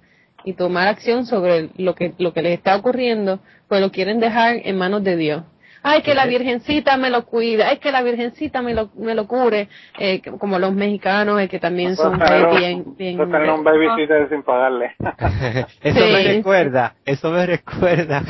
y 0.43 0.53
tomar 0.53 0.87
acción 0.87 1.25
sobre 1.25 1.69
lo 1.77 1.93
que 1.95 2.13
lo 2.17 2.33
que 2.33 2.41
les 2.41 2.57
está 2.57 2.75
ocurriendo, 2.75 3.39
pues 3.67 3.81
lo 3.81 3.91
quieren 3.91 4.19
dejar 4.19 4.61
en 4.63 4.77
manos 4.77 5.03
de 5.03 5.15
Dios. 5.15 5.43
Ay, 5.83 6.01
que 6.01 6.15
la 6.15 6.25
Virgencita 6.25 6.95
me 6.97 7.09
lo 7.09 7.25
cuida, 7.25 7.67
ay, 7.69 7.77
que 7.77 7.91
la 7.91 8.01
Virgencita 8.01 8.61
me 8.61 8.73
lo, 8.73 8.89
me 8.95 9.13
lo 9.15 9.27
cure, 9.27 9.67
eh, 9.99 10.21
como 10.39 10.57
los 10.57 10.73
mexicanos, 10.73 11.41
eh, 11.41 11.49
que 11.49 11.59
también 11.59 11.95
son 11.97 12.13
Eso 12.15 12.23
es 12.23 12.29
tener 12.29 12.47
un- 12.47 12.57
bien, 12.57 12.95
bien, 12.97 13.13
eso 13.15 13.23
es 13.23 13.31
tener 13.31 13.49
un 13.51 13.63
babysitter 13.63 14.29
sin 14.29 14.43
pagarle 14.43 14.95
eso 15.83 15.99
Sí, 15.99 16.11
me 16.13 16.23
recuerda, 16.23 16.95
eso 17.05 17.31
me 17.31 17.45
recuerda 17.45 18.23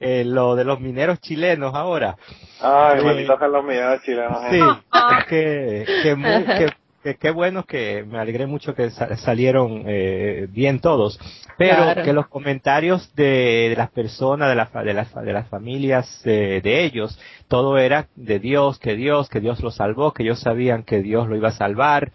eh, 0.00 0.24
lo 0.24 0.56
de 0.56 0.64
los 0.64 0.80
mineros 0.80 1.20
chilenos 1.20 1.74
ahora. 1.74 2.16
ay 2.62 3.04
malditos 3.04 3.38
son 3.38 3.52
los 3.52 3.64
mineros 3.64 4.02
chilenos 4.02 4.42
eh. 4.44 4.48
Sí, 4.50 5.04
es 5.18 5.24
que, 5.28 5.86
que, 6.02 6.14
muy- 6.14 6.44
que, 6.44 6.66
que 7.14 7.16
qué 7.18 7.30
bueno 7.30 7.64
que 7.64 8.04
me 8.04 8.18
alegré 8.18 8.46
mucho 8.46 8.74
que 8.74 8.90
sa- 8.90 9.16
salieron 9.16 9.84
eh, 9.86 10.46
bien 10.50 10.80
todos, 10.80 11.18
pero 11.56 11.84
Claro. 11.84 12.02
que 12.02 12.12
los 12.12 12.28
comentarios 12.28 13.14
de, 13.14 13.68
de 13.70 13.74
las 13.76 13.90
personas, 13.90 14.48
de, 14.48 14.54
la 14.54 14.66
fa- 14.66 14.82
de, 14.82 14.94
las, 14.94 15.08
fa- 15.08 15.22
de 15.22 15.32
las 15.32 15.48
familias 15.48 16.20
eh, 16.24 16.60
de 16.62 16.84
ellos, 16.84 17.18
todo 17.48 17.78
era 17.78 18.08
de 18.14 18.38
Dios, 18.38 18.78
que 18.78 18.94
Dios, 18.94 19.28
que 19.28 19.40
Dios 19.40 19.60
lo 19.62 19.70
salvó, 19.70 20.12
que 20.12 20.22
ellos 20.22 20.40
sabían 20.40 20.82
que 20.82 21.00
Dios 21.02 21.28
lo 21.28 21.36
iba 21.36 21.48
a 21.48 21.52
salvar. 21.52 22.12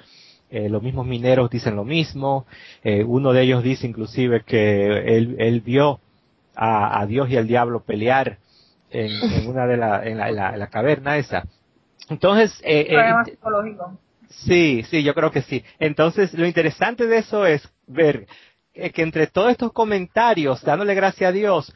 Eh, 0.49 0.69
los 0.69 0.83
mismos 0.83 1.07
mineros 1.07 1.49
dicen 1.49 1.75
lo 1.75 1.83
mismo. 1.83 2.45
Eh, 2.83 3.03
uno 3.03 3.33
de 3.33 3.41
ellos 3.41 3.63
dice 3.63 3.87
inclusive 3.87 4.43
que 4.45 5.15
él, 5.17 5.35
él 5.39 5.61
vio 5.61 5.99
a, 6.55 7.01
a 7.01 7.05
Dios 7.07 7.29
y 7.31 7.37
al 7.37 7.47
diablo 7.47 7.83
pelear 7.83 8.37
en, 8.91 9.09
en 9.23 9.47
una 9.49 9.65
de 9.65 9.77
la, 9.77 10.05
en 10.05 10.17
la, 10.19 10.29
en 10.29 10.35
la, 10.35 10.53
en 10.53 10.59
la 10.59 10.67
caverna 10.67 11.17
esa. 11.17 11.45
Entonces, 12.09 12.53
eh, 12.63 12.81
eh, 12.81 12.93
Problema 12.93 13.25
psicológico. 13.25 13.99
Sí, 14.45 14.83
sí, 14.89 15.03
yo 15.03 15.13
creo 15.13 15.31
que 15.31 15.41
sí. 15.41 15.63
Entonces, 15.79 16.33
lo 16.33 16.45
interesante 16.45 17.07
de 17.07 17.17
eso 17.17 17.45
es 17.45 17.67
ver 17.87 18.27
que 18.73 19.01
entre 19.01 19.27
todos 19.27 19.51
estos 19.51 19.71
comentarios, 19.71 20.61
dándole 20.63 20.95
gracias 20.95 21.29
a 21.29 21.31
Dios, 21.31 21.73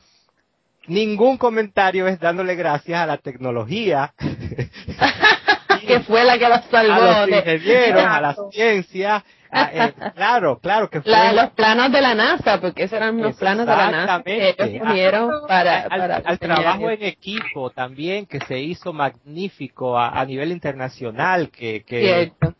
ningún 0.87 1.37
comentario 1.37 2.07
es 2.07 2.19
dándole 2.19 2.55
gracias 2.55 2.99
a 2.99 3.05
la 3.05 3.17
tecnología, 3.17 4.13
que 5.87 5.99
fue 6.01 6.23
la 6.23 6.37
que 6.37 6.49
los 6.49 6.65
salvó. 6.71 6.93
a 6.93 7.27
los 7.27 7.37
ingenieros, 7.37 8.03
a 8.03 8.21
la 8.21 8.35
ciencia. 8.51 9.23
A- 9.51 9.71
eh, 9.87 9.93
claro, 10.15 10.59
claro 10.59 10.89
que 10.89 11.01
fue 11.01 11.11
la- 11.11 11.33
los 11.33 11.49
planos 11.51 11.91
de 11.91 12.01
la 12.01 12.15
NASA, 12.15 12.59
porque 12.61 12.83
esos 12.83 12.97
eran 12.97 13.21
los 13.21 13.35
planos 13.37 13.65
de 13.65 13.75
la 13.75 13.91
NASA 13.91 14.23
que 14.23 14.49
Exactamente. 14.49 14.75
ellos 14.77 14.89
unieron 14.89 15.31
para, 15.47 15.79
al, 15.81 15.89
para 15.99 16.15
al 16.17 16.39
trabajo 16.39 16.89
en 16.89 17.03
equipo 17.03 17.69
también 17.69 18.25
que 18.25 18.39
se 18.41 18.59
hizo 18.59 18.93
magnífico 18.93 19.97
a, 19.97 20.09
a 20.19 20.25
nivel 20.25 20.51
internacional 20.51 21.49
que, 21.49 21.83
que 21.83 21.99
Cierto. 22.01 22.53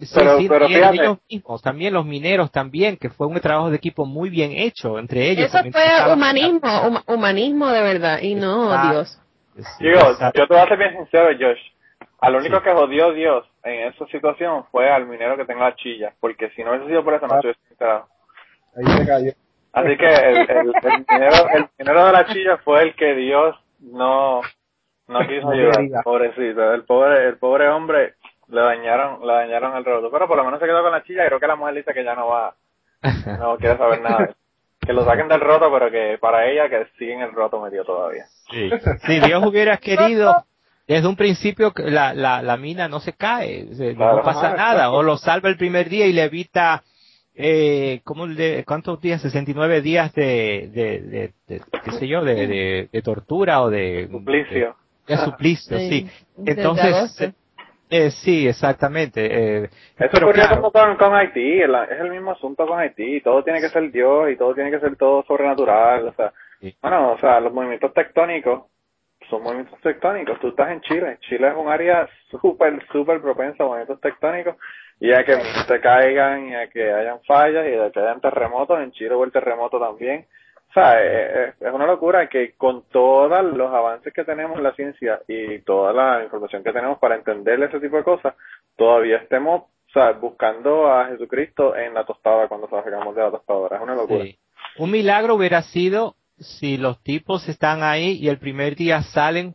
Sí, 0.00 0.06
Pero- 0.14 0.38
sí, 0.38 0.46
pero 0.48 0.60
también 0.66 0.80
fíjate. 0.82 0.96
ellos 1.02 1.18
mismos, 1.28 1.60
también 1.62 1.92
los 1.92 2.06
mineros 2.06 2.52
también, 2.52 2.96
que 2.96 3.10
fue 3.10 3.26
un 3.26 3.40
trabajo 3.40 3.68
de 3.68 3.76
equipo 3.78 4.06
muy 4.06 4.30
bien 4.30 4.52
hecho 4.52 4.96
entre 4.96 5.28
ellos. 5.28 5.46
Eso 5.52 5.58
fue 5.72 6.12
humanismo, 6.12 6.60
huma- 6.62 7.02
humanismo 7.08 7.66
de 7.68 7.82
verdad, 7.82 8.20
y 8.22 8.36
no 8.36 8.66
Exacto. 8.72 8.88
Dios. 8.92 9.18
Exacto. 10.12 10.38
yo 10.40 10.46
te 10.46 10.54
voy 10.54 10.62
a 10.62 10.68
ser 10.68 10.78
bien 10.78 10.92
sincero, 10.98 11.26
Josh. 11.32 11.58
Al 12.20 12.36
único 12.36 12.58
Sí. 12.58 12.62
que 12.62 12.72
jodió 12.74 13.12
Dios 13.12 13.44
en 13.68 13.88
esa 13.88 14.06
situación 14.06 14.64
fue 14.70 14.90
al 14.90 15.06
minero 15.06 15.36
que 15.36 15.44
tenga 15.44 15.68
la 15.70 15.76
chilla, 15.76 16.12
porque 16.20 16.50
si 16.50 16.62
no 16.64 16.70
hubiese 16.70 16.86
sido 16.88 17.04
por 17.04 17.14
eso, 17.14 17.26
no 17.26 17.34
Ah. 17.34 17.40
se 17.40 17.46
hubiese 17.48 17.60
enterado. 17.70 18.08
Ahí 18.76 18.86
se 18.98 19.06
cayó. 19.06 19.32
Así 19.72 19.96
que 19.96 20.06
el, 20.06 20.36
el, 20.38 20.72
el 20.82 21.06
minero, 21.10 21.48
el 21.52 21.68
minero 21.78 22.06
de 22.06 22.12
la 22.12 22.26
chilla 22.26 22.56
fue 22.58 22.82
el 22.82 22.94
que 22.96 23.14
Dios 23.14 23.54
no, 23.80 24.40
no 25.08 25.18
quiso 25.28 25.50
ayudar. 25.50 26.02
Pobrecito, 26.04 26.72
el 26.72 26.84
pobre, 26.84 27.26
el 27.28 27.36
pobre 27.38 27.68
hombre 27.68 28.14
le 28.48 28.60
dañaron, 28.60 29.26
le 29.26 29.32
dañaron 29.32 29.76
el 29.76 29.84
roto. 29.84 30.10
Pero 30.10 30.26
por 30.26 30.36
lo 30.36 30.44
menos 30.44 30.58
se 30.58 30.66
quedó 30.66 30.82
con 30.82 30.92
la 30.92 31.02
chilla 31.04 31.24
y 31.24 31.28
creo 31.28 31.40
que 31.40 31.46
la 31.46 31.56
mujer 31.56 31.74
dice 31.74 31.92
que 31.92 32.02
ya 32.04 32.14
no 32.14 32.28
va, 32.28 32.54
no 33.38 33.56
quiere 33.58 33.76
saber 33.76 34.00
nada. 34.00 34.30
Que 34.80 34.92
lo 34.94 35.04
saquen 35.04 35.28
del 35.28 35.40
roto, 35.40 35.70
pero 35.70 35.90
que 35.90 36.16
para 36.18 36.46
ella 36.46 36.68
que 36.70 36.86
siguen 36.98 37.20
el 37.20 37.32
roto 37.32 37.60
medio 37.60 37.84
todavía. 37.84 38.24
Sí. 38.50 38.70
Si 39.06 39.20
Dios 39.20 39.44
hubiera 39.44 39.76
querido 39.76 40.44
desde 40.88 41.06
un 41.06 41.16
principio 41.16 41.72
que 41.72 41.84
la, 41.84 42.14
la, 42.14 42.42
la 42.42 42.56
mina 42.56 42.88
no 42.88 42.98
se 43.00 43.12
cae, 43.12 43.66
se- 43.74 43.94
Claro. 43.94 44.16
no 44.16 44.22
pasa 44.24 44.48
Ajá, 44.48 44.56
nada, 44.56 44.90
o 44.90 45.02
lo 45.02 45.16
salva 45.18 45.48
el 45.50 45.56
primer 45.58 45.88
día 45.88 46.06
y 46.06 46.12
le 46.14 46.24
evita, 46.24 46.82
eh, 47.34 48.00
¿cómo 48.04 48.26
le, 48.26 48.64
¿cuántos 48.64 49.00
días? 49.00 49.20
69 49.22 49.82
días 49.82 50.12
de, 50.14 50.70
de, 50.72 51.00
de, 51.00 51.32
de- 51.46 51.62
qué 51.84 51.92
sé 51.92 52.08
yo, 52.08 52.24
de, 52.24 52.46
de, 52.46 52.88
de 52.90 53.02
tortura 53.02 53.60
o 53.62 53.70
de... 53.70 54.08
Suplicio. 54.10 54.76
De, 55.06 55.14
de 55.16 55.20
suplicio, 55.24 55.78
sí. 55.78 56.08
Entonces, 56.44 56.94
agosto. 56.96 57.24
eh, 57.90 58.10
sí, 58.10 58.48
exactamente. 58.48 59.26
Eh, 59.26 59.64
Eso 59.64 60.08
pero 60.12 60.26
ocurrió 60.26 60.44
claro, 60.46 60.56
como 60.62 60.72
con, 60.72 60.96
con 60.96 61.14
Haití, 61.14 61.60
es 61.60 62.00
el 62.00 62.10
mismo 62.10 62.32
asunto 62.32 62.66
con 62.66 62.78
Haití, 62.78 63.20
todo 63.20 63.44
tiene 63.44 63.60
que 63.60 63.68
ser 63.68 63.90
Dios 63.92 64.30
y 64.32 64.36
todo 64.36 64.54
tiene 64.54 64.70
que 64.70 64.80
ser 64.80 64.96
todo 64.96 65.22
sobrenatural, 65.26 66.08
o 66.08 66.12
sea, 66.14 66.32
Sí. 66.60 66.74
bueno, 66.82 67.12
o 67.12 67.18
sea, 67.18 67.38
los 67.40 67.52
movimientos 67.52 67.92
tectónicos 67.94 68.62
son 69.28 69.42
movimientos 69.42 69.80
tectónicos, 69.80 70.38
tú 70.40 70.48
estás 70.48 70.70
en 70.70 70.80
Chile, 70.82 71.18
Chile 71.20 71.48
es 71.48 71.54
un 71.56 71.68
área 71.68 72.08
súper, 72.30 72.84
súper 72.92 73.20
propensa 73.20 73.62
a 73.62 73.66
movimientos 73.66 74.00
tectónicos 74.00 74.56
y 75.00 75.12
a 75.12 75.24
que 75.24 75.36
se 75.66 75.80
caigan 75.80 76.48
y 76.48 76.54
a 76.54 76.68
que 76.68 76.92
hayan 76.92 77.20
fallas 77.24 77.66
y 77.68 77.74
a 77.74 77.90
que 77.90 78.00
hayan 78.00 78.20
terremotos, 78.20 78.80
en 78.80 78.92
Chile 78.92 79.14
hubo 79.14 79.24
el 79.24 79.32
terremoto 79.32 79.78
también, 79.78 80.26
o 80.70 80.72
sea, 80.72 81.02
es, 81.02 81.54
es 81.60 81.72
una 81.72 81.86
locura 81.86 82.28
que 82.28 82.52
con 82.52 82.84
todos 82.90 83.42
los 83.54 83.72
avances 83.72 84.12
que 84.12 84.24
tenemos 84.24 84.58
en 84.58 84.64
la 84.64 84.74
ciencia 84.74 85.20
y 85.26 85.60
toda 85.60 85.92
la 85.92 86.22
información 86.22 86.62
que 86.62 86.72
tenemos 86.72 86.98
para 86.98 87.14
entender 87.14 87.62
ese 87.62 87.80
tipo 87.80 87.96
de 87.96 88.04
cosas, 88.04 88.34
todavía 88.76 89.16
estemos 89.16 89.62
o 89.88 89.92
sea, 89.92 90.12
buscando 90.12 90.86
a 90.86 91.06
Jesucristo 91.06 91.74
en 91.74 91.94
la 91.94 92.04
tostada 92.04 92.46
cuando 92.48 92.68
sacamos 92.68 93.14
de 93.16 93.22
la 93.22 93.30
tostadora. 93.30 93.76
Es 93.76 93.82
una 93.82 93.94
locura. 93.94 94.24
Sí. 94.24 94.38
Un 94.76 94.90
milagro 94.90 95.34
hubiera 95.34 95.62
sido 95.62 96.14
si 96.40 96.76
los 96.76 97.02
tipos 97.02 97.48
están 97.48 97.82
ahí 97.82 98.12
y 98.20 98.28
el 98.28 98.38
primer 98.38 98.76
día 98.76 99.02
salen 99.02 99.54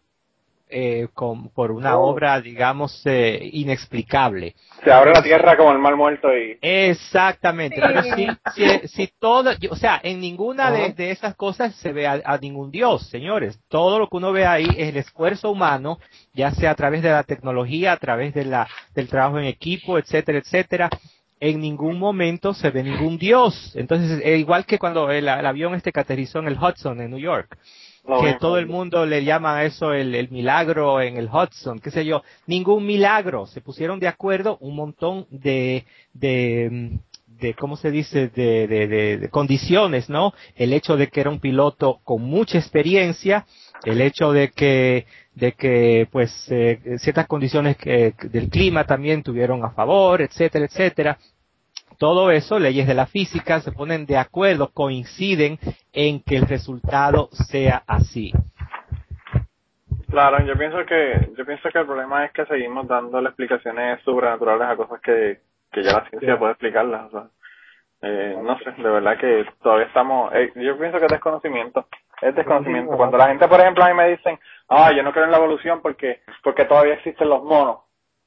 eh, 0.76 1.08
con, 1.14 1.50
por 1.50 1.72
una 1.72 1.98
Oh. 2.00 2.08
obra, 2.10 2.42
digamos, 2.42 3.00
eh, 3.06 3.48
inexplicable. 3.54 4.56
Se 4.84 4.92
abre 4.92 5.12
la 5.14 5.22
tierra 5.22 5.56
como 5.56 5.72
el 5.72 5.78
mar 5.78 5.96
muerto 5.96 6.36
y... 6.36 6.58
Exactamente, 6.62 7.76
Sí. 7.76 7.82
pero 7.86 8.04
si, 8.04 8.28
si, 8.56 8.88
si 8.88 9.08
todo, 9.20 9.52
o 9.70 9.76
sea, 9.76 10.00
en 10.04 10.20
ninguna 10.20 10.72
de 10.72 11.12
esas 11.12 11.36
cosas 11.36 11.76
se 11.76 11.92
ve 11.94 12.08
a, 12.08 12.22
a 12.26 12.38
ningún 12.40 12.72
Dios, 12.72 13.08
señores. 13.10 13.60
Todo 13.68 14.00
lo 14.00 14.08
que 14.10 14.18
uno 14.18 14.32
ve 14.32 14.48
ahí 14.48 14.66
es 14.76 14.90
el 14.90 14.98
esfuerzo 14.98 15.52
humano, 15.52 16.00
ya 16.34 16.50
sea 16.52 16.72
a 16.72 16.76
través 16.76 17.04
de 17.04 17.12
la 17.12 17.24
tecnología, 17.24 17.92
a 17.92 17.98
través 17.98 18.34
de 18.34 18.46
la, 18.46 18.68
del 18.96 19.08
trabajo 19.08 19.38
en 19.38 19.46
equipo, 19.46 20.00
etcétera, 20.00 20.40
etcétera. 20.40 20.90
En 21.40 21.60
ningún 21.60 22.00
momento 22.00 22.54
se 22.54 22.70
ve 22.70 22.84
ningún 22.84 23.18
Dios. 23.18 23.74
Entonces, 23.76 24.22
eh, 24.24 24.38
igual 24.38 24.66
que 24.66 24.80
cuando 24.80 25.10
el, 25.12 25.28
el 25.28 25.46
avión 25.46 25.76
este 25.76 25.92
que 25.92 26.00
aterrizó 26.00 26.40
en 26.40 26.48
el 26.48 26.58
Hudson, 26.58 27.02
en 27.02 27.12
New 27.12 27.20
York, 27.20 27.58
Lo 28.08 28.22
que 28.22 28.34
todo 28.36 28.58
el 28.58 28.66
mundo 28.68 29.06
le 29.06 29.24
llama 29.24 29.58
a 29.58 29.66
eso 29.66 29.94
el, 29.94 30.14
el 30.16 30.30
milagro 30.30 31.02
en 31.02 31.18
el 31.18 31.28
Hudson, 31.30 31.80
qué 31.80 31.92
sé 31.92 32.06
yo, 32.06 32.22
ningún 32.48 32.86
milagro, 32.86 33.46
se 33.48 33.62
pusieron 33.62 34.00
de 34.00 34.08
acuerdo 34.08 34.58
un 34.62 34.76
montón 34.76 35.26
de, 35.32 35.86
de, 36.14 37.00
de 37.28 37.54
¿cómo 37.56 37.76
se 37.78 37.92
dice?, 37.92 38.28
de, 38.30 38.68
de, 38.68 38.88
de- 38.88 39.18
de 39.18 39.30
condiciones, 39.30 40.10
¿no? 40.10 40.34
El 40.56 40.72
hecho 40.74 40.96
de 40.98 41.08
que 41.08 41.22
era 41.22 41.30
un 41.30 41.40
piloto 41.40 42.00
con 42.04 42.22
mucha 42.22 42.58
experiencia, 42.58 43.46
el 43.86 44.00
hecho 44.02 44.32
de 44.32 44.50
que, 44.52 45.06
de 45.36 45.54
que, 45.54 46.08
pues, 46.12 46.52
eh, 46.52 46.98
ciertas 46.98 47.28
condiciones 47.28 47.78
que, 47.78 48.14
del 48.24 48.50
clima 48.50 48.86
también 48.86 49.24
tuvieron 49.24 49.64
a 49.66 49.72
favor, 49.72 50.22
etcétera, 50.22 50.66
etcétera 50.66 51.18
todo 51.98 52.32
eso, 52.32 52.60
leyes 52.60 52.88
de 52.88 52.94
la 52.94 53.06
física, 53.06 53.60
se 53.62 53.72
ponen 53.72 54.06
de 54.06 54.18
acuerdo, 54.18 54.72
coinciden 54.74 55.58
en 55.94 56.22
que 56.22 56.36
el 56.36 56.48
resultado 56.48 57.30
sea 57.32 57.84
así. 57.88 58.34
Claro, 60.10 60.46
yo 60.46 60.56
pienso 60.56 60.86
que 60.86 61.30
yo 61.38 61.46
pienso 61.46 61.70
que 61.70 61.80
el 61.80 61.86
problema 61.86 62.26
es 62.26 62.32
que 62.34 62.46
seguimos 62.46 62.88
dándole 62.88 63.30
explicaciones 63.30 64.02
sobrenaturales 64.04 64.68
a 64.68 64.76
cosas 64.76 65.02
que, 65.02 65.40
que 65.72 65.82
ya 65.82 65.94
la 65.94 66.10
ciencia 66.10 66.38
puede 66.38 66.52
explicarlas. 66.52 67.06
O 67.06 67.10
sea, 67.12 67.28
eh, 68.02 68.38
no 68.44 68.60
sé, 68.60 68.72
de 68.72 68.90
verdad 68.90 69.18
que 69.18 69.46
todavía 69.62 69.88
estamos... 69.88 70.32
eh, 70.36 70.52
yo 70.56 70.78
pienso 70.78 71.00
que 71.00 71.06
es 71.06 71.12
desconocimiento. 71.12 71.88
Es 72.24 72.36
desconocimiento. 72.36 72.96
Cuando 72.96 73.18
la 73.18 73.28
gente, 73.28 73.48
por 73.48 73.60
ejemplo, 73.60 73.84
a 73.84 73.90
mí 73.90 73.94
me 73.94 74.10
dicen, 74.10 74.40
ah, 74.70 74.92
yo 74.92 75.04
no 75.04 75.12
creo 75.12 75.26
en 75.26 75.32
la 75.32 75.38
evolución 75.38 75.82
porque 75.82 76.22
porque 76.44 76.66
todavía 76.66 76.96
existen 76.96 77.30
los 77.30 77.44
monos 77.44 77.80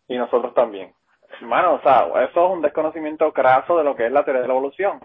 y 0.08 0.16
nosotros 0.16 0.54
también. 0.54 0.92
Hermano, 1.40 1.74
o 1.74 1.80
sea, 1.80 2.06
eso 2.24 2.46
es 2.46 2.52
un 2.52 2.62
desconocimiento 2.62 3.32
craso 3.32 3.76
de 3.76 3.84
lo 3.84 3.94
que 3.96 4.06
es 4.06 4.12
la 4.12 4.24
teoría 4.24 4.42
de 4.42 4.48
la 4.48 4.54
evolución. 4.54 5.00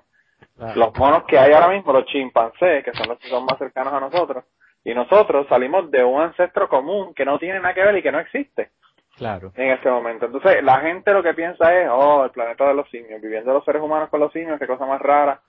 Los 0.76 0.96
monos 0.98 1.24
que 1.24 1.40
hay 1.40 1.54
ahora 1.54 1.70
mismo, 1.70 1.92
los 1.92 2.06
chimpancés, 2.06 2.84
que 2.84 2.94
son 2.94 3.08
los 3.08 3.18
que 3.20 3.30
son 3.30 3.46
más 3.46 3.58
cercanos 3.58 3.94
a 3.94 4.00
nosotros, 4.00 4.44
y 4.84 4.94
nosotros 4.94 5.48
salimos 5.48 5.90
de 5.90 6.04
un 6.04 6.22
ancestro 6.22 6.70
común 6.70 7.14
que 7.14 7.26
no 7.26 7.40
tiene 7.40 7.60
nada 7.60 7.74
que 7.74 7.84
ver 7.84 7.98
y 7.98 8.04
que 8.04 8.12
no 8.12 8.20
existe 8.20 8.72
Claro. 9.18 9.52
en 9.56 9.72
este 9.72 9.90
momento. 9.90 10.26
Entonces, 10.26 10.64
la 10.64 10.80
gente 10.80 11.14
lo 11.14 11.24
que 11.24 11.34
piensa 11.34 11.76
es, 11.80 11.90
oh, 11.92 12.26
el 12.26 12.32
planeta 12.32 12.68
de 12.68 12.74
los 12.74 12.90
simios, 12.90 13.22
viviendo 13.22 13.54
los 13.54 13.66
seres 13.66 13.82
humanos 13.82 14.10
con 14.10 14.20
los 14.20 14.32
simios, 14.32 14.60
qué 14.60 14.68
cosa 14.68 14.86
más 14.86 15.02
rara. 15.02 15.42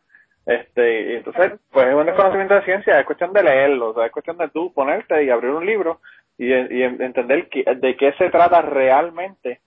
Este, 0.47 1.13
y 1.13 1.17
entonces, 1.17 1.53
pues 1.71 1.87
es 1.87 1.95
un 1.95 2.07
desconocimiento 2.07 2.55
de 2.55 2.65
ciencia, 2.65 2.99
es 2.99 3.07
cuestión 3.07 3.33
de 3.33 3.43
leerlo, 3.45 3.91
o 3.91 3.95
sea, 3.95 4.07
es 4.07 4.13
cuestión 4.13 4.39
de 4.39 4.49
tú 4.49 4.73
ponerte 4.73 5.23
y 5.23 5.31
abrir 5.31 5.51
un 5.51 5.65
libro 5.65 6.01
y, 6.37 6.53
y 6.53 6.83
entender 6.83 7.49
que- 7.49 7.65
de 7.77 7.97
qué 7.97 8.13
se 8.15 8.29
trata 8.31 8.61
realmente 8.63 9.61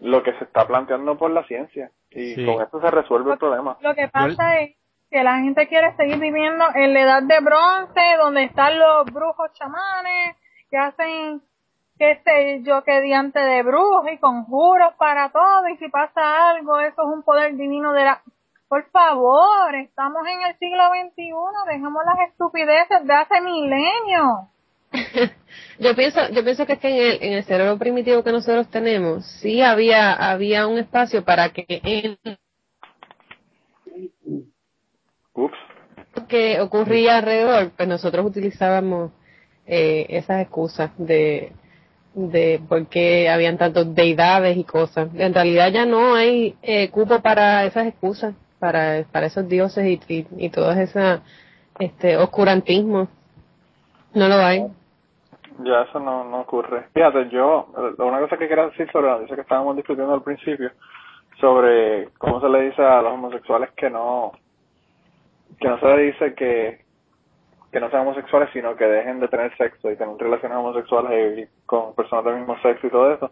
lo 0.00 0.22
que 0.22 0.32
se 0.34 0.44
está 0.44 0.66
planteando 0.66 1.16
por 1.18 1.30
la 1.30 1.44
ciencia. 1.44 1.90
Y 2.10 2.34
Sí. 2.34 2.46
con 2.46 2.62
eso 2.62 2.80
se 2.80 2.90
resuelve 2.90 3.32
el 3.32 3.38
problema. 3.38 3.76
Lo 3.80 3.94
que 3.94 4.08
pasa 4.08 4.60
es 4.60 4.74
que 5.10 5.22
la 5.22 5.38
gente 5.40 5.68
quiere 5.68 5.94
seguir 5.96 6.18
viviendo 6.18 6.64
en 6.74 6.94
la 6.94 7.00
edad 7.02 7.22
de 7.22 7.40
bronce, 7.40 8.00
donde 8.18 8.44
están 8.44 8.78
los 8.78 9.04
brujos 9.12 9.52
chamanes, 9.52 10.36
que 10.70 10.76
hacen, 10.78 11.42
qué 11.98 12.20
sé 12.24 12.62
yo, 12.62 12.82
que 12.84 13.00
diante 13.02 13.38
de 13.38 13.62
brujos 13.62 14.10
y 14.12 14.18
conjuros 14.18 14.94
para 14.98 15.28
todo, 15.30 15.68
y 15.68 15.76
si 15.76 15.88
pasa 15.88 16.50
algo, 16.50 16.78
eso 16.80 17.02
es 17.02 17.08
un 17.08 17.22
poder 17.22 17.54
divino 17.56 17.92
de 17.92 18.04
la... 18.04 18.22
Por 18.68 18.90
favor, 18.90 19.74
estamos 19.76 20.22
en 20.26 20.42
el 20.48 20.58
siglo 20.58 20.82
XXI, 20.88 21.72
dejemos 21.72 22.02
las 22.04 22.28
estupideces 22.30 23.06
de 23.06 23.14
hace 23.14 23.40
milenios. 23.40 24.48
yo 25.78 25.94
pienso 25.94 26.28
yo 26.30 26.42
pienso 26.42 26.66
que 26.66 26.72
es 26.74 26.78
que 26.80 26.88
en 26.88 26.96
el, 26.96 27.22
en 27.22 27.32
el 27.34 27.44
cerebro 27.44 27.78
primitivo 27.78 28.24
que 28.24 28.32
nosotros 28.32 28.68
tenemos 28.70 29.26
sí 29.40 29.60
había 29.60 30.12
había 30.12 30.66
un 30.66 30.78
espacio 30.78 31.24
para 31.24 31.50
que 31.50 31.64
en 31.68 32.18
Ups. 35.34 35.58
lo 36.14 36.26
que 36.28 36.60
ocurría 36.60 37.18
alrededor 37.18 37.72
pues 37.76 37.88
nosotros 37.88 38.26
utilizábamos 38.26 39.10
eh, 39.66 40.06
esas 40.08 40.40
excusas 40.42 40.90
de 40.98 41.52
de 42.14 42.60
por 42.68 42.86
qué 42.86 43.28
habían 43.28 43.58
tantos 43.58 43.92
deidades 43.94 44.56
y 44.56 44.64
cosas 44.64 45.08
en 45.14 45.34
realidad 45.34 45.72
ya 45.72 45.84
no 45.84 46.14
hay 46.14 46.56
eh, 46.62 46.90
cupo 46.90 47.20
para 47.20 47.64
esas 47.66 47.88
excusas 47.88 48.34
para 48.58 49.04
para 49.12 49.26
esos 49.26 49.48
dioses 49.48 49.84
y 49.86 50.00
y, 50.12 50.26
y 50.36 50.50
todas 50.50 50.78
esas 50.78 51.20
este 51.78 52.16
oscurantismo 52.16 53.08
no 54.14 54.28
lo 54.28 54.36
hay 54.36 54.66
Ya 55.64 55.82
eso 55.82 56.00
no, 56.00 56.24
no 56.24 56.40
ocurre. 56.40 56.86
Fíjate, 56.94 57.28
yo, 57.30 57.68
una 57.98 58.20
cosa 58.20 58.36
que 58.36 58.48
quería 58.48 58.66
decir 58.66 58.90
sobre 58.90 59.10
la 59.10 59.24
que 59.26 59.40
estábamos 59.40 59.76
discutiendo 59.76 60.12
al 60.14 60.22
principio, 60.22 60.70
sobre 61.40 62.08
cómo 62.18 62.40
se 62.40 62.48
le 62.48 62.62
dice 62.62 62.82
a 62.82 63.02
los 63.02 63.12
homosexuales 63.12 63.70
que 63.76 63.90
no, 63.90 64.32
que 65.60 65.68
no 65.68 65.78
se 65.78 65.86
le 65.86 66.02
dice 66.02 66.34
que, 66.34 66.80
que 67.70 67.80
no 67.80 67.90
sean 67.90 68.02
homosexuales, 68.02 68.50
sino 68.52 68.76
que 68.76 68.84
dejen 68.84 69.20
de 69.20 69.28
tener 69.28 69.56
sexo 69.56 69.90
y 69.90 69.96
tener 69.96 70.16
relaciones 70.16 70.58
homosexuales 70.58 71.10
y 71.12 71.30
vivir 71.30 71.48
con 71.66 71.94
personas 71.94 72.24
del 72.24 72.36
mismo 72.36 72.58
sexo 72.60 72.86
y 72.86 72.90
todo 72.90 73.12
eso. 73.12 73.30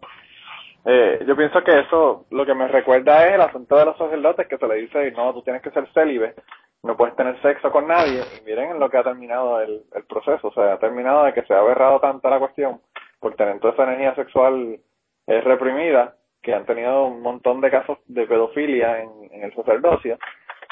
Eh, 0.84 1.24
yo 1.26 1.34
pienso 1.34 1.62
que 1.64 1.80
eso 1.80 2.26
lo 2.30 2.44
que 2.44 2.54
me 2.54 2.68
recuerda 2.68 3.26
es 3.26 3.34
el 3.34 3.40
asunto 3.40 3.76
de 3.76 3.86
los 3.86 3.96
sacerdotes 3.96 4.46
que 4.46 4.58
se 4.58 4.68
le 4.68 4.74
dice, 4.76 5.10
no, 5.12 5.32
tú 5.32 5.42
tienes 5.42 5.62
que 5.62 5.70
ser 5.70 5.88
célibe, 5.94 6.34
no 6.82 6.96
puedes 6.96 7.16
tener 7.16 7.40
sexo 7.40 7.70
con 7.70 7.88
nadie. 7.88 8.22
Y 8.38 8.44
miren 8.44 8.72
en 8.72 8.80
lo 8.80 8.90
que 8.90 8.98
ha 8.98 9.02
terminado 9.02 9.60
el, 9.60 9.82
el 9.94 10.04
proceso, 10.04 10.48
o 10.48 10.52
sea, 10.52 10.74
ha 10.74 10.78
terminado 10.78 11.24
de 11.24 11.32
que 11.32 11.42
se 11.42 11.54
ha 11.54 11.60
aberrado 11.60 12.00
tanto 12.00 12.28
la 12.28 12.38
cuestión 12.38 12.80
por 13.18 13.34
tener 13.34 13.58
toda 13.60 13.72
esa 13.72 13.84
energía 13.84 14.14
sexual 14.14 14.78
eh, 15.26 15.40
reprimida, 15.40 16.16
que 16.42 16.54
han 16.54 16.66
tenido 16.66 17.06
un 17.06 17.22
montón 17.22 17.62
de 17.62 17.70
casos 17.70 17.98
de 18.06 18.26
pedofilia 18.26 19.00
en 19.00 19.42
el 19.42 19.54
sacerdocio. 19.54 20.18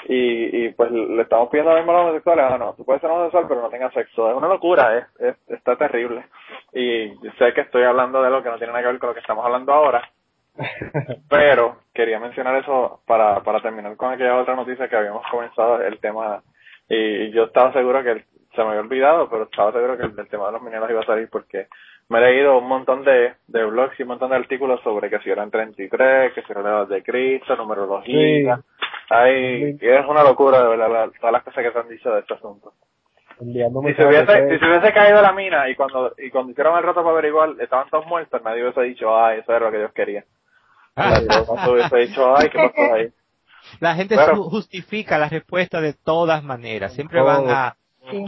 Y, 0.09 0.65
y 0.67 0.69
pues 0.73 0.91
le 0.91 1.23
estamos 1.23 1.49
pidiendo 1.49 1.71
a 1.73 1.81
los 1.81 1.89
homosexuales, 1.89 2.45
ah, 2.49 2.59
no, 2.59 2.75
tú 2.75 2.85
puedes 2.85 3.01
ser 3.01 3.11
homosexual 3.11 3.45
pero 3.49 3.63
no 3.63 3.69
tengas 3.71 3.93
sexo. 3.95 4.31
Es 4.31 4.37
una 4.37 4.49
locura, 4.49 4.99
es, 4.99 5.05
es, 5.21 5.37
está 5.51 5.77
terrible. 5.77 6.25
Y 6.73 7.11
sé 7.39 7.53
que 7.55 7.63
estoy 7.63 7.85
hablando 7.85 8.23
de 8.23 8.31
lo 8.31 8.43
que 8.43 8.49
no 8.51 8.59
tiene 8.59 8.73
nada 8.73 8.83
que 8.85 8.91
ver 8.91 8.99
con 8.99 9.09
lo 9.11 9.15
que 9.15 9.21
estamos 9.21 9.45
hablando 9.45 9.73
ahora, 9.73 10.03
pero 11.29 11.77
quería 11.95 12.19
mencionar 12.19 12.57
eso 12.57 13.01
para, 13.07 13.41
para 13.43 13.61
terminar 13.61 13.97
con 13.97 14.13
aquella 14.13 14.37
otra 14.39 14.57
noticia 14.57 14.89
que 14.89 14.97
habíamos 14.97 15.27
comenzado 15.31 15.81
el 15.83 15.99
tema 16.01 16.43
y 16.89 17.31
yo 17.31 17.45
estaba 17.45 17.73
seguro 17.73 18.03
que 18.03 18.11
el- 18.13 18.25
se 18.55 18.63
me 18.63 18.69
había 18.69 18.81
olvidado, 18.83 19.31
pero 19.31 19.45
estaba 19.45 19.73
seguro 19.73 19.97
que 19.97 20.03
el, 20.05 20.19
el 20.19 20.29
tema 20.29 20.47
de 20.47 20.53
los 20.53 20.63
mineros 20.63 20.91
iba 20.91 21.01
a 21.01 21.07
salir 21.07 21.29
porque 21.31 21.69
me 22.13 22.19
he 22.19 22.23
leído 22.33 22.59
un 22.59 22.69
montón 22.69 23.03
de, 23.05 23.35
de 23.49 23.65
blogs 23.65 23.99
y 23.99 24.03
un 24.03 24.09
montón 24.11 24.31
de 24.31 24.37
artículos 24.37 24.81
sobre 24.83 25.11
que 25.11 25.19
si 25.21 25.31
eran 25.31 25.51
33, 25.51 26.33
que 26.33 26.43
si 26.43 26.53
eran 26.53 26.67
edad 26.67 26.87
de 26.87 27.03
Cristo, 27.03 27.57
numerología. 27.57 28.61
Ay, 29.11 29.77
y 29.81 29.89
es 29.89 30.07
una 30.07 30.23
locura 30.23 30.63
de 30.63 30.69
verdad 30.69 30.91
la- 30.91 31.11
todas 31.19 31.33
las 31.33 31.43
cosas 31.43 31.65
que 31.65 31.73
se 31.73 31.79
han 31.79 31.89
dicho 31.89 32.11
de 32.13 32.21
este 32.21 32.35
asunto. 32.35 32.73
Si 33.91 33.95
se 33.95 34.03
hubiese, 34.07 34.27
si 34.51 34.59
se 34.59 34.65
hubiese 34.67 34.93
caído 34.93 35.21
la 35.23 35.33
mina 35.33 35.69
y 35.69 35.75
cuando, 35.75 36.15
y 36.19 36.31
cuando 36.31 36.53
hicieron 36.53 36.77
el 36.79 36.85
rato 36.85 37.03
para 37.03 37.11
averiguar, 37.11 37.51
estaban 37.61 37.89
todos 37.91 38.07
muertos, 38.07 38.41
nadie 38.45 38.63
hubiese 38.63 38.83
dicho, 38.83 39.17
ay, 39.17 39.41
eso 39.41 39.51
era 39.53 39.67
lo 39.67 39.73
que 39.73 39.79
Dios 39.79 39.93
quería. 39.93 40.25
Nadie 40.95 41.27
hubiese 41.73 41.97
dicho, 41.97 42.37
ay, 42.37 42.49
¿qué 42.51 42.59
pasó 42.59 42.95
ahí? 42.95 43.09
La 43.81 43.95
gente 43.95 44.17
justifica 44.51 45.19
la 45.19 45.29
respuesta 45.29 45.81
de 45.81 45.93
todas 45.95 46.43
maneras. 46.45 46.93
Siempre 46.95 47.21
van 47.21 47.45
a, 47.51 47.77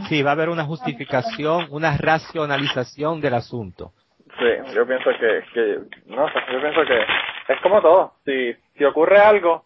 sí, 0.07 0.23
va 0.23 0.31
a 0.31 0.33
haber 0.33 0.49
una 0.49 0.65
justificación, 0.65 1.67
una 1.69 1.97
racionalización 1.97 3.21
del 3.21 3.33
asunto. 3.35 3.91
Sí, 4.37 4.73
yo 4.73 4.85
pienso 4.85 5.11
que, 5.19 5.43
que, 5.53 5.79
no 6.07 6.27
sé, 6.29 6.39
yo 6.51 6.59
pienso 6.59 6.81
que 6.85 7.53
es 7.53 7.61
como 7.61 7.81
todo. 7.81 8.13
Si, 8.25 8.53
si 8.77 8.83
ocurre 8.83 9.19
algo 9.19 9.65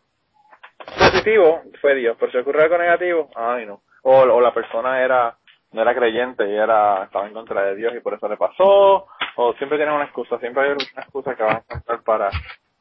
positivo, 0.97 1.63
fue 1.81 1.95
Dios, 1.95 2.15
pero 2.19 2.31
si 2.31 2.37
ocurre 2.37 2.63
algo 2.63 2.77
negativo, 2.77 3.29
ay 3.35 3.65
no. 3.65 3.81
O, 4.03 4.21
o 4.21 4.41
la 4.41 4.53
persona 4.53 5.01
era, 5.01 5.35
no 5.71 5.81
era 5.81 5.95
creyente 5.95 6.47
y 6.49 6.55
era, 6.55 7.03
estaba 7.03 7.27
en 7.27 7.33
contra 7.33 7.63
de 7.63 7.75
Dios 7.75 7.93
y 7.95 7.99
por 7.99 8.13
eso 8.13 8.27
le 8.27 8.37
pasó, 8.37 9.07
o 9.35 9.53
siempre 9.57 9.77
tienen 9.77 9.95
una 9.95 10.05
excusa, 10.05 10.39
siempre 10.39 10.63
hay 10.63 10.71
una 10.71 11.01
excusa 11.01 11.35
que 11.35 11.43
van 11.43 11.57
a 11.57 11.59
encontrar 11.59 12.03
para, 12.03 12.29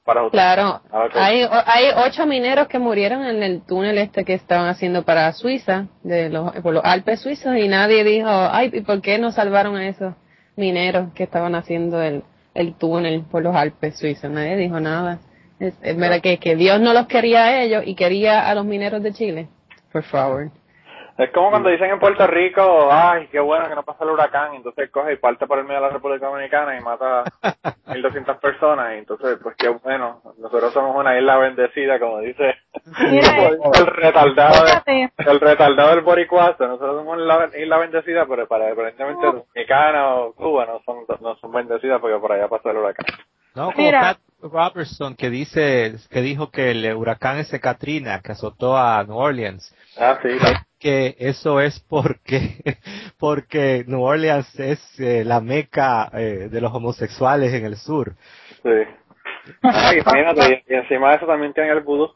para 0.09 0.31
Claro, 0.31 0.81
Ah, 0.91 1.07
hay, 1.13 1.43
hay 1.67 1.85
ocho 1.95 2.25
mineros 2.25 2.67
que 2.69 2.79
murieron 2.79 3.25
en 3.27 3.43
el 3.43 3.61
túnel 3.61 3.99
este 3.99 4.25
que 4.25 4.33
estaban 4.33 4.67
haciendo 4.67 5.03
para 5.03 5.31
Suiza, 5.35 5.89
de 6.03 6.31
los, 6.31 6.51
por 6.63 6.73
los 6.73 6.83
Alpes 6.83 7.21
suizos, 7.21 7.55
y 7.59 7.69
nadie 7.69 8.05
dijo, 8.05 8.31
ay, 8.31 8.71
¿y 8.73 8.81
por 8.81 9.03
qué 9.03 9.19
no 9.19 9.33
salvaron 9.33 9.77
a 9.77 9.87
esos 9.87 10.15
mineros 10.57 11.13
que 11.13 11.25
estaban 11.25 11.55
haciendo 11.55 12.01
el, 12.01 12.25
el 12.55 12.73
túnel 12.75 13.23
por 13.31 13.43
los 13.43 13.55
Alpes 13.55 13.99
suizos? 13.99 14.31
Nadie 14.31 14.57
dijo 14.57 14.81
nada. 14.81 15.19
Es, 15.61 15.75
es 15.83 15.97
verdad 15.99 16.23
que, 16.23 16.39
que 16.39 16.57
Dios 16.57 16.81
no 16.81 16.95
los 16.95 17.07
quería 17.07 17.45
a 17.45 17.63
ellos 17.63 17.83
y 17.85 17.95
quería 17.95 18.49
a 18.49 18.55
los 18.55 18.65
mineros 18.65 19.03
de 19.03 19.13
Chile. 19.13 19.49
Por 19.93 20.05
favor. 20.05 20.51
Es 21.19 21.31
como 21.33 21.51
cuando 21.51 21.69
dicen 21.69 21.91
en 21.91 21.99
Puerto 21.99 22.27
Rico, 22.29 22.89
ay, 22.93 23.27
qué 23.33 23.41
bueno 23.41 23.69
que 23.69 23.75
no 23.75 23.83
pasa 23.83 24.05
el 24.05 24.11
huracán, 24.11 24.55
entonces 24.55 24.89
coge 24.91 25.15
y 25.15 25.17
parte 25.17 25.49
por 25.49 25.59
el 25.59 25.65
medio 25.65 25.81
de 25.81 25.87
la 25.89 25.93
República 25.93 26.27
Dominicana 26.29 26.79
y 26.79 26.81
mata 26.81 27.25
a 27.43 27.95
1.200 27.95 28.39
personas, 28.39 28.95
y 28.95 28.99
entonces, 28.99 29.37
pues 29.43 29.57
qué 29.57 29.69
bueno, 29.69 30.23
nosotros 30.39 30.73
somos 30.73 30.95
una 30.97 31.19
isla 31.19 31.37
bendecida, 31.39 31.99
como 31.99 32.21
dice, 32.21 32.55
el 33.01 33.87
retardado, 33.87 34.65
de- 34.87 35.11
el 35.19 35.41
retardado 35.41 35.91
del 35.91 36.03
boricuazo, 36.03 36.67
nosotros 36.69 36.99
somos 36.99 37.19
la 37.19 37.51
isla 37.59 37.79
bendecida, 37.79 38.25
pero 38.27 38.47
para 38.47 38.71
aparentemente 38.73 39.27
Dominicana 39.27 40.15
o 40.15 40.33
Cuba 40.35 40.67
no 40.67 40.81
son, 40.87 40.99
no 41.21 41.35
son 41.37 41.51
bendecidas 41.53 42.01
porque 42.01 42.17
por 42.19 42.31
allá 42.33 42.49
pasa 42.49 42.71
el 42.71 42.77
huracán. 42.77 43.07
No, 43.55 43.73
como 43.73 43.85
Mira. 43.87 44.01
Pat 44.01 44.19
Robertson 44.41 45.17
que 45.17 45.31
dice, 45.31 45.95
que 46.11 46.21
dijo 46.21 46.51
que 46.53 46.71
el 46.71 46.95
huracán 46.95 47.39
ese 47.39 47.59
Katrina 47.61 48.21
que 48.23 48.33
azotó 48.33 48.77
a 48.77 49.03
New 49.03 49.17
Orleans, 49.17 49.75
Ah, 49.99 50.17
sí, 50.23 50.29
que 50.79 51.17
eso 51.19 51.61
es 51.61 51.81
porque, 51.89 52.57
porque 53.19 53.85
New 53.87 54.03
Orleans 54.03 54.59
es 54.59 55.01
eh, 55.01 55.25
la 55.25 55.41
meca 55.41 56.09
eh, 56.13 56.49
de 56.51 56.61
los 56.61 56.73
homosexuales 56.73 57.53
en 57.55 57.65
el 57.65 57.77
sur. 57.77 58.15
Sí. 58.63 58.71
Ay, 59.63 59.99
imagínate, 60.01 60.65
y, 60.69 60.73
y 60.73 60.77
encima 60.77 61.11
de 61.11 61.17
eso 61.17 61.27
también 61.27 61.53
tienen 61.55 61.73
el 61.77 61.83
vudú. 61.83 62.13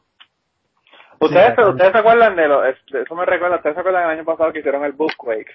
Ustedes, 1.19 1.53
Sí, 1.55 1.61
ustedes 1.63 1.91
se 1.91 1.97
acuerdan 1.97 2.35
de 2.35 2.47
lo, 2.47 2.65
es- 2.65 2.77
eso 2.93 3.15
me 3.15 3.25
recuerda, 3.25 3.55
ustedes 3.57 3.75
se 3.75 3.79
acuerdan 3.79 4.03
del 4.03 4.17
año 4.17 4.25
pasado 4.25 4.51
que 4.51 4.59
hicieron 4.59 4.83
el 4.83 4.91
bookquake, 4.91 5.49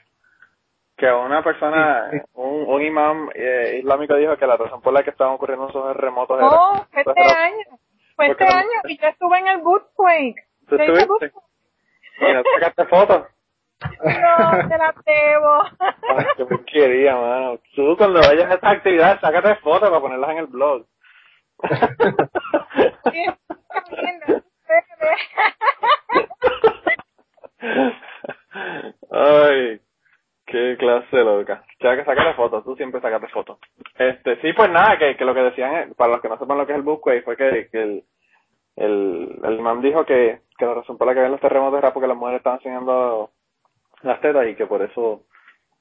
que 0.97 1.13
una 1.13 1.43
persona, 1.45 2.11
un, 2.35 2.65
un 2.67 2.83
imán 2.83 3.29
eh, 3.35 3.77
islámico 3.81 4.15
dijo 4.17 4.37
que 4.37 4.47
la 4.47 4.57
razón 4.57 4.81
por 4.81 4.93
la 4.93 5.03
que 5.03 5.11
estaban 5.11 5.35
ocurriendo 5.35 5.69
esos 5.69 5.93
terremotos 5.95 6.39
era, 6.39 6.49
Oh, 6.49 6.87
fue 6.91 7.03
este 7.03 7.13
era- 7.21 7.45
año. 7.45 7.79
Fue 8.17 8.27
este 8.31 8.45
año 8.47 8.67
y 8.89 8.99
yo 8.99 9.07
estuve 9.09 9.39
en 9.39 9.47
el 9.47 9.59
Bootquake. 9.59 10.35
¿Tú 10.69 10.75
estuviste? 10.77 11.33
Y 12.21 12.33
no 12.33 12.43
sacaste 12.55 12.85
fotos. 12.87 13.27
No, 13.81 14.69
te 14.69 14.77
la 14.77 14.95
debo. 15.07 15.63
Ay, 16.17 16.27
qué 16.37 16.45
porquería, 16.45 17.15
mano. 17.15 17.61
Tú 17.75 17.97
cuando 17.97 18.21
vayas 18.21 18.51
a 18.51 18.55
esta 18.55 18.71
actividad, 18.71 19.21
sácate 19.21 19.55
fotos 19.57 19.89
para 19.89 20.01
ponerlas 20.01 20.31
en 20.31 20.39
el 20.39 20.47
blog. 20.47 20.85
Ay, 29.11 29.81
qué 30.47 30.77
clase 30.79 31.25
loca. 31.25 31.65
Ya 31.81 31.97
que 31.97 32.05
sácate 32.05 32.35
fotos, 32.35 32.65
tú 32.65 32.75
siempre 32.77 33.01
sácate 33.01 33.29
fotos. 33.29 33.59
Este, 33.97 34.41
sí, 34.41 34.53
pues 34.55 34.71
nada, 34.71 34.99
que, 34.99 35.17
que 35.17 35.25
lo 35.25 35.35
que 35.35 35.43
decían, 35.43 35.95
para 35.97 36.13
los 36.13 36.21
que 36.21 36.29
no 36.29 36.39
sepan 36.39 36.59
lo 36.59 36.67
que 36.67 36.73
es 36.73 36.79
el 36.79 36.85
Bookquake, 36.85 37.25
fue 37.25 37.37
que, 37.37 37.69
que 37.71 37.83
el, 37.83 38.05
el, 38.79 39.41
el 39.43 39.59
imán 39.59 39.81
dijo 39.81 40.05
que, 40.05 40.41
que 40.57 40.67
la 40.67 40.75
razón 40.75 40.97
por 40.97 41.07
la 41.07 41.13
que 41.13 41.21
habían 41.21 41.33
los 41.33 41.41
terremotos 41.41 41.79
era 41.79 41.93
porque 41.93 42.09
las 42.09 42.17
mujeres 42.17 42.39
estaban 42.39 42.59
enseñando 42.59 43.31
las 44.03 44.21
tetas 44.21 44.47
y 44.47 44.55
que 44.55 44.67
por 44.67 44.83
eso 44.83 45.23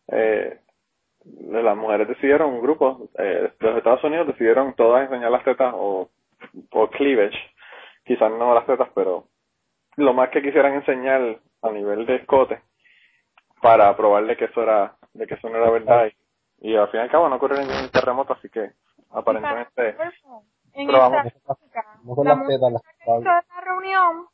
eh, 0.07 0.59
las 1.23 1.77
mujeres 1.77 2.07
decidieron, 2.07 2.53
un 2.53 2.61
grupo 2.61 3.09
eh, 3.17 3.51
de 3.59 3.67
los 3.67 3.77
Estados 3.77 4.03
Unidos 4.03 4.27
decidieron 4.27 4.73
todas 4.73 5.03
enseñar 5.03 5.31
las 5.31 5.43
tetas 5.43 5.73
o, 5.75 6.09
o 6.71 6.87
cleavage, 6.89 7.37
quizás 8.03 8.31
no 8.31 8.53
las 8.55 8.65
tetas, 8.65 8.89
pero 8.95 9.25
lo 9.97 10.13
más 10.13 10.29
que 10.29 10.41
quisieran 10.41 10.73
enseñar 10.73 11.39
a 11.61 11.71
nivel 11.71 12.05
de 12.05 12.15
escote 12.15 12.61
para 13.61 13.95
probarle 13.95 14.37
que 14.37 14.45
eso 14.45 14.63
era, 14.63 14.95
de 15.13 15.27
que 15.27 15.35
eso 15.35 15.49
no 15.49 15.57
era 15.57 15.69
verdad. 15.69 16.09
Y, 16.61 16.71
y 16.71 16.75
al 16.75 16.89
fin 16.89 16.99
y 17.01 17.03
al 17.03 17.11
cabo 17.11 17.29
no 17.29 17.35
ocurrió 17.35 17.59
ningún 17.59 17.89
terremoto, 17.91 18.33
así 18.33 18.49
que 18.49 18.71
aparentemente 19.11 19.95
en 20.77 20.87
Pero 20.87 20.99
vamos, 20.99 21.25
esta 21.25 21.53
época, 21.53 21.85
No 22.03 22.15
son 22.15 22.25
la 22.27 22.35
que 22.47 22.53
hizo 22.53 23.17
esta 23.17 23.61
reunión 23.61 24.27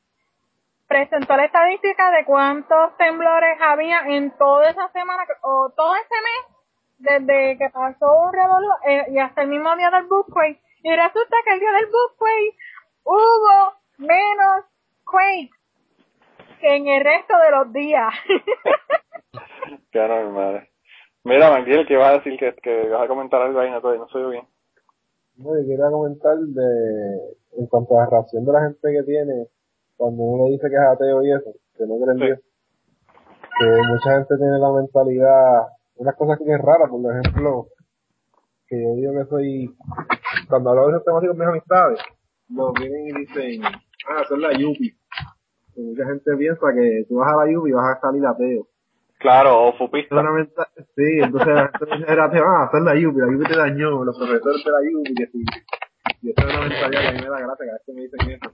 presentó 0.88 1.36
la 1.36 1.46
estadística 1.46 2.12
de 2.12 2.26
cuántos 2.26 2.96
temblores 2.98 3.58
había 3.62 4.02
en 4.08 4.32
toda 4.38 4.70
esa 4.70 4.90
semana 4.90 5.24
o 5.42 5.72
todo 5.76 5.96
ese 5.96 6.16
mes 6.22 6.58
desde 7.00 7.58
que 7.58 7.70
pasó 7.72 8.06
un 8.26 8.34
revolú 8.34 8.68
eh, 8.86 9.06
y 9.10 9.18
hasta 9.18 9.42
el 9.42 9.48
mismo 9.48 9.76
día 9.76 9.90
del 9.90 10.06
Bookquake 10.06 10.62
y 10.84 10.96
resulta 10.96 11.38
que 11.46 11.54
el 11.54 11.60
día 11.60 11.72
del 11.72 11.88
Bookquake 11.88 12.58
hubo 13.06 13.74
menos 13.98 14.66
quakes 15.06 15.58
que 16.60 16.76
en 16.76 16.88
el 16.88 17.04
resto 17.04 17.38
de 17.38 17.52
los 17.52 17.74
días 17.74 18.14
qué 19.92 20.00
normal. 20.00 20.68
Mira, 21.24 21.50
Manguiel, 21.50 21.88
que 21.88 21.94
ibas 21.94 22.10
a 22.10 22.18
decir 22.18 22.38
que, 22.38 22.54
que 22.62 22.90
vas 22.90 23.04
a 23.04 23.08
comentar 23.08 23.42
algo 23.42 23.60
ahí, 23.60 23.72
no, 23.72 23.80
no 23.80 24.08
se 24.10 24.18
oye 24.18 24.32
bien. 24.32 24.53
No, 25.38 25.58
yo 25.58 25.66
quería 25.66 25.90
comentar 25.90 26.38
de, 26.38 27.36
en 27.58 27.68
cuanto 27.68 27.98
a 27.98 28.04
la 28.04 28.10
reacción 28.10 28.46
de 28.46 28.52
la 28.52 28.62
gente 28.62 28.92
que 28.92 29.04
tiene 29.04 29.48
cuando 29.98 30.24
uno 30.24 30.46
le 30.46 30.52
dice 30.54 30.70
que 30.70 30.76
es 30.76 30.82
ateo 30.82 31.24
y 31.24 31.32
eso, 31.32 31.52
que 31.78 31.86
no 31.86 31.96
cree 31.98 32.14
en 32.14 32.20
Sí. 32.20 32.26
Dios. 32.26 32.40
Que 33.60 33.66
mucha 33.88 34.12
gente 34.18 34.38
tiene 34.38 34.58
la 34.60 34.72
mentalidad, 34.72 35.68
unas 35.96 36.16
cosas 36.16 36.40
que 36.40 36.52
es 36.52 36.60
raras, 36.60 36.90
por 36.90 37.00
ejemplo, 37.12 37.68
que 38.68 38.82
yo 38.82 38.96
digo 38.96 39.14
que 39.14 39.30
soy, 39.30 39.76
cuando 40.50 40.72
hablo 40.72 40.88
de 40.88 40.92
esos 40.94 41.06
temas 41.06 41.24
con 41.26 41.38
mis 41.38 41.48
amistades, 41.48 42.00
nos 42.50 42.74
vienen 42.74 43.08
y 43.08 43.20
dicen, 43.20 43.62
ah, 44.10 44.22
es 44.24 44.38
la 44.38 44.54
yupi. 44.58 44.92
Y 45.76 45.82
mucha 45.82 46.06
gente 46.06 46.36
piensa 46.38 46.68
que 46.74 47.06
tú 47.08 47.16
vas 47.18 47.34
a 47.34 47.46
la 47.46 47.52
yupi 47.52 47.70
y 47.70 47.74
vas 47.74 47.98
a 47.98 48.02
salir 48.02 48.26
ateo. 48.26 48.68
Claro, 49.24 49.64
o 49.68 49.74
fupista. 49.78 50.16
Sí, 50.96 51.20
entonces 51.22 51.72
era 52.08 52.26
ateo, 52.26 52.44
ah, 52.46 52.66
eso 52.68 52.78
es 52.78 52.84
la 52.84 52.96
yupi, 52.96 53.20
la 53.20 53.32
yupi 53.32 53.46
te 53.50 53.58
dañó, 53.58 54.04
los 54.04 54.18
profesores 54.18 54.64
de 54.66 54.72
la 54.72 54.92
yupi, 54.92 55.16
que 55.16 55.28
sí. 55.28 55.44
Y 56.22 56.30
eso 56.32 56.48
es 56.48 56.54
una 56.54 56.68
mentalidad 56.68 57.02
que 57.02 57.08
a 57.08 57.12
mí 57.14 57.20
me 57.22 57.30
da 57.30 57.40
gracia 57.40 57.66
cada 57.66 57.72
vez 57.74 57.82
que 57.86 57.94
me 57.94 58.02
dicen 58.02 58.32
eso. 58.32 58.52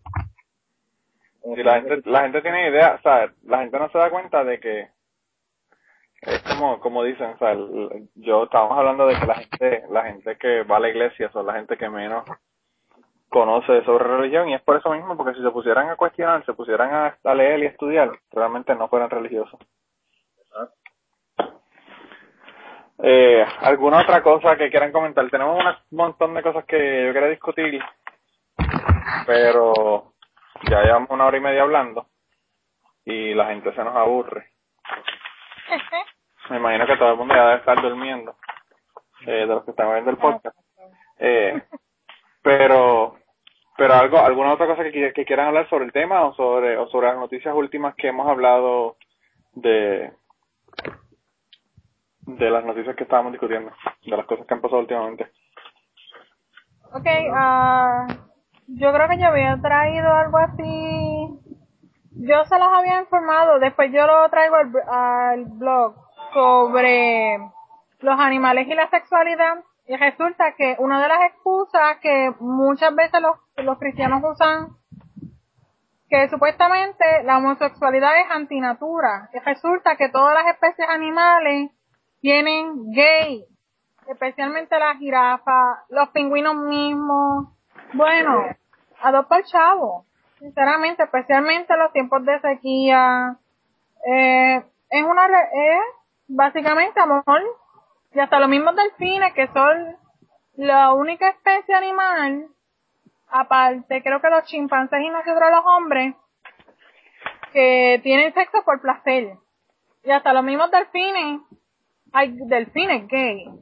Sea, 1.55 1.63
la 1.65 1.81
gente, 1.81 2.09
la 2.09 2.21
gente 2.21 2.41
tiene 2.43 2.69
idea, 2.69 2.95
o 2.95 3.01
sea, 3.01 3.33
la 3.45 3.59
gente 3.59 3.79
no 3.79 3.89
se 3.89 3.97
da 3.97 4.09
cuenta 4.11 4.43
de 4.43 4.59
que 4.59 4.87
es 6.21 6.43
como, 6.43 6.79
como 6.81 7.03
dicen, 7.03 7.31
o 7.31 7.37
sea, 7.39 7.53
el- 7.53 8.09
yo 8.15 8.43
estábamos 8.43 8.77
hablando 8.77 9.07
de 9.07 9.15
que 9.19 9.25
la 9.25 9.35
gente, 9.35 9.83
la 9.89 10.03
gente 10.05 10.37
que 10.37 10.63
va 10.63 10.77
a 10.77 10.81
la 10.81 10.89
iglesia 10.89 11.31
son 11.31 11.45
la 11.47 11.53
gente 11.53 11.77
que 11.77 11.89
menos 11.89 12.25
conoce 13.29 13.83
sobre 13.85 14.03
religión 14.05 14.49
y 14.49 14.53
es 14.55 14.61
por 14.61 14.75
eso 14.77 14.91
mismo, 14.91 15.15
porque 15.17 15.35
si 15.35 15.41
se 15.43 15.51
pusieran 15.51 15.89
a 15.89 15.95
cuestionar, 15.95 16.45
se 16.45 16.53
pusieran 16.53 16.93
a, 16.93 17.17
a 17.23 17.35
leer 17.35 17.59
y 17.59 17.65
estudiar, 17.67 18.11
realmente 18.31 18.75
no 18.75 18.87
fueran 18.89 19.09
religiosos. 19.09 19.59
Eh, 23.01 23.45
¿Alguna 23.61 24.01
otra 24.01 24.21
cosa 24.21 24.57
que 24.57 24.69
quieran 24.69 24.91
comentar? 24.91 25.29
Tenemos 25.29 25.57
un 25.57 25.97
montón 25.97 26.33
de 26.33 26.43
cosas 26.43 26.65
que 26.65 27.05
yo 27.05 27.13
quería 27.13 27.29
discutir, 27.29 27.81
pero 29.25 30.13
ya 30.69 30.83
llevamos 30.83 31.09
una 31.09 31.27
hora 31.27 31.37
y 31.37 31.41
media 31.41 31.61
hablando 31.61 32.07
y 33.05 33.33
la 33.33 33.47
gente 33.47 33.73
se 33.73 33.83
nos 33.83 33.95
aburre. 33.95 34.51
Me 36.49 36.57
imagino 36.57 36.85
que 36.85 36.97
todo 36.97 37.11
el 37.11 37.17
mundo 37.17 37.35
ya 37.35 37.45
debe 37.45 37.59
estar 37.59 37.81
durmiendo, 37.81 38.35
eh, 39.25 39.31
de 39.31 39.45
los 39.45 39.63
que 39.63 39.71
están 39.71 39.91
viendo 39.93 40.11
el 40.11 40.17
podcast. 40.17 40.57
Eh, 41.19 41.61
pero, 42.41 43.17
pero 43.77 43.93
algo, 43.93 44.19
alguna 44.19 44.53
otra 44.53 44.67
cosa 44.67 44.83
que, 44.83 45.13
que 45.13 45.25
quieran 45.25 45.47
hablar 45.47 45.69
sobre 45.69 45.85
el 45.85 45.93
tema 45.93 46.25
o 46.25 46.33
sobre, 46.33 46.77
o 46.77 46.87
sobre 46.87 47.07
las 47.07 47.17
noticias 47.17 47.55
últimas 47.55 47.95
que 47.95 48.09
hemos 48.09 48.27
hablado 48.27 48.97
de, 49.53 50.11
de 52.37 52.49
las 52.49 52.63
noticias 52.63 52.95
que 52.95 53.03
estábamos 53.03 53.31
discutiendo, 53.31 53.71
de 54.05 54.17
las 54.17 54.25
cosas 54.25 54.45
que 54.45 54.53
han 54.53 54.61
pasado 54.61 54.81
últimamente. 54.81 55.31
Ok, 56.91 57.07
ah, 57.33 58.07
yo 58.67 58.93
creo 58.93 59.07
que 59.07 59.19
yo 59.19 59.27
había 59.27 59.59
traído 59.61 60.11
algo 60.11 60.37
así. 60.37 61.39
Yo 62.11 62.45
se 62.45 62.59
los 62.59 62.67
había 62.67 62.99
informado, 62.99 63.59
después 63.59 63.91
yo 63.91 64.05
lo 64.05 64.29
traigo 64.29 64.55
al 64.91 65.45
blog 65.45 65.95
sobre 66.33 67.37
los 67.99 68.19
animales 68.19 68.67
y 68.67 68.73
la 68.75 68.89
sexualidad. 68.89 69.63
Y 69.87 69.95
resulta 69.95 70.53
que 70.55 70.75
una 70.79 71.01
de 71.01 71.07
las 71.07 71.21
excusas 71.31 71.97
que 72.01 72.31
muchas 72.39 72.93
veces 72.93 73.21
los, 73.21 73.37
los 73.57 73.79
cristianos 73.79 74.21
usan, 74.23 74.67
que 76.09 76.27
supuestamente 76.29 77.23
la 77.23 77.37
homosexualidad 77.37 78.19
es 78.19 78.31
antinatura. 78.31 79.29
Y 79.33 79.39
resulta 79.39 79.95
que 79.95 80.09
todas 80.09 80.33
las 80.35 80.53
especies 80.53 80.87
animales 80.89 81.71
tienen 82.21 82.91
gay 82.91 83.45
especialmente 84.09 84.77
las 84.79 84.97
jirafas, 84.97 85.79
los 85.89 86.09
pingüinos 86.09 86.55
mismos. 86.55 87.49
Bueno, 87.93 88.45
adopta 89.01 89.37
el 89.37 89.43
chavo, 89.45 90.05
sinceramente, 90.39 91.03
especialmente 91.03 91.73
en 91.73 91.79
los 91.79 91.93
tiempos 91.93 92.25
de 92.25 92.39
sequía. 92.39 93.37
Eh, 94.05 94.63
es 94.89 95.03
una, 95.03 95.25
es 95.27 95.83
básicamente 96.27 96.99
amor. 96.99 97.23
Y 98.11 98.19
hasta 98.19 98.39
los 98.39 98.49
mismos 98.49 98.75
delfines, 98.75 99.33
que 99.33 99.47
son 99.47 99.95
la 100.55 100.93
única 100.93 101.29
especie 101.29 101.75
animal, 101.75 102.47
aparte, 103.29 104.01
creo 104.01 104.19
que 104.19 104.29
los 104.29 104.45
chimpancés 104.45 105.01
y 105.01 105.09
nosotros 105.09 105.51
los 105.51 105.65
hombres, 105.65 106.15
que 107.53 107.99
tienen 108.01 108.33
sexo 108.33 108.63
por 108.65 108.81
placer. 108.81 109.37
Y 110.03 110.09
hasta 110.09 110.33
los 110.33 110.43
mismos 110.43 110.71
delfines, 110.71 111.41
hay 112.13 112.31
delfines 112.47 113.07
gay. 113.07 113.47
O 113.47 113.59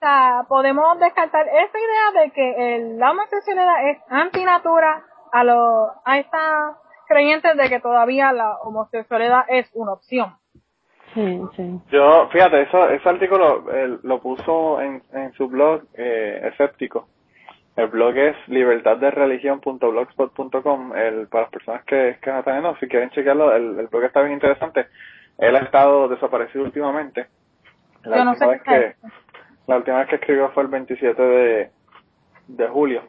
sea, 0.00 0.44
podemos 0.48 0.98
descartar 1.00 1.46
esa 1.48 1.78
idea 1.78 2.10
de 2.22 2.30
que 2.32 2.74
el- 2.76 2.98
la 2.98 3.10
homosexualidad 3.12 3.88
es 3.90 3.98
antinatura 4.08 5.02
a 5.32 5.44
lo, 5.44 5.92
a 6.04 6.18
esta 6.18 6.76
creyentes 7.08 7.56
de 7.56 7.68
que 7.68 7.80
todavía 7.80 8.32
la 8.32 8.56
homosexualidad 8.62 9.44
es 9.48 9.68
una 9.74 9.92
opción. 9.92 10.34
Sí, 11.14 11.40
sí. 11.56 11.80
Yo, 11.90 12.28
fíjate, 12.30 12.62
eso, 12.62 12.88
ese 12.90 13.08
artículo 13.08 13.64
eh, 13.72 13.98
lo 14.02 14.20
puso 14.20 14.80
en, 14.80 15.02
en 15.12 15.32
su 15.34 15.48
blog 15.48 15.82
eh, 15.94 16.40
escéptico. 16.52 17.08
El 17.76 17.86
blog 17.88 18.16
es 18.16 18.36
libertaddereligion.blogspot.com. 18.48 20.96
El, 20.96 21.28
para 21.28 21.42
las 21.44 21.52
personas 21.52 21.84
que, 21.84 22.18
que 22.20 22.30
no 22.32 22.38
están 22.40 22.60
viendo, 22.60 22.76
si 22.78 22.88
quieren 22.88 23.10
chequearlo, 23.10 23.52
el, 23.54 23.78
el 23.80 23.86
blog 23.88 24.04
está 24.04 24.20
bien 24.22 24.32
interesante. 24.34 24.86
Él 25.38 25.56
ha 25.56 25.60
estado 25.60 26.08
desaparecido 26.08 26.64
últimamente. 26.64 27.26
La, 28.04 28.18
Yo 28.18 28.24
no 28.24 28.30
última 28.32 28.46
sé 28.46 28.52
vez 28.52 28.62
que, 28.62 28.94
la 29.66 29.76
última 29.76 29.98
vez 29.98 30.08
que 30.08 30.16
escribió 30.16 30.50
fue 30.50 30.62
el 30.64 30.68
27 30.68 31.22
de, 31.22 31.70
de 32.48 32.68
julio. 32.68 33.02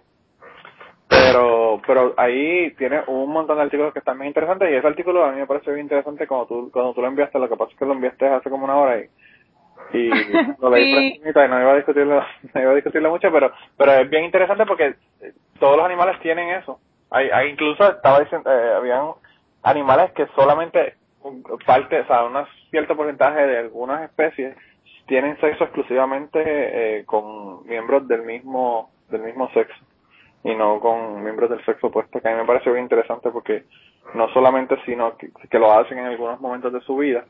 Pero, 1.07 1.81
pero 1.85 2.13
ahí 2.17 2.71
tiene 2.77 3.01
un 3.07 3.29
montón 3.29 3.57
de 3.57 3.63
artículos 3.63 3.93
que 3.93 3.99
están 3.99 4.17
bien 4.17 4.29
interesantes 4.29 4.69
y 4.71 4.75
ese 4.75 4.87
artículo 4.87 5.23
a 5.23 5.31
mí 5.31 5.39
me 5.39 5.47
parece 5.47 5.71
bien 5.71 5.85
interesante 5.85 6.27
cuando 6.27 6.47
tú, 6.47 6.71
cuando 6.71 6.93
tú 6.93 7.01
lo 7.01 7.07
enviaste, 7.07 7.37
lo 7.37 7.47
que 7.47 7.55
pasa 7.55 7.71
es 7.71 7.77
que 7.77 7.85
lo 7.85 7.93
enviaste 7.93 8.27
hace 8.27 8.49
como 8.49 8.65
una 8.65 8.75
hora 8.77 8.99
y, 8.99 9.09
y 9.93 10.09
lo 10.59 10.69
leí 10.69 10.93
Sí. 10.93 11.21
y 11.23 11.31
no 11.33 11.61
iba 11.61 11.71
a 11.71 11.75
discutirlo, 11.75 12.23
no 12.53 12.61
iba 12.61 12.71
a 12.71 12.75
discutirlo 12.75 13.09
mucho, 13.11 13.31
pero, 13.31 13.51
pero 13.77 13.91
es 13.93 14.09
bien 14.09 14.25
interesante 14.25 14.65
porque 14.65 14.95
todos 15.59 15.77
los 15.77 15.85
animales 15.85 16.19
tienen 16.21 16.49
eso. 16.49 16.79
Hay, 17.11 17.29
hay 17.29 17.49
incluso 17.51 17.87
estaba 17.87 18.19
diciendo, 18.21 18.51
eh, 18.51 18.73
habían 18.73 19.11
animales 19.63 20.11
que 20.13 20.27
solamente 20.35 20.95
parte, 21.65 21.99
o 22.01 22.07
sea, 22.07 22.25
un 22.25 22.33
cierto 22.69 22.95
porcentaje 22.95 23.45
de 23.47 23.57
algunas 23.57 24.03
especies 24.03 24.55
tienen 25.07 25.39
sexo 25.39 25.65
exclusivamente 25.65 26.41
eh, 26.45 27.05
con 27.05 27.65
miembros 27.67 28.07
del 28.07 28.23
mismo, 28.23 28.89
del 29.09 29.21
mismo 29.21 29.49
sexo 29.51 29.75
y 30.43 30.53
no 30.55 30.79
con 30.79 31.23
miembros 31.23 31.49
del 31.49 31.63
sexo 31.65 31.87
opuesto, 31.87 32.19
que 32.21 32.27
a 32.27 32.31
mí 32.31 32.37
me 32.37 32.45
parece 32.45 32.71
bien 32.71 32.83
interesante 32.83 33.29
porque 33.31 33.65
no 34.13 34.29
solamente 34.29 34.77
sino 34.85 35.17
que, 35.17 35.29
que 35.49 35.59
lo 35.59 35.71
hacen 35.71 35.97
en 35.97 36.05
algunos 36.05 36.39
momentos 36.39 36.71
de 36.71 36.81
su 36.81 36.97
vida, 36.97 37.25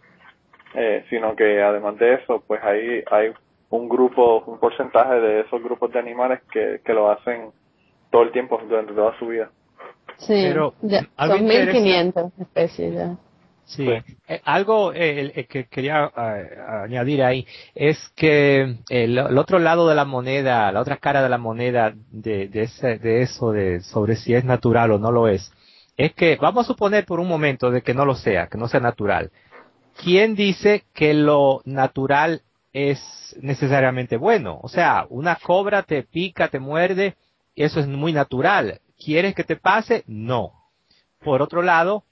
eh, 0.74 1.06
sino 1.10 1.36
que 1.36 1.62
además 1.62 1.98
de 1.98 2.16
eso, 2.16 2.44
pues 2.46 2.62
hay, 2.64 3.04
hay 3.10 3.34
un 3.70 3.88
grupo, 3.88 4.44
un 4.46 4.60
porcentaje 4.60 5.16
de 5.20 5.40
esos 5.42 5.64
grupos 5.64 5.92
de 5.92 6.00
animales 6.00 6.42
que, 6.52 6.82
que 6.84 6.94
lo 6.94 7.10
hacen 7.10 7.52
todo 8.12 8.24
el 8.24 8.32
tiempo, 8.32 8.60
durante 8.68 8.94
toda 8.94 9.18
su 9.18 9.28
vida. 9.28 9.50
Sí, 10.18 10.34
Pero, 10.48 10.74
ya, 10.82 11.02
son 11.18 11.40
interesa- 11.40 11.74
1500 11.74 12.32
especies 12.40 12.94
ya. 12.94 13.16
Sí. 13.66 13.90
Eh, 13.90 14.42
algo 14.44 14.94
eh, 14.94 15.32
eh, 15.36 15.46
que 15.46 15.66
quería 15.66 16.12
eh, 16.16 16.58
añadir 16.84 17.24
ahí 17.24 17.48
es 17.74 17.98
que 18.16 18.62
el, 18.90 19.18
el 19.18 19.38
otro 19.38 19.58
lado 19.58 19.88
de 19.90 19.96
la 19.96 20.06
moneda, 20.06 20.72
la 20.72 20.82
otra 20.82 20.98
cara 20.98 21.24
de 21.24 21.30
la 21.30 21.40
moneda 21.40 21.94
de, 22.12 22.48
de, 22.48 22.62
ese, 22.64 23.00
de 23.00 23.24
eso, 23.24 23.52
de 23.52 23.82
sobre 23.82 24.16
si 24.18 24.36
es 24.36 24.46
natural 24.46 24.92
o 24.92 25.00
no 25.00 25.12
lo 25.12 25.28
es, 25.28 25.52
es 25.98 26.14
que 26.14 26.36
vamos 26.36 26.66
a 26.66 26.68
suponer 26.68 27.06
por 27.06 27.20
un 27.20 27.28
momento 27.28 27.72
de 27.72 27.82
que 27.82 27.94
no 27.94 28.06
lo 28.06 28.16
sea, 28.16 28.48
que 28.48 28.58
no 28.58 28.68
sea 28.68 28.80
natural. 28.80 29.32
¿Quién 30.02 30.36
dice 30.36 30.84
que 30.94 31.14
lo 31.14 31.62
natural 31.66 32.42
es 32.74 33.00
necesariamente 33.42 34.18
bueno? 34.18 34.60
O 34.62 34.68
sea, 34.68 35.08
una 35.10 35.38
cobra 35.38 35.84
te 35.84 36.04
pica, 36.04 36.50
te 36.50 36.60
muerde, 36.60 37.16
y 37.56 37.64
eso 37.64 37.80
es 37.80 37.88
muy 37.88 38.12
natural. 38.12 38.82
¿Quieres 39.04 39.34
que 39.34 39.44
te 39.44 39.56
pase? 39.56 40.04
No. 40.06 40.52
Por 41.24 41.42
otro 41.42 41.62
lado, 41.62 42.04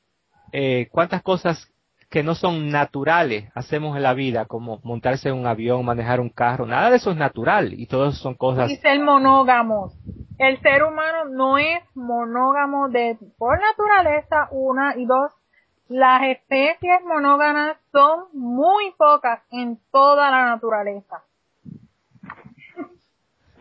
eh, 0.53 0.87
cuántas 0.91 1.23
cosas 1.23 1.73
que 2.11 2.21
no 2.21 2.35
son 2.35 2.69
naturales 2.69 3.51
hacemos 3.55 3.97
en 3.97 4.03
la 4.03 4.13
vida, 4.13 4.45
como 4.45 4.79
montarse 4.83 5.29
en 5.29 5.35
un 5.35 5.47
avión, 5.47 5.83
manejar 5.83 6.19
un 6.19 6.29
carro, 6.29 6.67
nada 6.67 6.91
de 6.91 6.97
eso 6.97 7.09
es 7.09 7.17
natural 7.17 7.73
y 7.73 7.87
todo 7.87 8.09
eso 8.09 8.19
son 8.19 8.35
cosas. 8.35 8.69
y 8.69 8.75
ser 8.75 8.99
monógamos. 8.99 9.93
El 10.37 10.61
ser 10.61 10.83
humano 10.83 11.25
no 11.25 11.57
es 11.57 11.81
monógamo 11.95 12.89
de 12.89 13.17
por 13.39 13.59
naturaleza, 13.59 14.47
una 14.51 14.95
y 14.95 15.05
dos. 15.05 15.31
Las 15.87 16.21
especies 16.23 17.03
monógamas 17.03 17.77
son 17.91 18.25
muy 18.33 18.91
pocas 18.95 19.41
en 19.49 19.79
toda 19.91 20.29
la 20.29 20.45
naturaleza. 20.45 21.23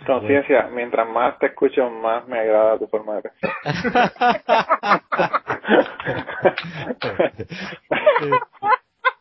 Conciencia, 0.07 0.69
mientras 0.73 1.09
más 1.09 1.39
te 1.39 1.47
escucho, 1.47 1.91
más 1.91 2.29
me 2.29 2.41
agrada 2.41 2.79
tu 2.79 2.87
forma 2.87 3.17
de 3.17 3.23
pensar. 3.23 3.51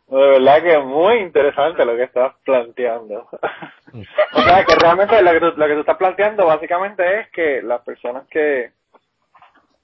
De 0.07 0.17
verdad 0.17 0.61
que 0.61 0.73
es 0.73 0.83
muy 0.83 1.19
interesante 1.19 1.85
lo 1.85 1.95
que 1.95 2.03
estás 2.03 2.33
planteando. 2.43 3.29
o 4.33 4.41
sea, 4.41 4.65
que 4.65 4.75
realmente 4.75 5.21
lo 5.21 5.31
que, 5.31 5.39
tú, 5.39 5.53
lo 5.55 5.67
que 5.67 5.73
tú 5.73 5.79
estás 5.79 5.95
planteando 5.95 6.45
básicamente 6.45 7.21
es 7.21 7.29
que 7.29 7.61
las 7.61 7.79
personas 7.81 8.27
que 8.27 8.73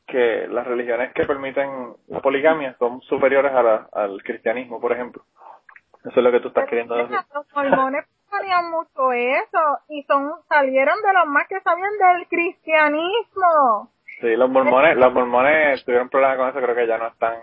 que 0.08 0.48
las 0.50 0.66
religiones 0.66 1.14
que 1.14 1.26
permiten 1.26 1.70
la 2.08 2.22
poligamia 2.22 2.76
son 2.80 3.02
superiores 3.02 3.52
a 3.52 3.62
la, 3.62 3.90
al 3.92 4.24
cristianismo, 4.24 4.80
por 4.80 4.94
ejemplo. 4.94 5.24
Eso 6.00 6.20
es 6.20 6.24
lo 6.24 6.32
que 6.32 6.40
tú 6.40 6.48
estás 6.48 6.68
queriendo 6.70 6.96
decir. 6.96 7.18
Los 7.34 7.46
mormones 7.54 8.06
sabían 8.30 8.72
mucho 8.72 9.12
eso 9.12 9.80
y 9.90 10.04
son 10.04 10.32
salieron 10.48 10.96
de 11.02 11.14
los 11.14 11.28
más 11.28 11.48
que 11.48 11.60
sabían 11.62 11.92
del 11.98 12.28
cristianismo. 12.28 13.92
Sí, 14.22 14.36
los 14.36 14.50
mormones, 14.50 14.98
los 14.98 15.14
mormones 15.14 15.84
tuvieron 15.86 16.10
problemas 16.10 16.38
con 16.38 16.50
eso, 16.50 16.60
creo 16.60 16.76
que 16.76 16.88
ya 16.88 16.98
no 16.98 17.08
están 17.08 17.36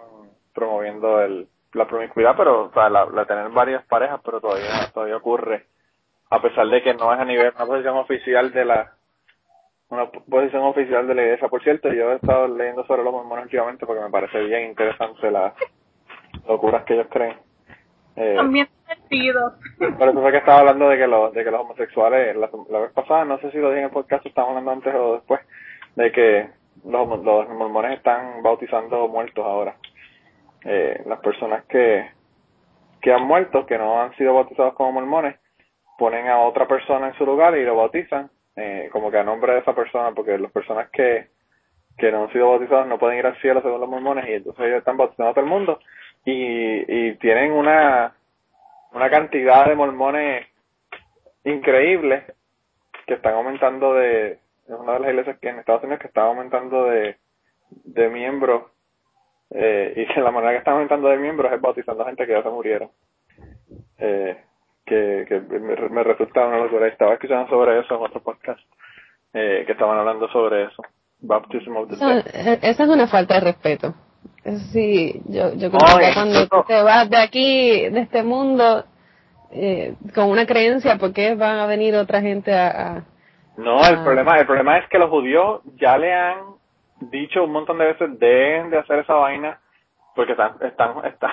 promoviendo 0.52 1.20
el, 1.20 1.48
la 1.72 1.86
promiscuidad, 1.86 2.34
pero, 2.36 2.64
o 2.64 2.72
sea, 2.72 2.88
la, 2.88 3.06
la 3.06 3.24
tener 3.24 3.48
varias 3.50 3.84
parejas, 3.86 4.20
pero 4.24 4.40
todavía, 4.40 4.90
todavía 4.92 5.16
ocurre, 5.16 5.66
a 6.30 6.40
pesar 6.40 6.66
de 6.66 6.82
que 6.82 6.94
no 6.94 7.12
es 7.12 7.20
a 7.20 7.24
nivel, 7.24 7.52
una 7.54 7.66
posición 7.66 7.96
oficial 7.96 8.52
de 8.52 8.64
la, 8.64 8.92
una 9.88 10.10
posición 10.10 10.62
oficial 10.62 11.06
de 11.06 11.14
la 11.14 11.22
iglesia. 11.22 11.48
Por 11.48 11.62
cierto, 11.62 11.92
yo 11.92 12.12
he 12.12 12.16
estado 12.16 12.48
leyendo 12.48 12.84
sobre 12.86 13.04
los 13.04 13.12
mormones 13.12 13.44
últimamente 13.44 13.86
porque 13.86 14.02
me 14.02 14.10
parece 14.10 14.40
bien 14.40 14.70
interesante 14.70 15.30
las 15.30 15.54
locuras 16.48 16.84
que 16.84 16.94
ellos 16.94 17.06
creen. 17.10 17.36
Eh, 18.16 18.34
También 18.36 18.68
divertidos. 18.82 19.54
por 19.98 20.08
eso 20.08 20.20
fue 20.20 20.30
que 20.30 20.38
estaba 20.38 20.60
hablando 20.60 20.88
de 20.88 20.98
que 20.98 21.06
los, 21.06 21.32
de 21.32 21.44
que 21.44 21.50
los 21.50 21.60
homosexuales, 21.60 22.36
la, 22.36 22.50
la 22.70 22.78
vez 22.80 22.92
pasada, 22.92 23.24
no 23.24 23.38
sé 23.38 23.50
si 23.50 23.58
lo 23.58 23.70
dije 23.70 23.80
en 23.80 23.86
el 23.86 23.90
podcast, 23.90 24.24
estábamos 24.24 24.58
hablando 24.58 24.70
antes 24.72 24.94
o 24.94 25.14
después, 25.14 25.40
de 25.96 26.12
que 26.12 26.48
los, 26.84 27.24
los 27.24 27.48
mormones 27.48 27.98
están 27.98 28.42
bautizando 28.42 29.08
muertos 29.08 29.44
ahora. 29.44 29.76
Eh, 30.64 31.02
las 31.06 31.20
personas 31.20 31.64
que, 31.66 32.10
que 33.00 33.12
han 33.12 33.26
muerto, 33.26 33.66
que 33.66 33.78
no 33.78 34.00
han 34.00 34.14
sido 34.16 34.34
bautizados 34.34 34.74
como 34.74 34.92
mormones, 34.92 35.36
ponen 35.98 36.28
a 36.28 36.38
otra 36.38 36.66
persona 36.66 37.08
en 37.08 37.14
su 37.14 37.26
lugar 37.26 37.56
y 37.56 37.64
lo 37.64 37.76
bautizan, 37.76 38.30
eh, 38.56 38.88
como 38.92 39.10
que 39.10 39.18
a 39.18 39.24
nombre 39.24 39.52
de 39.52 39.58
esa 39.60 39.74
persona, 39.74 40.12
porque 40.12 40.38
las 40.38 40.50
personas 40.52 40.88
que, 40.90 41.28
que 41.98 42.10
no 42.10 42.24
han 42.24 42.32
sido 42.32 42.50
bautizados 42.50 42.86
no 42.86 42.98
pueden 42.98 43.18
ir 43.18 43.26
al 43.26 43.40
cielo 43.40 43.60
según 43.62 43.80
los 43.80 43.88
mormones 43.88 44.28
y 44.28 44.32
entonces 44.34 44.64
ellos 44.64 44.78
están 44.78 44.96
bautizando 44.96 45.30
a 45.30 45.34
todo 45.34 45.44
el 45.44 45.50
mundo 45.50 45.78
y, 46.24 47.08
y 47.08 47.14
tienen 47.16 47.52
una, 47.52 48.14
una 48.92 49.10
cantidad 49.10 49.66
de 49.66 49.74
mormones 49.74 50.46
increíble 51.44 52.24
que 53.06 53.14
están 53.14 53.34
aumentando 53.34 53.94
de 53.94 54.38
es 54.66 54.70
una 54.78 54.94
de 54.94 55.00
las 55.00 55.10
iglesias 55.10 55.38
que 55.40 55.48
en 55.50 55.58
Estados 55.58 55.82
Unidos 55.82 56.00
que 56.00 56.06
está 56.06 56.22
aumentando 56.22 56.84
de, 56.86 57.16
de 57.68 58.08
miembros 58.08 58.64
eh, 59.50 59.92
y 59.96 60.06
que 60.14 60.20
la 60.22 60.30
manera 60.30 60.52
que 60.52 60.58
está 60.58 60.72
aumentando 60.72 61.08
de 61.08 61.18
miembros 61.18 61.52
es 61.52 61.60
bautizando 61.60 62.02
a 62.02 62.06
gente 62.06 62.26
que 62.26 62.32
ya 62.32 62.42
se 62.42 62.48
murieron. 62.48 62.90
Eh, 63.98 64.36
que, 64.86 65.24
que 65.28 65.40
me, 65.40 65.76
me 65.88 66.02
resulta 66.02 66.46
una 66.46 66.58
locura. 66.58 66.88
Estaba 66.88 67.14
escuchando 67.14 67.48
sobre 67.48 67.78
eso 67.80 67.94
en 67.96 68.02
otro 68.02 68.22
podcast 68.22 68.60
eh, 69.32 69.64
que 69.66 69.72
estaban 69.72 69.98
hablando 69.98 70.28
sobre 70.28 70.64
eso. 70.64 70.82
Baptism 71.20 71.76
of 71.76 71.88
the 71.88 71.96
Dead. 71.96 72.26
eh, 72.34 72.58
esa 72.62 72.82
es 72.84 72.88
una 72.88 73.06
falta 73.06 73.34
de 73.34 73.40
respeto. 73.40 73.94
Sí, 74.72 75.22
yo, 75.26 75.54
yo 75.54 75.70
creo 75.70 75.98
que 75.98 76.14
cuando 76.14 76.46
tú 76.48 76.64
te 76.66 76.82
vas 76.82 77.08
de 77.08 77.16
aquí, 77.16 77.88
de 77.88 78.00
este 78.00 78.22
mundo, 78.22 78.84
eh, 79.50 79.94
con 80.14 80.28
una 80.30 80.46
creencia, 80.46 80.98
¿por 80.98 81.12
qué 81.14 81.34
van 81.34 81.58
a 81.58 81.66
venir 81.66 81.94
otra 81.96 82.20
gente 82.20 82.52
a...? 82.54 82.68
a- 82.96 83.04
No, 83.56 83.78
el 83.86 83.94
Ah. 83.96 84.04
problema, 84.04 84.36
el 84.38 84.46
problema 84.46 84.78
es 84.78 84.88
que 84.88 84.98
los 84.98 85.08
judíos 85.08 85.60
ya 85.76 85.96
le 85.96 86.12
han 86.12 86.38
dicho 87.00 87.44
un 87.44 87.52
montón 87.52 87.78
de 87.78 87.86
veces 87.86 88.18
dejen 88.18 88.70
de 88.70 88.78
hacer 88.78 88.98
esa 89.00 89.14
vaina 89.14 89.60
porque 90.14 90.32
están, 90.32 90.56
están, 90.60 90.94
están 91.06 91.30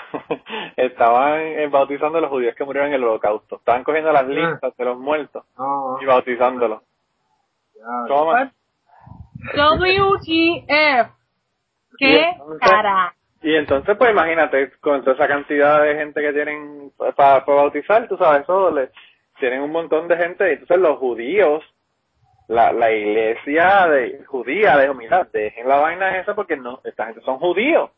estaban 0.77 1.39
eh, 1.41 1.67
bautizando 1.67 2.17
a 2.17 2.21
los 2.21 2.29
judíos 2.29 2.55
que 2.55 2.63
murieron 2.63 2.89
en 2.89 2.95
el 2.95 3.03
holocausto. 3.03 3.57
Estaban 3.57 3.83
cogiendo 3.83 4.11
las 4.11 4.25
listas 4.27 4.75
de 4.77 4.85
los 4.85 4.97
muertos 4.97 5.43
y 6.01 6.05
bautizándolos. 6.05 6.81
Toma. 8.07 8.51
WTF. 9.55 11.20
¿Qué 12.01 12.29
entonces- 12.29 12.69
cara? 12.69 13.15
Y 13.43 13.55
entonces, 13.55 13.97
pues 13.97 14.11
imagínate, 14.11 14.71
con 14.79 15.01
toda 15.03 15.15
esa 15.15 15.27
cantidad 15.27 15.81
de 15.81 15.95
gente 15.95 16.21
que 16.21 16.31
tienen 16.33 16.91
para 17.15 17.39
bautizar, 17.39 18.07
tú 18.07 18.15
sabes, 18.15 18.43
eso 18.43 18.69
le, 18.69 18.89
tienen 19.39 19.61
un 19.61 19.71
montón 19.71 20.07
de 20.07 20.15
gente, 20.15 20.47
y 20.47 20.53
entonces 20.53 20.77
los 20.77 20.99
judíos, 20.99 21.63
la, 22.47 22.71
la 22.71 22.91
iglesia 22.91 23.87
de 23.87 24.23
judía, 24.25 24.77
dijo, 24.77 24.93
mira, 24.93 25.27
dejen 25.33 25.67
la 25.67 25.77
vaina 25.77 26.19
esa 26.19 26.35
porque 26.35 26.55
no, 26.55 26.81
esta 26.83 27.05
gente 27.07 27.21
son 27.21 27.39
judíos. 27.39 27.89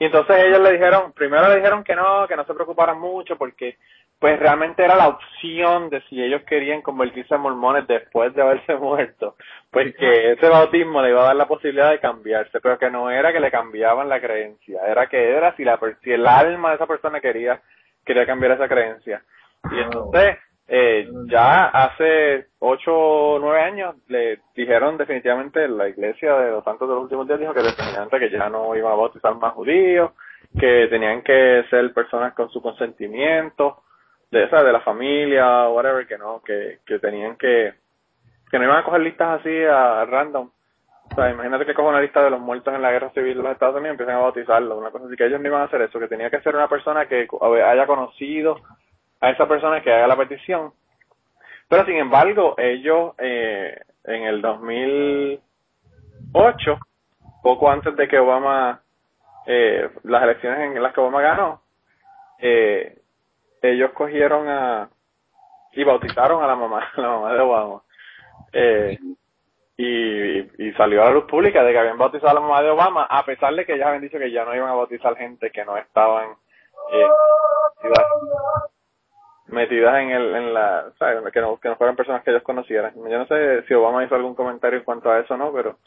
Y 0.00 0.06
entonces 0.06 0.36
ellos 0.44 0.60
le 0.60 0.72
dijeron, 0.72 1.12
primero 1.12 1.48
le 1.48 1.56
dijeron 1.56 1.84
que 1.84 1.94
no, 1.94 2.26
que 2.26 2.34
no 2.34 2.44
se 2.44 2.54
preocuparan 2.54 2.98
mucho 2.98 3.36
porque 3.36 3.78
pues 4.18 4.38
realmente 4.38 4.82
era 4.84 4.96
la 4.96 5.08
opción 5.08 5.90
de 5.90 6.00
si 6.08 6.22
ellos 6.22 6.42
querían 6.44 6.82
convertirse 6.82 7.34
en 7.34 7.42
mormones 7.42 7.86
después 7.86 8.34
de 8.34 8.42
haberse 8.42 8.74
muerto, 8.76 9.36
pues 9.70 9.94
que 9.96 10.32
ese 10.32 10.48
bautismo 10.48 11.02
le 11.02 11.10
iba 11.10 11.22
a 11.22 11.26
dar 11.26 11.36
la 11.36 11.48
posibilidad 11.48 11.90
de 11.90 12.00
cambiarse, 12.00 12.60
pero 12.60 12.78
que 12.78 12.90
no 12.90 13.10
era 13.10 13.32
que 13.32 13.40
le 13.40 13.50
cambiaban 13.50 14.08
la 14.08 14.20
creencia, 14.20 14.80
era 14.86 15.06
que 15.08 15.30
era 15.30 15.54
si 15.56 15.64
la 15.64 15.78
si 16.02 16.12
el 16.12 16.26
alma 16.26 16.70
de 16.70 16.76
esa 16.76 16.86
persona 16.86 17.20
quería 17.20 17.60
quería 18.04 18.26
cambiar 18.26 18.52
esa 18.52 18.68
creencia. 18.68 19.22
Y 19.70 19.80
entonces 19.80 20.38
eh, 20.66 21.06
ya 21.26 21.66
hace 21.66 22.46
ocho 22.58 22.94
o 22.94 23.38
nueve 23.38 23.60
años 23.60 23.96
le 24.08 24.40
dijeron 24.56 24.96
definitivamente 24.96 25.68
la 25.68 25.88
iglesia 25.88 26.34
de 26.36 26.50
los 26.52 26.64
santos 26.64 26.88
de 26.88 26.94
los 26.94 27.04
últimos 27.04 27.26
días 27.26 27.40
dijo 27.40 27.52
que 27.52 27.62
definitivamente 27.62 28.18
que 28.18 28.30
ya 28.30 28.48
no 28.48 28.74
iban 28.74 28.92
a 28.92 28.96
bautizar 28.96 29.34
más 29.34 29.52
judíos, 29.52 30.12
que 30.58 30.86
tenían 30.88 31.22
que 31.22 31.64
ser 31.68 31.92
personas 31.92 32.32
con 32.34 32.48
su 32.50 32.62
consentimiento, 32.62 33.82
de 34.34 34.44
esa, 34.44 34.62
de 34.64 34.72
la 34.72 34.80
familia, 34.80 35.68
whatever, 35.68 36.06
que 36.06 36.16
no, 36.18 36.42
que, 36.42 36.80
que 36.84 36.98
tenían 36.98 37.36
que, 37.36 37.72
que 38.50 38.58
no 38.58 38.64
iban 38.64 38.78
a 38.78 38.84
coger 38.84 39.02
listas 39.02 39.40
así 39.40 39.64
a, 39.64 40.04
random. 40.04 40.50
O 41.10 41.14
sea, 41.14 41.30
imagínate 41.30 41.64
que 41.64 41.74
cojan 41.74 41.92
una 41.92 42.00
lista 42.00 42.20
de 42.22 42.30
los 42.30 42.40
muertos 42.40 42.74
en 42.74 42.82
la 42.82 42.90
guerra 42.90 43.10
civil 43.10 43.36
de 43.36 43.42
los 43.44 43.52
Estados 43.52 43.76
Unidos 43.76 43.90
y 43.90 43.92
empiezan 43.92 44.16
a 44.16 44.22
bautizarlo, 44.22 44.76
una 44.76 44.90
cosa 44.90 45.06
así, 45.06 45.14
que 45.16 45.26
ellos 45.26 45.40
no 45.40 45.46
iban 45.46 45.60
a 45.60 45.66
hacer 45.66 45.82
eso, 45.82 46.00
que 46.00 46.08
tenía 46.08 46.30
que 46.30 46.40
ser 46.40 46.56
una 46.56 46.66
persona 46.68 47.06
que 47.06 47.28
haya 47.64 47.86
conocido 47.86 48.56
a 49.20 49.30
esa 49.30 49.46
persona 49.46 49.80
que 49.80 49.92
haga 49.92 50.08
la 50.08 50.16
petición. 50.16 50.72
Pero 51.68 51.84
sin 51.84 51.94
embargo, 51.96 52.56
ellos 52.58 53.12
eh, 53.18 53.78
en 54.02 54.24
el 54.24 54.42
2008, 54.42 56.78
poco 57.40 57.70
antes 57.70 57.94
de 57.96 58.08
que 58.08 58.18
Obama, 58.18 58.80
eh, 59.46 59.88
las 60.02 60.24
elecciones 60.24 60.58
en 60.58 60.82
las 60.82 60.92
que 60.92 61.00
Obama 61.00 61.22
ganó, 61.22 61.62
eh, 62.40 62.98
ellos 63.70 63.92
cogieron 63.92 64.48
a 64.48 64.88
y 65.72 65.84
bautizaron 65.84 66.42
a 66.42 66.46
la 66.46 66.56
mamá, 66.56 66.88
la 66.96 67.08
mamá 67.08 67.32
de 67.32 67.40
Obama. 67.40 67.82
Eh, 68.52 68.98
y, 69.76 70.72
salió 70.72 71.02
a 71.02 71.06
la 71.06 71.12
luz 71.12 71.24
pública 71.24 71.62
de 71.62 71.72
que 71.72 71.78
habían 71.78 71.98
bautizado 71.98 72.30
a 72.30 72.34
la 72.34 72.40
mamá 72.40 72.62
de 72.62 72.70
Obama, 72.70 73.06
a 73.08 73.24
pesar 73.24 73.54
de 73.54 73.64
que 73.64 73.74
ellos 73.74 73.86
habían 73.86 74.02
dicho 74.02 74.18
que 74.18 74.30
ya 74.30 74.44
no 74.44 74.54
iban 74.54 74.68
a 74.68 74.74
bautizar 74.74 75.16
gente 75.16 75.50
que 75.50 75.64
no 75.64 75.76
estaban 75.76 76.30
eh, 76.92 77.06
metidas, 77.82 78.06
metidas 79.46 79.94
en 80.00 80.10
el 80.10 80.34
en 80.34 80.54
la 80.54 80.90
¿sabes? 80.98 81.32
que 81.32 81.40
no 81.40 81.58
que 81.58 81.68
no 81.68 81.76
fueran 81.76 81.96
personas 81.96 82.22
que 82.22 82.30
ellos 82.30 82.42
conocieran 82.42 82.92
yo 82.94 83.18
no 83.18 83.26
sé 83.26 83.62
si 83.66 83.74
Obama 83.74 84.04
hizo 84.04 84.14
algún 84.14 84.34
comentario 84.34 84.80
en 84.80 84.84
cuanto 84.84 85.10
a 85.10 85.20
eso 85.20 85.36
no 85.36 85.52
pero 85.52 85.78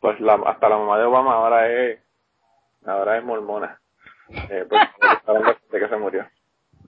pues 0.00 0.18
la, 0.20 0.34
hasta 0.46 0.68
la 0.68 0.78
mamá 0.78 0.98
de 0.98 1.04
Obama 1.04 1.34
ahora 1.34 1.68
es 1.68 2.00
ahora 2.86 3.18
es 3.18 3.24
mormona 3.24 3.80
eh, 4.28 4.64
pues, 4.68 4.80
de 5.70 5.78
que 5.80 5.88
se 5.88 5.96
murió 5.96 6.26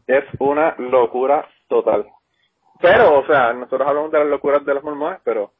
es 0.06 0.24
una 0.38 0.74
locura 0.78 1.46
total. 1.68 2.06
Pero 2.80 3.20
o 3.20 3.26
sea 3.26 3.52
nosotros 3.52 3.88
hablamos 3.88 4.10
de 4.10 4.18
las 4.18 4.28
locuras 4.28 4.64
de 4.64 4.74
los 4.74 4.84
mormones 4.84 5.20
pero 5.24 5.52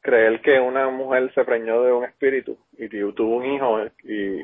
creer 0.00 0.40
que 0.40 0.58
una 0.58 0.88
mujer 0.88 1.32
se 1.34 1.44
preñó 1.44 1.82
de 1.82 1.92
un 1.92 2.04
espíritu 2.04 2.56
y 2.78 2.88
tuvo 2.88 3.36
un 3.36 3.44
hijo 3.44 3.80
y 4.04 4.42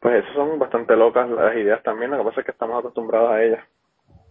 pues 0.00 0.24
eso 0.24 0.34
son 0.34 0.58
bastante 0.58 0.94
locas 0.96 1.28
las 1.28 1.56
ideas 1.56 1.82
también. 1.82 2.10
Lo 2.10 2.18
que 2.18 2.24
pasa 2.24 2.40
es 2.40 2.46
que 2.46 2.52
estamos 2.52 2.78
acostumbrados 2.78 3.30
a 3.30 3.42
ellas. 3.42 3.64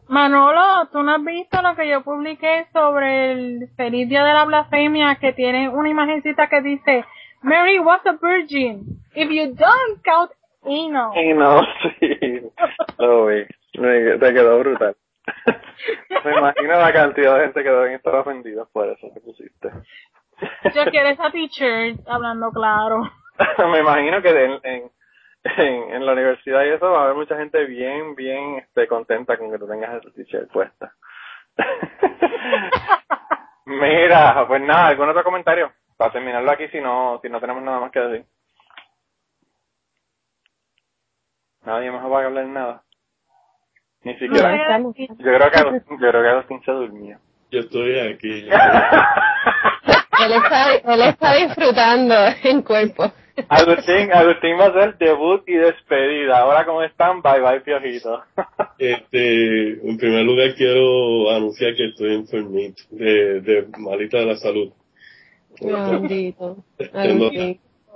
Manolo, 0.07 0.87
¿tú 0.91 1.01
no 1.01 1.15
has 1.15 1.23
visto 1.23 1.61
lo 1.61 1.75
que 1.75 1.89
yo 1.89 2.03
publiqué 2.03 2.67
sobre 2.71 3.31
el 3.31 3.69
feliz 3.75 4.07
día 4.07 4.23
de 4.23 4.33
la 4.33 4.45
blasfemia 4.45 5.15
que 5.15 5.33
tiene 5.33 5.67
una 5.69 5.89
imagencita 5.89 6.47
que 6.47 6.61
dice 6.61 7.05
Mary 7.41 7.79
was 7.79 8.01
a 8.05 8.13
virgin. 8.13 9.01
If 9.15 9.29
you 9.29 9.53
don't 9.53 10.03
count? 10.03 10.31
Y 10.67 10.89
no, 10.89 11.11
sí, 11.99 12.41
lo 12.97 13.27
vi, 13.27 13.45
Me- 13.79 14.17
te 14.17 14.33
quedó 14.33 14.59
brutal. 14.59 14.95
Me 16.25 16.37
imagino 16.37 16.77
la 16.79 16.93
cantidad 16.93 17.35
de 17.37 17.43
gente 17.45 17.63
que 17.63 17.69
deben 17.69 17.93
estar 17.93 18.15
ofendidos 18.15 18.69
por 18.71 18.87
eso 18.89 19.07
que 19.13 19.19
pusiste. 19.21 19.69
Yo 20.73 20.85
quiero 20.91 21.09
esa 21.09 21.31
t-shirt, 21.31 21.99
hablando 22.07 22.51
claro. 22.51 23.01
Me 23.71 23.79
imagino 23.79 24.21
que 24.21 24.29
en, 24.29 24.59
en, 24.63 24.91
en, 25.43 25.93
en 25.95 26.05
la 26.05 26.13
universidad 26.13 26.63
y 26.65 26.69
eso 26.69 26.89
va 26.91 27.01
a 27.01 27.03
haber 27.05 27.15
mucha 27.15 27.37
gente 27.37 27.63
bien, 27.65 28.15
bien 28.15 28.57
este, 28.57 28.87
contenta 28.87 29.37
con 29.37 29.51
que 29.51 29.59
tú 29.59 29.67
tengas 29.67 30.01
esa 30.03 30.13
t-shirt 30.13 30.51
puesta. 30.51 30.93
Mira, 33.65 34.45
pues 34.47 34.61
nada, 34.61 34.87
¿algún 34.87 35.09
otro 35.09 35.23
comentario? 35.23 35.71
Para 35.97 36.11
terminarlo 36.11 36.51
aquí 36.51 36.67
si 36.67 36.79
no, 36.81 37.19
si 37.21 37.29
no 37.29 37.39
tenemos 37.39 37.63
nada 37.63 37.79
más 37.79 37.91
que 37.91 37.99
decir. 37.99 38.25
Nadie 41.63 41.91
más 41.91 42.05
va 42.11 42.21
a 42.21 42.25
hablar 42.25 42.45
nada. 42.45 42.83
Ni 44.05 44.13
siquiera. 44.19 44.79
Yo 44.79 44.93
creo 45.17 45.51
que 45.51 45.57
Agustín, 45.57 45.97
yo 45.99 46.09
creo 46.09 46.21
que 46.21 46.29
Agustín 46.29 46.61
se 46.63 46.71
durmió. 46.71 47.17
Yo 47.51 47.59
estoy 47.59 47.99
aquí. 47.99 48.47
Él 50.25 50.31
está, 50.31 50.75
él 50.75 51.01
está 51.01 51.35
disfrutando 51.35 52.15
en 52.43 52.61
cuerpo. 52.61 53.11
Agustín, 53.49 54.11
Agustín 54.13 54.57
va 54.57 54.65
a 54.65 54.69
hacer 54.69 54.97
debut 54.97 55.43
y 55.45 55.53
despedida. 55.53 56.39
Ahora 56.39 56.65
cómo 56.65 56.81
están, 56.83 57.21
bye 57.21 57.41
bye 57.41 57.59
piojito. 57.61 58.23
Este, 58.77 59.87
en 59.87 59.97
primer 59.97 60.23
lugar 60.23 60.55
quiero 60.55 61.31
anunciar 61.31 61.75
que 61.75 61.87
estoy 61.87 62.15
enfermito, 62.15 62.83
de, 62.91 63.41
de 63.41 63.67
malita 63.77 64.19
de 64.19 64.25
la 64.25 64.35
salud. 64.37 64.71
Bendito. 65.61 66.57
Tengo, 66.77 67.29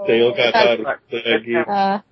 tengo 0.05 0.33
catarro, 0.33 0.91
estoy 1.09 1.33
aquí. 1.33 1.53
Ah, 1.67 2.03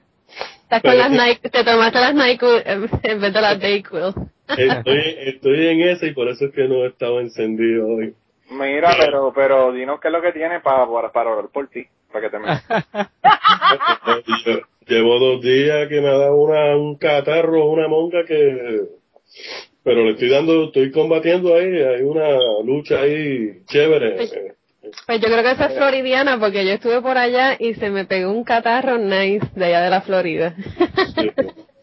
estás 0.68 0.82
con 0.82 0.98
las 0.98 1.12
Nike, 1.12 1.50
te 1.50 1.64
tomaste 1.64 2.00
las 2.00 2.14
Nike 2.16 2.64
en 3.04 3.22
vez 3.22 3.34
de 3.34 3.42
las 3.42 3.60
Dayquil. 3.60 4.14
Estoy, 4.50 5.16
estoy 5.26 5.68
en 5.68 5.82
ese 5.82 6.08
y 6.08 6.14
por 6.14 6.28
eso 6.30 6.46
es 6.46 6.54
que 6.54 6.68
no 6.68 6.84
he 6.84 6.88
estado 6.88 7.20
encendido 7.20 7.88
hoy. 7.88 8.14
Mira, 8.50 8.96
pero, 8.98 9.34
pero 9.36 9.72
dinos 9.74 10.00
qué 10.00 10.08
es 10.08 10.14
lo 10.14 10.22
que 10.22 10.32
tiene 10.32 10.62
para, 10.62 10.86
para, 10.90 11.12
para 11.12 11.32
orar 11.32 11.50
por 11.52 11.68
ti, 11.68 11.86
para 12.12 12.22
que 12.26 12.30
te 12.30 12.40
metas. 12.40 12.62
Lle- 14.46 14.64
Llevo 14.88 15.20
dos 15.20 15.42
días 15.42 15.90
que 15.90 16.00
me 16.00 16.08
ha 16.08 16.18
dado 16.18 16.38
una, 16.38 16.78
un 16.78 16.96
catarro, 16.96 17.66
una 17.66 17.90
monga 17.90 18.24
que, 18.26 18.84
pero 19.84 20.06
le 20.06 20.12
estoy 20.12 20.30
dando, 20.30 20.64
estoy 20.68 20.92
combatiendo 20.92 21.54
ahí, 21.56 21.66
hay 21.82 22.04
una 22.04 22.38
lucha 22.64 23.02
ahí 23.02 23.64
chévere. 23.66 24.16
Pues 25.06 25.22
yo 25.22 25.28
creo 25.28 25.44
que 25.44 25.52
esa 25.52 25.66
es 25.68 25.76
floridiana 25.78 26.40
porque 26.40 26.66
yo 26.66 26.72
estuve 26.74 27.02
por 27.02 27.18
allá 27.18 27.56
y 27.60 27.74
se 27.76 27.90
me 27.90 28.06
pegó 28.06 28.32
un 28.32 28.44
catarro 28.44 28.98
nice 28.98 29.46
de 29.56 29.66
allá 29.66 29.82
de 29.82 29.90
la 29.90 30.02
Florida. 30.02 30.56
Sí. 31.16 31.32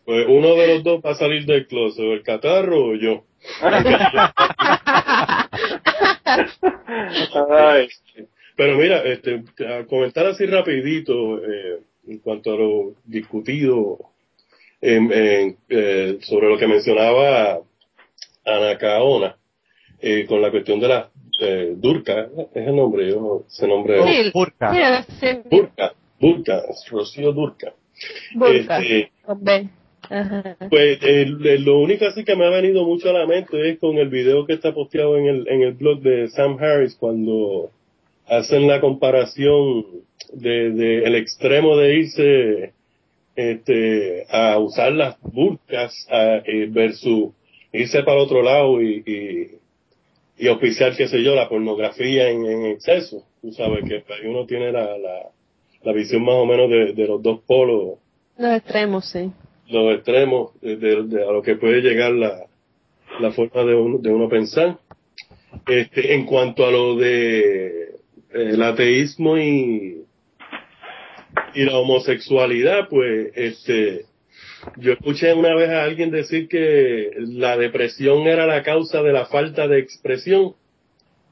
Pues 0.05 0.27
uno 0.29 0.55
de 0.55 0.67
los 0.69 0.85
dos 0.85 1.01
va 1.05 1.13
a 1.13 1.15
salir 1.15 1.47
del 1.47 1.67
closet, 1.67 2.05
o 2.05 2.13
el 2.13 2.23
catarro 2.23 2.89
o 2.89 2.95
yo. 2.95 3.25
Ay, 7.59 7.89
Pero 8.57 8.77
mira, 8.77 8.99
este, 9.03 9.43
a 9.67 9.85
comentar 9.87 10.27
así 10.27 10.47
rapidito 10.47 11.39
eh, 11.45 11.81
en 12.07 12.19
cuanto 12.19 12.53
a 12.53 12.57
lo 12.57 12.95
discutido 13.05 13.99
en- 14.81 15.13
en, 15.13 15.57
eh, 15.69 16.19
sobre 16.23 16.49
lo 16.49 16.59
que 16.59 16.67
mencionaba 16.69 17.61
Anacaona 18.45 19.37
eh, 20.01 20.27
con 20.27 20.43
la 20.43 20.51
cuestión 20.51 20.81
de 20.81 20.89
la 20.89 21.11
eh, 21.41 21.75
Durca, 21.77 22.29
es 22.55 22.67
el 22.67 22.77
nombre, 22.77 23.11
yo 23.11 23.45
ese 23.49 23.67
nombre 23.67 24.03
Sí, 24.03 24.31
Burka. 24.33 24.73
Burka, 25.51 25.95
Burka, 26.21 26.63
Rocío 26.91 27.33
Durca. 27.33 27.73
Burka, 28.35 28.79
Este. 28.79 29.11
Ajá. 30.11 30.57
Pues 30.69 30.99
eh, 31.03 31.27
lo 31.61 31.79
único 31.79 32.05
así 32.05 32.25
que 32.25 32.37
me 32.37 32.45
ha 32.45 32.51
venido 32.51 32.85
mucho 32.85 33.09
a 33.09 33.15
la 33.15 33.27
mente 33.27 33.71
es 33.71 33.79
con 33.79 33.97
el 33.97 34.09
video 34.09 34.45
que 34.47 34.53
está 34.53 34.75
posteado 34.75 35.17
en 35.17 35.27
el, 35.27 35.49
en 35.49 35.63
el 35.63 35.73
blog 35.73 36.01
de 36.01 36.29
Sam 36.29 36.59
Harris 36.61 36.95
cuando 36.95 37.71
hacen 38.27 38.67
la 38.67 38.81
comparación 38.81 39.87
de, 40.33 40.71
de 40.71 41.05
el 41.05 41.15
extremo 41.15 41.77
de 41.77 41.95
irse 41.95 42.73
este, 43.37 44.27
a 44.31 44.59
usar 44.59 44.93
las 44.93 45.17
burkas 45.23 46.07
a, 46.11 46.37
eh, 46.45 46.67
versus 46.71 47.31
irse 47.73 48.03
para 48.03 48.19
el 48.19 48.25
otro 48.25 48.43
lado 48.43 48.83
y, 48.83 49.03
y, 49.07 49.64
y 50.37 50.49
auspiciar, 50.49 50.97
qué 50.97 51.07
sé 51.09 51.23
yo, 51.23 51.35
la 51.35 51.49
pornografía 51.49 52.29
en, 52.29 52.45
en 52.47 52.67
exceso. 52.67 53.25
Tú 53.41 53.53
sabes 53.53 53.85
que 53.89 53.97
ahí 54.13 54.27
uno 54.27 54.47
tiene 54.47 54.73
la, 54.73 54.99
la, 54.99 55.29
la 55.83 55.93
visión 55.93 56.25
más 56.25 56.35
o 56.37 56.47
menos 56.47 56.69
de, 56.71 56.93
de 56.93 57.07
los 57.07 57.23
dos 57.23 57.41
polos 57.47 57.99
Los 58.39 58.53
extremos, 58.57 59.05
sí. 59.11 59.31
los 59.69 59.95
extremos 59.95 60.61
de, 60.61 60.77
de- 60.77 61.03
de 61.05 61.23
a 61.23 61.31
lo 61.33 61.43
que 61.43 61.55
puede 61.57 61.81
llegar 61.83 62.13
la, 62.13 62.47
la 63.21 63.31
forma 63.33 63.63
de 63.65 63.75
uno, 63.75 63.99
de 63.99 64.11
uno 64.11 64.29
pensar. 64.29 64.79
Este, 65.69 66.15
en 66.15 66.27
cuanto 66.27 66.67
a 66.67 66.71
lo 66.73 66.97
de 66.97 67.67
eh, 67.85 67.93
el 68.33 68.61
ateísmo 68.63 69.39
y, 69.39 70.03
y 71.55 71.63
la 71.65 71.79
homosexualidad, 71.79 72.89
pues, 72.89 73.31
este, 73.37 74.07
yo 74.77 74.93
escuché 74.93 75.33
una 75.35 75.55
vez 75.55 75.71
a 75.71 75.85
alguien 75.85 76.11
decir 76.11 76.49
que 76.49 77.13
la 77.19 77.57
depresión 77.57 78.27
era 78.27 78.47
la 78.47 78.63
causa 78.63 79.03
de 79.03 79.13
la 79.13 79.27
falta 79.27 79.69
de 79.69 79.79
expresión, 79.79 80.55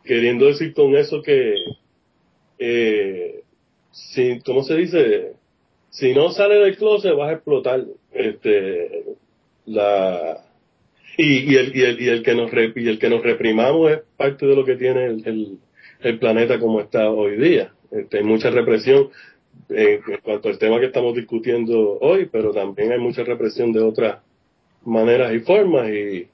queriendo 0.05 0.47
decir 0.47 0.75
con 0.75 0.95
eso 0.97 1.23
que, 1.23 1.55
eh, 2.59 3.43
sin, 3.91 4.41
¿cómo 4.41 4.63
se 4.65 4.77
dice? 4.77 5.33
si 5.93 6.15
no 6.15 6.31
sale 6.31 6.57
del 6.57 6.77
closet 6.77 7.15
vas 7.15 7.31
a 7.31 7.35
explotar. 7.35 7.85
Este, 8.13 9.05
la, 9.67 10.39
y, 11.17 11.53
y, 11.53 11.57
el, 11.57 11.77
y, 11.77 11.83
el, 11.83 12.01
y, 12.01 12.09
el 12.09 12.23
que 12.23 12.35
nos 12.35 12.51
re, 12.51 12.73
y 12.75 12.89
el 12.89 12.99
que 12.99 13.11
nos 13.11 13.23
reprimamos 13.23 13.93
es 13.93 13.99
parte 14.17 14.47
de 14.47 14.57
lo 14.57 14.65
que 14.65 14.77
tiene 14.77 15.05
el, 15.07 15.27
el, 15.27 15.59
el 16.01 16.19
planeta 16.19 16.59
como 16.59 16.81
está 16.81 17.11
hoy 17.11 17.37
día. 17.37 17.73
Este, 17.91 18.19
hay 18.19 18.25
mucha 18.25 18.51
represión 18.51 19.11
en, 19.69 20.01
en 20.07 20.21
cuanto 20.23 20.49
al 20.49 20.59
tema 20.59 20.81
que 20.81 20.87
estamos 20.87 21.15
discutiendo 21.15 21.99
hoy, 22.01 22.29
pero 22.31 22.53
también 22.53 22.93
hay 22.93 22.99
mucha 22.99 23.25
represión 23.25 23.73
de 23.73 23.81
otras 23.81 24.19
maneras 24.85 25.33
y 25.33 25.41
formas 25.41 25.89
y, 25.91 26.29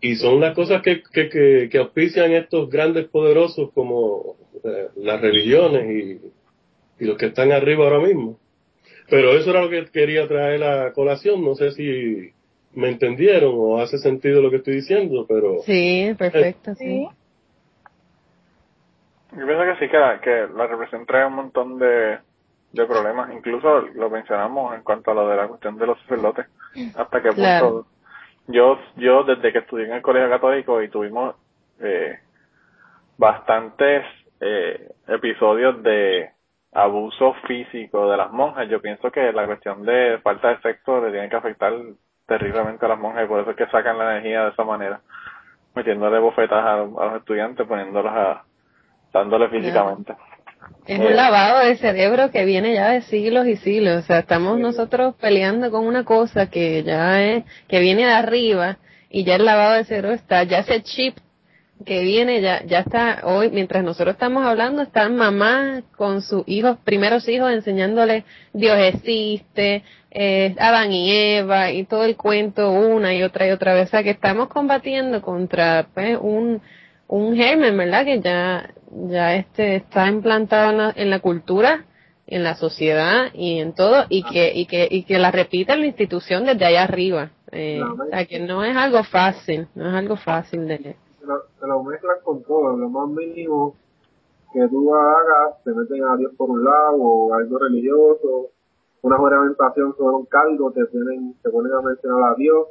y 0.00 0.16
son 0.16 0.40
las 0.40 0.54
cosas 0.54 0.82
que, 0.82 1.02
que, 1.02 1.28
que, 1.28 1.68
que 1.70 1.78
auspician 1.78 2.32
estos 2.32 2.68
grandes 2.70 3.06
poderosos 3.06 3.70
como 3.72 4.36
eh, 4.64 4.88
las 4.96 5.20
religiones 5.20 5.90
y, 5.90 7.04
y 7.04 7.06
los 7.06 7.16
que 7.16 7.26
están 7.26 7.52
arriba 7.52 7.84
ahora 7.84 8.00
mismo. 8.00 8.38
Pero 9.08 9.32
eso 9.32 9.50
era 9.50 9.62
lo 9.62 9.70
que 9.70 9.86
quería 9.86 10.26
traer 10.26 10.64
a 10.64 10.92
colación, 10.92 11.44
no 11.44 11.54
sé 11.54 11.70
si 11.72 12.32
me 12.74 12.88
entendieron 12.88 13.54
o 13.54 13.78
hace 13.78 13.98
sentido 13.98 14.42
lo 14.42 14.50
que 14.50 14.56
estoy 14.56 14.74
diciendo, 14.74 15.24
pero... 15.28 15.60
Sí, 15.64 16.14
perfecto, 16.18 16.74
sí. 16.74 16.84
Sí. 16.84 17.08
Yo 19.32 19.46
pienso 19.46 19.64
que 19.64 19.86
sí, 19.86 19.90
que 19.90 20.20
que 20.22 20.54
la 20.56 20.66
represión 20.66 21.06
trae 21.06 21.26
un 21.26 21.34
montón 21.34 21.78
de, 21.78 22.18
de 22.76 22.86
problemas. 22.86 23.32
Incluso 23.32 23.80
lo 23.94 24.10
mencionamos 24.10 24.74
en 24.74 24.82
cuanto 24.82 25.10
a 25.10 25.14
lo 25.14 25.28
de 25.28 25.36
la 25.36 25.48
cuestión 25.48 25.76
de 25.78 25.86
los 25.86 25.98
sacerdotes. 26.02 26.46
Hasta 26.96 27.22
qué 27.22 27.28
punto. 27.28 27.42
Claro. 27.42 27.86
Yo, 28.48 28.78
yo 28.96 29.24
desde 29.24 29.52
que 29.52 29.58
estudié 29.58 29.86
en 29.86 29.94
el 29.94 30.02
colegio 30.02 30.30
católico 30.30 30.80
y 30.82 30.88
tuvimos 30.88 31.34
eh, 31.80 32.20
bastantes 33.18 34.04
eh, 34.40 34.92
episodios 35.08 35.82
de 35.82 36.30
abuso 36.72 37.34
físico 37.46 38.10
de 38.10 38.16
las 38.16 38.30
monjas, 38.30 38.68
yo 38.68 38.80
pienso 38.80 39.10
que 39.10 39.32
la 39.32 39.46
cuestión 39.46 39.84
de 39.84 40.18
falta 40.22 40.50
de 40.50 40.60
sexo 40.60 41.00
le 41.00 41.10
tiene 41.10 41.28
que 41.28 41.36
afectar 41.36 41.72
terriblemente 42.26 42.84
a 42.84 42.90
las 42.90 42.98
monjas 42.98 43.24
y 43.24 43.28
por 43.28 43.40
eso 43.40 43.50
es 43.50 43.56
que 43.56 43.66
sacan 43.66 43.98
la 43.98 44.12
energía 44.12 44.44
de 44.44 44.50
esa 44.50 44.64
manera, 44.64 45.00
metiéndole 45.74 46.18
bofetas 46.18 46.64
a, 46.64 46.74
a 46.74 46.76
los 46.84 47.16
estudiantes, 47.16 47.66
poniéndolos 47.66 48.12
a, 48.12 48.44
dándole 49.12 49.48
físicamente. 49.48 50.14
Es 50.86 51.00
un 51.00 51.16
lavado 51.16 51.66
de 51.66 51.76
cerebro 51.76 52.30
que 52.30 52.44
viene 52.44 52.74
ya 52.74 52.90
de 52.90 53.02
siglos 53.02 53.46
y 53.46 53.56
siglos. 53.56 54.04
O 54.04 54.06
sea, 54.06 54.20
estamos 54.20 54.58
nosotros 54.58 55.14
peleando 55.20 55.70
con 55.70 55.84
una 55.84 56.04
cosa 56.04 56.48
que 56.48 56.84
ya 56.84 57.22
es, 57.22 57.44
que 57.68 57.80
viene 57.80 58.06
de 58.06 58.12
arriba 58.12 58.78
y 59.10 59.24
ya 59.24 59.36
el 59.36 59.44
lavado 59.44 59.74
de 59.74 59.84
cerebro 59.84 60.12
está, 60.12 60.44
ya 60.44 60.60
ese 60.60 60.82
chip 60.82 61.16
que 61.84 62.02
viene 62.02 62.40
ya, 62.40 62.64
ya 62.64 62.80
está 62.80 63.20
hoy, 63.24 63.50
mientras 63.50 63.84
nosotros 63.84 64.14
estamos 64.14 64.44
hablando, 64.46 64.82
están 64.82 65.16
mamás 65.16 65.84
con 65.96 66.22
sus 66.22 66.42
hijos, 66.46 66.78
primeros 66.84 67.28
hijos, 67.28 67.52
enseñándole 67.52 68.24
Dios 68.54 68.78
existe, 68.78 69.82
eh, 70.10 70.54
Adán 70.58 70.92
y 70.92 71.12
Eva 71.12 71.70
y 71.72 71.84
todo 71.84 72.04
el 72.04 72.16
cuento 72.16 72.70
una 72.70 73.14
y 73.14 73.22
otra 73.22 73.46
y 73.46 73.50
otra 73.50 73.74
vez. 73.74 73.88
O 73.88 73.90
sea, 73.90 74.02
que 74.02 74.10
estamos 74.10 74.48
combatiendo 74.48 75.20
contra 75.20 75.88
pues, 75.92 76.16
un, 76.20 76.62
un 77.08 77.36
germen, 77.36 77.76
¿verdad? 77.76 78.04
Que 78.04 78.20
ya, 78.20 78.74
ya 78.90 79.34
este 79.34 79.76
está 79.76 80.08
implantado 80.08 80.70
en 80.70 80.78
la, 80.78 80.92
en 80.96 81.10
la 81.10 81.20
cultura, 81.20 81.84
en 82.26 82.42
la 82.42 82.54
sociedad 82.56 83.26
y 83.34 83.60
en 83.60 83.74
todo, 83.74 84.04
y 84.08 84.24
que, 84.24 84.52
y 84.54 84.66
que, 84.66 84.88
y 84.90 85.04
que 85.04 85.18
la 85.18 85.30
repita 85.30 85.76
la 85.76 85.86
institución 85.86 86.44
desde 86.44 86.64
allá 86.64 86.84
arriba. 86.84 87.30
Eh, 87.52 87.80
o 87.82 88.06
sea, 88.10 88.26
que 88.26 88.40
no 88.40 88.64
es 88.64 88.76
algo 88.76 89.04
fácil, 89.04 89.68
no 89.74 89.88
es 89.88 89.94
algo 89.94 90.16
fácil 90.16 90.66
de, 90.66 90.78
se 90.78 91.26
lo, 91.26 91.42
se 91.60 91.66
lo 91.66 91.82
mezclan 91.82 92.16
con 92.24 92.42
todo, 92.42 92.76
lo 92.76 92.88
más 92.88 93.08
mínimo 93.08 93.74
que 94.52 94.66
tú 94.68 94.94
hagas, 94.94 95.62
te 95.64 95.72
meten 95.72 96.04
a 96.04 96.16
Dios 96.16 96.32
por 96.36 96.50
un 96.50 96.64
lado, 96.64 96.96
o 96.96 97.34
algo 97.34 97.58
religioso, 97.58 98.50
una 99.02 99.16
juramentación 99.18 99.94
sobre 99.96 100.16
un 100.16 100.26
cargo, 100.26 100.72
te 100.72 100.86
tienen, 100.86 101.34
te 101.42 101.50
ponen 101.50 101.72
a 101.72 101.82
mencionar 101.82 102.32
a 102.32 102.34
Dios, 102.36 102.68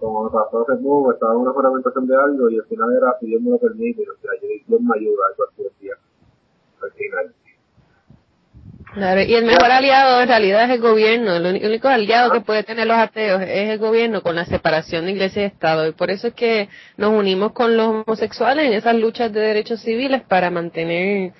como 0.00 0.30
pasó 0.30 0.62
hace 0.62 0.82
poco, 0.82 1.12
estaba 1.12 1.32
en 1.32 1.38
una 1.40 1.52
juramentación 1.52 2.06
de 2.06 2.16
algo 2.16 2.50
y 2.50 2.58
al 2.58 2.64
final 2.64 2.88
era 2.96 3.16
si 3.20 3.26
Dios 3.26 3.42
me 3.42 3.50
lo 3.50 3.58
permite, 3.58 4.02
o 4.02 4.16
sea, 4.20 4.32
Dios 4.40 4.80
me 4.80 4.98
ayuda, 4.98 5.24
algo 5.28 5.44
al 6.82 6.92
final. 6.92 7.34
Claro, 8.92 9.22
y 9.22 9.34
el 9.34 9.44
mejor 9.44 9.70
aliado 9.70 10.20
en 10.20 10.28
realidad 10.28 10.64
es 10.64 10.70
el 10.70 10.80
gobierno. 10.80 11.36
El 11.36 11.64
único 11.64 11.86
aliado 11.86 12.32
que 12.32 12.40
puede 12.40 12.64
tener 12.64 12.88
los 12.88 12.96
ateos 12.96 13.40
es 13.42 13.70
el 13.70 13.78
gobierno 13.78 14.20
con 14.20 14.34
la 14.34 14.44
separación 14.44 15.04
de 15.04 15.12
iglesia 15.12 15.42
y 15.42 15.46
Estado. 15.46 15.86
Y 15.86 15.92
por 15.92 16.10
eso 16.10 16.28
es 16.28 16.34
que 16.34 16.68
nos 16.96 17.12
unimos 17.12 17.52
con 17.52 17.76
los 17.76 17.86
homosexuales 17.86 18.66
en 18.66 18.72
esas 18.72 18.96
luchas 18.96 19.32
de 19.32 19.40
derechos 19.40 19.80
civiles 19.80 20.22
para 20.22 20.50
mantener 20.50 21.32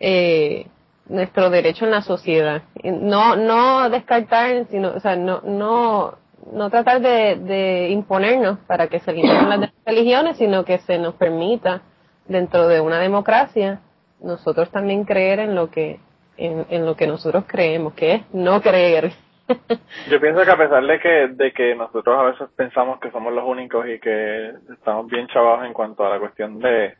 eh, 0.00 0.66
nuestro 1.08 1.48
derecho 1.48 1.84
en 1.84 1.92
la 1.92 2.02
sociedad. 2.02 2.62
No, 2.82 3.36
no 3.36 3.88
descartar, 3.88 4.66
sino, 4.70 4.92
o 4.94 5.00
sea, 5.00 5.14
no, 5.14 5.42
no, 5.42 6.18
no 6.52 6.70
tratar 6.70 7.00
de, 7.00 7.36
de 7.36 7.88
imponernos 7.90 8.58
para 8.60 8.88
que 8.88 9.00
se 9.00 9.12
limiten 9.12 9.48
las 9.48 9.72
religiones, 9.84 10.36
sino 10.36 10.64
que 10.64 10.78
se 10.78 10.98
nos 10.98 11.14
permita 11.14 11.82
dentro 12.26 12.68
de 12.68 12.80
una 12.80 12.98
democracia 12.98 13.80
nosotros 14.20 14.70
también 14.70 15.04
creer 15.04 15.40
en 15.40 15.54
lo 15.54 15.70
que 15.70 16.00
en, 16.38 16.84
lo 16.84 16.96
que 16.96 17.06
nosotros 17.06 17.44
creemos, 17.46 17.94
que 17.94 18.14
es 18.14 18.34
no 18.34 18.60
creer. 18.60 19.12
Yo 20.10 20.20
pienso 20.20 20.44
que 20.44 20.50
a 20.50 20.58
pesar 20.58 20.84
de 20.84 21.00
que, 21.00 21.28
de 21.28 21.52
que 21.52 21.74
nosotros 21.74 22.18
a 22.18 22.24
veces 22.24 22.48
pensamos 22.54 23.00
que 23.00 23.10
somos 23.10 23.32
los 23.32 23.44
únicos 23.44 23.86
y 23.88 23.98
que 23.98 24.52
estamos 24.70 25.06
bien 25.06 25.26
chavados 25.28 25.64
en 25.64 25.72
cuanto 25.72 26.04
a 26.04 26.10
la 26.10 26.18
cuestión 26.18 26.58
de, 26.58 26.94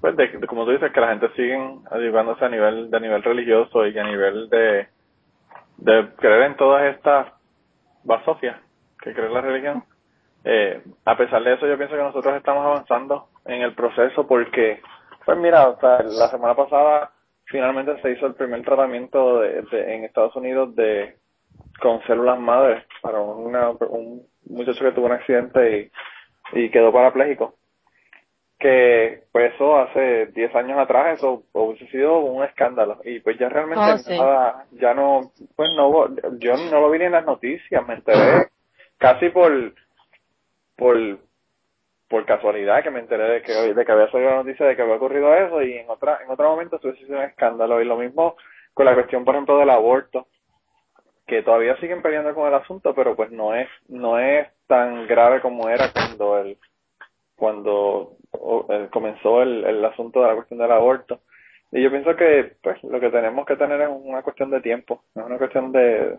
pues 0.00 0.16
de, 0.16 0.26
de 0.26 0.46
como 0.48 0.64
tú 0.64 0.72
dices, 0.72 0.90
que 0.92 1.00
la 1.00 1.10
gente 1.10 1.28
sigue 1.36 1.56
educándose 1.92 2.44
a 2.44 2.48
nivel, 2.48 2.90
de 2.90 3.00
nivel 3.00 3.22
religioso 3.22 3.86
y 3.86 3.96
a 3.96 4.02
nivel 4.02 4.48
de, 4.48 4.88
de 5.76 6.08
creer 6.16 6.42
en 6.42 6.56
todas 6.56 6.96
estas 6.96 7.28
basofias 8.04 8.60
que 9.02 9.14
cree 9.14 9.30
la 9.30 9.40
religión. 9.40 9.84
Eh, 10.44 10.82
a 11.04 11.16
pesar 11.16 11.42
de 11.44 11.54
eso, 11.54 11.66
yo 11.66 11.76
pienso 11.76 11.96
que 11.96 12.02
nosotros 12.02 12.34
estamos 12.36 12.64
avanzando 12.64 13.28
en 13.46 13.62
el 13.62 13.74
proceso 13.74 14.26
porque, 14.26 14.80
pues 15.24 15.38
mira, 15.38 15.68
o 15.68 15.78
la 16.02 16.30
semana 16.30 16.54
pasada 16.54 17.12
finalmente 17.46 18.00
se 18.02 18.12
hizo 18.12 18.26
el 18.26 18.34
primer 18.34 18.62
tratamiento 18.62 19.40
de, 19.40 19.62
de- 19.62 19.94
en 19.94 20.04
Estados 20.04 20.34
Unidos 20.36 20.74
de 20.76 21.16
con 21.80 22.02
células 22.06 22.38
madres 22.38 22.84
para 23.02 23.20
una, 23.20 23.70
un 23.70 24.26
muchacho 24.46 24.84
que 24.84 24.92
tuvo 24.92 25.06
un 25.06 25.12
accidente 25.12 25.92
y, 26.54 26.60
y 26.64 26.70
quedó 26.70 26.92
parapléjico. 26.92 27.54
Que 28.60 29.22
pues 29.32 29.54
eso 29.54 29.78
hace 29.78 30.26
10 30.26 30.54
años 30.54 30.78
atrás 30.78 31.16
eso 31.16 31.44
hubiese 31.54 31.86
sido 31.88 32.18
un 32.18 32.44
escándalo 32.44 33.00
y 33.04 33.18
pues 33.20 33.38
ya 33.38 33.48
realmente 33.48 33.90
Oh, 33.90 33.96
sí. 33.96 34.18
nada, 34.18 34.66
ya 34.72 34.92
no, 34.94 35.32
pues 35.56 35.70
no, 35.76 35.88
hubo- 35.88 36.08
yo 36.38 36.56
no 36.70 36.80
lo 36.80 36.90
vi 36.90 36.98
ni 36.98 37.06
en 37.06 37.12
las 37.12 37.24
noticias, 37.24 37.88
me 37.88 37.94
enteré 37.94 38.48
casi 38.98 39.30
por, 39.30 39.72
por, 40.76 40.96
por 42.08 42.26
casualidad 42.26 42.82
que 42.82 42.90
me 42.90 43.00
enteré 43.00 43.24
de 43.24 43.42
que, 43.42 43.52
de 43.74 43.84
que 43.84 43.92
había 43.92 44.10
salido 44.10 44.30
la 44.30 44.36
noticia 44.42 44.66
de 44.66 44.76
que 44.76 44.82
había 44.82 44.96
ocurrido 44.96 45.34
eso 45.34 45.62
y 45.62 45.78
en 45.78 45.88
otra, 45.88 46.18
en 46.22 46.30
otro 46.30 46.50
momento 46.50 46.76
eso 46.76 46.88
hubiese 46.88 47.06
sido 47.06 47.18
un 47.18 47.24
escándalo 47.24 47.80
y 47.80 47.86
lo 47.86 47.96
mismo 47.96 48.36
con 48.74 48.84
la 48.84 48.94
cuestión 48.94 49.24
por 49.24 49.34
ejemplo 49.36 49.56
del 49.58 49.70
aborto 49.70 50.26
que 51.26 51.42
todavía 51.42 51.76
siguen 51.76 52.02
peleando 52.02 52.34
con 52.34 52.46
el 52.48 52.54
asunto 52.54 52.94
pero 52.94 53.16
pues 53.16 53.30
no 53.30 53.54
es, 53.54 53.68
no 53.88 54.18
es 54.18 54.48
tan 54.66 55.06
grave 55.06 55.40
como 55.40 55.68
era 55.70 55.90
cuando 55.92 56.38
el, 56.38 56.58
cuando 57.40 58.12
eh, 58.68 58.88
comenzó 58.92 59.40
el, 59.42 59.64
el 59.64 59.84
asunto 59.84 60.20
de 60.20 60.28
la 60.28 60.34
cuestión 60.36 60.60
del 60.60 60.70
aborto 60.70 61.20
y 61.72 61.82
yo 61.82 61.90
pienso 61.90 62.14
que 62.14 62.52
pues 62.62 62.82
lo 62.84 63.00
que 63.00 63.08
tenemos 63.10 63.46
que 63.46 63.56
tener 63.56 63.80
es 63.80 63.88
una 63.90 64.22
cuestión 64.22 64.50
de 64.50 64.60
tiempo, 64.60 65.02
es 65.16 65.24
una 65.24 65.38
cuestión 65.38 65.72
de, 65.72 66.18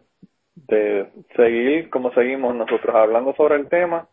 de 0.56 1.08
seguir 1.36 1.90
como 1.92 2.12
seguimos 2.14 2.56
nosotros 2.56 2.96
hablando 2.96 3.34
sobre 3.36 3.56
el 3.56 3.70
tema, 3.70 4.08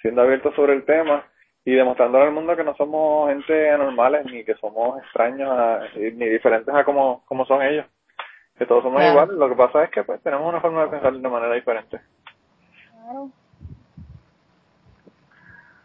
siendo 0.00 0.22
abiertos 0.22 0.54
sobre 0.54 0.74
el 0.74 0.84
tema 0.84 1.24
y 1.64 1.72
demostrándole 1.74 2.24
al 2.26 2.32
mundo 2.32 2.56
que 2.56 2.64
no 2.64 2.74
somos 2.76 3.28
gente 3.30 3.70
anormales 3.70 4.24
ni 4.26 4.44
que 4.44 4.54
somos 4.54 5.02
extraños 5.02 5.50
a- 5.50 5.80
ni 5.96 6.26
diferentes 6.28 6.74
a 6.74 6.84
como, 6.84 7.24
como 7.26 7.44
son 7.46 7.62
ellos, 7.62 7.86
que 8.58 8.66
todos 8.66 8.82
somos 8.82 9.00
Claro. 9.00 9.12
iguales, 9.14 9.36
lo 9.36 9.48
que 9.48 9.56
pasa 9.56 9.84
es 9.84 9.90
que 9.90 10.04
pues 10.04 10.22
tenemos 10.22 10.48
una 10.48 10.60
forma 10.60 10.84
de 10.84 10.90
pensar 10.90 11.12
de 11.14 11.28
manera 11.28 11.54
diferente. 11.54 12.00
Claro. 12.90 13.30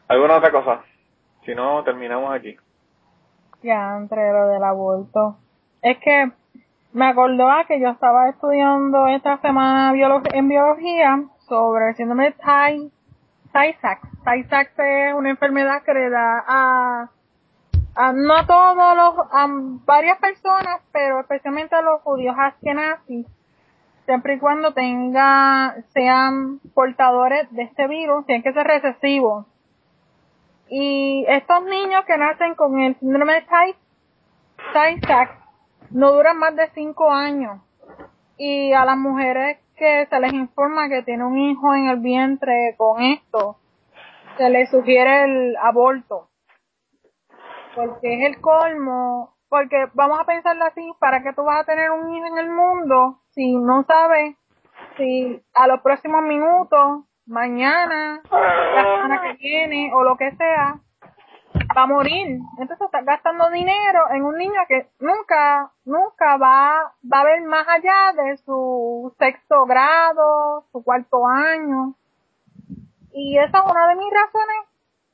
¿Alguna 0.07 0.37
otra 0.37 0.51
cosa? 0.51 0.81
Si 1.45 1.53
no, 1.53 1.83
terminamos 1.83 2.33
aquí. 2.33 2.55
Ya, 3.61 3.97
entre 3.97 4.31
lo 4.31 4.47
del 4.47 4.63
aborto. 4.63 5.37
Es 5.81 5.97
que 5.99 6.31
me 6.93 7.07
acordó 7.07 7.49
a 7.49 7.65
que 7.65 7.79
yo 7.79 7.89
estaba 7.89 8.29
estudiando 8.29 9.07
esta 9.07 9.37
semana 9.39 9.93
en 10.33 10.47
biología 10.47 11.23
sobre 11.47 11.89
el 11.89 11.95
síndrome 11.95 12.25
de 12.25 12.31
Tay. 12.31 12.91
Tay-Sachs 13.51 14.79
es 14.79 15.13
una 15.13 15.29
enfermedad 15.29 15.83
que 15.83 15.93
le 15.93 16.09
da 16.09 16.43
a, 16.47 17.09
a 17.95 18.11
no 18.13 18.45
todos 18.45 18.95
los, 18.95 19.27
a 19.31 19.47
varias 19.85 20.19
personas, 20.19 20.81
pero 20.91 21.19
especialmente 21.21 21.75
a 21.75 21.81
los 21.81 22.01
judíos 22.01 22.35
askenazis, 22.37 23.25
siempre 24.05 24.35
y 24.35 24.39
cuando 24.39 24.73
tenga, 24.73 25.75
sean 25.93 26.59
portadores 26.73 27.51
de 27.51 27.63
este 27.63 27.87
virus, 27.87 28.25
tienen 28.25 28.43
que 28.43 28.53
ser 28.53 28.67
recesivos. 28.67 29.45
Y 30.69 31.25
estos 31.27 31.63
niños 31.63 32.03
que 32.05 32.17
nacen 32.17 32.55
con 32.55 32.79
el 32.79 32.95
síndrome 32.99 33.33
de 33.35 33.41
Tay, 33.43 33.75
Tay-Sachs 34.73 35.33
no 35.91 36.11
duran 36.11 36.37
más 36.37 36.55
de 36.55 36.69
cinco 36.73 37.09
años. 37.11 37.61
y 38.39 38.71
a 38.71 38.85
las 38.85 38.97
mujeres 38.97 39.57
que 39.75 40.05
se 40.07 40.19
les 40.19 40.31
informa 40.33 40.89
que 40.89 41.01
tiene 41.01 41.23
un 41.23 41.37
hijo 41.37 41.73
en 41.73 41.87
el 41.87 41.99
vientre 41.99 42.75
con 42.77 43.01
esto, 43.01 43.57
se 44.37 44.49
les 44.49 44.69
sugiere 44.69 45.23
el 45.23 45.55
aborto. 45.57 46.29
Porque 47.75 48.13
es 48.13 48.25
el 48.25 48.41
colmo, 48.41 49.35
porque 49.49 49.87
vamos 49.93 50.19
a 50.19 50.25
pensarlo 50.25 50.65
así, 50.65 50.81
¿para 50.99 51.23
qué 51.23 51.33
tú 51.33 51.43
vas 51.43 51.61
a 51.61 51.65
tener 51.65 51.91
un 51.91 52.13
hijo 52.13 52.27
en 52.27 52.37
el 52.37 52.49
mundo 52.49 53.21
si 53.31 53.55
no 53.55 53.83
sabes 53.83 54.35
si 54.97 55.41
a 55.53 55.67
los 55.67 55.81
próximos 55.81 56.23
minutos, 56.23 57.05
mañana, 57.27 58.21
la 58.31 58.83
semana 58.83 59.21
que 59.21 59.33
viene 59.33 59.91
o 59.93 60.03
lo 60.03 60.17
que 60.17 60.31
sea, 60.35 60.79
va 61.75 61.83
a 61.83 61.87
morir. 61.87 62.39
Entonces 62.57 62.85
estás 62.85 63.05
gastando 63.05 63.49
dinero 63.49 64.05
en 64.11 64.23
un 64.23 64.37
niño 64.37 64.59
que 64.67 64.89
nunca, 64.99 65.71
nunca 65.85 66.37
va, 66.37 66.93
va 67.11 67.21
a 67.21 67.25
ver 67.25 67.41
más 67.43 67.67
allá 67.67 68.13
de 68.13 68.37
su 68.37 69.13
sexto 69.19 69.65
grado, 69.65 70.65
su 70.71 70.83
cuarto 70.83 71.25
año. 71.27 71.95
Y 73.11 73.37
esa 73.37 73.59
es 73.59 73.71
una 73.71 73.87
de 73.89 73.95
mis 73.95 74.13
razones 74.13 74.57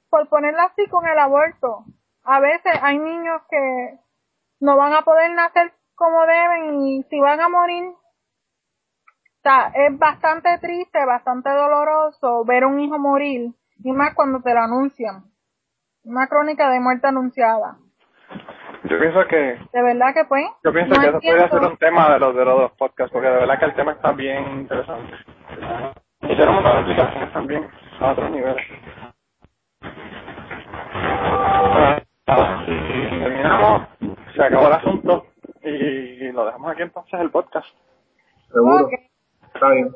por 0.10 0.28
ponerlo 0.30 0.62
así 0.62 0.88
con 0.90 1.08
el 1.08 1.18
aborto. 1.18 1.86
A 2.24 2.40
veces 2.40 2.74
hay 2.82 3.00
niños 3.00 3.42
que 3.50 4.00
no 4.60 4.78
van 4.78 4.94
a 4.94 5.02
poder 5.02 5.32
nacer 5.34 5.74
como 5.96 6.26
deben 6.26 6.82
y 6.82 7.04
si 7.04 7.20
van 7.20 7.40
a 7.40 7.50
morir, 7.50 7.94
sea, 9.44 9.72
es 9.74 9.98
bastante 10.00 10.58
triste, 10.60 11.06
bastante 11.06 11.50
doloroso 11.50 12.46
ver 12.46 12.66
un 12.66 12.80
hijo 12.80 12.98
morir 12.98 13.52
y 13.84 13.92
más 13.92 14.16
cuando 14.16 14.42
te 14.42 14.54
lo 14.54 14.62
anuncian. 14.62 15.26
Una 16.06 16.28
crónica 16.28 16.70
de 16.70 16.80
muerte 16.80 17.08
anunciada. 17.08 17.78
Yo 18.86 19.00
pienso 19.00 19.26
que, 19.28 19.36
De 19.72 19.82
verdad 19.82 20.14
que 20.14 20.26
pues. 20.26 20.46
yo 20.64 20.74
pienso 20.74 20.94
no 20.94 21.00
que 21.00 21.08
eso 21.08 21.20
podría 21.20 21.50
ser 21.50 21.62
un 21.62 21.78
tema 21.78 22.14
de 22.14 22.20
los 22.20 22.36
de 22.36 22.44
los 22.44 22.60
dos 22.60 22.72
podcasts, 22.74 23.14
porque 23.14 23.30
de 23.30 23.36
verdad 23.36 23.60
que 23.60 23.66
el 23.66 23.76
tema 23.76 23.94
está 23.94 24.12
bien 24.12 24.60
interesante. 24.60 25.14
Y 26.22 26.38
tenemos 26.38 26.60
otras 26.60 26.84
aplicaciones 26.84 27.34
también 27.34 27.70
a 28.00 28.12
otros 28.12 28.32
niveles. 28.32 28.66
Terminamos, 32.26 33.88
se 34.36 34.44
acabó 34.44 34.68
el 34.68 34.74
asunto 34.74 35.26
y 35.64 36.32
lo 36.32 36.46
dejamos 36.46 36.72
aquí 36.72 36.82
entonces 36.82 37.20
el 37.20 37.30
podcast. 37.30 37.68
Seguro. 38.52 38.88
Está 39.54 39.70
bien. 39.70 39.96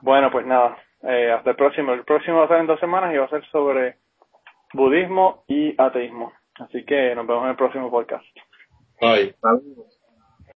Bueno, 0.00 0.30
pues 0.30 0.46
nada, 0.46 0.76
eh, 1.02 1.30
hasta 1.30 1.50
el 1.50 1.56
próximo. 1.56 1.92
El 1.92 2.04
próximo 2.04 2.38
va 2.38 2.44
a 2.44 2.48
ser 2.48 2.58
en 2.58 2.66
dos 2.66 2.80
semanas 2.80 3.14
y 3.14 3.18
va 3.18 3.26
a 3.26 3.30
ser 3.30 3.44
sobre 3.46 3.96
budismo 4.72 5.44
y 5.46 5.74
ateísmo. 5.80 6.32
Así 6.58 6.84
que 6.84 7.14
nos 7.14 7.26
vemos 7.26 7.44
en 7.44 7.50
el 7.50 7.56
próximo 7.56 7.90
podcast. 7.90 8.24
Bye. 9.00 9.34
Saludos. 9.40 9.91